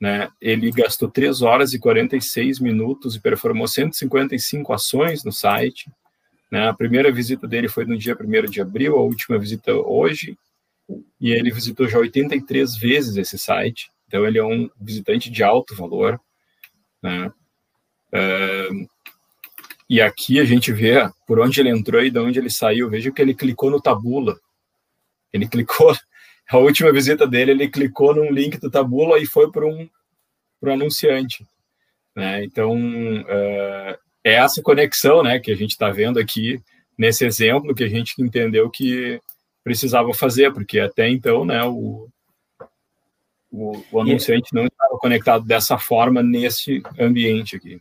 né? 0.00 0.28
ele 0.40 0.70
gastou 0.70 1.10
3 1.10 1.42
horas 1.42 1.72
e 1.72 1.78
46 1.78 2.60
minutos 2.60 3.16
e 3.16 3.20
performou 3.20 3.66
155 3.66 4.72
ações 4.72 5.24
no 5.24 5.32
site. 5.32 5.90
Né? 6.50 6.68
A 6.68 6.74
primeira 6.74 7.10
visita 7.10 7.48
dele 7.48 7.68
foi 7.68 7.84
no 7.84 7.98
dia 7.98 8.16
1 8.18 8.50
de 8.50 8.60
abril, 8.60 8.96
a 8.96 9.02
última 9.02 9.38
visita 9.38 9.72
hoje, 9.72 10.38
e 11.20 11.32
ele 11.32 11.50
visitou 11.50 11.88
já 11.88 11.98
83 11.98 12.76
vezes 12.76 13.16
esse 13.16 13.38
site. 13.38 13.90
Então, 14.06 14.26
ele 14.26 14.38
é 14.38 14.44
um 14.44 14.70
visitante 14.80 15.30
de 15.30 15.42
alto 15.42 15.74
valor. 15.74 16.20
Né? 17.02 17.32
E 19.88 20.00
aqui 20.00 20.40
a 20.40 20.44
gente 20.44 20.72
vê 20.72 21.08
por 21.26 21.40
onde 21.40 21.60
ele 21.60 21.70
entrou 21.70 22.02
e 22.02 22.10
de 22.10 22.18
onde 22.18 22.38
ele 22.38 22.50
saiu. 22.50 22.88
Veja 22.88 23.10
que 23.10 23.20
ele 23.20 23.34
clicou 23.34 23.70
no 23.70 23.80
Tabula. 23.80 24.38
Ele 25.32 25.46
clicou, 25.48 25.94
a 26.48 26.58
última 26.58 26.92
visita 26.92 27.26
dele, 27.26 27.50
ele 27.50 27.68
clicou 27.68 28.14
num 28.14 28.30
link 28.30 28.58
do 28.58 28.70
Tabula 28.70 29.18
e 29.18 29.26
foi 29.26 29.50
para 29.50 29.66
um, 29.66 29.88
um 30.62 30.70
anunciante. 30.72 31.44
Né? 32.14 32.44
Então, 32.44 32.74
uh, 32.74 33.98
é 34.22 34.34
essa 34.34 34.62
conexão 34.62 35.22
né, 35.22 35.38
que 35.38 35.50
a 35.50 35.56
gente 35.56 35.72
está 35.72 35.90
vendo 35.90 36.18
aqui 36.18 36.62
nesse 36.96 37.24
exemplo 37.24 37.74
que 37.74 37.84
a 37.84 37.88
gente 37.88 38.14
entendeu 38.22 38.70
que 38.70 39.20
precisava 39.62 40.12
fazer, 40.14 40.52
porque 40.52 40.78
até 40.78 41.08
então 41.08 41.44
né, 41.44 41.62
o, 41.64 42.08
o, 43.50 43.84
o 43.90 44.00
anunciante 44.00 44.54
não 44.54 44.66
estava 44.66 44.96
conectado 44.98 45.44
dessa 45.44 45.76
forma 45.78 46.22
nesse 46.22 46.82
ambiente 46.98 47.56
aqui. 47.56 47.80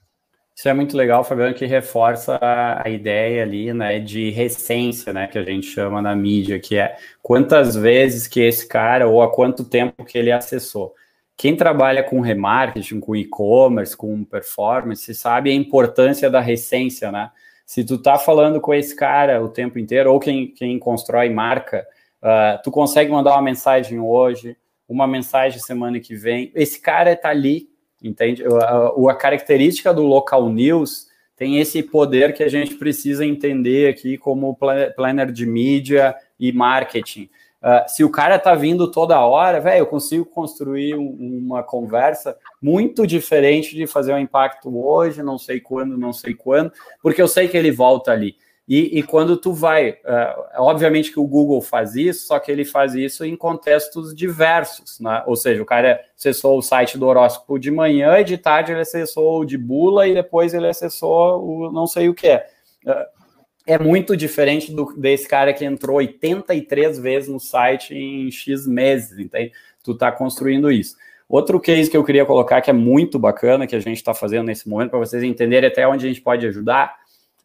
Isso 0.55 0.69
é 0.69 0.73
muito 0.73 0.95
legal, 0.95 1.23
Fabiano, 1.23 1.55
que 1.55 1.65
reforça 1.65 2.39
a, 2.41 2.87
ideia 2.87 3.41
ali, 3.41 3.73
né, 3.73 3.99
de 3.99 4.29
recência, 4.29 5.11
né, 5.11 5.25
que 5.25 5.37
a 5.37 5.43
gente 5.43 5.65
chama 5.65 5.99
na 5.99 6.15
mídia, 6.15 6.59
que 6.59 6.77
é 6.77 6.95
quantas 7.23 7.75
vezes 7.75 8.27
que 8.27 8.39
esse 8.39 8.67
cara 8.67 9.07
ou 9.07 9.23
há 9.23 9.31
quanto 9.33 9.63
tempo 9.65 10.05
que 10.05 10.17
ele 10.17 10.31
acessou. 10.31 10.93
Quem 11.35 11.55
trabalha 11.55 12.03
com 12.03 12.21
remarketing, 12.21 12.99
com 12.99 13.15
e-commerce, 13.15 13.97
com 13.97 14.23
performance, 14.23 15.13
sabe 15.15 15.49
a 15.49 15.53
importância 15.53 16.29
da 16.29 16.39
recência, 16.39 17.11
né? 17.11 17.31
Se 17.65 17.83
tu 17.83 17.97
tá 17.97 18.19
falando 18.19 18.61
com 18.61 18.73
esse 18.73 18.95
cara 18.95 19.43
o 19.43 19.49
tempo 19.49 19.79
inteiro, 19.79 20.13
ou 20.13 20.19
quem, 20.19 20.47
quem 20.53 20.77
constrói 20.77 21.29
marca, 21.29 21.85
uh, 22.21 22.61
tu 22.63 22.69
consegue 22.69 23.11
mandar 23.11 23.31
uma 23.31 23.41
mensagem 23.41 23.99
hoje, 23.99 24.55
uma 24.87 25.07
mensagem 25.07 25.59
semana 25.59 25.99
que 25.99 26.15
vem, 26.15 26.51
esse 26.53 26.79
cara 26.79 27.15
tá 27.15 27.29
ali 27.29 27.72
entende? 28.03 28.43
A, 28.45 29.11
a, 29.11 29.15
característica 29.15 29.93
do 29.93 30.03
local 30.03 30.49
news 30.49 31.07
tem 31.35 31.59
esse 31.59 31.81
poder 31.81 32.33
que 32.33 32.43
a 32.43 32.49
gente 32.49 32.75
precisa 32.75 33.25
entender 33.25 33.89
aqui 33.89 34.17
como 34.17 34.57
planner 34.95 35.31
de 35.31 35.45
mídia 35.45 36.15
e 36.39 36.51
marketing. 36.51 37.29
Uh, 37.63 37.87
se 37.87 38.03
o 38.03 38.09
cara 38.09 38.37
tá 38.37 38.53
vindo 38.53 38.91
toda 38.91 39.25
hora, 39.25 39.61
velho, 39.61 39.79
eu 39.79 39.85
consigo 39.85 40.25
construir 40.25 40.95
um, 40.95 41.39
uma 41.45 41.63
conversa 41.63 42.37
muito 42.61 43.07
diferente 43.07 43.73
de 43.73 43.87
fazer 43.87 44.13
um 44.13 44.19
impacto 44.19 44.85
hoje, 44.85 45.23
não 45.23 45.37
sei 45.37 45.61
quando, 45.61 45.97
não 45.97 46.11
sei 46.11 46.33
quando, 46.33 46.73
porque 47.01 47.21
eu 47.21 47.27
sei 47.27 47.47
que 47.47 47.55
ele 47.55 47.71
volta 47.71 48.11
ali. 48.11 48.35
E, 48.67 48.97
e, 48.97 49.03
quando 49.03 49.35
tu 49.35 49.51
vai, 49.51 49.89
uh, 49.91 50.43
obviamente 50.59 51.11
que 51.11 51.19
o 51.19 51.27
Google 51.27 51.61
faz 51.61 51.95
isso, 51.95 52.27
só 52.27 52.39
que 52.39 52.49
ele 52.49 52.63
faz 52.63 52.95
isso 52.95 53.25
em 53.25 53.35
contextos 53.35 54.15
diversos, 54.15 55.01
né? 55.01 55.21
Ou 55.25 55.35
seja, 55.35 55.61
o 55.61 55.65
cara 55.65 55.99
acessou 56.17 56.57
o 56.57 56.61
site 56.61 56.97
do 56.97 57.05
horóscopo 57.05 57.59
de 57.59 57.69
manhã 57.69 58.17
e 58.19 58.23
de 58.23 58.37
tarde 58.37 58.71
ele 58.71 58.79
acessou 58.79 59.41
o 59.41 59.45
de 59.45 59.57
bula 59.57 60.07
e 60.07 60.13
depois 60.13 60.53
ele 60.53 60.67
acessou 60.67 61.43
o 61.43 61.71
não 61.73 61.85
sei 61.85 62.07
o 62.07 62.13
que 62.13 62.27
é. 62.27 62.47
Uh, 62.85 63.23
é 63.65 63.77
muito 63.77 64.15
diferente 64.15 64.73
do, 64.73 64.93
desse 64.97 65.27
cara 65.27 65.53
que 65.53 65.65
entrou 65.65 65.97
83 65.97 66.99
vezes 66.99 67.29
no 67.29 67.39
site 67.39 67.93
em 67.93 68.29
X 68.31 68.65
meses, 68.65 69.17
entende? 69.17 69.51
Tu 69.83 69.95
tá 69.95 70.11
construindo 70.11 70.71
isso. 70.71 70.95
Outro 71.27 71.59
case 71.59 71.89
que 71.89 71.97
eu 71.97 72.03
queria 72.03 72.25
colocar 72.25 72.61
que 72.61 72.69
é 72.69 72.73
muito 72.73 73.17
bacana, 73.17 73.65
que 73.65 73.75
a 73.75 73.79
gente 73.79 73.97
está 73.97 74.13
fazendo 74.13 74.45
nesse 74.45 74.67
momento, 74.67 74.91
para 74.91 74.99
vocês 74.99 75.23
entenderem 75.23 75.69
até 75.69 75.87
onde 75.87 76.05
a 76.05 76.09
gente 76.09 76.21
pode 76.21 76.45
ajudar, 76.45 76.95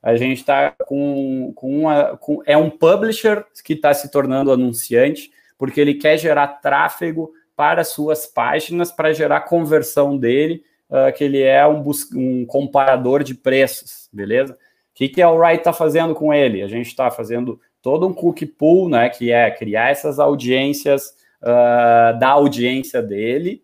a 0.02 0.16
gente 0.16 0.38
está 0.38 0.74
com, 0.86 1.52
com 1.54 1.80
uma. 1.80 2.16
Com, 2.16 2.42
é 2.46 2.56
um 2.56 2.70
publisher 2.70 3.44
que 3.64 3.72
está 3.72 3.92
se 3.92 4.10
tornando 4.10 4.52
anunciante, 4.52 5.30
porque 5.56 5.80
ele 5.80 5.94
quer 5.94 6.16
gerar 6.16 6.46
tráfego 6.48 7.32
para 7.56 7.82
suas 7.82 8.26
páginas, 8.26 8.92
para 8.92 9.12
gerar 9.12 9.40
conversão 9.40 10.16
dele, 10.16 10.62
uh, 10.88 11.12
que 11.12 11.24
ele 11.24 11.42
é 11.42 11.66
um, 11.66 11.82
um 12.14 12.46
comparador 12.46 13.24
de 13.24 13.34
preços, 13.34 14.08
beleza? 14.12 14.54
O 14.54 14.56
que, 14.94 15.08
que 15.08 15.20
a 15.20 15.26
Alright 15.26 15.58
está 15.58 15.72
fazendo 15.72 16.14
com 16.14 16.32
ele? 16.32 16.62
A 16.62 16.68
gente 16.68 16.86
está 16.86 17.10
fazendo 17.10 17.60
todo 17.82 18.06
um 18.06 18.12
cookie 18.12 18.46
pool, 18.46 18.88
né? 18.88 19.08
Que 19.08 19.32
é 19.32 19.50
criar 19.50 19.90
essas 19.90 20.20
audiências 20.20 21.14
uh, 21.42 22.16
da 22.18 22.28
audiência 22.28 23.02
dele. 23.02 23.62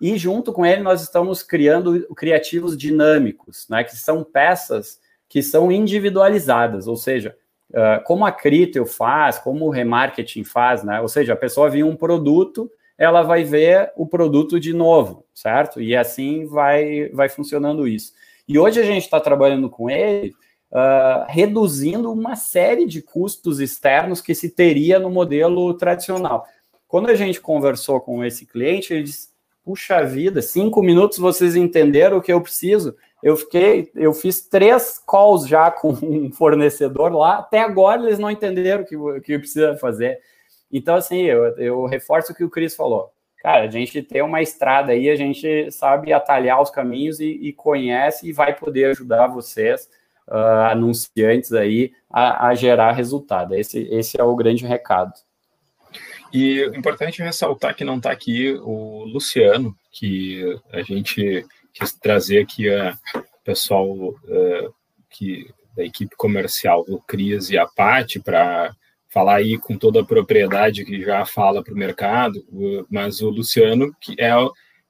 E 0.00 0.16
junto 0.16 0.52
com 0.52 0.64
ele, 0.64 0.82
nós 0.82 1.02
estamos 1.02 1.42
criando 1.42 2.06
criativos 2.14 2.76
dinâmicos, 2.76 3.66
né? 3.68 3.84
Que 3.84 3.94
são 3.96 4.24
peças 4.24 4.98
que 5.34 5.42
são 5.42 5.72
individualizadas, 5.72 6.86
ou 6.86 6.94
seja, 6.94 7.36
uh, 7.72 8.04
como 8.04 8.24
a 8.24 8.30
Critel 8.30 8.86
faz, 8.86 9.36
como 9.36 9.66
o 9.66 9.70
remarketing 9.70 10.44
faz, 10.44 10.84
né? 10.84 11.00
Ou 11.00 11.08
seja, 11.08 11.32
a 11.32 11.36
pessoa 11.36 11.68
viu 11.68 11.88
um 11.88 11.96
produto 11.96 12.70
ela 12.96 13.22
vai 13.22 13.42
ver 13.42 13.92
o 13.96 14.06
produto 14.06 14.58
de 14.60 14.72
novo, 14.72 15.26
certo? 15.34 15.80
E 15.80 15.96
assim 15.96 16.46
vai, 16.46 17.08
vai 17.08 17.28
funcionando 17.28 17.88
isso. 17.88 18.12
E 18.46 18.58
hoje 18.58 18.80
a 18.80 18.84
gente 18.84 19.02
está 19.02 19.18
trabalhando 19.18 19.68
com 19.68 19.90
ele, 19.90 20.32
uh, 20.70 21.26
reduzindo 21.28 22.12
uma 22.12 22.36
série 22.36 22.86
de 22.86 23.02
custos 23.02 23.58
externos 23.58 24.20
que 24.20 24.34
se 24.34 24.50
teria 24.50 24.98
no 24.98 25.10
modelo 25.10 25.74
tradicional. 25.74 26.46
Quando 26.86 27.08
a 27.08 27.14
gente 27.14 27.40
conversou 27.40 28.00
com 28.00 28.24
esse 28.24 28.46
cliente, 28.46 28.92
ele 28.92 29.02
disse: 29.02 29.30
Puxa 29.64 30.04
vida, 30.04 30.40
cinco 30.40 30.80
minutos 30.82 31.18
vocês 31.18 31.56
entenderam 31.56 32.18
o 32.18 32.22
que 32.22 32.32
eu 32.32 32.40
preciso. 32.40 32.94
Eu 33.24 33.38
fiquei, 33.38 33.90
eu 33.94 34.12
fiz 34.12 34.46
três 34.46 34.98
calls 34.98 35.48
já 35.48 35.70
com 35.72 35.92
um 36.02 36.30
fornecedor 36.30 37.10
lá, 37.10 37.38
até 37.38 37.60
agora 37.60 38.02
eles 38.02 38.18
não 38.18 38.30
entenderam 38.30 38.82
o 38.82 38.86
que, 38.86 39.20
que 39.22 39.38
precisa 39.38 39.78
fazer. 39.78 40.20
Então, 40.70 40.94
assim, 40.94 41.22
eu, 41.22 41.44
eu 41.56 41.86
reforço 41.86 42.32
o 42.32 42.34
que 42.34 42.44
o 42.44 42.50
Cris 42.50 42.76
falou. 42.76 43.10
Cara, 43.38 43.64
a 43.64 43.70
gente 43.70 44.02
tem 44.02 44.20
uma 44.20 44.42
estrada 44.42 44.92
aí, 44.92 45.08
a 45.08 45.16
gente 45.16 45.70
sabe 45.70 46.12
atalhar 46.12 46.60
os 46.60 46.68
caminhos 46.68 47.18
e, 47.18 47.26
e 47.26 47.52
conhece 47.52 48.28
e 48.28 48.32
vai 48.32 48.54
poder 48.54 48.86
ajudar 48.86 49.26
vocês, 49.28 49.88
uh, 50.28 50.70
anunciantes 50.70 51.52
aí, 51.54 51.92
a, 52.10 52.48
a, 52.48 52.54
gerar 52.54 52.92
resultado. 52.92 53.54
Esse, 53.54 53.88
esse 53.90 54.20
é 54.20 54.24
o 54.24 54.36
grande 54.36 54.66
recado. 54.66 55.12
E 56.32 56.60
é 56.60 56.76
importante 56.76 57.22
ressaltar 57.22 57.74
que 57.74 57.84
não 57.84 57.96
está 57.96 58.10
aqui 58.10 58.52
o 58.62 59.04
Luciano, 59.04 59.74
que 59.92 60.58
a 60.72 60.82
gente 60.82 61.46
trazer 62.00 62.42
aqui 62.42 62.68
a 62.72 62.96
pessoal 63.44 63.88
uh, 63.90 64.74
que, 65.10 65.50
da 65.76 65.84
equipe 65.84 66.16
comercial, 66.16 66.84
o 66.88 67.00
Cris 67.00 67.50
e 67.50 67.58
a 67.58 67.66
Pati, 67.66 68.20
para 68.20 68.74
falar 69.08 69.36
aí 69.36 69.56
com 69.56 69.78
toda 69.78 70.00
a 70.00 70.04
propriedade 70.04 70.84
que 70.84 71.00
já 71.00 71.24
fala 71.24 71.62
para 71.62 71.72
o 71.72 71.76
mercado, 71.76 72.44
mas 72.90 73.20
o 73.20 73.30
Luciano, 73.30 73.94
que 74.00 74.16
é, 74.18 74.32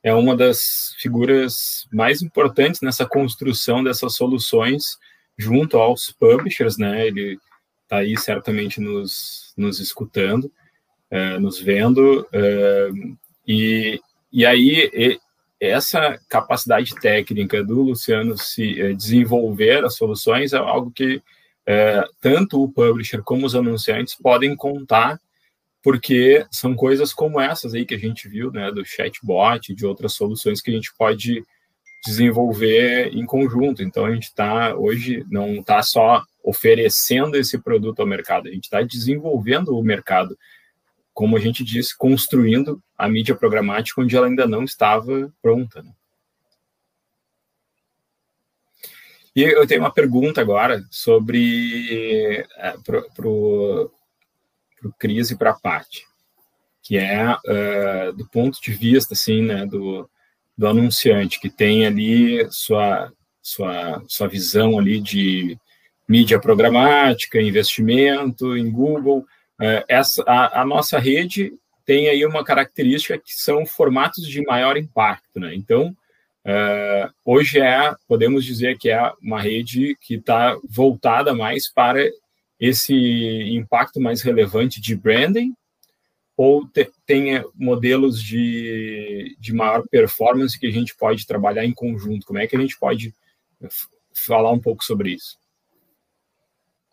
é 0.03 0.15
uma 0.15 0.35
das 0.35 0.95
figuras 0.99 1.87
mais 1.93 2.23
importantes 2.23 2.81
nessa 2.81 3.05
construção 3.05 3.85
dessas 3.85 4.15
soluções 4.15 4.99
junto 5.37 5.77
aos 5.77 6.11
publishers, 6.11 6.79
né? 6.79 7.07
Ele 7.07 7.39
está 7.83 7.99
aí 7.99 8.17
certamente 8.17 8.81
nos, 8.81 9.53
nos 9.59 9.79
escutando, 9.79 10.51
é, 11.11 11.39
nos 11.39 11.61
vendo, 11.61 12.27
é, 12.33 12.89
e, 13.47 14.01
e 14.33 14.47
aí 14.47 15.21
essa 15.67 16.19
capacidade 16.29 16.95
técnica 16.97 17.63
do 17.63 17.83
Luciano 17.83 18.37
se 18.39 18.81
é, 18.81 18.93
desenvolver 18.93 19.85
as 19.85 19.97
soluções 19.97 20.53
é 20.53 20.57
algo 20.57 20.91
que 20.91 21.23
é, 21.67 22.05
tanto 22.21 22.63
o 22.63 22.71
publisher 22.71 23.23
como 23.23 23.47
os 23.47 23.55
anunciantes 23.55 24.15
podem 24.15 24.55
contar, 24.55 25.19
porque 25.83 26.47
são 26.51 26.75
coisas 26.75 27.13
como 27.13 27.41
essas 27.41 27.75
aí 27.75 27.85
que 27.85 27.95
a 27.95 27.99
gente 27.99 28.29
viu, 28.29 28.51
né, 28.51 28.71
do 28.71 28.85
chatbot, 28.85 29.75
de 29.75 29.87
outras 29.87 30.15
soluções 30.15 30.61
que 30.61 30.71
a 30.71 30.75
gente 30.75 30.93
pode 30.97 31.43
desenvolver 32.05 33.11
em 33.15 33.25
conjunto. 33.25 33.83
Então, 33.83 34.05
a 34.05 34.13
gente 34.13 34.25
está, 34.25 34.75
hoje, 34.75 35.25
não 35.31 35.55
está 35.57 35.83
só 35.83 36.23
oferecendo 36.43 37.37
esse 37.37 37.59
produto 37.59 38.01
ao 38.01 38.07
mercado, 38.07 38.49
a 38.49 38.53
gente 38.53 38.65
está 38.65 38.83
desenvolvendo 38.83 39.77
o 39.77 39.83
mercado, 39.83 40.37
como 41.15 41.37
a 41.37 41.41
gente 41.41 41.63
disse, 41.63 41.97
construindo 41.97 42.83
a 42.99 43.09
mídia 43.09 43.37
programática 43.37 44.03
onde 44.03 44.17
ela 44.17 44.27
ainda 44.27 44.47
não 44.47 44.65
estava 44.65 45.33
pronta. 45.41 45.83
Né? 45.83 45.93
E 49.35 49.43
eu 49.43 49.67
tenho 49.67 49.81
uma 49.81 49.93
pergunta 49.93 50.41
agora 50.41 50.85
sobre 50.91 52.45
é, 52.57 52.75
para 52.85 53.29
o 53.29 53.91
Cris 54.99 55.31
e 55.31 55.37
para 55.37 55.51
a 55.51 55.59
Paty, 55.59 56.05
que 56.83 56.99
é 56.99 57.33
uh, 57.33 58.13
do 58.13 58.29
ponto 58.29 58.61
de 58.61 58.73
vista 58.73 59.15
assim, 59.15 59.43
né, 59.43 59.67
do, 59.67 60.09
do 60.57 60.69
anunciante, 60.69 61.41
que 61.41 61.51
tem 61.51 61.87
ali 61.87 62.47
sua, 62.53 63.13
sua, 63.43 64.03
sua 64.07 64.29
visão 64.29 64.79
ali 64.79 65.01
de 65.01 65.59
mídia 66.09 66.39
programática, 66.39 67.41
investimento 67.41 68.57
em 68.57 68.71
Google. 68.71 69.27
Uh, 69.61 69.85
essa, 69.89 70.23
a, 70.27 70.63
a 70.63 70.67
nossa 70.67 70.99
rede 70.99 71.53
tem 71.85 72.09
aí 72.09 72.25
uma 72.25 72.45
característica 72.45 73.19
que 73.19 73.33
são 73.33 73.65
formatos 73.65 74.27
de 74.27 74.43
maior 74.43 74.77
impacto, 74.77 75.39
né? 75.39 75.55
Então, 75.55 75.95
Uh, 76.47 77.09
hoje 77.25 77.59
é, 77.59 77.95
podemos 78.07 78.45
dizer 78.45 78.77
que 78.77 78.91
é 78.91 79.13
uma 79.23 79.41
rede 79.41 79.97
que 79.99 80.17
está 80.17 80.55
voltada 80.69 81.35
mais 81.35 81.73
para 81.73 82.07
esse 82.61 82.95
impacto 82.95 83.99
mais 83.99 84.21
relevante 84.21 84.79
de 84.79 84.95
branding, 84.95 85.55
ou 86.37 86.69
te, 86.69 86.91
tem 87.07 87.43
modelos 87.55 88.23
de, 88.23 89.35
de 89.41 89.55
maior 89.55 89.89
performance 89.89 90.59
que 90.59 90.67
a 90.67 90.71
gente 90.71 90.95
pode 90.95 91.27
trabalhar 91.27 91.65
em 91.65 91.73
conjunto? 91.73 92.27
Como 92.27 92.39
é 92.39 92.47
que 92.47 92.57
a 92.57 92.61
gente 92.61 92.79
pode 92.79 93.15
falar 94.13 94.53
um 94.53 94.61
pouco 94.61 94.85
sobre 94.85 95.13
isso? 95.13 95.39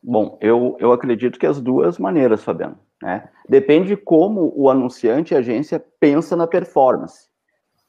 Bom, 0.03 0.38
eu, 0.41 0.76
eu 0.80 0.91
acredito 0.91 1.38
que 1.38 1.45
as 1.45 1.61
duas 1.61 1.99
maneiras, 1.99 2.44
Fabiano. 2.44 2.80
Né? 3.02 3.28
Depende 3.48 3.90
de 3.90 3.98
como 3.98 4.52
o 4.56 4.69
anunciante 4.69 5.34
e 5.34 5.38
a 5.38 5.40
agência 5.40 5.84
pensa 5.99 6.36
na 6.36 6.48
performance. 6.48 7.30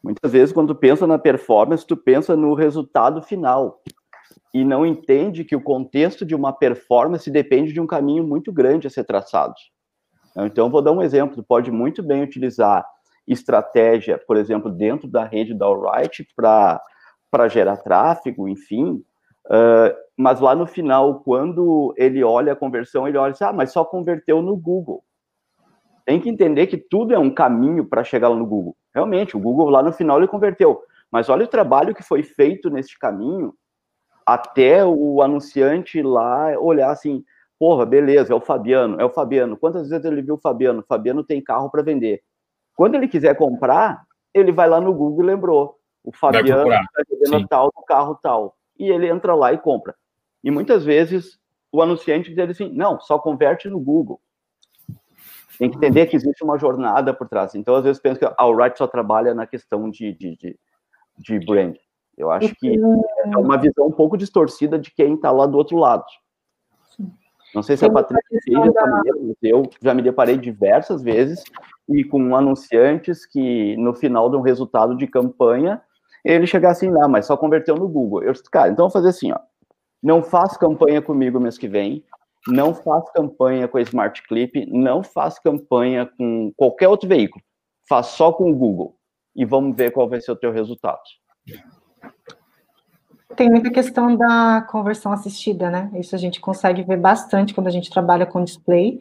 Muitas 0.02 0.32
vezes, 0.32 0.52
quando 0.52 0.74
tu 0.74 0.80
pensa 0.80 1.06
na 1.06 1.18
performance, 1.18 1.86
tu 1.86 1.96
pensa 1.96 2.36
no 2.36 2.54
resultado 2.54 3.22
final 3.22 3.82
e 4.52 4.64
não 4.64 4.84
entende 4.84 5.44
que 5.44 5.56
o 5.56 5.62
contexto 5.62 6.26
de 6.26 6.34
uma 6.34 6.52
performance 6.52 7.30
depende 7.30 7.72
de 7.72 7.80
um 7.80 7.86
caminho 7.86 8.24
muito 8.24 8.52
grande 8.52 8.86
a 8.86 8.90
ser 8.90 9.04
traçado. 9.04 9.54
Então, 10.36 10.70
vou 10.70 10.82
dar 10.82 10.92
um 10.92 11.02
exemplo. 11.02 11.36
Tu 11.36 11.42
pode 11.42 11.70
muito 11.70 12.02
bem 12.02 12.22
utilizar 12.22 12.84
estratégia, 13.26 14.18
por 14.18 14.36
exemplo, 14.36 14.70
dentro 14.70 15.08
da 15.08 15.24
rede 15.24 15.54
da 15.54 15.66
Alright 15.66 16.26
para 16.34 17.48
gerar 17.48 17.76
tráfego, 17.76 18.48
enfim, 18.48 19.02
mas 20.16 20.40
lá 20.40 20.54
no 20.54 20.66
final, 20.66 21.20
quando 21.20 21.94
ele 21.96 22.22
olha 22.22 22.52
a 22.52 22.56
conversão, 22.56 23.08
ele 23.08 23.16
olha 23.16 23.32
assim, 23.32 23.44
ah, 23.44 23.52
mas 23.52 23.72
só 23.72 23.84
converteu 23.84 24.42
no 24.42 24.56
Google. 24.56 25.02
Tem 26.04 26.20
que 26.20 26.28
entender 26.28 26.66
que 26.66 26.76
tudo 26.76 27.14
é 27.14 27.18
um 27.18 27.32
caminho 27.32 27.84
para 27.84 28.04
chegar 28.04 28.28
lá 28.28 28.36
no 28.36 28.46
Google. 28.46 28.76
Realmente, 28.94 29.36
o 29.36 29.40
Google 29.40 29.70
lá 29.70 29.82
no 29.82 29.92
final 29.92 30.18
ele 30.18 30.28
converteu. 30.28 30.82
Mas 31.10 31.28
olha 31.28 31.44
o 31.44 31.48
trabalho 31.48 31.94
que 31.94 32.02
foi 32.02 32.22
feito 32.22 32.70
nesse 32.70 32.98
caminho 32.98 33.54
até 34.24 34.84
o 34.84 35.20
anunciante 35.22 36.00
lá 36.02 36.58
olhar 36.58 36.90
assim, 36.90 37.24
porra, 37.58 37.84
beleza, 37.84 38.32
é 38.32 38.36
o 38.36 38.40
Fabiano, 38.40 39.00
é 39.00 39.04
o 39.04 39.10
Fabiano. 39.10 39.56
Quantas 39.56 39.88
vezes 39.88 40.04
ele 40.04 40.22
viu 40.22 40.34
o 40.34 40.40
Fabiano? 40.40 40.80
O 40.80 40.86
Fabiano 40.86 41.22
tem 41.22 41.42
carro 41.42 41.70
para 41.70 41.82
vender. 41.82 42.22
Quando 42.74 42.94
ele 42.94 43.08
quiser 43.08 43.36
comprar, 43.36 44.02
ele 44.34 44.52
vai 44.52 44.68
lá 44.68 44.80
no 44.80 44.92
Google 44.92 45.22
e 45.22 45.26
lembrou. 45.26 45.78
O 46.02 46.12
Fabiano 46.12 46.72
está 46.72 47.02
vendendo 47.08 47.46
tal, 47.46 47.70
o 47.74 47.82
carro 47.84 48.18
tal. 48.22 48.56
E 48.78 48.90
ele 48.90 49.08
entra 49.08 49.34
lá 49.34 49.52
e 49.52 49.58
compra. 49.58 49.94
E 50.42 50.50
muitas 50.50 50.84
vezes 50.84 51.38
o 51.70 51.80
anunciante 51.80 52.34
diz 52.34 52.50
assim, 52.50 52.70
não, 52.72 53.00
só 53.00 53.18
converte 53.18 53.68
no 53.68 53.80
Google 53.80 54.20
tem 55.62 55.70
que 55.70 55.76
entender 55.76 56.06
que 56.06 56.16
existe 56.16 56.42
uma 56.42 56.58
jornada 56.58 57.14
por 57.14 57.28
trás. 57.28 57.54
Então, 57.54 57.76
às 57.76 57.84
vezes, 57.84 58.02
penso 58.02 58.18
que 58.18 58.24
a 58.24 58.34
Alright 58.36 58.76
só 58.76 58.86
trabalha 58.86 59.32
na 59.32 59.46
questão 59.46 59.88
de, 59.88 60.12
de, 60.12 60.36
de, 60.36 60.58
de 61.18 61.46
brand. 61.46 61.76
Eu 62.18 62.32
acho 62.32 62.52
que 62.56 62.76
é 63.24 63.36
uma 63.36 63.56
visão 63.56 63.86
um 63.86 63.92
pouco 63.92 64.16
distorcida 64.16 64.76
de 64.76 64.90
quem 64.90 65.14
está 65.14 65.30
lá 65.30 65.46
do 65.46 65.56
outro 65.56 65.76
lado. 65.76 66.04
Não 67.54 67.62
sei 67.62 67.76
se 67.76 67.84
a 67.84 67.90
Patrícia 67.92 68.26
maneira, 68.86 69.18
mas 69.20 69.36
eu 69.40 69.62
já 69.80 69.94
me 69.94 70.02
deparei 70.02 70.36
diversas 70.36 71.00
vezes 71.00 71.44
e 71.88 72.02
com 72.02 72.34
anunciantes 72.34 73.24
que, 73.24 73.76
no 73.76 73.94
final 73.94 74.28
de 74.30 74.36
um 74.36 74.40
resultado 74.40 74.96
de 74.96 75.06
campanha, 75.06 75.80
ele 76.24 76.46
chegar 76.46 76.70
assim, 76.70 76.90
não, 76.90 77.08
mas 77.08 77.26
só 77.26 77.36
converteu 77.36 77.76
no 77.76 77.88
Google. 77.88 78.24
Eu 78.24 78.32
disse, 78.32 78.50
cara, 78.50 78.70
então 78.70 78.86
vou 78.86 78.92
fazer 78.92 79.10
assim, 79.10 79.30
ó, 79.30 79.38
não 80.02 80.22
faz 80.22 80.56
campanha 80.56 81.00
comigo 81.00 81.38
mês 81.38 81.56
que 81.56 81.68
vem, 81.68 82.04
não 82.48 82.74
faz 82.74 83.08
campanha 83.12 83.68
com 83.68 83.78
a 83.78 83.82
Smart 83.82 84.22
Clip, 84.24 84.66
não 84.66 85.02
faz 85.02 85.38
campanha 85.38 86.10
com 86.18 86.52
qualquer 86.56 86.88
outro 86.88 87.08
veículo, 87.08 87.42
faz 87.88 88.06
só 88.06 88.32
com 88.32 88.50
o 88.50 88.54
Google 88.54 88.96
e 89.34 89.44
vamos 89.44 89.76
ver 89.76 89.92
qual 89.92 90.08
vai 90.08 90.20
ser 90.20 90.32
o 90.32 90.36
teu 90.36 90.50
resultado. 90.50 91.00
Tem 93.36 93.48
muita 93.48 93.70
questão 93.70 94.14
da 94.14 94.66
conversão 94.70 95.12
assistida, 95.12 95.70
né? 95.70 95.90
Isso 95.94 96.14
a 96.14 96.18
gente 96.18 96.40
consegue 96.40 96.82
ver 96.82 96.98
bastante 96.98 97.54
quando 97.54 97.68
a 97.68 97.70
gente 97.70 97.90
trabalha 97.90 98.26
com 98.26 98.44
display, 98.44 99.00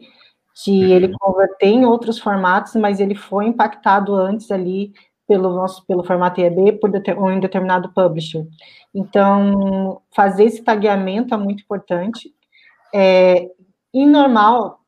de 0.64 0.70
uhum. 0.70 0.88
ele 0.88 1.12
converter 1.18 1.66
em 1.66 1.84
outros 1.84 2.18
formatos, 2.18 2.74
mas 2.76 3.00
ele 3.00 3.14
foi 3.14 3.46
impactado 3.46 4.14
antes 4.14 4.50
ali 4.50 4.94
pelo 5.26 5.50
nosso 5.50 5.86
pelo 5.86 6.04
formato 6.04 6.40
EB 6.40 6.78
por 6.80 6.90
um 6.90 7.40
determinado 7.40 7.92
publisher. 7.92 8.46
Então, 8.94 10.00
fazer 10.14 10.44
esse 10.44 10.62
tagueamento 10.62 11.34
é 11.34 11.36
muito 11.36 11.62
importante 11.62 12.32
é, 12.92 13.48
em 13.94 14.06
normal, 14.06 14.80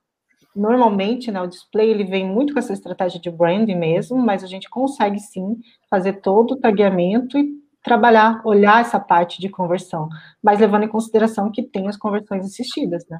normalmente, 0.55 1.31
né, 1.31 1.41
o 1.41 1.47
display 1.47 1.91
ele 1.91 2.05
vem 2.05 2.29
muito 2.29 2.53
com 2.53 2.59
essa 2.59 2.73
estratégia 2.73 3.21
de 3.21 3.31
branding 3.31 3.77
mesmo, 3.77 4.19
mas 4.19 4.45
a 4.45 4.47
gente 4.47 4.69
consegue 4.69 5.19
sim 5.19 5.57
fazer 5.89 6.15
todo 6.15 6.53
o 6.53 6.61
tagueamento 6.61 7.39
e 7.39 7.55
trabalhar, 7.83 8.41
olhar 8.45 8.81
essa 8.81 9.01
parte 9.01 9.41
de 9.41 9.49
conversão, 9.49 10.09
mas 10.43 10.61
levando 10.61 10.85
em 10.85 10.89
consideração 10.89 11.51
que 11.51 11.63
tem 11.63 11.89
as 11.89 11.97
conversões 11.97 12.47
assistidas, 12.47 13.07
né? 13.09 13.19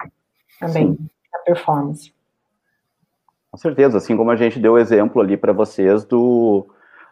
Também, 0.59 0.95
sim. 0.95 1.11
a 1.35 1.39
performance. 1.39 2.15
Com 3.51 3.59
certeza, 3.59 3.99
assim 3.99 4.17
como 4.17 4.31
a 4.31 4.37
gente 4.37 4.59
deu 4.59 4.73
o 4.73 4.79
exemplo 4.79 5.21
ali 5.21 5.37
para 5.37 5.53
vocês 5.53 6.05
do, 6.05 6.67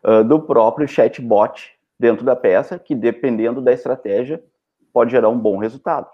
uh, 0.05 0.25
do 0.25 0.41
próprio 0.41 0.87
chatbot 0.89 1.73
dentro 1.99 2.25
da 2.25 2.35
peça, 2.35 2.79
que 2.79 2.95
dependendo 2.95 3.61
da 3.61 3.73
estratégia, 3.73 4.43
pode 4.93 5.11
gerar 5.11 5.29
um 5.29 5.39
bom 5.39 5.59
resultado. 5.59 6.09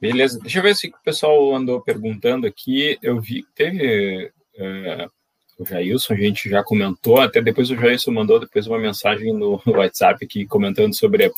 Beleza, 0.00 0.38
deixa 0.40 0.58
eu 0.58 0.62
ver 0.62 0.76
se 0.76 0.88
o 0.88 0.92
pessoal 1.04 1.54
andou 1.54 1.80
perguntando 1.80 2.46
aqui. 2.46 2.98
Eu 3.02 3.20
vi 3.20 3.42
que 3.42 3.52
teve 3.54 4.32
uh, 4.56 5.10
o 5.58 5.64
Jailson, 5.64 6.12
a 6.14 6.16
gente 6.16 6.48
já 6.48 6.62
comentou, 6.62 7.20
até 7.20 7.42
depois 7.42 7.68
o 7.70 7.76
Jailson 7.76 8.12
mandou 8.12 8.38
depois 8.38 8.66
uma 8.66 8.78
mensagem 8.78 9.34
no 9.34 9.60
WhatsApp 9.66 10.24
aqui 10.24 10.46
comentando 10.46 10.94
sobre 10.94 11.32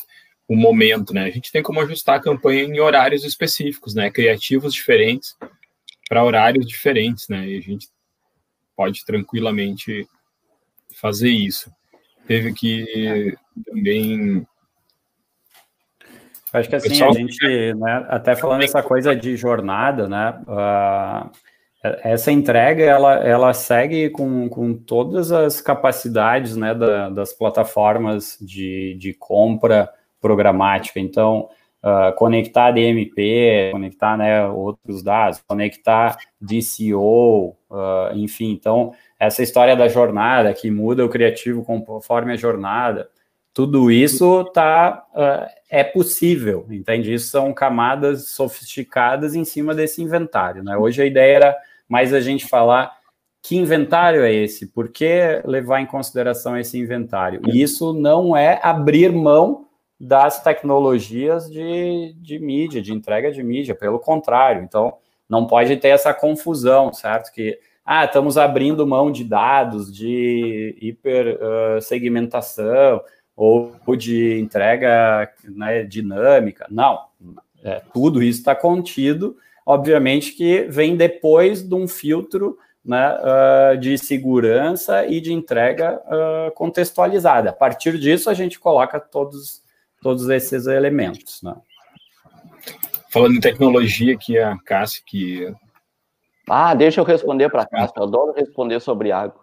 o 0.47 0.55
momento, 0.55 1.13
né? 1.13 1.23
A 1.23 1.31
gente 1.31 1.51
tem 1.51 1.63
como 1.63 1.81
ajustar 1.81 2.17
a 2.17 2.21
campanha 2.21 2.63
em 2.63 2.79
horários 2.79 3.23
específicos, 3.23 3.95
né? 3.95 4.11
Criativos 4.11 4.73
diferentes 4.73 5.35
para 6.07 6.23
horários 6.23 6.67
diferentes, 6.67 7.27
né? 7.29 7.47
E 7.47 7.57
a 7.57 7.61
gente 7.61 7.87
pode 8.81 9.05
tranquilamente 9.05 10.07
fazer 10.99 11.29
isso. 11.29 11.71
Teve 12.25 12.49
aqui 12.49 13.37
também. 13.63 14.43
Acho 16.51 16.67
que 16.67 16.75
assim, 16.75 16.89
Pessoal... 16.89 17.11
a 17.11 17.13
gente, 17.13 17.73
né, 17.75 18.05
até 18.09 18.35
falando 18.35 18.63
essa 18.63 18.81
coisa 18.81 19.15
de 19.15 19.37
jornada, 19.37 20.09
né? 20.09 20.41
Uh, 20.47 21.29
essa 22.03 22.31
entrega, 22.31 22.83
ela, 22.83 23.13
ela 23.23 23.53
segue 23.53 24.09
com, 24.09 24.49
com 24.49 24.73
todas 24.73 25.31
as 25.31 25.61
capacidades, 25.61 26.55
né, 26.55 26.73
da, 26.73 27.09
das 27.09 27.33
plataformas 27.33 28.35
de, 28.41 28.95
de 28.99 29.13
compra 29.13 29.91
programática. 30.19 30.99
Então, 30.99 31.49
uh, 31.83 32.15
conectar 32.15 32.71
DMP, 32.71 33.69
conectar 33.71 34.17
né, 34.17 34.47
outros 34.47 35.03
dados, 35.03 35.41
conectar 35.47 36.17
DCO, 36.39 37.55
uh, 37.69 37.75
ah, 37.75 38.11
enfim. 38.15 38.51
Então, 38.51 38.93
essa 39.19 39.43
história 39.43 39.75
da 39.75 39.87
jornada 39.87 40.53
que 40.53 40.69
muda 40.71 41.05
o 41.05 41.09
criativo 41.09 41.63
conforme 41.63 42.33
a 42.33 42.37
jornada, 42.37 43.09
tudo 43.53 43.91
isso 43.91 44.45
tá, 44.45 45.03
uh, 45.13 45.49
é 45.69 45.83
possível, 45.83 46.65
entende? 46.69 47.13
Isso 47.13 47.29
são 47.29 47.53
camadas 47.53 48.29
sofisticadas 48.29 49.35
em 49.35 49.43
cima 49.43 49.75
desse 49.75 50.01
inventário. 50.01 50.63
Né? 50.63 50.77
Hoje 50.77 51.01
a 51.01 51.05
ideia 51.05 51.35
era 51.35 51.57
mais 51.87 52.13
a 52.13 52.21
gente 52.21 52.47
falar 52.47 52.91
que 53.43 53.57
inventário 53.57 54.23
é 54.23 54.31
esse, 54.31 54.67
por 54.67 54.89
que 54.89 55.41
levar 55.43 55.81
em 55.81 55.85
consideração 55.85 56.57
esse 56.57 56.77
inventário? 56.77 57.41
E 57.47 57.61
isso 57.61 57.91
não 57.91 58.37
é 58.37 58.59
abrir 58.61 59.11
mão 59.11 59.65
das 60.01 60.41
tecnologias 60.41 61.47
de, 61.47 62.15
de 62.17 62.39
mídia, 62.39 62.81
de 62.81 62.91
entrega 62.91 63.31
de 63.31 63.43
mídia, 63.43 63.75
pelo 63.75 63.99
contrário. 63.99 64.63
Então, 64.63 64.95
não 65.29 65.45
pode 65.45 65.77
ter 65.77 65.89
essa 65.89 66.11
confusão, 66.11 66.91
certo? 66.91 67.31
Que, 67.31 67.59
ah, 67.85 68.05
estamos 68.05 68.35
abrindo 68.35 68.87
mão 68.87 69.11
de 69.11 69.23
dados, 69.23 69.95
de 69.95 70.75
hipersegmentação, 70.81 72.97
uh, 72.97 73.01
ou 73.37 73.71
de 73.95 74.39
entrega 74.39 75.31
né, 75.43 75.83
dinâmica. 75.83 76.65
Não, 76.69 77.05
é, 77.63 77.79
tudo 77.93 78.23
isso 78.23 78.39
está 78.39 78.55
contido, 78.55 79.37
obviamente 79.63 80.33
que 80.33 80.63
vem 80.63 80.95
depois 80.95 81.61
de 81.61 81.75
um 81.75 81.87
filtro 81.87 82.57
né, 82.83 83.19
uh, 83.19 83.77
de 83.77 83.99
segurança 83.99 85.05
e 85.05 85.21
de 85.21 85.31
entrega 85.31 86.01
uh, 86.07 86.49
contextualizada. 86.55 87.51
A 87.51 87.53
partir 87.53 87.99
disso, 87.99 88.31
a 88.31 88.33
gente 88.33 88.59
coloca 88.59 88.99
todos 88.99 89.61
todos 90.01 90.27
esses 90.29 90.67
elementos. 90.67 91.41
Né? 91.43 91.55
Falando 93.11 93.35
em 93.35 93.41
tecnologia, 93.41 94.17
que 94.17 94.37
a 94.37 94.57
Cássia, 94.65 95.03
que. 95.05 95.53
Ah, 96.49 96.73
deixa 96.73 96.99
eu 96.99 97.05
responder 97.05 97.49
para 97.49 97.63
a 97.63 97.67
Cássia, 97.67 97.93
eu 97.97 98.03
adoro 98.03 98.33
responder 98.33 98.79
sobre 98.79 99.11
água. 99.11 99.39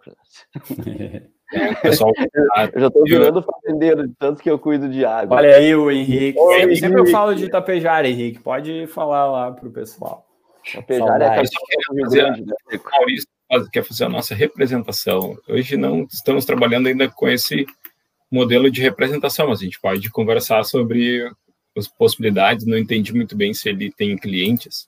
É, 1.53 1.75
pessoal, 1.81 2.11
eu 2.73 2.81
já 2.81 2.87
estou 2.87 3.03
virando 3.03 3.43
fazendeiro 3.43 4.07
de 4.07 4.13
tanto 4.15 4.43
que 4.43 4.49
eu 4.49 4.59
cuido 4.59 4.89
de 4.89 5.05
água. 5.05 5.37
Olha 5.37 5.55
aí 5.55 5.73
o 5.75 5.89
Henrique. 5.89 6.37
Oi, 6.37 6.61
Henrique. 6.61 6.79
Sempre 6.79 6.99
eu 6.99 7.07
falo 7.07 7.33
de 7.33 7.49
Tapejara, 7.49 8.07
Henrique. 8.07 8.39
Pode 8.39 8.87
falar 8.87 9.31
lá 9.31 9.51
para 9.51 9.67
o 9.67 9.71
pessoal. 9.71 10.25
Tapejara 10.73 11.25
é 11.25 11.41
Rio 11.93 12.09
Grande. 12.09 12.45
Né? 12.45 12.55
Quer 13.71 13.83
fazer 13.83 14.05
a 14.05 14.09
nossa 14.09 14.35
representação. 14.35 15.35
Hoje 15.47 15.75
não 15.75 16.03
estamos 16.03 16.45
trabalhando 16.45 16.87
ainda 16.87 17.09
com 17.09 17.27
esse 17.27 17.65
modelo 18.31 18.69
de 18.69 18.81
representação. 18.81 19.51
A 19.51 19.55
gente 19.55 19.79
pode 19.79 20.09
conversar 20.09 20.63
sobre 20.63 21.29
as 21.77 21.87
possibilidades. 21.87 22.65
Não 22.65 22.77
entendi 22.77 23.13
muito 23.13 23.35
bem 23.35 23.53
se 23.53 23.69
ele 23.69 23.91
tem 23.91 24.17
clientes 24.17 24.87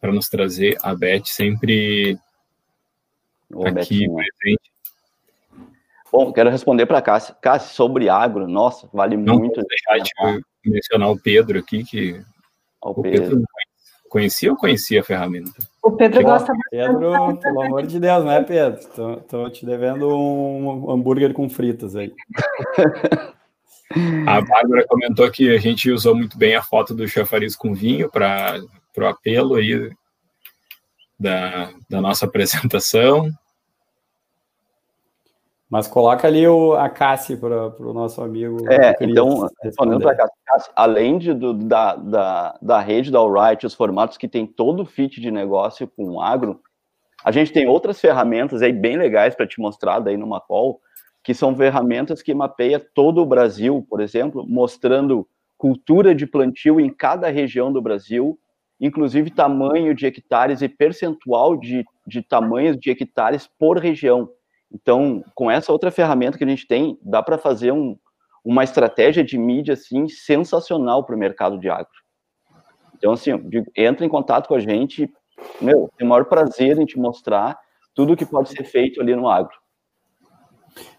para 0.00 0.12
nos 0.12 0.28
trazer. 0.28 0.76
A 0.82 0.94
Beth 0.94 1.26
sempre 1.26 2.18
Ô, 3.52 3.66
aqui 3.66 3.74
Betinho. 3.74 4.14
presente. 4.14 4.70
Bom, 6.12 6.32
quero 6.32 6.50
responder 6.50 6.86
para 6.86 7.02
Cássia. 7.02 7.34
Cássia, 7.40 7.72
sobre 7.72 8.08
agro, 8.08 8.48
nossa, 8.48 8.88
vale 8.92 9.16
Não 9.16 9.38
muito. 9.38 9.60
deixar 9.62 9.98
de 10.64 10.70
mencionar 10.70 11.10
o 11.10 11.18
Pedro 11.18 11.58
aqui, 11.58 11.84
que 11.84 12.20
o, 12.82 12.90
o 12.90 13.02
Pedro. 13.02 13.22
Pedro 13.22 13.44
conhecia 14.08 14.50
ou 14.50 14.56
conhecia 14.56 15.00
a 15.00 15.04
ferramenta? 15.04 15.52
O 15.82 15.92
Pedro 15.92 16.22
gosta 16.22 16.52
Pedro, 16.70 17.36
pelo 17.38 17.62
amor 17.62 17.86
de 17.86 17.98
Deus, 17.98 18.24
né, 18.24 18.42
Pedro? 18.42 18.86
Tô, 18.94 19.16
tô 19.16 19.50
te 19.50 19.64
devendo 19.64 20.08
um 20.08 20.90
hambúrguer 20.90 21.32
com 21.32 21.48
fritas 21.48 21.96
aí. 21.96 22.12
A 24.26 24.40
Bárbara 24.40 24.86
comentou 24.86 25.30
que 25.30 25.50
a 25.50 25.58
gente 25.58 25.90
usou 25.90 26.14
muito 26.14 26.38
bem 26.38 26.54
a 26.54 26.62
foto 26.62 26.94
do 26.94 27.08
chafariz 27.08 27.56
com 27.56 27.74
vinho 27.74 28.10
para 28.10 28.60
o 28.96 29.04
apelo 29.06 29.56
aí 29.56 29.90
da, 31.18 31.72
da 31.88 32.00
nossa 32.00 32.26
apresentação. 32.26 33.30
Mas 35.70 35.86
coloca 35.86 36.26
ali 36.26 36.48
o, 36.48 36.72
a 36.72 36.88
Cassi 36.88 37.36
para 37.36 37.68
o 37.78 37.94
nosso 37.94 38.20
amigo. 38.20 38.68
É, 38.68 38.96
então, 39.00 39.48
respondendo 39.62 40.00
para 40.00 40.24
a 40.24 40.30
Cassi, 40.44 40.68
além 40.74 41.16
de, 41.16 41.32
do, 41.32 41.54
da, 41.54 41.94
da, 41.94 42.58
da 42.60 42.80
rede 42.80 43.12
da 43.12 43.20
Alright, 43.20 43.64
os 43.64 43.74
formatos 43.74 44.16
que 44.16 44.26
tem 44.26 44.44
todo 44.44 44.82
o 44.82 44.86
fit 44.86 45.20
de 45.20 45.30
negócio 45.30 45.86
com 45.86 46.20
agro, 46.20 46.60
a 47.24 47.30
gente 47.30 47.52
tem 47.52 47.68
outras 47.68 48.00
ferramentas 48.00 48.62
aí 48.62 48.72
bem 48.72 48.96
legais 48.96 49.36
para 49.36 49.46
te 49.46 49.60
mostrar 49.60 50.00
daí 50.00 50.16
numa 50.16 50.40
call, 50.40 50.80
que 51.22 51.34
são 51.34 51.54
ferramentas 51.54 52.20
que 52.20 52.34
mapeia 52.34 52.80
todo 52.80 53.20
o 53.20 53.26
Brasil, 53.26 53.86
por 53.88 54.00
exemplo, 54.00 54.44
mostrando 54.48 55.28
cultura 55.56 56.14
de 56.14 56.26
plantio 56.26 56.80
em 56.80 56.88
cada 56.88 57.28
região 57.28 57.72
do 57.72 57.80
Brasil, 57.80 58.36
inclusive 58.80 59.30
tamanho 59.30 59.94
de 59.94 60.06
hectares 60.06 60.62
e 60.62 60.68
percentual 60.68 61.56
de, 61.56 61.84
de 62.06 62.22
tamanhos 62.22 62.76
de 62.76 62.90
hectares 62.90 63.48
por 63.58 63.78
região. 63.78 64.30
Então, 64.72 65.24
com 65.34 65.50
essa 65.50 65.72
outra 65.72 65.90
ferramenta 65.90 66.38
que 66.38 66.44
a 66.44 66.48
gente 66.48 66.66
tem, 66.66 66.98
dá 67.02 67.22
para 67.22 67.38
fazer 67.38 67.72
um, 67.72 67.98
uma 68.44 68.64
estratégia 68.64 69.24
de 69.24 69.36
mídia 69.36 69.74
assim 69.74 70.08
sensacional 70.08 71.04
para 71.04 71.16
o 71.16 71.18
mercado 71.18 71.58
de 71.58 71.68
agro. 71.68 71.90
Então, 72.96 73.12
assim, 73.12 73.30
entra 73.76 74.04
em 74.04 74.08
contato 74.08 74.46
com 74.46 74.54
a 74.54 74.60
gente, 74.60 75.10
meu, 75.60 75.90
tem 75.96 76.06
o 76.06 76.10
maior 76.10 76.26
prazer 76.26 76.78
em 76.78 76.84
te 76.84 76.98
mostrar 76.98 77.58
tudo 77.94 78.12
o 78.12 78.16
que 78.16 78.26
pode 78.26 78.50
ser 78.50 78.64
feito 78.64 79.00
ali 79.00 79.16
no 79.16 79.28
agro. 79.28 79.59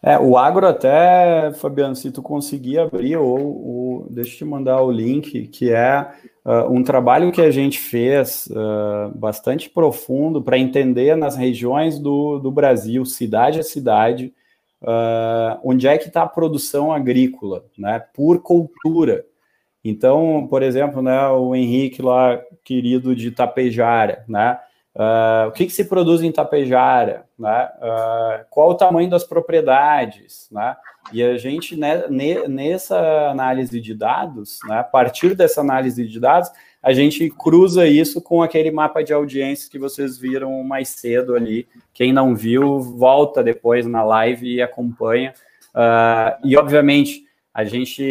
É, 0.03 0.17
o 0.17 0.37
agro 0.37 0.65
até, 0.65 1.51
Fabiano, 1.53 1.95
se 1.95 2.11
tu 2.11 2.21
conseguir 2.21 2.79
abrir, 2.79 3.17
ou, 3.17 3.39
ou 3.39 4.07
deixa 4.09 4.33
eu 4.33 4.37
te 4.37 4.45
mandar 4.45 4.81
o 4.81 4.91
link, 4.91 5.47
que 5.47 5.71
é 5.71 6.11
uh, 6.45 6.71
um 6.71 6.83
trabalho 6.83 7.31
que 7.31 7.41
a 7.41 7.51
gente 7.51 7.79
fez 7.79 8.47
uh, 8.47 9.15
bastante 9.17 9.69
profundo 9.69 10.41
para 10.41 10.57
entender 10.57 11.15
nas 11.15 11.35
regiões 11.35 11.99
do, 11.99 12.39
do 12.39 12.51
Brasil, 12.51 13.05
cidade 13.05 13.59
a 13.59 13.63
cidade, 13.63 14.33
uh, 14.81 15.59
onde 15.63 15.87
é 15.87 15.97
que 15.97 16.07
está 16.07 16.23
a 16.23 16.27
produção 16.27 16.91
agrícola, 16.91 17.63
né, 17.77 18.03
por 18.13 18.41
cultura. 18.41 19.23
Então, 19.83 20.47
por 20.49 20.61
exemplo, 20.63 21.01
né, 21.01 21.27
o 21.27 21.55
Henrique 21.55 22.01
lá, 22.01 22.41
querido 22.63 23.15
de 23.15 23.31
Tapejara, 23.31 24.23
né, 24.27 24.59
o 25.47 25.51
que, 25.51 25.65
que, 25.65 25.71
se 25.71 25.85
produz 25.85 26.21
em 26.21 26.31
Tapejara, 26.31 27.25
né? 27.41 27.69
uh, 27.77 28.45
qual 28.49 28.69
o 28.69 28.75
tamanho 28.75 29.09
das 29.09 29.23
propriedades, 29.23 30.47
né? 30.51 30.77
e 31.11 31.23
a 31.23 31.35
gente, 31.37 31.75
né, 31.75 32.03
nessa 32.47 33.29
análise 33.29 33.81
de 33.81 33.95
dados, 33.95 34.59
né, 34.67 34.79
a 34.79 34.83
partir 34.83 35.35
dessa 35.35 35.59
análise 35.59 36.07
de 36.07 36.19
dados, 36.19 36.51
a 36.81 36.93
gente 36.93 37.29
cruza 37.31 37.87
isso 37.87 38.21
com 38.21 38.41
aquele 38.41 38.69
mapa 38.71 39.03
de 39.03 39.11
audiência 39.11 39.69
que 39.69 39.79
vocês 39.79 40.17
viram 40.17 40.63
mais 40.63 40.89
cedo 40.89 41.35
ali. 41.35 41.67
Quem 41.93 42.13
não 42.13 42.35
viu, 42.35 42.79
volta 42.79 43.43
depois 43.43 43.85
na 43.85 44.03
live 44.03 44.55
e 44.55 44.61
acompanha. 44.61 45.33
Uh, 45.75 46.47
e, 46.47 46.55
obviamente, 46.57 47.23
a 47.53 47.63
gente, 47.63 48.03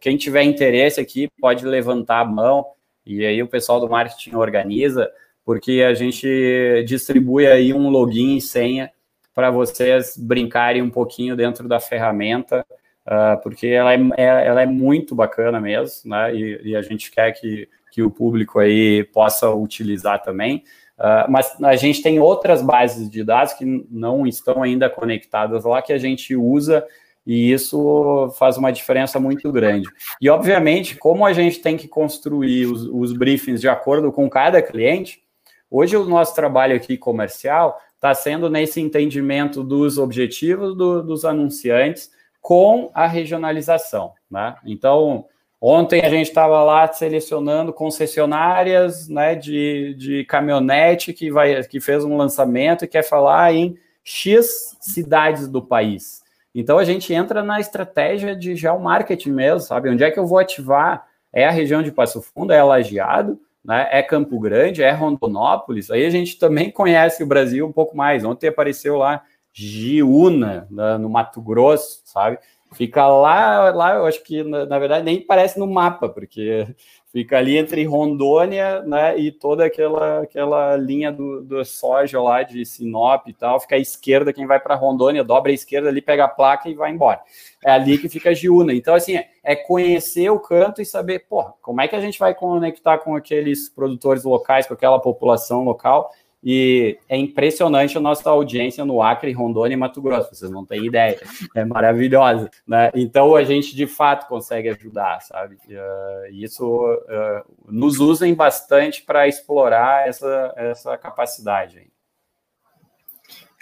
quem 0.00 0.16
tiver 0.16 0.42
interesse 0.42 1.00
aqui, 1.00 1.28
pode 1.40 1.64
levantar 1.64 2.20
a 2.20 2.24
mão, 2.24 2.66
e 3.06 3.24
aí 3.24 3.42
o 3.42 3.48
pessoal 3.48 3.80
do 3.80 3.88
marketing 3.88 4.34
organiza, 4.36 5.10
porque 5.44 5.84
a 5.86 5.94
gente 5.94 6.84
distribui 6.86 7.46
aí 7.46 7.72
um 7.72 7.88
login 7.88 8.36
e 8.36 8.40
senha 8.40 8.90
para 9.34 9.50
vocês 9.50 10.16
brincarem 10.16 10.82
um 10.82 10.90
pouquinho 10.90 11.36
dentro 11.36 11.68
da 11.68 11.80
ferramenta, 11.80 12.64
uh, 13.06 13.40
porque 13.42 13.68
ela 13.68 13.94
é, 13.94 13.98
é, 14.16 14.46
ela 14.46 14.62
é 14.62 14.66
muito 14.66 15.14
bacana 15.14 15.60
mesmo, 15.60 16.10
né? 16.10 16.34
E, 16.34 16.60
e, 16.70 16.76
a 16.76 16.82
gente 16.82 17.10
quer 17.10 17.32
que, 17.32 17.68
que 17.90 18.02
o 18.02 18.10
público 18.10 18.58
aí 18.58 19.04
possa 19.04 19.50
utilizar 19.50 20.22
também. 20.22 20.64
Uh, 20.98 21.30
mas 21.30 21.56
a 21.62 21.76
gente 21.76 22.02
tem 22.02 22.20
outras 22.20 22.60
bases 22.60 23.08
de 23.08 23.24
dados 23.24 23.54
que 23.54 23.64
não 23.90 24.26
estão 24.26 24.62
ainda 24.62 24.90
conectadas 24.90 25.64
lá, 25.64 25.80
que 25.80 25.92
a 25.92 25.98
gente 25.98 26.36
usa 26.36 26.86
e 27.26 27.52
isso 27.52 28.34
faz 28.38 28.56
uma 28.56 28.72
diferença 28.72 29.20
muito 29.20 29.52
grande. 29.52 29.88
E, 30.20 30.28
obviamente, 30.28 30.96
como 30.96 31.24
a 31.24 31.32
gente 31.32 31.60
tem 31.60 31.76
que 31.76 31.86
construir 31.86 32.66
os, 32.66 32.84
os 32.86 33.12
briefings 33.12 33.60
de 33.60 33.68
acordo 33.68 34.10
com 34.10 34.28
cada 34.28 34.60
cliente, 34.62 35.22
hoje 35.70 35.96
o 35.96 36.04
nosso 36.04 36.34
trabalho 36.34 36.74
aqui 36.74 36.96
comercial 36.96 37.80
está 37.94 38.14
sendo 38.14 38.48
nesse 38.48 38.80
entendimento 38.80 39.62
dos 39.62 39.98
objetivos 39.98 40.74
do, 40.74 41.02
dos 41.02 41.24
anunciantes 41.24 42.10
com 42.40 42.90
a 42.94 43.06
regionalização. 43.06 44.12
Né? 44.30 44.54
Então, 44.64 45.26
Ontem 45.62 46.00
a 46.00 46.08
gente 46.08 46.28
estava 46.28 46.64
lá 46.64 46.90
selecionando 46.90 47.70
concessionárias 47.70 49.08
né, 49.08 49.34
de, 49.34 49.94
de 49.94 50.24
caminhonete 50.24 51.12
que, 51.12 51.30
vai, 51.30 51.62
que 51.64 51.78
fez 51.78 52.02
um 52.02 52.16
lançamento 52.16 52.82
e 52.82 52.88
quer 52.88 53.02
falar 53.02 53.52
em 53.52 53.76
X 54.02 54.74
cidades 54.80 55.46
do 55.46 55.60
país. 55.60 56.22
Então 56.54 56.78
a 56.78 56.84
gente 56.84 57.12
entra 57.12 57.42
na 57.42 57.60
estratégia 57.60 58.34
de 58.34 58.56
geomarketing 58.56 59.32
mesmo, 59.32 59.60
sabe? 59.60 59.90
Onde 59.90 60.02
é 60.02 60.10
que 60.10 60.18
eu 60.18 60.26
vou 60.26 60.38
ativar? 60.38 61.06
É 61.30 61.46
a 61.46 61.50
região 61.50 61.82
de 61.82 61.92
Passo 61.92 62.22
Fundo, 62.22 62.54
é 62.54 62.62
Lajeado, 62.62 63.38
né? 63.64 63.88
é 63.90 64.02
Campo 64.02 64.38
Grande, 64.38 64.82
é 64.82 64.90
Rondonópolis. 64.90 65.90
Aí 65.90 66.04
a 66.04 66.10
gente 66.10 66.38
também 66.38 66.70
conhece 66.70 67.22
o 67.22 67.26
Brasil 67.26 67.66
um 67.66 67.72
pouco 67.72 67.96
mais. 67.96 68.24
Ontem 68.24 68.48
apareceu 68.48 68.96
lá 68.96 69.22
Giuna, 69.52 70.66
no 70.70 71.08
Mato 71.08 71.40
Grosso, 71.40 72.02
sabe? 72.04 72.38
Fica 72.72 73.06
lá, 73.08 73.70
lá 73.70 73.94
eu 73.94 74.06
acho 74.06 74.22
que 74.22 74.44
na, 74.44 74.64
na, 74.64 74.78
verdade 74.78 75.04
nem 75.04 75.20
parece 75.20 75.58
no 75.58 75.66
mapa, 75.66 76.08
porque 76.08 76.68
fica 77.12 77.38
ali 77.38 77.58
entre 77.58 77.84
Rondônia 77.84 78.82
né, 78.82 79.18
e 79.18 79.32
toda 79.32 79.64
aquela, 79.64 80.22
aquela 80.22 80.76
linha 80.76 81.10
do, 81.10 81.42
do 81.42 81.64
soja 81.64 82.20
lá 82.20 82.42
de 82.42 82.64
Sinop 82.64 83.26
e 83.26 83.32
tal. 83.32 83.60
Fica 83.60 83.74
à 83.74 83.78
esquerda, 83.78 84.32
quem 84.32 84.46
vai 84.46 84.60
para 84.60 84.76
Rondônia 84.76 85.24
dobra 85.24 85.50
a 85.50 85.54
esquerda 85.54 85.88
ali, 85.88 86.00
pega 86.00 86.24
a 86.24 86.28
placa 86.28 86.68
e 86.68 86.74
vai 86.74 86.90
embora. 86.90 87.20
É 87.64 87.70
ali 87.72 87.98
que 87.98 88.08
fica 88.08 88.30
a 88.30 88.34
Giuna. 88.34 88.72
Então, 88.72 88.94
assim, 88.94 89.18
é 89.42 89.56
conhecer 89.56 90.30
o 90.30 90.38
canto 90.38 90.80
e 90.80 90.86
saber, 90.86 91.26
porra, 91.28 91.54
como 91.60 91.80
é 91.80 91.88
que 91.88 91.96
a 91.96 92.00
gente 92.00 92.18
vai 92.18 92.34
conectar 92.34 92.98
com 92.98 93.16
aqueles 93.16 93.68
produtores 93.68 94.24
locais, 94.24 94.66
com 94.66 94.74
aquela 94.74 95.00
população 95.00 95.64
local 95.64 96.10
e 96.42 96.98
é 97.08 97.16
impressionante 97.16 97.98
a 97.98 98.00
nossa 98.00 98.30
audiência 98.30 98.84
no 98.84 99.02
Acre, 99.02 99.32
Rondônia 99.32 99.74
e 99.74 99.76
Mato 99.76 100.00
Grosso, 100.00 100.34
vocês 100.34 100.50
não 100.50 100.64
têm 100.64 100.86
ideia, 100.86 101.20
é 101.54 101.64
maravilhosa, 101.64 102.50
né? 102.66 102.90
Então 102.94 103.36
a 103.36 103.44
gente 103.44 103.76
de 103.76 103.86
fato 103.86 104.26
consegue 104.26 104.70
ajudar, 104.70 105.20
sabe? 105.20 105.56
Uh, 105.68 106.32
isso 106.32 106.66
uh, 106.66 107.70
nos 107.70 107.98
usem 107.98 108.34
bastante 108.34 109.02
para 109.02 109.28
explorar 109.28 110.08
essa, 110.08 110.54
essa 110.56 110.96
capacidade. 110.96 111.90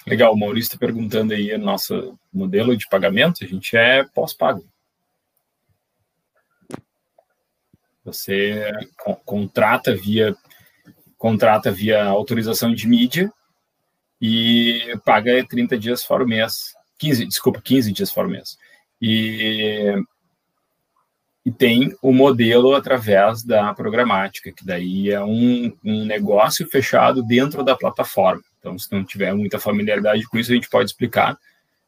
Legal, 0.06 0.32
o 0.32 0.38
Maurício 0.38 0.68
está 0.68 0.78
perguntando 0.78 1.34
aí, 1.34 1.58
nosso 1.58 2.16
modelo 2.32 2.76
de 2.76 2.88
pagamento, 2.88 3.44
a 3.44 3.46
gente 3.46 3.76
é 3.76 4.04
pós-pago. 4.04 4.64
Você 8.04 8.72
contrata 9.26 9.94
via 9.94 10.34
contrata 11.18 11.70
via 11.70 12.04
autorização 12.04 12.72
de 12.72 12.86
mídia 12.86 13.30
e 14.20 14.96
paga 15.04 15.44
30 15.46 15.76
dias 15.76 16.04
fora 16.04 16.24
o 16.24 16.28
mês. 16.28 16.74
15, 16.98 17.26
desculpa, 17.26 17.60
15 17.60 17.92
dias 17.92 18.10
fora 18.10 18.28
o 18.28 18.30
mês. 18.30 18.56
E, 19.00 19.94
e 21.44 21.52
tem 21.52 21.94
o 22.00 22.12
modelo 22.12 22.74
através 22.74 23.42
da 23.42 23.74
programática, 23.74 24.52
que 24.52 24.64
daí 24.64 25.10
é 25.10 25.22
um, 25.22 25.72
um 25.84 26.04
negócio 26.04 26.66
fechado 26.68 27.22
dentro 27.22 27.62
da 27.62 27.76
plataforma. 27.76 28.42
Então, 28.58 28.78
se 28.78 28.90
não 28.92 29.04
tiver 29.04 29.32
muita 29.34 29.58
familiaridade 29.58 30.24
com 30.24 30.38
isso, 30.38 30.50
a 30.50 30.54
gente 30.54 30.68
pode 30.68 30.90
explicar, 30.90 31.38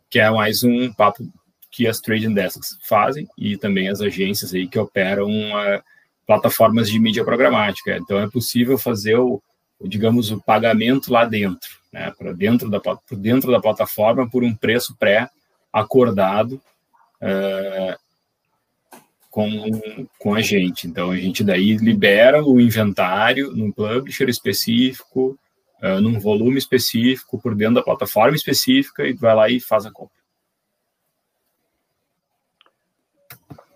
que 0.08 0.20
é 0.20 0.30
mais 0.30 0.62
um 0.62 0.92
papo 0.92 1.28
que 1.70 1.86
as 1.86 2.00
trading 2.00 2.34
desks 2.34 2.78
fazem 2.82 3.28
e 3.38 3.56
também 3.56 3.88
as 3.88 4.00
agências 4.00 4.52
aí 4.52 4.66
que 4.66 4.78
operam 4.78 5.28
uh, 5.28 5.82
plataformas 6.30 6.88
de 6.88 6.96
mídia 7.00 7.24
programática. 7.24 7.96
Então, 7.96 8.16
é 8.16 8.30
possível 8.30 8.78
fazer 8.78 9.16
o, 9.16 9.42
digamos, 9.82 10.30
o 10.30 10.40
pagamento 10.40 11.12
lá 11.12 11.24
dentro, 11.24 11.68
né, 11.92 12.12
para 12.16 12.32
dentro 12.32 12.70
da, 12.70 12.80
dentro 13.10 13.50
da 13.50 13.58
plataforma 13.58 14.30
por 14.30 14.44
um 14.44 14.54
preço 14.54 14.94
pré-acordado 14.96 16.52
uh, 17.20 17.98
com, 19.28 19.50
com 20.20 20.32
a 20.32 20.40
gente. 20.40 20.86
Então, 20.86 21.10
a 21.10 21.16
gente 21.16 21.42
daí 21.42 21.76
libera 21.78 22.44
o 22.44 22.60
inventário 22.60 23.50
num 23.50 23.72
publisher 23.72 24.28
específico, 24.28 25.36
uh, 25.82 26.00
num 26.00 26.20
volume 26.20 26.58
específico, 26.58 27.40
por 27.40 27.56
dentro 27.56 27.74
da 27.74 27.82
plataforma 27.82 28.36
específica, 28.36 29.04
e 29.04 29.14
vai 29.14 29.34
lá 29.34 29.50
e 29.50 29.58
faz 29.58 29.84
a 29.84 29.90
compra. 29.90 30.19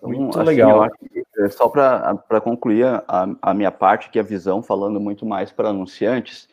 Muito 0.07 0.39
assim, 0.39 0.47
legal. 0.47 0.87
É, 1.37 1.49
só 1.49 1.67
para 1.67 2.41
concluir 2.41 2.85
a, 2.85 3.27
a, 3.41 3.53
minha 3.53 3.71
parte, 3.71 4.09
que 4.09 4.17
é 4.17 4.21
a 4.21 4.25
visão, 4.25 4.61
falando 4.61 4.99
muito 4.99 5.25
mais 5.25 5.51
para 5.51 5.69
anunciantes, 5.69 6.47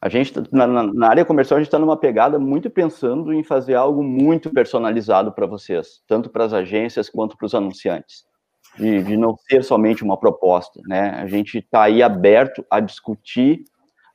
a 0.00 0.08
gente, 0.08 0.32
tá, 0.32 0.42
na, 0.52 0.66
na, 0.66 1.08
área 1.08 1.24
comercial, 1.24 1.56
a 1.56 1.60
gente 1.60 1.68
está 1.68 1.78
numa 1.78 1.96
pegada 1.96 2.38
muito 2.38 2.68
pensando 2.68 3.32
em 3.32 3.42
fazer 3.42 3.74
algo 3.74 4.02
muito 4.02 4.50
personalizado 4.50 5.32
para 5.32 5.46
vocês, 5.46 6.02
tanto 6.06 6.28
para 6.28 6.44
as 6.44 6.52
agências 6.52 7.08
quanto 7.08 7.36
para 7.38 7.46
os 7.46 7.54
anunciantes, 7.54 8.24
de, 8.76 9.02
de, 9.02 9.16
não 9.16 9.34
ser 9.48 9.64
somente 9.64 10.04
uma 10.04 10.18
proposta, 10.18 10.80
né? 10.86 11.10
A 11.10 11.26
gente 11.26 11.58
está 11.58 11.84
aí 11.84 12.02
aberto 12.02 12.62
a 12.70 12.80
discutir, 12.80 13.64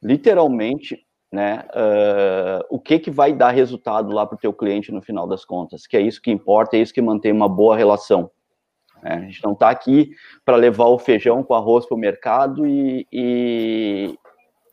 literalmente, 0.04 1.04
né, 1.32 1.64
uh, 1.70 2.66
o 2.70 2.80
que, 2.80 3.00
que 3.00 3.12
vai 3.12 3.34
dar 3.34 3.52
resultado 3.52 4.12
lá 4.12 4.26
para 4.26 4.36
o 4.36 4.40
teu 4.40 4.52
cliente 4.52 4.92
no 4.92 5.02
final 5.02 5.28
das 5.28 5.46
contas, 5.46 5.86
que 5.86 5.96
é 5.96 6.02
isso 6.02 6.22
que 6.22 6.32
importa, 6.32 6.76
é 6.76 6.82
isso 6.82 6.94
que 6.94 7.02
mantém 7.02 7.32
uma 7.32 7.48
boa 7.48 7.76
relação. 7.76 8.30
Né? 9.02 9.14
A 9.14 9.20
gente 9.20 9.44
não 9.44 9.54
está 9.54 9.70
aqui 9.70 10.12
para 10.46 10.56
levar 10.56 10.86
o 10.86 11.00
feijão 11.00 11.44
com 11.44 11.54
arroz 11.54 11.86
para 11.86 11.96
o 11.96 12.00
mercado 12.00 12.68
e, 12.68 13.08
e 13.12 14.16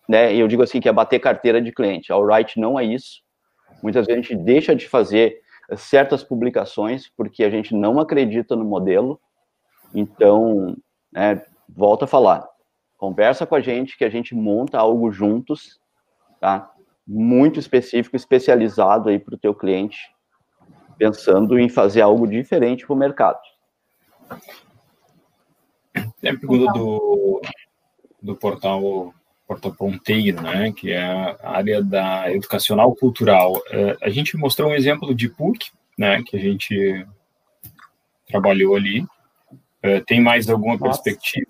né, 0.08 0.34
eu 0.34 0.46
digo 0.48 0.62
assim 0.62 0.80
que 0.80 0.88
é 0.88 0.92
bater 0.92 1.18
carteira 1.18 1.60
de 1.60 1.72
cliente. 1.72 2.12
A 2.12 2.16
Alright 2.16 2.58
não 2.60 2.78
é 2.78 2.84
isso. 2.84 3.22
Muitas 3.82 4.06
vezes 4.06 4.18
a 4.18 4.22
gente 4.22 4.44
deixa 4.44 4.74
de 4.74 4.88
fazer 4.88 5.40
certas 5.76 6.22
publicações 6.22 7.10
porque 7.16 7.44
a 7.44 7.50
gente 7.50 7.74
não 7.74 7.98
acredita 7.98 8.54
no 8.54 8.64
modelo. 8.64 9.20
Então, 9.94 10.76
né, 11.12 11.42
volta 11.68 12.04
a 12.04 12.08
falar. 12.08 12.46
Conversa 12.96 13.46
com 13.46 13.54
a 13.54 13.60
gente 13.60 13.96
que 13.96 14.04
a 14.04 14.08
gente 14.08 14.34
monta 14.34 14.78
algo 14.78 15.10
juntos, 15.10 15.80
tá? 16.40 16.70
Muito 17.06 17.60
específico, 17.60 18.16
especializado 18.16 19.08
aí 19.08 19.18
para 19.18 19.34
o 19.34 19.38
teu 19.38 19.54
cliente, 19.54 19.98
pensando 20.96 21.58
em 21.58 21.68
fazer 21.68 22.00
algo 22.00 22.26
diferente 22.26 22.86
para 22.86 22.94
o 22.94 22.98
mercado. 22.98 23.38
Tem 26.20 26.30
a 26.30 26.38
pergunta 26.38 26.72
do, 26.72 27.40
do 28.22 28.36
portal 28.36 29.14
Portal 29.46 29.72
Ponteiro, 29.72 30.42
né, 30.42 30.72
que 30.72 30.90
é 30.90 31.04
a 31.04 31.36
área 31.42 31.82
da 31.82 32.32
educacional 32.32 32.94
cultural. 32.94 33.54
É, 33.70 33.96
a 34.02 34.10
gente 34.10 34.36
mostrou 34.36 34.70
um 34.70 34.74
exemplo 34.74 35.14
de 35.14 35.28
PUC, 35.28 35.70
né, 35.96 36.20
que 36.26 36.36
a 36.36 36.40
gente 36.40 37.06
trabalhou 38.26 38.74
ali. 38.74 39.06
É, 39.82 40.00
tem 40.00 40.20
mais 40.20 40.50
alguma 40.50 40.76
Nossa. 40.76 41.00
perspectiva? 41.02 41.46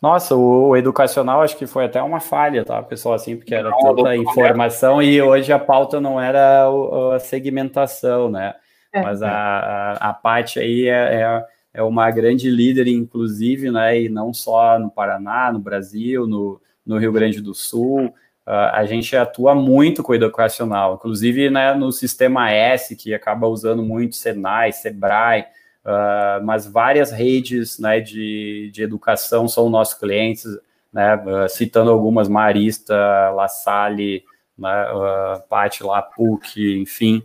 Nossa, 0.00 0.36
o, 0.36 0.76
educacional 0.76 1.42
acho 1.42 1.56
que 1.56 1.66
foi 1.66 1.86
até 1.86 2.00
uma 2.00 2.20
falha, 2.20 2.64
tá, 2.64 2.80
pessoal, 2.82 3.14
assim, 3.14 3.36
porque 3.36 3.54
era 3.54 3.70
toda 3.78 4.16
informação 4.16 5.02
e 5.02 5.20
hoje 5.20 5.52
a 5.52 5.58
pauta 5.58 6.00
não 6.00 6.20
era 6.20 6.68
a 7.14 7.18
segmentação, 7.18 8.30
né? 8.30 8.54
É. 8.92 9.02
Mas 9.02 9.22
a, 9.22 9.30
a, 9.32 10.10
a 10.10 10.12
parte 10.12 10.60
aí 10.60 10.86
é, 10.86 11.44
é 11.74 11.82
uma 11.82 12.08
grande 12.12 12.48
líder, 12.48 12.86
inclusive, 12.86 13.68
né, 13.68 14.02
e 14.02 14.08
não 14.08 14.32
só 14.32 14.78
no 14.78 14.88
Paraná, 14.88 15.52
no 15.52 15.58
Brasil, 15.58 16.24
no, 16.24 16.60
no 16.86 16.96
Rio 16.98 17.12
Grande 17.12 17.40
do 17.40 17.52
Sul. 17.52 18.06
Uh, 18.46 18.70
a 18.72 18.84
gente 18.84 19.16
atua 19.16 19.54
muito 19.54 20.02
com 20.02 20.12
o 20.12 20.14
educacional, 20.14 20.94
inclusive 20.94 21.50
né, 21.50 21.74
no 21.74 21.90
sistema 21.90 22.50
S, 22.50 22.94
que 22.94 23.12
acaba 23.12 23.48
usando 23.48 23.82
muito 23.82 24.14
Senai, 24.14 24.70
Sebrae, 24.70 25.46
uh, 25.84 26.44
mas 26.44 26.64
várias 26.64 27.10
redes 27.10 27.78
né, 27.78 27.98
de, 28.00 28.70
de 28.72 28.82
educação 28.82 29.48
são 29.48 29.68
nossos 29.68 29.94
clientes, 29.94 30.46
né, 30.92 31.16
uh, 31.16 31.48
citando 31.48 31.90
algumas, 31.90 32.28
Marista, 32.28 32.94
La 33.30 33.48
Salle, 33.48 34.22
né, 34.56 34.92
uh, 34.92 35.48
Pati, 35.48 35.82
La 35.82 36.02
PUC, 36.02 36.80
enfim, 36.80 37.22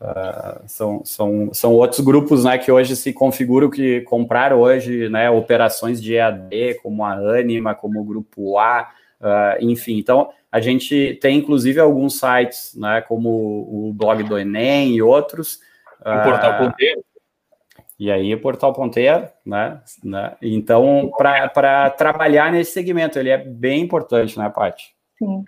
Uh, 0.00 0.62
são, 0.66 1.04
são, 1.04 1.50
são 1.52 1.74
outros 1.74 2.00
grupos 2.00 2.44
né, 2.44 2.56
que 2.56 2.72
hoje 2.72 2.96
se 2.96 3.12
configuram 3.12 3.68
que 3.68 4.00
compraram 4.00 4.58
hoje 4.58 5.10
né, 5.10 5.28
operações 5.28 6.00
de 6.00 6.14
EAD, 6.14 6.78
como 6.82 7.04
a 7.04 7.12
Anima, 7.12 7.74
como 7.74 8.00
o 8.00 8.04
Grupo 8.04 8.58
A, 8.58 8.90
uh, 9.20 9.62
enfim. 9.62 9.98
Então, 9.98 10.30
a 10.50 10.58
gente 10.58 11.18
tem 11.20 11.36
inclusive 11.36 11.78
alguns 11.78 12.18
sites, 12.18 12.74
né, 12.74 13.02
como 13.02 13.28
o 13.28 13.92
blog 13.92 14.22
do 14.22 14.38
Enem 14.38 14.94
e 14.94 15.02
outros. 15.02 15.58
O 16.04 16.10
uh, 16.10 16.22
Portal 16.22 16.58
Ponteiro. 16.58 17.04
E 17.98 18.10
aí, 18.10 18.34
o 18.34 18.40
Portal 18.40 18.72
Ponteiro, 18.72 19.28
né? 19.44 19.82
né 20.02 20.34
então, 20.40 21.12
para 21.18 21.90
trabalhar 21.90 22.50
nesse 22.50 22.72
segmento, 22.72 23.18
ele 23.18 23.28
é 23.28 23.36
bem 23.36 23.82
importante, 23.82 24.38
né, 24.38 24.48
Paty? 24.48 24.94
Sim. 25.18 25.44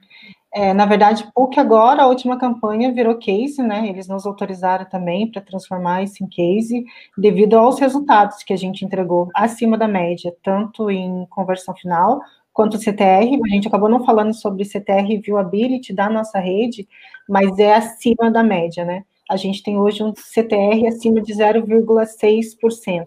É, 0.54 0.74
na 0.74 0.84
verdade, 0.84 1.26
PUC 1.34 1.58
agora, 1.58 2.02
a 2.02 2.06
última 2.06 2.38
campanha 2.38 2.92
virou 2.92 3.16
case, 3.16 3.62
né? 3.62 3.88
Eles 3.88 4.06
nos 4.06 4.26
autorizaram 4.26 4.84
também 4.84 5.26
para 5.30 5.40
transformar 5.40 6.02
isso 6.02 6.22
em 6.22 6.28
case, 6.28 6.84
devido 7.16 7.54
aos 7.56 7.78
resultados 7.78 8.42
que 8.42 8.52
a 8.52 8.56
gente 8.56 8.84
entregou 8.84 9.30
acima 9.34 9.78
da 9.78 9.88
média, 9.88 10.34
tanto 10.42 10.90
em 10.90 11.26
conversão 11.30 11.74
final 11.74 12.20
quanto 12.52 12.76
CTR. 12.76 13.40
A 13.46 13.48
gente 13.48 13.66
acabou 13.66 13.88
não 13.88 14.04
falando 14.04 14.34
sobre 14.34 14.64
CTR 14.66 15.18
viewability 15.22 15.94
da 15.94 16.10
nossa 16.10 16.38
rede, 16.38 16.86
mas 17.26 17.58
é 17.58 17.74
acima 17.74 18.30
da 18.30 18.42
média, 18.42 18.84
né? 18.84 19.04
A 19.30 19.36
gente 19.36 19.62
tem 19.62 19.78
hoje 19.78 20.02
um 20.04 20.12
CTR 20.14 20.86
acima 20.86 21.22
de 21.22 21.32
0,6% 21.32 23.06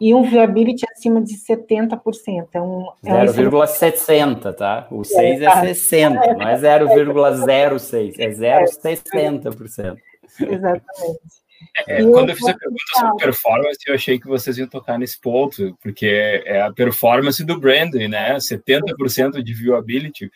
e 0.00 0.14
um 0.14 0.22
viability 0.22 0.84
acima 0.90 1.20
de 1.20 1.34
70%. 1.34 2.48
É 2.52 2.60
um, 2.60 2.86
é 3.04 3.24
0,60, 3.24 4.54
tá? 4.54 4.86
O 4.90 5.04
6 5.04 5.42
é, 5.42 5.44
é 5.44 5.74
60, 5.74 6.24
é, 6.24 6.34
não 6.34 6.48
é 6.48 6.56
0,06, 6.56 8.14
é 8.18 8.28
0,60%. 8.30 9.98
Exatamente. 10.40 11.38
É, 11.86 12.02
quando 12.04 12.30
eu 12.30 12.36
fiz 12.36 12.48
a 12.48 12.54
pergunta 12.54 12.82
sobre 12.94 13.24
performance, 13.24 13.78
eu 13.86 13.94
achei 13.94 14.18
que 14.18 14.26
vocês 14.26 14.58
iam 14.58 14.68
tocar 14.68 14.98
nesse 14.98 15.20
ponto, 15.20 15.76
porque 15.82 16.06
é 16.46 16.62
a 16.62 16.72
performance 16.72 17.44
do 17.44 17.58
branding, 17.58 18.08
né? 18.08 18.36
70% 18.36 19.42
de 19.42 19.54
viewability. 19.54 20.30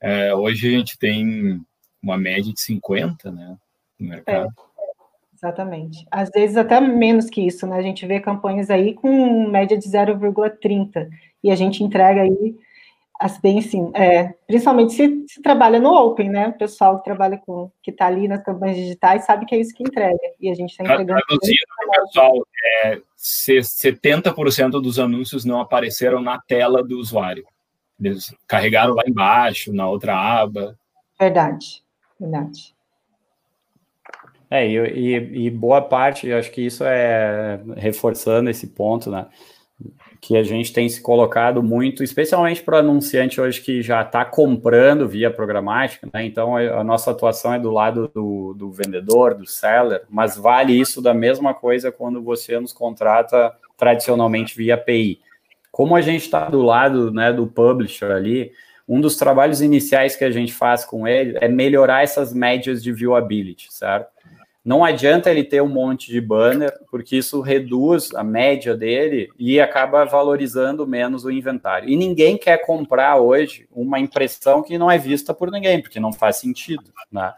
É, 0.00 0.34
hoje 0.34 0.68
a 0.68 0.78
gente 0.78 0.98
tem 0.98 1.60
uma 2.02 2.16
média 2.16 2.52
de 2.52 2.60
50%, 2.60 3.32
né? 3.32 3.56
No 3.98 4.08
mercado. 4.08 4.48
É. 4.48 4.71
Exatamente. 5.42 6.06
Às 6.08 6.30
vezes 6.30 6.56
até 6.56 6.80
menos 6.80 7.28
que 7.28 7.44
isso, 7.44 7.66
né? 7.66 7.76
A 7.76 7.82
gente 7.82 8.06
vê 8.06 8.20
campanhas 8.20 8.70
aí 8.70 8.94
com 8.94 9.50
média 9.50 9.76
de 9.76 9.88
0,30 9.88 11.08
e 11.42 11.50
a 11.50 11.56
gente 11.56 11.82
entrega 11.82 12.22
aí 12.22 12.56
as 13.18 13.38
bem 13.38 13.58
assim, 13.58 13.90
é, 13.94 14.34
principalmente 14.46 14.94
se, 14.94 15.24
se, 15.28 15.42
trabalha 15.42 15.78
no 15.78 15.94
Open, 15.94 16.28
né? 16.28 16.48
O 16.48 16.58
pessoal 16.58 16.98
que 16.98 17.04
trabalha 17.04 17.40
com, 17.44 17.70
que 17.82 17.90
está 17.90 18.06
ali 18.06 18.26
nas 18.26 18.42
campanhas 18.42 18.76
digitais 18.76 19.24
sabe 19.24 19.46
que 19.46 19.54
é 19.54 19.60
isso 19.60 19.74
que 19.74 19.82
entrega. 19.82 20.18
E 20.40 20.48
a 20.48 20.54
gente 20.54 20.70
está 20.70 20.84
entregando. 20.84 21.20
Traduzindo, 21.28 21.56
pessoal, 21.92 22.46
é, 22.84 23.00
70% 23.16 24.70
dos 24.80 24.98
anúncios 24.98 25.44
não 25.44 25.60
apareceram 25.60 26.20
na 26.20 26.40
tela 26.40 26.82
do 26.82 26.98
usuário. 26.98 27.44
Eles 28.00 28.34
carregaram 28.46 28.94
lá 28.94 29.02
embaixo, 29.06 29.72
na 29.72 29.88
outra 29.88 30.16
aba. 30.16 30.76
Verdade, 31.18 31.84
verdade. 32.18 32.74
É, 34.52 34.68
e, 34.68 34.76
e, 34.76 35.46
e, 35.46 35.50
boa 35.50 35.80
parte, 35.80 36.28
eu 36.28 36.36
acho 36.36 36.50
que 36.50 36.60
isso 36.60 36.84
é 36.84 37.58
reforçando 37.74 38.50
esse 38.50 38.66
ponto, 38.66 39.10
né? 39.10 39.24
Que 40.20 40.36
a 40.36 40.42
gente 40.42 40.74
tem 40.74 40.86
se 40.90 41.00
colocado 41.00 41.62
muito, 41.62 42.04
especialmente 42.04 42.62
para 42.62 42.76
o 42.76 42.78
anunciante 42.80 43.40
hoje 43.40 43.62
que 43.62 43.80
já 43.80 44.02
está 44.02 44.26
comprando 44.26 45.08
via 45.08 45.30
programática, 45.30 46.06
né? 46.12 46.26
Então 46.26 46.54
a 46.54 46.84
nossa 46.84 47.12
atuação 47.12 47.54
é 47.54 47.58
do 47.58 47.70
lado 47.70 48.08
do, 48.14 48.52
do 48.52 48.70
vendedor, 48.70 49.34
do 49.34 49.46
seller, 49.46 50.02
mas 50.10 50.36
vale 50.36 50.78
isso 50.78 51.00
da 51.00 51.14
mesma 51.14 51.54
coisa 51.54 51.90
quando 51.90 52.22
você 52.22 52.60
nos 52.60 52.74
contrata 52.74 53.54
tradicionalmente 53.78 54.54
via 54.54 54.74
API. 54.74 55.18
Como 55.70 55.96
a 55.96 56.02
gente 56.02 56.26
está 56.26 56.50
do 56.50 56.60
lado 56.60 57.10
né, 57.10 57.32
do 57.32 57.46
publisher 57.46 58.12
ali, 58.12 58.52
um 58.86 59.00
dos 59.00 59.16
trabalhos 59.16 59.62
iniciais 59.62 60.14
que 60.14 60.24
a 60.24 60.30
gente 60.30 60.52
faz 60.52 60.84
com 60.84 61.08
ele 61.08 61.38
é 61.40 61.48
melhorar 61.48 62.02
essas 62.02 62.34
médias 62.34 62.82
de 62.82 62.92
viewability, 62.92 63.72
certo? 63.72 64.12
Não 64.64 64.84
adianta 64.84 65.28
ele 65.28 65.42
ter 65.42 65.60
um 65.60 65.68
monte 65.68 66.10
de 66.10 66.20
banner, 66.20 66.72
porque 66.88 67.16
isso 67.16 67.40
reduz 67.40 68.14
a 68.14 68.22
média 68.22 68.76
dele 68.76 69.28
e 69.36 69.60
acaba 69.60 70.04
valorizando 70.04 70.86
menos 70.86 71.24
o 71.24 71.30
inventário. 71.32 71.88
E 71.88 71.96
ninguém 71.96 72.38
quer 72.38 72.58
comprar 72.58 73.16
hoje 73.16 73.66
uma 73.72 73.98
impressão 73.98 74.62
que 74.62 74.78
não 74.78 74.88
é 74.88 74.96
vista 74.96 75.34
por 75.34 75.50
ninguém, 75.50 75.82
porque 75.82 75.98
não 75.98 76.12
faz 76.12 76.36
sentido. 76.36 76.84
Né? 77.10 77.34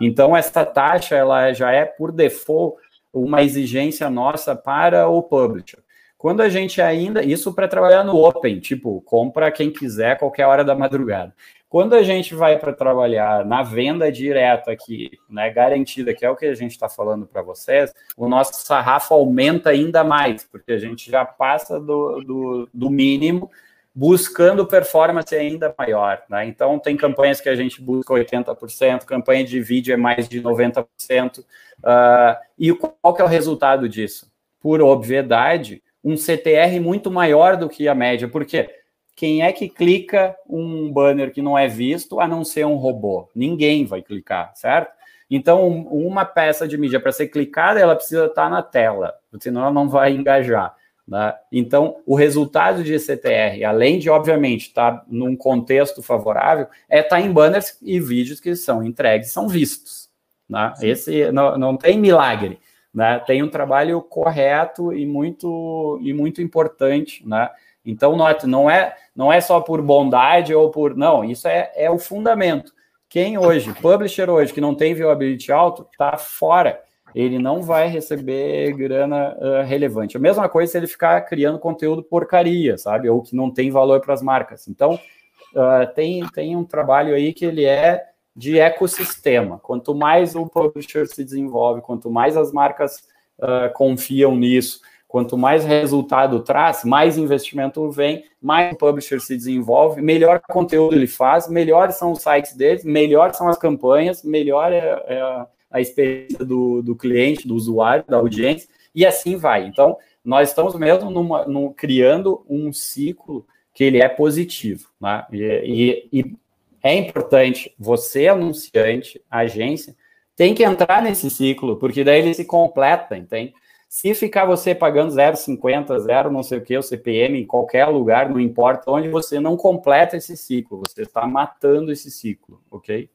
Então, 0.00 0.36
essa 0.36 0.64
taxa 0.64 1.16
ela 1.16 1.52
já 1.52 1.72
é, 1.72 1.84
por 1.84 2.12
default, 2.12 2.80
uma 3.12 3.42
exigência 3.42 4.08
nossa 4.08 4.54
para 4.54 5.08
o 5.08 5.20
publisher. 5.22 5.80
Quando 6.16 6.42
a 6.42 6.50
gente 6.50 6.82
ainda. 6.82 7.24
Isso 7.24 7.52
para 7.52 7.66
trabalhar 7.66 8.04
no 8.04 8.14
Open, 8.14 8.60
tipo, 8.60 9.00
compra 9.06 9.50
quem 9.50 9.70
quiser, 9.70 10.18
qualquer 10.18 10.46
hora 10.46 10.62
da 10.62 10.74
madrugada. 10.74 11.34
Quando 11.70 11.94
a 11.94 12.02
gente 12.02 12.34
vai 12.34 12.58
para 12.58 12.72
trabalhar 12.72 13.46
na 13.46 13.62
venda 13.62 14.10
direta 14.10 14.72
aqui, 14.72 15.12
né, 15.28 15.48
garantida, 15.50 16.12
que 16.12 16.26
é 16.26 16.28
o 16.28 16.34
que 16.34 16.46
a 16.46 16.54
gente 16.54 16.72
está 16.72 16.88
falando 16.88 17.24
para 17.24 17.42
vocês, 17.42 17.94
o 18.16 18.28
nosso 18.28 18.54
sarrafo 18.66 19.14
aumenta 19.14 19.70
ainda 19.70 20.02
mais, 20.02 20.42
porque 20.42 20.72
a 20.72 20.78
gente 20.78 21.08
já 21.08 21.24
passa 21.24 21.78
do, 21.78 22.20
do, 22.22 22.68
do 22.74 22.90
mínimo 22.90 23.48
buscando 23.94 24.66
performance 24.66 25.32
ainda 25.32 25.72
maior. 25.78 26.20
Né? 26.28 26.44
Então, 26.46 26.76
tem 26.76 26.96
campanhas 26.96 27.40
que 27.40 27.48
a 27.48 27.54
gente 27.54 27.80
busca 27.80 28.14
80%, 28.14 29.04
campanha 29.04 29.44
de 29.44 29.60
vídeo 29.60 29.94
é 29.94 29.96
mais 29.96 30.28
de 30.28 30.42
90%. 30.42 31.38
Uh, 31.38 31.44
ah, 31.84 32.40
e 32.58 32.72
qual 32.72 33.14
que 33.14 33.22
é 33.22 33.24
o 33.24 33.28
resultado 33.28 33.88
disso? 33.88 34.28
Por 34.60 34.82
obviedade, 34.82 35.80
um 36.02 36.16
CTR 36.16 36.80
muito 36.80 37.12
maior 37.12 37.56
do 37.56 37.68
que 37.68 37.86
a 37.86 37.94
média. 37.94 38.26
Por 38.26 38.44
quê? 38.44 38.79
Quem 39.20 39.42
é 39.42 39.52
que 39.52 39.68
clica 39.68 40.34
um 40.48 40.90
banner 40.90 41.30
que 41.30 41.42
não 41.42 41.58
é 41.58 41.68
visto 41.68 42.20
a 42.20 42.26
não 42.26 42.42
ser 42.42 42.64
um 42.64 42.76
robô? 42.76 43.28
Ninguém 43.34 43.84
vai 43.84 44.00
clicar, 44.00 44.50
certo? 44.54 44.92
Então, 45.30 45.68
uma 45.68 46.24
peça 46.24 46.66
de 46.66 46.78
mídia 46.78 46.98
para 46.98 47.12
ser 47.12 47.28
clicada, 47.28 47.78
ela 47.78 47.94
precisa 47.94 48.24
estar 48.24 48.48
na 48.48 48.62
tela, 48.62 49.12
senão 49.38 49.60
ela 49.60 49.70
não 49.70 49.90
vai 49.90 50.12
engajar. 50.12 50.74
Né? 51.06 51.34
Então, 51.52 51.96
o 52.06 52.14
resultado 52.14 52.82
de 52.82 52.98
CTR, 52.98 53.62
além 53.62 53.98
de, 53.98 54.08
obviamente, 54.08 54.68
estar 54.68 55.04
num 55.06 55.36
contexto 55.36 56.02
favorável, 56.02 56.66
é 56.88 57.00
estar 57.00 57.20
em 57.20 57.30
banners 57.30 57.76
e 57.82 58.00
vídeos 58.00 58.40
que 58.40 58.56
são 58.56 58.82
entregues, 58.82 59.32
são 59.32 59.46
vistos. 59.46 60.08
Né? 60.48 60.72
Esse 60.80 61.30
não, 61.30 61.58
não 61.58 61.76
tem 61.76 61.98
milagre. 61.98 62.58
Né? 62.92 63.18
Tem 63.26 63.42
um 63.42 63.50
trabalho 63.50 64.00
correto 64.00 64.94
e 64.94 65.04
muito, 65.04 66.00
e 66.02 66.14
muito 66.14 66.40
importante, 66.40 67.22
né? 67.28 67.50
Então, 67.84 68.16
note, 68.16 68.46
não 68.46 68.70
é, 68.70 68.94
não 69.14 69.32
é 69.32 69.40
só 69.40 69.60
por 69.60 69.80
bondade 69.82 70.54
ou 70.54 70.70
por. 70.70 70.96
Não, 70.96 71.24
isso 71.24 71.48
é, 71.48 71.72
é 71.74 71.90
o 71.90 71.98
fundamento. 71.98 72.72
Quem 73.08 73.36
hoje, 73.36 73.72
publisher 73.74 74.30
hoje, 74.30 74.52
que 74.52 74.60
não 74.60 74.74
tem 74.74 74.94
viewability 74.94 75.50
alto, 75.50 75.86
está 75.90 76.16
fora. 76.16 76.80
Ele 77.12 77.38
não 77.38 77.60
vai 77.60 77.88
receber 77.88 78.72
grana 78.72 79.36
uh, 79.36 79.66
relevante. 79.66 80.16
A 80.16 80.20
mesma 80.20 80.48
coisa 80.48 80.70
se 80.70 80.78
ele 80.78 80.86
ficar 80.86 81.20
criando 81.22 81.58
conteúdo 81.58 82.04
porcaria, 82.04 82.78
sabe? 82.78 83.08
Ou 83.08 83.20
que 83.20 83.34
não 83.34 83.50
tem 83.50 83.70
valor 83.70 84.00
para 84.00 84.14
as 84.14 84.22
marcas. 84.22 84.68
Então, 84.68 84.94
uh, 84.94 85.92
tem, 85.92 86.24
tem 86.28 86.56
um 86.56 86.64
trabalho 86.64 87.14
aí 87.14 87.32
que 87.32 87.44
ele 87.44 87.64
é 87.64 88.04
de 88.36 88.60
ecossistema. 88.60 89.58
Quanto 89.58 89.92
mais 89.92 90.36
o 90.36 90.46
publisher 90.46 91.06
se 91.08 91.24
desenvolve, 91.24 91.80
quanto 91.80 92.08
mais 92.08 92.36
as 92.36 92.52
marcas 92.52 93.08
uh, 93.40 93.72
confiam 93.74 94.36
nisso, 94.36 94.80
Quanto 95.10 95.36
mais 95.36 95.64
resultado 95.64 96.38
traz, 96.38 96.84
mais 96.84 97.18
investimento 97.18 97.90
vem, 97.90 98.24
mais 98.40 98.72
o 98.72 98.76
publisher 98.76 99.18
se 99.18 99.36
desenvolve, 99.36 100.00
melhor 100.00 100.40
conteúdo 100.48 100.94
ele 100.94 101.08
faz, 101.08 101.48
melhores 101.48 101.96
são 101.96 102.12
os 102.12 102.22
sites 102.22 102.54
deles, 102.54 102.84
melhores 102.84 103.36
são 103.36 103.48
as 103.48 103.58
campanhas, 103.58 104.22
melhor 104.22 104.72
é, 104.72 104.78
é 105.08 105.46
a 105.68 105.80
experiência 105.80 106.44
do, 106.44 106.80
do, 106.80 106.94
cliente, 106.94 107.48
do 107.48 107.56
usuário, 107.56 108.04
da 108.06 108.18
audiência, 108.18 108.68
e 108.94 109.04
assim 109.04 109.36
vai. 109.36 109.66
Então, 109.66 109.96
nós 110.24 110.50
estamos 110.50 110.76
mesmo 110.76 111.10
numa, 111.10 111.44
num, 111.44 111.72
criando 111.72 112.46
um 112.48 112.72
ciclo 112.72 113.44
que 113.74 113.82
ele 113.82 114.00
é 114.00 114.08
positivo. 114.08 114.90
Né? 115.00 115.26
E, 115.32 116.08
e, 116.12 116.20
e 116.20 116.36
é 116.84 116.94
importante, 116.94 117.74
você, 117.76 118.28
anunciante, 118.28 119.20
agência, 119.28 119.96
tem 120.36 120.54
que 120.54 120.62
entrar 120.62 121.02
nesse 121.02 121.28
ciclo, 121.28 121.78
porque 121.78 122.04
daí 122.04 122.20
ele 122.20 122.32
se 122.32 122.44
completa, 122.44 123.16
entende? 123.16 123.52
Se 123.90 124.14
ficar 124.14 124.44
você 124.44 124.72
pagando 124.72 125.12
0,50, 125.12 125.98
0 125.98 126.30
não 126.30 126.44
sei 126.44 126.58
o 126.58 126.62
que, 126.62 126.78
o 126.78 126.82
CPM 126.82 127.40
em 127.40 127.44
qualquer 127.44 127.86
lugar, 127.86 128.30
não 128.30 128.38
importa 128.38 128.88
onde 128.88 129.08
você 129.08 129.40
não 129.40 129.56
completa 129.56 130.16
esse 130.16 130.36
ciclo, 130.36 130.78
você 130.86 131.02
está 131.02 131.26
matando 131.26 131.90
esse 131.90 132.08
ciclo, 132.08 132.62
ok? 132.70 133.10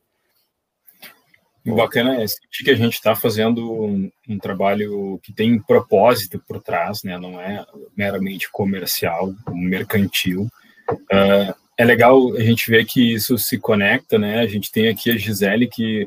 O 1.65 1.76
bacana 1.76 2.22
é 2.22 2.26
que 2.61 2.69
a 2.69 2.76
gente 2.76 2.95
está 2.95 3.15
fazendo 3.15 3.72
um, 3.72 4.11
um, 4.27 4.38
trabalho 4.38 5.18
que 5.23 5.31
tem 5.31 5.57
propósito 5.57 6.43
por 6.45 6.61
trás, 6.61 7.03
né? 7.03 7.18
Não 7.18 7.39
é 7.39 7.65
meramente 7.95 8.52
comercial, 8.52 9.34
mercantil. 9.47 10.49
Uh, 10.91 11.56
é 11.77 11.85
legal 11.85 12.35
a 12.35 12.41
gente 12.41 12.69
ver 12.69 12.85
que 12.85 13.14
isso 13.14 13.38
se 13.38 13.57
conecta, 13.57 14.19
né? 14.19 14.41
A 14.41 14.47
gente 14.47 14.69
tem 14.69 14.89
aqui 14.89 15.10
a 15.10 15.15
Gisele 15.15 15.68
que 15.68 16.06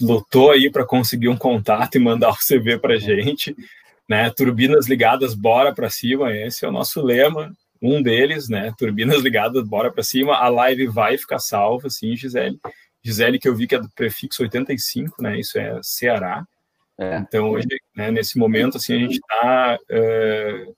lutou 0.00 0.50
aí 0.50 0.70
para 0.70 0.84
conseguir 0.84 1.28
um 1.28 1.36
contato 1.36 1.96
e 1.96 1.98
mandar 1.98 2.30
o 2.32 2.36
CV 2.36 2.78
para 2.78 2.98
gente, 2.98 3.54
né? 4.08 4.30
Turbinas 4.30 4.88
ligadas, 4.88 5.34
bora 5.34 5.74
para 5.74 5.90
cima. 5.90 6.34
Esse 6.34 6.64
é 6.64 6.68
o 6.68 6.72
nosso 6.72 7.02
lema, 7.02 7.52
um 7.80 8.02
deles, 8.02 8.48
né? 8.48 8.72
Turbinas 8.76 9.22
ligadas, 9.22 9.62
bora 9.66 9.90
para 9.92 10.02
cima. 10.02 10.36
A 10.36 10.48
live 10.48 10.86
vai 10.86 11.16
ficar 11.16 11.38
salva, 11.38 11.88
sim, 11.88 12.16
Gisele. 12.16 12.58
Gisele, 13.02 13.38
que 13.38 13.48
eu 13.48 13.54
vi 13.54 13.66
que 13.66 13.74
é 13.74 13.80
do 13.80 13.90
prefixo 13.90 14.42
85, 14.42 15.22
né? 15.22 15.38
Isso 15.38 15.58
é 15.58 15.78
Ceará. 15.82 16.44
É. 16.98 17.16
Então, 17.18 17.50
hoje, 17.50 17.66
né, 17.96 18.10
nesse 18.10 18.38
momento, 18.38 18.76
assim, 18.76 18.94
a 18.94 18.98
gente 18.98 19.14
está 19.14 19.78
uh, 19.90 20.76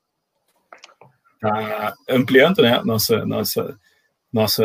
tá 1.40 1.94
ampliando, 2.08 2.62
né? 2.62 2.80
Nossa, 2.84 3.26
nossa 3.26 3.76
nossa 4.32 4.64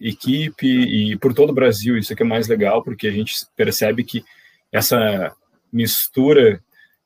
equipe 0.00 0.66
e 0.66 1.16
por 1.18 1.34
todo 1.34 1.50
o 1.50 1.54
Brasil. 1.54 1.98
Isso 1.98 2.12
é 2.12 2.16
que 2.16 2.22
é 2.22 2.26
mais 2.26 2.46
legal, 2.46 2.82
porque 2.82 3.08
a 3.08 3.10
gente 3.10 3.34
percebe 3.56 4.04
que 4.04 4.24
essa 4.72 5.34
mistura 5.72 6.62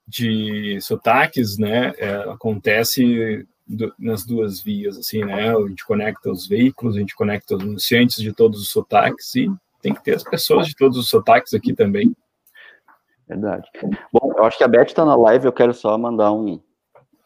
de 0.06 0.78
sotaques, 0.80 1.58
né, 1.58 1.92
é, 1.98 2.14
acontece 2.30 3.46
do, 3.66 3.92
nas 3.98 4.24
duas 4.24 4.60
vias, 4.62 4.96
assim, 4.96 5.24
né, 5.24 5.54
a 5.54 5.68
gente 5.68 5.84
conecta 5.84 6.30
os 6.30 6.46
veículos, 6.46 6.96
a 6.96 7.00
gente 7.00 7.14
conecta 7.14 7.56
os 7.56 7.62
anunciantes 7.62 8.16
de 8.16 8.32
todos 8.32 8.60
os 8.60 8.70
sotaques 8.70 9.34
e 9.34 9.50
tem 9.82 9.92
que 9.94 10.02
ter 10.02 10.14
as 10.14 10.24
pessoas 10.24 10.66
de 10.66 10.74
todos 10.74 10.96
os 10.96 11.08
sotaques 11.08 11.52
aqui 11.52 11.74
também. 11.74 12.16
Verdade. 13.28 13.68
Bom, 14.10 14.32
eu 14.36 14.44
acho 14.44 14.56
que 14.56 14.64
a 14.64 14.68
Beth 14.68 14.86
está 14.86 15.04
na 15.04 15.14
live, 15.14 15.44
eu 15.44 15.52
quero 15.52 15.74
só 15.74 15.96
mandar 15.98 16.32
um, 16.32 16.58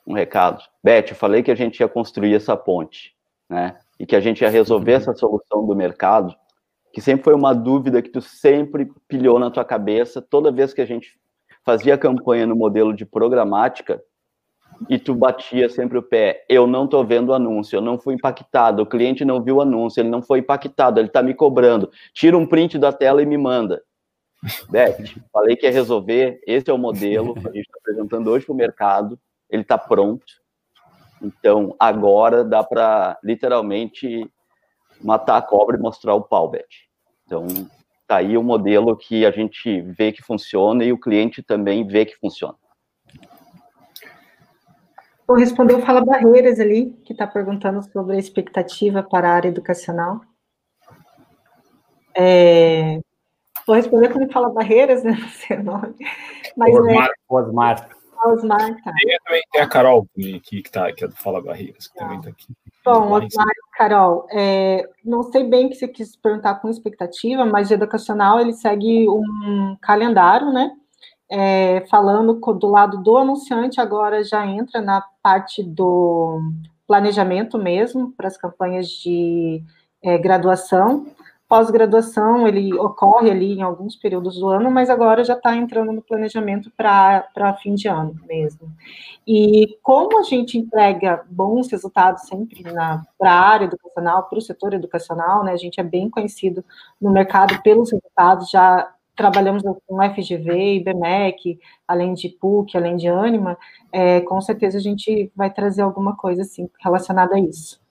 um 0.05 0.15
recado. 0.15 0.61
Beth, 0.83 1.07
eu 1.11 1.15
falei 1.15 1.45
que 1.45 1.51
a 1.51 1.55
gente 1.55 1.79
ia 1.79 1.89
construir 1.89 2.35
essa 2.35 2.57
ponte, 2.57 3.15
né? 3.49 3.79
E 4.03 4.07
que 4.07 4.17
a 4.17 4.21
gente 4.21 4.41
ia 4.43 4.51
resolver 4.51 4.95
essa 4.95 5.15
solução 5.15 5.65
do 5.65 5.77
mercado, 5.77 6.35
que 6.93 7.01
sempre 7.01 7.23
foi 7.23 7.35
uma 7.35 7.55
dúvida 7.55 8.03
que 8.03 8.11
tu 8.11 8.21
sempre 8.21 8.91
pilhou 9.07 9.39
na 9.39 9.49
tua 9.49 9.65
cabeça 9.65 10.21
toda 10.21 10.51
vez 10.51 10.75
que 10.75 10.81
a 10.81 10.85
gente 10.85 11.17
fazia 11.65 11.97
campanha 11.97 12.45
no 12.45 12.57
modelo 12.57 12.93
de 12.93 13.07
programática 13.07 14.03
e 14.91 14.99
tu 14.99 15.15
batia 15.15 15.69
sempre 15.69 15.97
o 15.97 16.03
pé. 16.03 16.45
Eu 16.49 16.67
não 16.67 16.89
tô 16.89 17.05
vendo 17.05 17.29
o 17.29 17.33
anúncio, 17.35 17.77
eu 17.77 17.81
não 17.81 17.97
fui 17.97 18.15
impactado, 18.15 18.83
o 18.83 18.87
cliente 18.87 19.25
não 19.25 19.41
viu 19.41 19.59
o 19.59 19.61
anúncio, 19.61 20.01
ele 20.01 20.09
não 20.09 20.21
foi 20.21 20.41
impactado, 20.41 20.99
ele 20.99 21.09
tá 21.09 21.23
me 21.23 21.33
cobrando. 21.33 21.89
Tira 22.13 22.37
um 22.37 22.45
print 22.45 22.79
da 22.79 22.93
tela 22.93 23.23
e 23.23 23.27
me 23.27 23.39
manda. 23.39 23.85
Beth, 24.69 24.97
falei 25.33 25.55
que 25.55 25.65
ia 25.65 25.73
resolver, 25.73 26.41
esse 26.45 26.69
é 26.69 26.73
o 26.73 26.79
modelo, 26.79 27.35
a 27.39 27.53
gente 27.53 27.61
está 27.61 27.79
apresentando 27.79 28.29
hoje 28.29 28.45
para 28.45 28.53
o 28.53 28.57
mercado, 28.57 29.17
ele 29.49 29.63
está 29.63 29.79
pronto. 29.79 30.42
Então, 31.23 31.75
agora 31.79 32.45
dá 32.45 32.63
para 32.65 33.19
literalmente 33.23 34.29
matar 35.03 35.37
a 35.37 35.43
cobra 35.43 35.77
e 35.77 35.81
mostrar 35.81 36.15
o 36.15 36.23
pau, 36.23 36.49
Beth. 36.51 36.65
Então, 37.25 37.47
tá 38.07 38.17
aí 38.17 38.37
o 38.37 38.43
modelo 38.43 38.97
que 38.97 39.25
a 39.25 39.31
gente 39.31 39.81
vê 39.81 40.13
que 40.13 40.23
funciona 40.23 40.85
e 40.85 40.93
o 40.93 40.99
cliente 40.99 41.43
também 41.43 41.87
vê 41.87 42.05
que 42.05 42.17
funciona. 42.17 42.55
Vou 45.27 45.37
responder 45.37 45.75
o 45.75 45.81
Fala 45.81 46.05
Barreiras 46.05 46.59
ali, 46.59 46.91
que 47.05 47.13
está 47.13 47.27
perguntando 47.27 47.83
sobre 47.91 48.17
a 48.17 48.19
expectativa 48.19 49.03
para 49.03 49.31
a 49.31 49.35
área 49.35 49.49
educacional. 49.49 50.21
É, 52.15 53.01
Vou 53.67 53.77
responder 53.77 54.13
quando 54.13 54.33
fala 54.33 54.51
barreiras, 54.51 55.05
né? 55.05 55.13
Não 55.19 55.29
sei 55.29 55.59
o 55.59 55.63
nome. 55.63 55.95
Mas 56.57 56.75
Osmar. 56.75 57.09
É... 57.09 57.13
Osmar. 57.29 57.89
Osmar, 58.27 58.59
tá. 58.83 58.93
Também 59.25 59.43
tem 59.51 59.61
a 59.61 59.69
Carol 59.69 60.07
aqui, 60.17 60.41
que, 60.63 60.71
tá, 60.71 60.93
que 60.93 61.05
é 61.05 61.09
do 61.09 61.17
Fala 61.17 61.41
Barreiras, 61.41 61.89
que 61.89 61.95
tá. 61.95 62.05
também 62.05 62.19
está 62.19 62.31
aqui. 62.31 62.47
Bom, 62.85 63.13
Osmar 63.13 63.47
Carol, 63.77 64.27
é, 64.31 64.89
não 65.05 65.23
sei 65.23 65.45
bem 65.45 65.67
o 65.67 65.69
que 65.71 65.77
você 65.77 65.89
quis 65.89 66.17
perguntar 66.17 66.57
com 66.57 66.69
expectativa, 66.69 67.45
mas 67.45 67.71
o 67.71 67.75
educacional 67.75 68.41
ele 68.41 68.53
segue 68.53 69.09
um 69.09 69.77
calendário, 69.81 70.53
né? 70.53 70.71
É, 71.31 71.87
falando 71.89 72.35
do 72.35 72.67
lado 72.69 73.03
do 73.03 73.17
anunciante, 73.17 73.81
agora 73.81 74.23
já 74.23 74.47
entra 74.47 74.83
na 74.83 75.03
parte 75.23 75.63
do 75.63 76.41
planejamento 76.87 77.57
mesmo, 77.57 78.13
para 78.13 78.29
as 78.29 78.37
campanhas 78.37 78.89
de 78.89 79.63
é, 80.03 80.19
graduação. 80.19 81.07
Pós-graduação, 81.53 82.49
ele 82.49 82.73
ocorre 82.73 83.31
ali 83.31 83.53
em 83.53 83.61
alguns 83.61 83.95
períodos 83.95 84.39
do 84.39 84.49
ano, 84.49 84.71
mas 84.71 84.89
agora 84.89 85.23
já 85.23 85.35
está 85.35 85.55
entrando 85.55 85.93
no 85.93 86.01
planejamento 86.01 86.73
para 86.75 87.59
fim 87.63 87.75
de 87.75 87.87
ano 87.89 88.19
mesmo. 88.27 88.73
E 89.27 89.77
como 89.83 90.19
a 90.19 90.23
gente 90.23 90.57
entrega 90.57 91.23
bons 91.29 91.71
resultados 91.71 92.23
sempre 92.23 92.63
para 92.63 93.31
a 93.31 93.51
área 93.51 93.67
educacional, 93.67 94.31
para 94.31 94.39
o 94.39 94.41
setor 94.41 94.73
educacional, 94.73 95.45
né, 95.45 95.53
a 95.53 95.59
gente 95.59 95.79
é 95.79 95.83
bem 95.83 96.09
conhecido 96.09 96.65
no 96.99 97.11
mercado 97.11 97.61
pelos 97.61 97.93
resultados, 97.93 98.49
já 98.49 98.91
trabalhamos 99.15 99.63
com 99.87 100.03
FGV, 100.03 100.77
IBMEC, 100.77 101.61
além 101.87 102.15
de 102.15 102.31
PUC, 102.31 102.79
além 102.79 102.97
de 102.97 103.09
Anima, 103.09 103.59
é, 103.93 104.23
com 104.23 104.41
certeza 104.41 104.79
a 104.79 104.81
gente 104.81 105.31
vai 105.37 105.53
trazer 105.53 105.83
alguma 105.83 106.17
coisa 106.17 106.41
assim 106.41 106.67
relacionada 106.83 107.35
a 107.35 107.39
isso. 107.39 107.82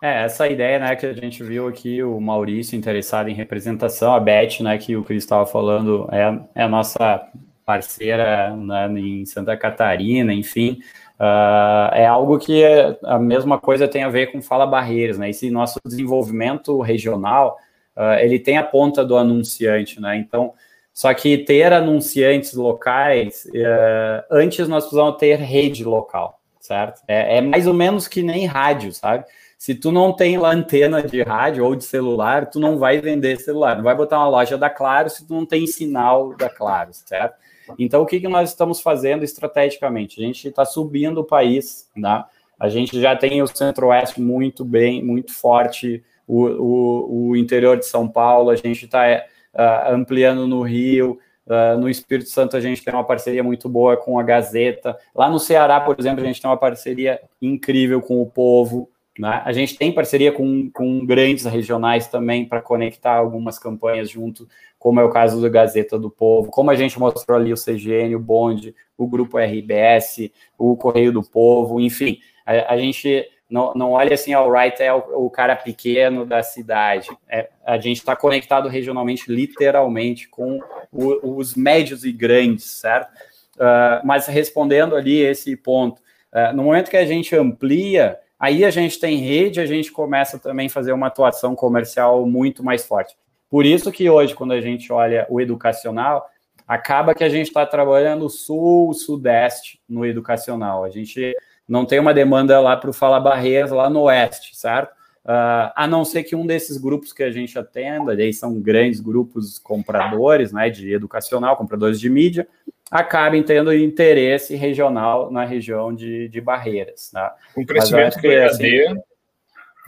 É, 0.00 0.24
essa 0.24 0.46
ideia, 0.46 0.78
né, 0.78 0.94
que 0.94 1.06
a 1.06 1.12
gente 1.12 1.42
viu 1.42 1.66
aqui, 1.66 2.02
o 2.02 2.20
Maurício 2.20 2.76
interessado 2.76 3.28
em 3.28 3.34
representação, 3.34 4.14
a 4.14 4.20
Beth, 4.20 4.60
né, 4.60 4.78
que 4.78 4.96
o 4.96 5.02
Cris 5.02 5.24
estava 5.24 5.44
falando, 5.44 6.08
é, 6.12 6.40
é, 6.54 6.62
a 6.62 6.68
nossa 6.68 7.28
parceira 7.64 8.54
né, 8.56 8.88
em 8.98 9.24
Santa 9.24 9.56
Catarina, 9.56 10.32
enfim, 10.32 10.78
uh, 11.18 11.92
é 11.92 12.06
algo 12.06 12.38
que 12.38 12.64
a 13.04 13.18
mesma 13.18 13.58
coisa 13.58 13.88
tem 13.88 14.04
a 14.04 14.08
ver 14.08 14.30
com 14.30 14.40
Fala 14.40 14.66
Barreiras, 14.66 15.18
né, 15.18 15.30
esse 15.30 15.50
nosso 15.50 15.80
desenvolvimento 15.84 16.80
regional, 16.80 17.58
uh, 17.96 18.20
ele 18.20 18.38
tem 18.38 18.56
a 18.56 18.62
ponta 18.62 19.04
do 19.04 19.16
anunciante, 19.16 20.00
né, 20.00 20.16
então, 20.16 20.54
só 20.94 21.12
que 21.12 21.38
ter 21.38 21.72
anunciantes 21.72 22.54
locais, 22.54 23.46
uh, 23.46 24.24
antes 24.30 24.68
nós 24.68 24.84
precisamos 24.84 25.16
ter 25.16 25.40
rede 25.40 25.84
local, 25.84 26.40
certo? 26.60 27.02
É, 27.08 27.38
é 27.38 27.40
mais 27.40 27.66
ou 27.66 27.74
menos 27.74 28.06
que 28.06 28.22
nem 28.22 28.46
rádio, 28.46 28.92
sabe? 28.92 29.24
Se 29.58 29.74
tu 29.74 29.90
não 29.90 30.12
tem 30.12 30.38
lá 30.38 30.52
antena 30.52 31.02
de 31.02 31.20
rádio 31.20 31.64
ou 31.64 31.74
de 31.74 31.84
celular, 31.84 32.48
tu 32.48 32.60
não 32.60 32.78
vai 32.78 33.00
vender 33.00 33.40
celular. 33.40 33.74
Não 33.76 33.82
vai 33.82 33.94
botar 33.94 34.18
uma 34.18 34.28
loja 34.28 34.56
da 34.56 34.70
Claro 34.70 35.10
se 35.10 35.26
tu 35.26 35.34
não 35.34 35.44
tem 35.44 35.66
sinal 35.66 36.32
da 36.36 36.48
Claro, 36.48 36.90
certo? 36.92 37.34
Então, 37.76 38.00
o 38.00 38.06
que, 38.06 38.20
que 38.20 38.28
nós 38.28 38.50
estamos 38.50 38.80
fazendo 38.80 39.24
estrategicamente? 39.24 40.22
A 40.22 40.24
gente 40.24 40.46
está 40.46 40.64
subindo 40.64 41.18
o 41.18 41.24
país, 41.24 41.90
né? 41.94 42.24
A 42.58 42.68
gente 42.68 43.00
já 43.00 43.16
tem 43.16 43.42
o 43.42 43.46
Centro-Oeste 43.48 44.20
muito 44.20 44.64
bem, 44.64 45.02
muito 45.02 45.34
forte, 45.34 46.04
o, 46.26 46.44
o, 46.44 47.28
o, 47.30 47.36
interior 47.36 47.76
de 47.76 47.86
São 47.86 48.08
Paulo, 48.08 48.50
a 48.50 48.56
gente 48.56 48.84
está 48.84 49.04
uh, 49.06 49.20
ah, 49.54 49.92
ampliando 49.92 50.46
no 50.46 50.62
Rio, 50.62 51.18
Uh, 51.48 51.78
no 51.78 51.88
Espírito 51.88 52.28
Santo 52.28 52.58
a 52.58 52.60
gente 52.60 52.84
tem 52.84 52.92
uma 52.92 53.02
parceria 53.02 53.42
muito 53.42 53.70
boa 53.70 53.96
com 53.96 54.18
a 54.18 54.22
Gazeta. 54.22 54.94
Lá 55.14 55.30
no 55.30 55.38
Ceará, 55.38 55.80
por 55.80 55.96
exemplo, 55.98 56.22
a 56.22 56.26
gente 56.26 56.42
tem 56.42 56.50
uma 56.50 56.58
parceria 56.58 57.18
incrível 57.40 58.02
com 58.02 58.20
o 58.20 58.26
povo. 58.26 58.90
Né? 59.18 59.42
A 59.44 59.52
gente 59.52 59.76
tem 59.76 59.92
parceria 59.92 60.30
com, 60.30 60.70
com 60.70 61.04
grandes 61.04 61.44
regionais 61.44 62.06
também 62.06 62.44
para 62.44 62.62
conectar 62.62 63.14
algumas 63.14 63.58
campanhas 63.58 64.08
junto, 64.08 64.48
como 64.78 65.00
é 65.00 65.04
o 65.04 65.10
caso 65.10 65.40
do 65.40 65.50
Gazeta 65.50 65.98
do 65.98 66.08
Povo, 66.08 66.50
como 66.50 66.70
a 66.70 66.76
gente 66.76 66.98
mostrou 66.98 67.36
ali 67.36 67.52
o 67.52 67.56
CGN, 67.56 68.14
o 68.14 68.20
Bonde, 68.20 68.74
o 68.96 69.06
Grupo 69.08 69.38
RBS, 69.38 70.30
o 70.56 70.76
Correio 70.76 71.12
do 71.12 71.22
Povo, 71.22 71.80
enfim, 71.80 72.20
a, 72.46 72.74
a 72.74 72.78
gente 72.78 73.26
não, 73.50 73.72
não 73.74 73.92
olha 73.92 74.14
assim, 74.14 74.34
o 74.34 74.46
Wright 74.46 74.82
é 74.82 74.92
o, 74.92 75.26
o, 75.26 75.30
cara 75.30 75.56
pequeno 75.56 76.26
da 76.26 76.42
cidade. 76.42 77.08
É, 77.28 77.48
a 77.64 77.78
gente 77.78 77.96
está 77.96 78.14
conectado 78.14 78.68
regionalmente, 78.68 79.32
literalmente, 79.32 80.28
com 80.28 80.60
o, 80.92 81.36
os 81.36 81.54
médios 81.54 82.04
e 82.04 82.12
grandes, 82.12 82.64
certo? 82.64 83.10
Uh, 83.56 84.04
mas 84.04 84.26
respondendo 84.26 84.94
ali 84.94 85.20
esse 85.20 85.56
ponto, 85.56 86.00
uh, 86.32 86.54
no 86.54 86.62
momento 86.62 86.90
que 86.90 86.96
a 86.96 87.06
gente 87.06 87.34
amplia 87.34 88.18
Aí 88.38 88.64
a 88.64 88.70
gente 88.70 89.00
tem 89.00 89.18
rede, 89.18 89.60
a 89.60 89.66
gente 89.66 89.90
começa 89.90 90.38
também 90.38 90.68
a 90.68 90.70
fazer 90.70 90.92
uma 90.92 91.08
atuação 91.08 91.56
comercial 91.56 92.24
muito 92.24 92.62
mais 92.62 92.86
forte. 92.86 93.16
Por 93.50 93.66
isso 93.66 93.90
que 93.90 94.08
hoje, 94.08 94.34
quando 94.34 94.52
a 94.52 94.60
gente 94.60 94.92
olha 94.92 95.26
o 95.28 95.40
educacional, 95.40 96.28
acaba 96.66 97.14
que 97.14 97.24
a 97.24 97.28
gente 97.28 97.48
está 97.48 97.64
trabalhando 97.66 98.28
sul, 98.28 98.92
sudeste 98.92 99.80
no 99.88 100.04
educacional. 100.04 100.84
A 100.84 100.90
gente 100.90 101.34
não 101.66 101.84
tem 101.84 101.98
uma 101.98 102.14
demanda 102.14 102.60
lá 102.60 102.76
para 102.76 102.90
o 102.90 102.92
Fala 102.92 103.18
Barreiras 103.18 103.70
lá 103.70 103.90
no 103.90 104.02
oeste, 104.02 104.56
certo? 104.56 104.92
Uh, 105.24 105.68
a 105.76 105.86
não 105.86 106.04
ser 106.04 106.22
que 106.22 106.34
um 106.34 106.46
desses 106.46 106.78
grupos 106.78 107.12
que 107.12 107.22
a 107.22 107.30
gente 107.30 107.58
atenda, 107.58 108.12
aí 108.12 108.32
são 108.32 108.58
grandes 108.60 109.00
grupos 109.00 109.58
compradores, 109.58 110.52
né, 110.52 110.70
de 110.70 110.92
educacional, 110.92 111.54
compradores 111.56 112.00
de 112.00 112.08
mídia, 112.08 112.48
acabem 112.90 113.42
tendo 113.42 113.74
interesse 113.74 114.56
regional 114.56 115.30
na 115.30 115.44
região 115.44 115.94
de, 115.94 116.28
de 116.28 116.40
barreiras. 116.40 117.10
Né? 117.12 117.30
Com 117.54 117.62
o 117.62 117.66
crescimento 117.66 118.20
do 118.20 118.26
EAD. 118.26 118.44
Assim, 118.44 118.94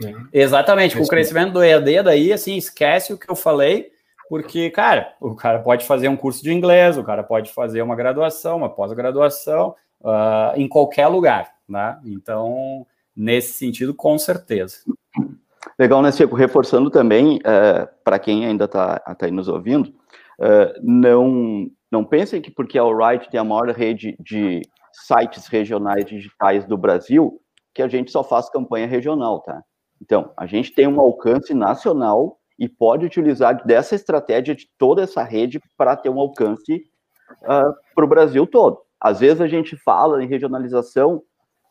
né? 0.01 0.25
Exatamente, 0.33 0.97
com 0.97 1.03
o 1.03 1.07
crescimento 1.07 1.53
do 1.53 1.63
EAD, 1.63 2.03
daí, 2.03 2.33
assim, 2.33 2.57
esquece 2.57 3.13
o 3.13 3.17
que 3.17 3.29
eu 3.29 3.35
falei, 3.35 3.91
porque, 4.29 4.69
cara, 4.69 5.13
o 5.19 5.35
cara 5.35 5.59
pode 5.59 5.85
fazer 5.85 6.07
um 6.07 6.15
curso 6.15 6.43
de 6.43 6.51
inglês, 6.51 6.97
o 6.97 7.03
cara 7.03 7.23
pode 7.23 7.51
fazer 7.51 7.81
uma 7.81 7.95
graduação, 7.95 8.57
uma 8.57 8.69
pós-graduação, 8.69 9.75
uh, 10.01 10.55
em 10.55 10.67
qualquer 10.67 11.07
lugar, 11.07 11.51
né? 11.67 11.99
Então, 12.05 12.85
nesse 13.15 13.53
sentido, 13.53 13.93
com 13.93 14.17
certeza. 14.17 14.77
Legal, 15.77 16.01
né, 16.01 16.11
Chico? 16.11 16.35
Reforçando 16.35 16.89
também, 16.89 17.37
uh, 17.37 17.41
é, 17.45 17.89
para 18.03 18.19
quem 18.19 18.45
ainda 18.45 18.65
está 18.65 18.99
tá 18.99 19.25
aí 19.25 19.31
nos 19.31 19.47
ouvindo, 19.47 19.93
uh, 20.39 20.79
não, 20.81 21.69
não 21.91 22.05
pensem 22.05 22.41
que 22.41 22.49
porque 22.49 22.79
a 22.79 22.81
Alright 22.81 23.29
tem 23.29 23.39
a 23.39 23.43
maior 23.43 23.69
rede 23.69 24.15
de 24.19 24.61
sites 24.93 25.47
regionais 25.47 26.05
digitais 26.05 26.65
do 26.65 26.77
Brasil, 26.77 27.39
que 27.73 27.81
a 27.81 27.87
gente 27.87 28.11
só 28.11 28.23
faz 28.23 28.49
campanha 28.49 28.87
regional, 28.87 29.41
tá? 29.41 29.61
Então, 30.01 30.33
a 30.37 30.45
gente 30.45 30.73
tem 30.73 30.87
um 30.87 30.99
alcance 30.99 31.53
nacional 31.53 32.39
e 32.57 32.67
pode 32.67 33.05
utilizar 33.05 33.65
dessa 33.65 33.95
estratégia 33.95 34.55
de 34.55 34.67
toda 34.77 35.03
essa 35.03 35.23
rede 35.23 35.59
para 35.77 35.95
ter 35.95 36.09
um 36.09 36.19
alcance 36.19 36.83
uh, 37.43 37.73
para 37.93 38.05
o 38.05 38.07
Brasil 38.07 38.47
todo. 38.47 38.79
Às 38.99 39.19
vezes 39.19 39.41
a 39.41 39.47
gente 39.47 39.75
fala 39.77 40.23
em 40.23 40.27
regionalização 40.27 41.21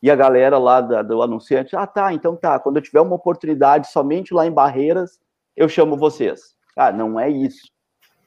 e 0.03 0.09
a 0.09 0.15
galera 0.15 0.57
lá 0.57 0.81
da, 0.81 1.01
do 1.01 1.21
anunciante, 1.21 1.75
ah, 1.75 1.85
tá, 1.85 2.13
então 2.13 2.35
tá, 2.35 2.59
quando 2.59 2.77
eu 2.77 2.81
tiver 2.81 3.01
uma 3.01 3.15
oportunidade 3.15 3.91
somente 3.91 4.33
lá 4.33 4.45
em 4.45 4.51
Barreiras, 4.51 5.19
eu 5.55 5.69
chamo 5.69 5.95
vocês. 5.95 6.55
Ah, 6.75 6.91
não 6.91 7.19
é 7.19 7.29
isso. 7.29 7.69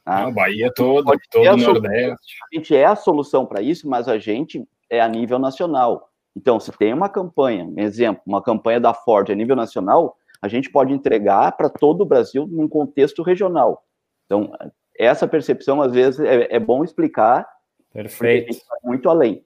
Tá? 0.05 0.22
Não, 0.22 0.32
Bahia 0.32 0.70
todo, 0.74 1.12
todo 1.31 1.52
o 1.52 1.56
Nordeste. 1.56 2.36
A 2.52 2.56
gente 2.56 2.76
é 2.76 2.85
a 2.85 2.94
solução 2.94 3.47
para 3.47 3.62
isso, 3.62 3.89
mas 3.89 4.06
a 4.06 4.18
gente 4.18 4.66
é 4.90 5.01
a 5.01 5.09
nível 5.09 5.39
nacional. 5.39 6.10
Então, 6.36 6.59
se 6.60 6.70
tem 6.72 6.93
uma 6.93 7.09
campanha, 7.09 7.64
um 7.64 7.78
exemplo, 7.78 8.22
uma 8.26 8.43
campanha 8.43 8.81
da 8.81 8.93
Ford 8.93 9.31
a 9.31 9.35
nível 9.35 9.56
nacional, 9.56 10.16
a 10.43 10.48
gente 10.48 10.70
pode 10.70 10.93
entregar 10.93 11.52
para 11.52 11.70
todo 11.70 12.02
o 12.02 12.06
Brasil 12.06 12.47
num 12.47 12.68
contexto 12.68 13.22
regional. 13.22 13.82
Então, 14.26 14.52
essa 14.98 15.26
percepção, 15.26 15.81
às 15.81 15.93
vezes, 15.93 16.20
é, 16.20 16.55
é 16.55 16.59
bom 16.60 16.85
explicar. 16.85 17.48
Perfeito. 17.93 18.59
Muito 18.82 19.09
além. 19.09 19.44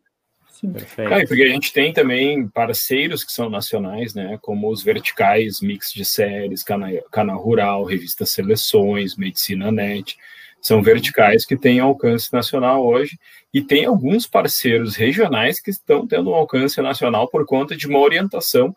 Sim. 0.48 0.72
Perfeito. 0.72 1.12
É, 1.12 1.26
porque 1.26 1.42
a 1.42 1.48
gente 1.48 1.72
tem 1.72 1.92
também 1.92 2.48
parceiros 2.48 3.22
que 3.22 3.32
são 3.32 3.48
nacionais, 3.48 4.14
né? 4.14 4.38
Como 4.42 4.68
os 4.70 4.82
verticais, 4.82 5.60
mix 5.60 5.92
de 5.92 6.04
séries, 6.04 6.64
canal, 6.64 6.90
canal 7.12 7.38
rural, 7.38 7.84
revista 7.84 8.26
Seleções, 8.26 9.16
Medicina 9.16 9.70
Net. 9.70 10.18
São 10.60 10.82
verticais 10.82 11.44
que 11.44 11.56
têm 11.56 11.80
alcance 11.80 12.32
nacional 12.32 12.84
hoje 12.84 13.18
e 13.52 13.62
tem 13.62 13.84
alguns 13.84 14.26
parceiros 14.26 14.96
regionais 14.96 15.60
que 15.60 15.70
estão 15.70 16.06
tendo 16.06 16.30
um 16.30 16.34
alcance 16.34 16.80
nacional 16.82 17.28
por 17.28 17.46
conta 17.46 17.76
de 17.76 17.86
uma 17.86 17.98
orientação 17.98 18.74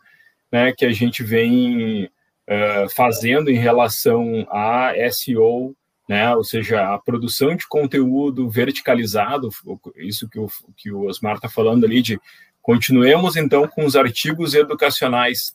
né, 0.52 0.74
que 0.74 0.86
a 0.86 0.92
gente 0.92 1.24
vem 1.24 2.06
uh, 2.06 2.90
fazendo 2.94 3.50
em 3.50 3.58
relação 3.58 4.46
a 4.50 4.92
SEO, 5.12 5.76
né, 6.08 6.36
ou 6.36 6.44
seja, 6.44 6.94
a 6.94 7.00
produção 7.00 7.56
de 7.56 7.68
conteúdo 7.68 8.50
verticalizado, 8.50 9.50
isso 9.96 10.28
que 10.30 10.40
o, 10.40 10.48
que 10.76 10.92
o 10.92 11.06
Osmar 11.06 11.36
está 11.36 11.48
falando 11.48 11.86
ali, 11.86 12.02
de 12.02 12.20
continuemos 12.62 13.36
então 13.36 13.68
com 13.68 13.86
os 13.86 13.96
artigos 13.96 14.54
educacionais. 14.54 15.54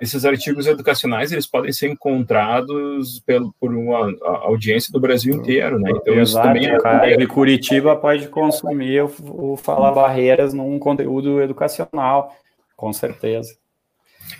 Esses 0.00 0.24
artigos 0.24 0.66
educacionais 0.66 1.32
eles 1.32 1.46
podem 1.46 1.72
ser 1.72 1.88
encontrados 1.88 3.20
pelo, 3.20 3.52
por 3.60 3.74
uma 3.74 4.14
audiência 4.42 4.92
do 4.92 5.00
Brasil 5.00 5.34
inteiro, 5.34 5.78
né? 5.78 5.90
Então 5.90 6.14
Exato, 6.14 6.20
isso 6.22 6.42
também 6.42 6.66
é... 6.66 6.78
cara 6.78 7.16
de 7.16 7.26
Curitiba 7.26 7.96
pode 7.96 8.28
consumir 8.28 9.02
o, 9.02 9.52
o 9.52 9.56
Fala 9.56 9.90
Barreiras 9.90 10.54
num 10.54 10.78
conteúdo 10.78 11.40
educacional, 11.40 12.34
com 12.76 12.92
certeza. 12.92 13.56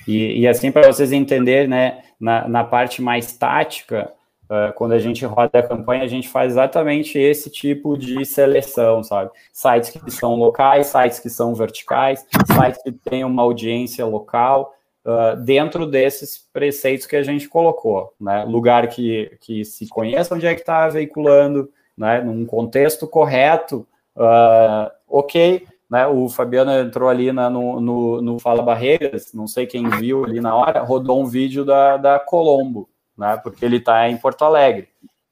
E, 0.07 0.41
e 0.41 0.49
assim, 0.49 0.71
para 0.71 0.87
vocês 0.87 1.13
entenderem, 1.13 1.69
né, 1.69 2.03
na, 2.21 2.49
na 2.49 2.65
parte 2.65 3.03
mais 3.03 3.37
tática, 3.37 4.13
uh, 4.45 4.73
quando 4.75 4.93
a 4.93 4.99
gente 4.99 5.25
roda 5.25 5.59
a 5.59 5.63
campanha, 5.63 6.03
a 6.03 6.09
gente 6.09 6.29
faz 6.29 6.53
exatamente 6.53 7.19
esse 7.19 7.51
tipo 7.51 7.97
de 7.97 8.25
seleção, 8.25 9.03
sabe? 9.03 9.31
Sites 9.53 9.91
que 9.91 10.11
são 10.11 10.35
locais, 10.35 10.89
sites 10.89 11.21
que 11.21 11.31
são 11.31 11.55
verticais, 11.55 12.25
sites 12.47 12.83
que 12.83 12.93
têm 12.93 13.25
uma 13.25 13.43
audiência 13.43 14.05
local, 14.05 14.75
uh, 15.09 15.37
dentro 15.37 15.87
desses 15.87 16.39
preceitos 16.53 17.07
que 17.07 17.17
a 17.17 17.23
gente 17.23 17.49
colocou, 17.49 18.13
né? 18.21 18.45
Lugar 18.45 18.87
que, 18.89 19.37
que 19.41 19.65
se 19.65 19.89
conheça 19.89 20.35
onde 20.35 20.47
é 20.47 20.55
que 20.55 20.61
está 20.61 20.87
veiculando, 20.89 21.71
né? 21.97 22.21
Num 22.21 22.45
contexto 22.45 23.09
correto, 23.09 23.87
uh, 24.15 24.91
ok, 25.09 25.67
né, 25.91 26.07
o 26.07 26.29
Fabiano 26.29 26.71
entrou 26.71 27.09
ali 27.09 27.33
na, 27.33 27.49
no, 27.49 27.81
no, 27.81 28.21
no, 28.21 28.39
Fala 28.39 28.63
Barreiras, 28.63 29.33
não 29.33 29.47
sei 29.47 29.67
quem 29.67 29.89
viu 29.89 30.23
ali 30.23 30.39
na 30.39 30.55
hora, 30.55 30.83
rodou 30.83 31.23
um 31.23 31.27
vídeo 31.27 31.65
da, 31.65 31.97
da 31.97 32.19
Colombo, 32.19 32.91
né, 33.17 33.41
porque 33.43 33.65
ele 33.65 33.79
está 33.79 34.07
em 34.07 34.19
Porto 34.19 34.45
Alegre. 34.45 34.89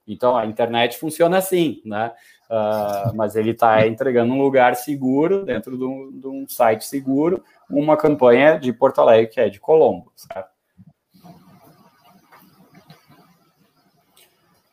Então 0.07 0.35
a 0.36 0.47
internet 0.47 0.97
funciona 0.97 1.36
assim, 1.39 1.82
né? 1.85 2.12
Uh, 2.48 3.15
mas 3.16 3.35
ele 3.35 3.51
está 3.51 3.86
entregando 3.89 4.32
um 4.32 4.40
lugar 4.40 4.77
seguro, 4.77 5.44
dentro 5.44 5.77
de 5.77 5.85
um, 5.85 6.11
de 6.12 6.27
um, 6.28 6.47
site 6.48 6.85
seguro, 6.85 7.43
uma 7.70 7.97
campanha 7.97 8.59
de 8.59 8.72
Porto 8.72 9.01
Alegre 9.01 9.28
que 9.28 9.40
é 9.40 9.48
de 9.48 9.60
Colombo. 9.60 10.12
Certo? 10.14 10.51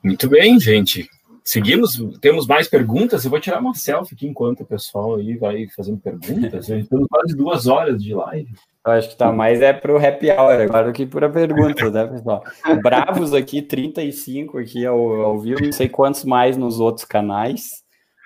Muito 0.04 0.28
bem, 0.28 0.60
gente. 0.60 1.10
Seguimos, 1.44 1.98
temos 2.22 2.48
mais 2.48 2.68
perguntas. 2.68 3.24
Eu 3.24 3.32
vou 3.32 3.40
tirar 3.40 3.60
uma 3.60 3.74
selfie 3.74 4.16
aqui 4.16 4.28
enquanto 4.28 4.62
o 4.62 4.66
pessoal 4.66 5.16
aí 5.16 5.36
vai 5.36 5.68
fazendo 5.76 5.98
perguntas. 5.98 6.68
Temos 6.68 7.08
quase 7.10 7.36
duas 7.36 7.68
horas 7.68 8.02
de 8.02 8.14
live. 8.14 8.54
Eu 8.86 8.92
acho 8.92 9.10
que 9.10 9.16
tá 9.16 9.32
mais 9.32 9.62
é 9.62 9.72
para 9.72 9.94
o 9.94 9.98
happy 9.98 10.30
hour 10.30 10.62
agora 10.62 10.88
do 10.88 10.94
que 10.94 11.06
para 11.06 11.30
perguntas, 11.30 11.92
né, 11.92 12.06
pessoal? 12.06 12.44
Bravos 12.82 13.34
aqui, 13.34 13.62
35 13.62 14.58
aqui 14.58 14.86
ao, 14.86 15.00
ao 15.22 15.40
vivo, 15.40 15.64
não 15.64 15.72
sei 15.72 15.88
quantos 15.88 16.26
mais 16.26 16.58
nos 16.58 16.82
outros 16.82 17.06
canais. 17.06 17.84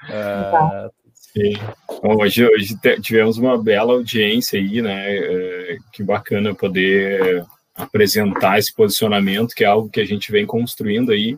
Uh... 0.10 1.07
Sim. 1.38 1.54
Bom, 2.02 2.22
hoje, 2.22 2.46
hoje 2.48 2.76
tivemos 3.02 3.38
uma 3.38 3.62
bela 3.62 3.94
audiência 3.94 4.60
aí, 4.60 4.82
né? 4.82 5.16
É, 5.16 5.78
que 5.94 6.02
bacana 6.02 6.56
poder 6.56 7.46
apresentar 7.76 8.58
esse 8.58 8.74
posicionamento, 8.74 9.54
que 9.54 9.64
é 9.64 9.68
algo 9.68 9.90
que 9.90 10.02
a 10.02 10.06
gente 10.06 10.32
vem 10.32 10.46
construindo 10.46 11.12
aí 11.12 11.38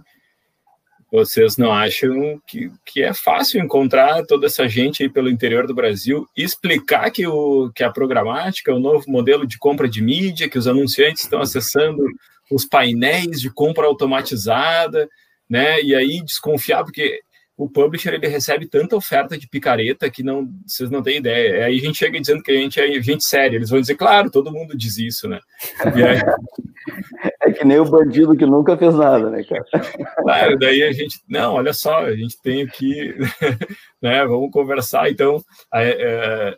vocês 1.12 1.58
não 1.58 1.72
acham 1.72 2.40
que, 2.46 2.72
que 2.86 3.02
é 3.02 3.14
fácil 3.14 3.62
encontrar 3.62 4.24
toda 4.26 4.46
essa 4.46 4.68
gente 4.68 5.02
aí 5.02 5.10
pelo 5.10 5.30
interior 5.30 5.66
do 5.66 5.74
Brasil 5.74 6.28
explicar 6.38 7.10
que, 7.10 7.26
o, 7.26 7.72
que 7.74 7.84
a 7.84 7.92
programática 7.92 8.72
é 8.72 8.76
o 8.76 8.80
novo 8.80 9.06
modelo 9.10 9.46
de 9.46 9.58
compra 9.58 9.90
de 9.90 10.04
mídia, 10.04 10.48
que 10.48 10.58
os 10.58 10.68
anunciantes 10.68 11.24
estão 11.24 11.42
acessando 11.42 12.04
os 12.52 12.66
painéis 12.66 13.42
de 13.42 13.50
compra 13.50 13.88
automatizada, 13.88 15.08
né? 15.50 15.82
E 15.82 15.96
aí 15.96 16.24
desconfiar, 16.24 16.84
porque 16.84 17.22
o 17.60 17.68
publisher 17.70 18.14
ele 18.14 18.30
recebe 18.30 18.66
tanta 18.70 18.96
oferta 18.96 19.38
de 19.38 19.46
picareta 19.46 20.10
que 20.10 20.24
não 20.24 20.50
vocês 20.66 20.90
não 20.90 21.04
têm 21.04 21.18
ideia. 21.18 21.66
Aí 21.66 21.78
a 21.78 21.82
gente 21.82 21.98
chega 21.98 22.18
dizendo 22.18 22.42
que 22.42 22.52
a 22.52 22.56
gente 22.56 22.80
é 22.80 23.02
gente 23.02 23.26
séria. 23.26 23.58
Eles 23.58 23.70
vão 23.70 23.82
dizer, 23.82 23.96
claro, 23.96 24.32
todo 24.32 24.52
mundo 24.52 24.78
diz 24.78 24.98
isso, 24.98 25.28
né? 25.28 25.42
Aí... 25.84 26.22
É 27.42 27.52
que 27.52 27.66
nem 27.66 27.78
o 27.78 27.84
bandido 27.84 28.38
que 28.38 28.46
nunca 28.46 28.78
fez 28.78 28.96
nada, 28.96 29.30
né, 29.30 29.44
cara? 29.44 29.66
Claro, 30.22 30.58
daí 30.58 30.84
a 30.84 30.94
gente, 30.94 31.20
não, 31.28 31.56
olha 31.56 31.74
só, 31.74 32.06
a 32.06 32.16
gente 32.16 32.42
tem 32.42 32.62
aqui, 32.62 33.14
né? 34.02 34.26
Vamos 34.26 34.52
conversar. 34.52 35.10
Então, 35.12 35.44
é, 35.74 36.58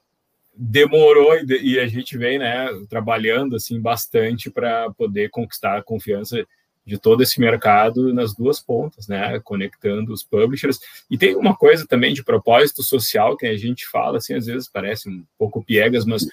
demorou 0.56 1.34
e 1.50 1.80
a 1.80 1.88
gente 1.88 2.16
vem, 2.16 2.38
né, 2.38 2.68
trabalhando 2.88 3.56
assim 3.56 3.82
bastante 3.82 4.52
para 4.52 4.92
poder 4.92 5.32
conquistar 5.32 5.78
a 5.80 5.84
confiança 5.84 6.46
de 6.86 6.98
todo 6.98 7.22
esse 7.22 7.40
mercado 7.40 8.14
nas 8.14 8.34
duas 8.34 8.60
pontas, 8.60 9.08
né, 9.08 9.40
conectando 9.44 10.12
os 10.12 10.24
publishers. 10.24 10.80
E 11.10 11.18
tem 11.18 11.36
uma 11.36 11.56
coisa 11.56 11.86
também 11.88 12.14
de 12.14 12.24
propósito 12.24 12.82
social 12.82 13.38
que 13.38 13.46
a 13.46 13.58
gente 13.58 13.88
fala, 13.88 14.18
assim, 14.18 14.34
às 14.34 14.46
vezes 14.46 14.68
parece 14.68 15.10
um 15.10 15.24
pouco 15.38 15.64
piegas, 15.64 16.06
mas 16.06 16.26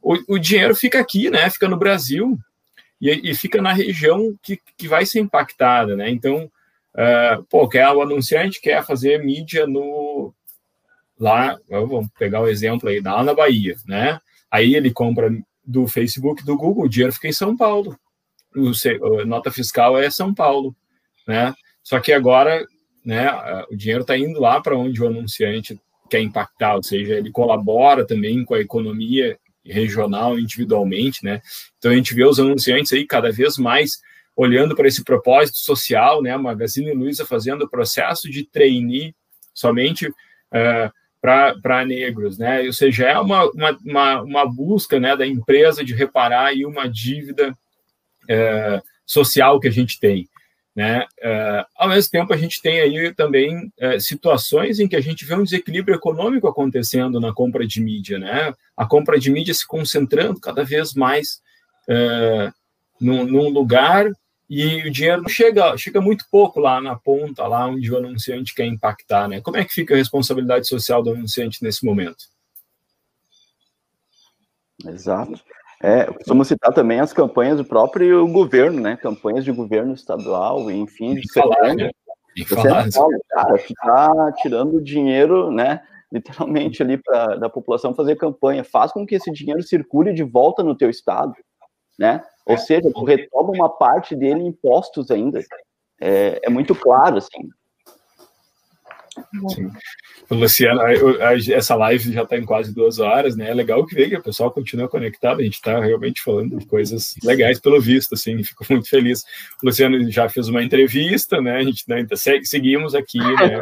o, 0.00 0.34
o 0.34 0.38
dinheiro 0.38 0.74
fica 0.74 1.00
aqui, 1.00 1.30
né, 1.30 1.50
fica 1.50 1.68
no 1.68 1.76
Brasil 1.76 2.38
e, 3.00 3.30
e, 3.30 3.34
fica 3.34 3.60
na 3.60 3.72
região 3.72 4.34
que, 4.42 4.60
que 4.76 4.88
vai 4.88 5.04
ser 5.04 5.20
impactada, 5.20 5.96
né. 5.96 6.08
Então, 6.08 6.50
uh, 6.94 7.42
pô, 7.50 7.68
quer 7.68 7.88
o 7.90 8.02
anunciante 8.02 8.60
quer 8.60 8.84
fazer 8.84 9.22
mídia 9.24 9.66
no 9.66 10.32
lá, 11.18 11.58
vamos 11.68 12.06
pegar 12.16 12.40
o 12.40 12.48
exemplo 12.48 12.88
aí, 12.88 13.00
lá 13.00 13.22
na 13.24 13.34
Bahia, 13.34 13.74
né. 13.84 14.20
Aí 14.48 14.76
ele 14.76 14.92
compra 14.92 15.28
do 15.64 15.88
Facebook, 15.88 16.44
do 16.44 16.56
Google, 16.56 16.84
o 16.84 16.88
dinheiro 16.88 17.12
fica 17.12 17.28
em 17.28 17.32
São 17.32 17.56
Paulo 17.56 17.98
o, 18.54 19.24
nota 19.24 19.50
fiscal 19.50 19.98
é 19.98 20.10
São 20.10 20.34
Paulo, 20.34 20.74
né? 21.26 21.54
Só 21.82 22.00
que 22.00 22.12
agora, 22.12 22.66
né, 23.04 23.30
o 23.70 23.76
dinheiro 23.76 24.02
está 24.02 24.16
indo 24.16 24.40
lá 24.40 24.60
para 24.60 24.76
onde 24.76 25.02
o 25.02 25.06
anunciante 25.06 25.80
quer 26.08 26.20
impactar, 26.20 26.76
ou 26.76 26.82
seja, 26.82 27.14
ele 27.14 27.30
colabora 27.30 28.06
também 28.06 28.44
com 28.44 28.54
a 28.54 28.60
economia 28.60 29.38
regional 29.64 30.38
individualmente, 30.38 31.24
né? 31.24 31.40
Então 31.78 31.90
a 31.90 31.94
gente 31.94 32.14
vê 32.14 32.24
os 32.24 32.40
anunciantes 32.40 32.92
aí 32.92 33.06
cada 33.06 33.30
vez 33.30 33.58
mais 33.58 33.98
olhando 34.34 34.74
para 34.74 34.88
esse 34.88 35.04
propósito 35.04 35.58
social, 35.58 36.22
né? 36.22 36.30
A 36.30 36.38
Magazine 36.38 36.92
Luiza 36.92 37.26
fazendo 37.26 37.62
o 37.62 37.68
processo 37.68 38.30
de 38.30 38.44
trainee 38.44 39.14
somente 39.52 40.06
uh, 40.06 40.92
para 41.20 41.84
negros, 41.84 42.38
né? 42.38 42.62
Ou 42.62 42.72
seja, 42.72 43.06
é 43.06 43.18
uma, 43.18 43.50
uma, 43.84 44.22
uma, 44.22 44.46
busca 44.46 45.00
né, 45.00 45.16
da 45.16 45.26
empresa 45.26 45.84
de 45.84 45.94
reparar 45.94 46.46
aí 46.46 46.64
uma 46.64 46.88
dívida 46.88 47.52
é, 48.28 48.82
social 49.06 49.58
que 49.58 49.68
a 49.68 49.72
gente 49.72 49.98
tem. 49.98 50.28
Né? 50.78 51.04
É, 51.20 51.66
ao 51.74 51.88
mesmo 51.88 52.10
tempo, 52.10 52.32
a 52.32 52.36
gente 52.36 52.62
tem 52.62 52.80
aí 52.80 53.12
também 53.12 53.72
é, 53.78 53.98
situações 53.98 54.78
em 54.78 54.86
que 54.86 54.94
a 54.94 55.00
gente 55.00 55.24
vê 55.24 55.34
um 55.34 55.42
desequilíbrio 55.42 55.96
econômico 55.96 56.46
acontecendo 56.46 57.18
na 57.18 57.32
compra 57.32 57.66
de 57.66 57.80
mídia, 57.80 58.16
né? 58.16 58.54
A 58.76 58.86
compra 58.86 59.18
de 59.18 59.28
mídia 59.28 59.52
se 59.52 59.66
concentrando 59.66 60.38
cada 60.38 60.62
vez 60.62 60.94
mais 60.94 61.40
é, 61.88 62.52
num, 63.00 63.24
num, 63.24 63.48
lugar 63.48 64.08
e 64.48 64.86
o 64.86 64.90
dinheiro 64.92 65.22
não 65.22 65.28
chega, 65.28 65.76
chega 65.76 66.00
muito 66.00 66.24
pouco 66.30 66.60
lá 66.60 66.80
na 66.80 66.94
ponta, 66.94 67.44
lá 67.48 67.66
onde 67.66 67.92
o 67.92 67.96
anunciante 67.96 68.54
quer 68.54 68.66
impactar, 68.66 69.26
né? 69.26 69.40
Como 69.40 69.56
é 69.56 69.64
que 69.64 69.74
fica 69.74 69.94
a 69.94 69.96
responsabilidade 69.96 70.68
social 70.68 71.02
do 71.02 71.10
anunciante 71.10 71.60
nesse 71.60 71.84
momento? 71.84 72.24
Exato. 74.86 75.42
É, 75.82 76.04
costumo 76.06 76.44
citar 76.44 76.72
também 76.72 77.00
as 77.00 77.12
campanhas 77.12 77.58
do 77.58 77.64
próprio 77.64 78.26
governo, 78.28 78.80
né? 78.80 78.96
Campanhas 78.96 79.44
de 79.44 79.52
governo 79.52 79.94
estadual, 79.94 80.70
enfim. 80.70 81.14
De 81.14 81.32
falar, 81.32 81.74
né? 81.74 81.90
falar. 82.46 82.88
Cara, 83.28 83.58
tá 83.84 84.32
tirando 84.40 84.82
dinheiro, 84.82 85.50
né? 85.50 85.80
literalmente 86.10 86.82
ali 86.82 86.96
para 86.96 87.36
da 87.36 87.48
população 87.48 87.94
fazer 87.94 88.16
campanha, 88.16 88.64
faz 88.64 88.92
com 88.92 89.06
que 89.06 89.14
esse 89.14 89.30
dinheiro 89.30 89.62
circule 89.62 90.12
de 90.12 90.22
volta 90.22 90.62
no 90.62 90.74
teu 90.74 90.90
estado, 90.90 91.34
né? 91.98 92.22
Ou 92.46 92.56
seja, 92.56 92.90
tu 92.90 93.04
retoma 93.04 93.50
uma 93.50 93.68
parte 93.68 94.16
dele 94.16 94.40
em 94.40 94.46
impostos 94.46 95.10
ainda. 95.10 95.38
É, 96.00 96.40
é 96.42 96.48
muito 96.48 96.74
claro, 96.74 97.18
assim. 97.18 97.48
Sim. 99.54 99.70
Luciano, 100.30 100.80
essa 101.52 101.74
live 101.74 102.12
já 102.12 102.22
está 102.22 102.36
em 102.36 102.44
quase 102.44 102.74
duas 102.74 102.98
horas, 102.98 103.36
né? 103.36 103.50
É 103.50 103.54
legal 103.54 103.84
que 103.86 103.94
veja, 103.94 104.18
o 104.18 104.22
pessoal 104.22 104.50
continua 104.50 104.88
conectado, 104.88 105.40
a 105.40 105.44
gente 105.44 105.54
está 105.54 105.80
realmente 105.80 106.22
falando 106.22 106.56
de 106.58 106.66
coisas 106.66 107.14
legais 107.22 107.60
pelo 107.60 107.80
visto, 107.80 108.14
assim, 108.14 108.42
fico 108.44 108.64
muito 108.70 108.88
feliz. 108.88 109.24
O 109.62 109.66
Luciano 109.66 110.10
já 110.10 110.28
fez 110.28 110.48
uma 110.48 110.62
entrevista, 110.62 111.40
né? 111.40 111.56
A 111.56 111.62
gente 111.62 111.84
ainda 111.92 112.16
segue, 112.16 112.46
seguimos 112.46 112.94
aqui, 112.94 113.18
né? 113.18 113.58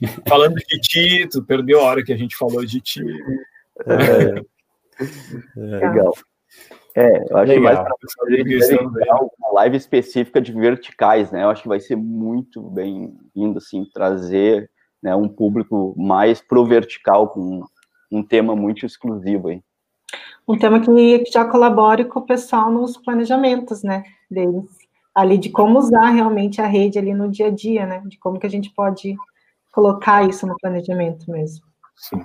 Falando 0.28 0.54
de 0.54 0.80
ti, 0.80 1.28
tu 1.30 1.42
perdeu 1.42 1.80
a 1.80 1.84
hora 1.84 2.04
que 2.04 2.12
a 2.12 2.16
gente 2.16 2.36
falou 2.36 2.64
de 2.64 2.80
ti. 2.80 3.02
É, 3.86 4.42
é, 5.56 5.88
legal. 5.88 6.12
É, 6.94 7.16
eu 7.30 7.36
acho 7.38 7.52
Legal. 7.52 7.54
que 7.54 7.60
mais 7.60 7.78
para 7.78 7.94
uma 9.38 9.52
live 9.54 9.76
específica 9.76 10.40
de 10.40 10.52
verticais, 10.52 11.30
né? 11.30 11.42
Eu 11.42 11.48
acho 11.48 11.62
que 11.62 11.68
vai 11.68 11.80
ser 11.80 11.96
muito 11.96 12.60
bem-vindo, 12.60 13.58
assim, 13.58 13.84
trazer 13.94 14.70
né, 15.02 15.14
um 15.14 15.28
público 15.28 15.94
mais 15.96 16.40
pro 16.40 16.64
vertical 16.64 17.28
com 17.28 17.64
um 18.10 18.22
tema 18.22 18.54
muito 18.54 18.86
exclusivo 18.86 19.48
aí. 19.48 19.62
Um 20.46 20.58
tema 20.58 20.80
que 20.80 21.24
já 21.32 21.44
colabore 21.44 22.04
com 22.04 22.20
o 22.20 22.26
pessoal 22.26 22.70
nos 22.70 22.96
planejamentos, 22.96 23.82
né, 23.82 24.04
deles, 24.30 24.64
ali 25.14 25.38
de 25.38 25.50
como 25.50 25.78
usar 25.78 26.10
realmente 26.10 26.60
a 26.60 26.66
rede 26.66 26.98
ali 26.98 27.14
no 27.14 27.30
dia 27.30 27.46
a 27.46 27.50
dia, 27.50 27.86
né, 27.86 28.02
de 28.06 28.18
como 28.18 28.38
que 28.38 28.46
a 28.46 28.50
gente 28.50 28.70
pode 28.70 29.16
colocar 29.72 30.28
isso 30.28 30.46
no 30.46 30.56
planejamento 30.58 31.30
mesmo. 31.30 31.64
Sim, 31.96 32.22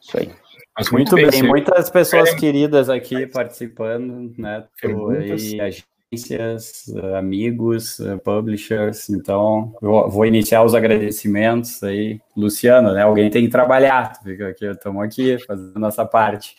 isso 0.00 0.18
aí. 0.18 0.30
Mas 0.76 0.90
muito, 0.90 1.16
muito 1.16 1.30
bem, 1.30 1.42
muitas 1.42 1.90
pessoas 1.90 2.32
queridas 2.34 2.88
aqui 2.88 3.26
participando, 3.26 4.32
né? 4.38 4.66
E 4.82 5.82
agências, 6.12 6.92
amigos, 7.16 7.98
publishers. 8.24 9.08
Então, 9.10 9.72
vou 9.80 10.26
iniciar 10.26 10.64
os 10.64 10.74
agradecimentos 10.74 11.82
aí. 11.82 12.20
Luciano, 12.36 12.92
né? 12.92 13.02
Alguém 13.02 13.30
tem 13.30 13.44
que 13.44 13.50
trabalhar. 13.50 14.20
Fica 14.22 14.48
aqui, 14.48 14.66
estamos 14.66 15.04
aqui 15.04 15.38
fazendo 15.46 15.78
nossa 15.78 16.04
parte. 16.04 16.56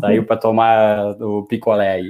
Saiu 0.00 0.24
para 0.24 0.36
tomar 0.36 1.16
o 1.20 1.44
picolé 1.44 1.92
aí. 1.92 2.08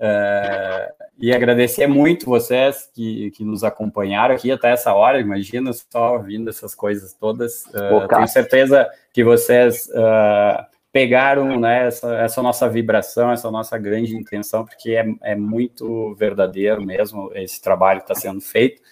Uh, 0.00 1.08
e 1.18 1.30
agradecer 1.30 1.86
muito 1.86 2.24
vocês 2.24 2.90
que, 2.94 3.30
que 3.32 3.44
nos 3.44 3.62
acompanharam 3.62 4.34
aqui 4.34 4.50
até 4.50 4.72
essa 4.72 4.94
hora. 4.94 5.20
Imagina 5.20 5.70
só 5.72 6.14
ouvindo 6.14 6.48
essas 6.48 6.74
coisas 6.74 7.12
todas. 7.12 7.66
Uh, 7.66 8.08
tenho 8.08 8.26
certeza 8.26 8.88
que 9.12 9.22
vocês 9.22 9.88
uh, 9.90 10.64
pegaram 10.92 11.58
né, 11.58 11.86
essa, 11.86 12.14
essa, 12.16 12.42
nossa 12.42 12.68
vibração, 12.68 13.30
essa 13.30 13.50
nossa 13.50 13.78
grande 13.78 14.16
intenção, 14.16 14.64
porque 14.64 14.90
é, 14.92 15.04
é 15.22 15.36
muito 15.36 16.14
verdadeiro 16.16 16.82
mesmo 16.82 17.30
esse 17.34 17.60
trabalho 17.62 18.00
que 18.00 18.10
está 18.10 18.20
sendo 18.20 18.40
feito. 18.40 18.82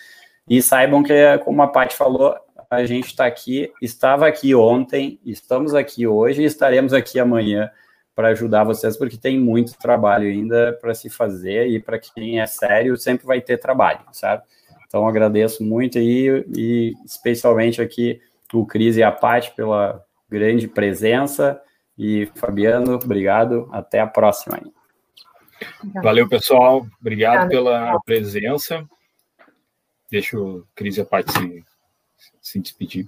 E 0.49 0.63
saibam 0.63 1.03
que, 1.03 1.39
como 1.45 1.61
a 1.61 1.67
Paty 1.67 1.95
falou, 1.95 2.35
a 2.71 2.85
gente 2.85 3.07
está 3.07 3.27
aqui, 3.27 3.73
estava 3.83 4.27
aqui 4.27 4.55
ontem, 4.55 5.19
estamos 5.25 5.75
aqui 5.75 6.07
hoje 6.07 6.43
e 6.43 6.45
estaremos 6.45 6.93
aqui 6.93 7.19
amanhã 7.19 7.71
para 8.15 8.29
ajudar 8.29 8.65
vocês, 8.65 8.97
porque 8.97 9.17
tem 9.17 9.39
muito 9.39 9.79
trabalho 9.79 10.29
ainda 10.29 10.77
para 10.81 10.95
se 10.95 11.09
fazer 11.09 11.69
e 11.69 11.81
para 11.81 11.99
quem 11.99 12.41
é 12.41 12.47
sério 12.47 12.97
sempre 12.97 13.27
vai 13.27 13.41
ter 13.41 13.59
trabalho, 13.59 14.01
certo? 14.13 14.45
Então 14.87 15.07
agradeço 15.07 15.63
muito 15.63 15.99
aí 15.99 16.45
e 16.57 16.95
especialmente 17.05 17.81
aqui 17.81 18.21
o 18.53 18.67
Cris 18.67 18.97
e 18.97 19.03
a 19.03 19.13
Paty 19.13 19.53
pela 19.55 20.03
grande 20.29 20.67
presença 20.67 21.61
e 21.99 22.27
Fabiano, 22.37 22.95
obrigado. 22.95 23.69
Até 23.73 23.99
a 23.99 24.07
próxima. 24.07 24.61
Valeu, 26.03 26.29
pessoal. 26.29 26.87
Obrigado 27.01 27.49
pela 27.49 27.99
presença. 28.01 28.87
Deixa 30.11 30.39
o 30.39 30.65
Cris 30.75 30.97
e 30.97 31.01
a 31.01 31.05
Paty 31.05 31.33
se, 31.33 31.65
se 32.41 32.61
despedir. 32.61 33.07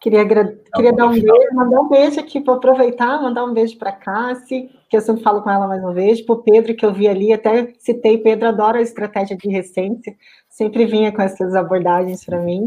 Queria, 0.00 0.24
queria 0.26 0.92
dar 0.92 1.06
um 1.06 1.12
beijo, 1.12 1.54
mandar 1.54 1.80
um 1.80 1.88
beijo 1.88 2.18
aqui, 2.18 2.40
vou 2.40 2.56
aproveitar, 2.56 3.22
mandar 3.22 3.44
um 3.44 3.54
beijo 3.54 3.78
para 3.78 3.90
a 3.90 3.96
Cassi, 3.96 4.68
que 4.88 4.96
eu 4.96 5.00
sempre 5.00 5.22
falo 5.22 5.42
com 5.42 5.50
ela 5.50 5.68
mais 5.68 5.80
uma 5.80 5.94
vez, 5.94 6.20
para 6.20 6.34
o 6.34 6.42
Pedro, 6.42 6.74
que 6.74 6.84
eu 6.84 6.92
vi 6.92 7.06
ali, 7.06 7.32
até 7.32 7.72
citei, 7.78 8.18
Pedro 8.18 8.48
adora 8.48 8.78
a 8.78 8.82
estratégia 8.82 9.36
de 9.36 9.48
recência, 9.48 10.16
sempre 10.48 10.86
vinha 10.86 11.12
com 11.12 11.22
essas 11.22 11.54
abordagens 11.54 12.24
para 12.24 12.40
mim, 12.40 12.66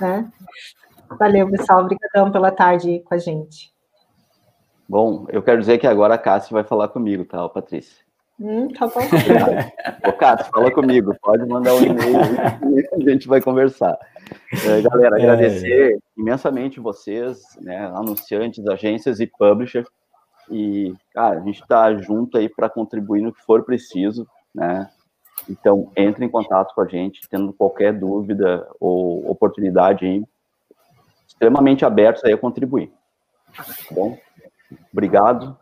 né? 0.00 0.30
Valeu, 1.18 1.50
pessoal, 1.50 1.80
obrigadão 1.80 2.30
pela 2.30 2.52
tarde 2.52 3.00
com 3.00 3.14
a 3.14 3.18
gente. 3.18 3.72
Bom, 4.88 5.26
eu 5.28 5.42
quero 5.42 5.60
dizer 5.60 5.78
que 5.78 5.86
agora 5.86 6.14
a 6.14 6.18
Cássia 6.18 6.54
vai 6.54 6.64
falar 6.64 6.88
comigo, 6.88 7.24
tá, 7.24 7.46
Patrícia? 7.48 8.02
Hum, 8.40 8.68
tá 8.68 8.86
bom. 8.86 9.00
Ô, 10.08 10.12
Cássio, 10.12 10.50
fala 10.50 10.70
comigo, 10.70 11.14
pode 11.20 11.44
mandar 11.46 11.74
um 11.74 11.82
e-mail 11.82 12.78
e 12.78 12.88
a 12.94 13.10
gente 13.10 13.28
vai 13.28 13.42
conversar. 13.42 13.98
É, 14.64 14.80
galera, 14.80 15.18
é. 15.18 15.22
agradecer 15.22 15.94
é. 15.94 15.98
imensamente 16.16 16.80
vocês, 16.80 17.40
né, 17.60 17.86
anunciantes, 17.94 18.66
agências 18.66 19.20
e 19.20 19.26
publishers. 19.26 19.88
E, 20.50 20.94
cara, 21.12 21.40
a 21.40 21.42
gente 21.42 21.60
está 21.60 21.94
junto 21.96 22.38
aí 22.38 22.48
para 22.48 22.70
contribuir 22.70 23.20
no 23.20 23.32
que 23.32 23.44
for 23.44 23.64
preciso, 23.64 24.26
né? 24.54 24.88
Então, 25.48 25.92
entre 25.96 26.24
em 26.24 26.28
contato 26.28 26.74
com 26.74 26.80
a 26.80 26.86
gente, 26.86 27.28
tendo 27.28 27.52
qualquer 27.52 27.92
dúvida 27.92 28.66
ou 28.80 29.30
oportunidade 29.30 30.06
aí, 30.06 30.24
extremamente 31.26 31.84
abertos 31.84 32.24
aí 32.24 32.32
a 32.32 32.38
contribuir. 32.38 32.90
Tá 33.54 33.64
bom? 33.90 34.18
Obrigado. 34.92 35.56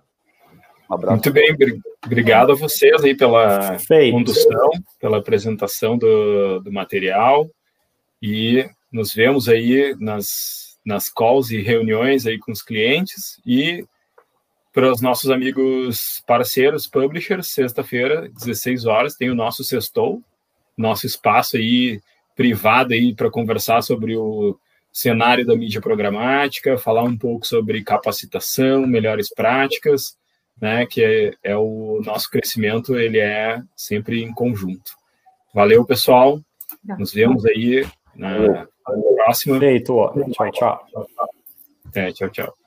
Um 0.88 0.94
abraço. 0.94 1.14
Muito 1.14 1.32
bem, 1.32 1.56
obrigado 2.04 2.52
a 2.52 2.54
vocês 2.54 3.02
aí 3.02 3.16
pela 3.16 3.78
Feito. 3.78 4.12
condução, 4.12 4.70
pela 5.00 5.18
apresentação 5.18 5.98
do, 5.98 6.60
do 6.60 6.72
material 6.72 7.48
e 8.22 8.68
nos 8.92 9.12
vemos 9.12 9.48
aí 9.48 9.96
nas, 9.98 10.78
nas 10.84 11.08
calls 11.08 11.50
e 11.50 11.60
reuniões 11.60 12.26
aí 12.26 12.38
com 12.38 12.52
os 12.52 12.62
clientes 12.62 13.40
e 13.44 13.84
para 14.72 14.92
os 14.92 15.00
nossos 15.00 15.30
amigos 15.30 16.22
parceiros, 16.26 16.86
publishers, 16.86 17.48
sexta-feira, 17.48 18.28
16 18.28 18.84
horas, 18.84 19.16
tem 19.16 19.30
o 19.30 19.34
nosso 19.34 19.64
sextou, 19.64 20.22
nosso 20.76 21.06
espaço 21.06 21.56
aí 21.56 22.00
privado 22.36 22.92
aí 22.92 23.14
para 23.14 23.30
conversar 23.30 23.82
sobre 23.82 24.16
o 24.16 24.56
cenário 24.96 25.44
da 25.44 25.54
mídia 25.54 25.78
programática, 25.78 26.78
falar 26.78 27.02
um 27.02 27.18
pouco 27.18 27.46
sobre 27.46 27.84
capacitação, 27.84 28.86
melhores 28.86 29.28
práticas, 29.28 30.16
né, 30.58 30.86
que 30.86 31.04
é, 31.04 31.50
é 31.52 31.54
o 31.54 32.00
nosso 32.02 32.30
crescimento, 32.30 32.96
ele 32.96 33.18
é 33.18 33.60
sempre 33.76 34.22
em 34.22 34.32
conjunto. 34.32 34.92
Valeu, 35.52 35.84
pessoal. 35.84 36.40
Nos 36.98 37.12
vemos 37.12 37.44
aí 37.44 37.86
na, 38.14 38.38
na 38.38 38.66
próxima. 39.16 39.58
Feito. 39.58 39.92
Tchau, 40.32 40.50
tchau. 40.50 40.86
É, 41.94 42.12
tchau, 42.12 42.30
tchau. 42.30 42.65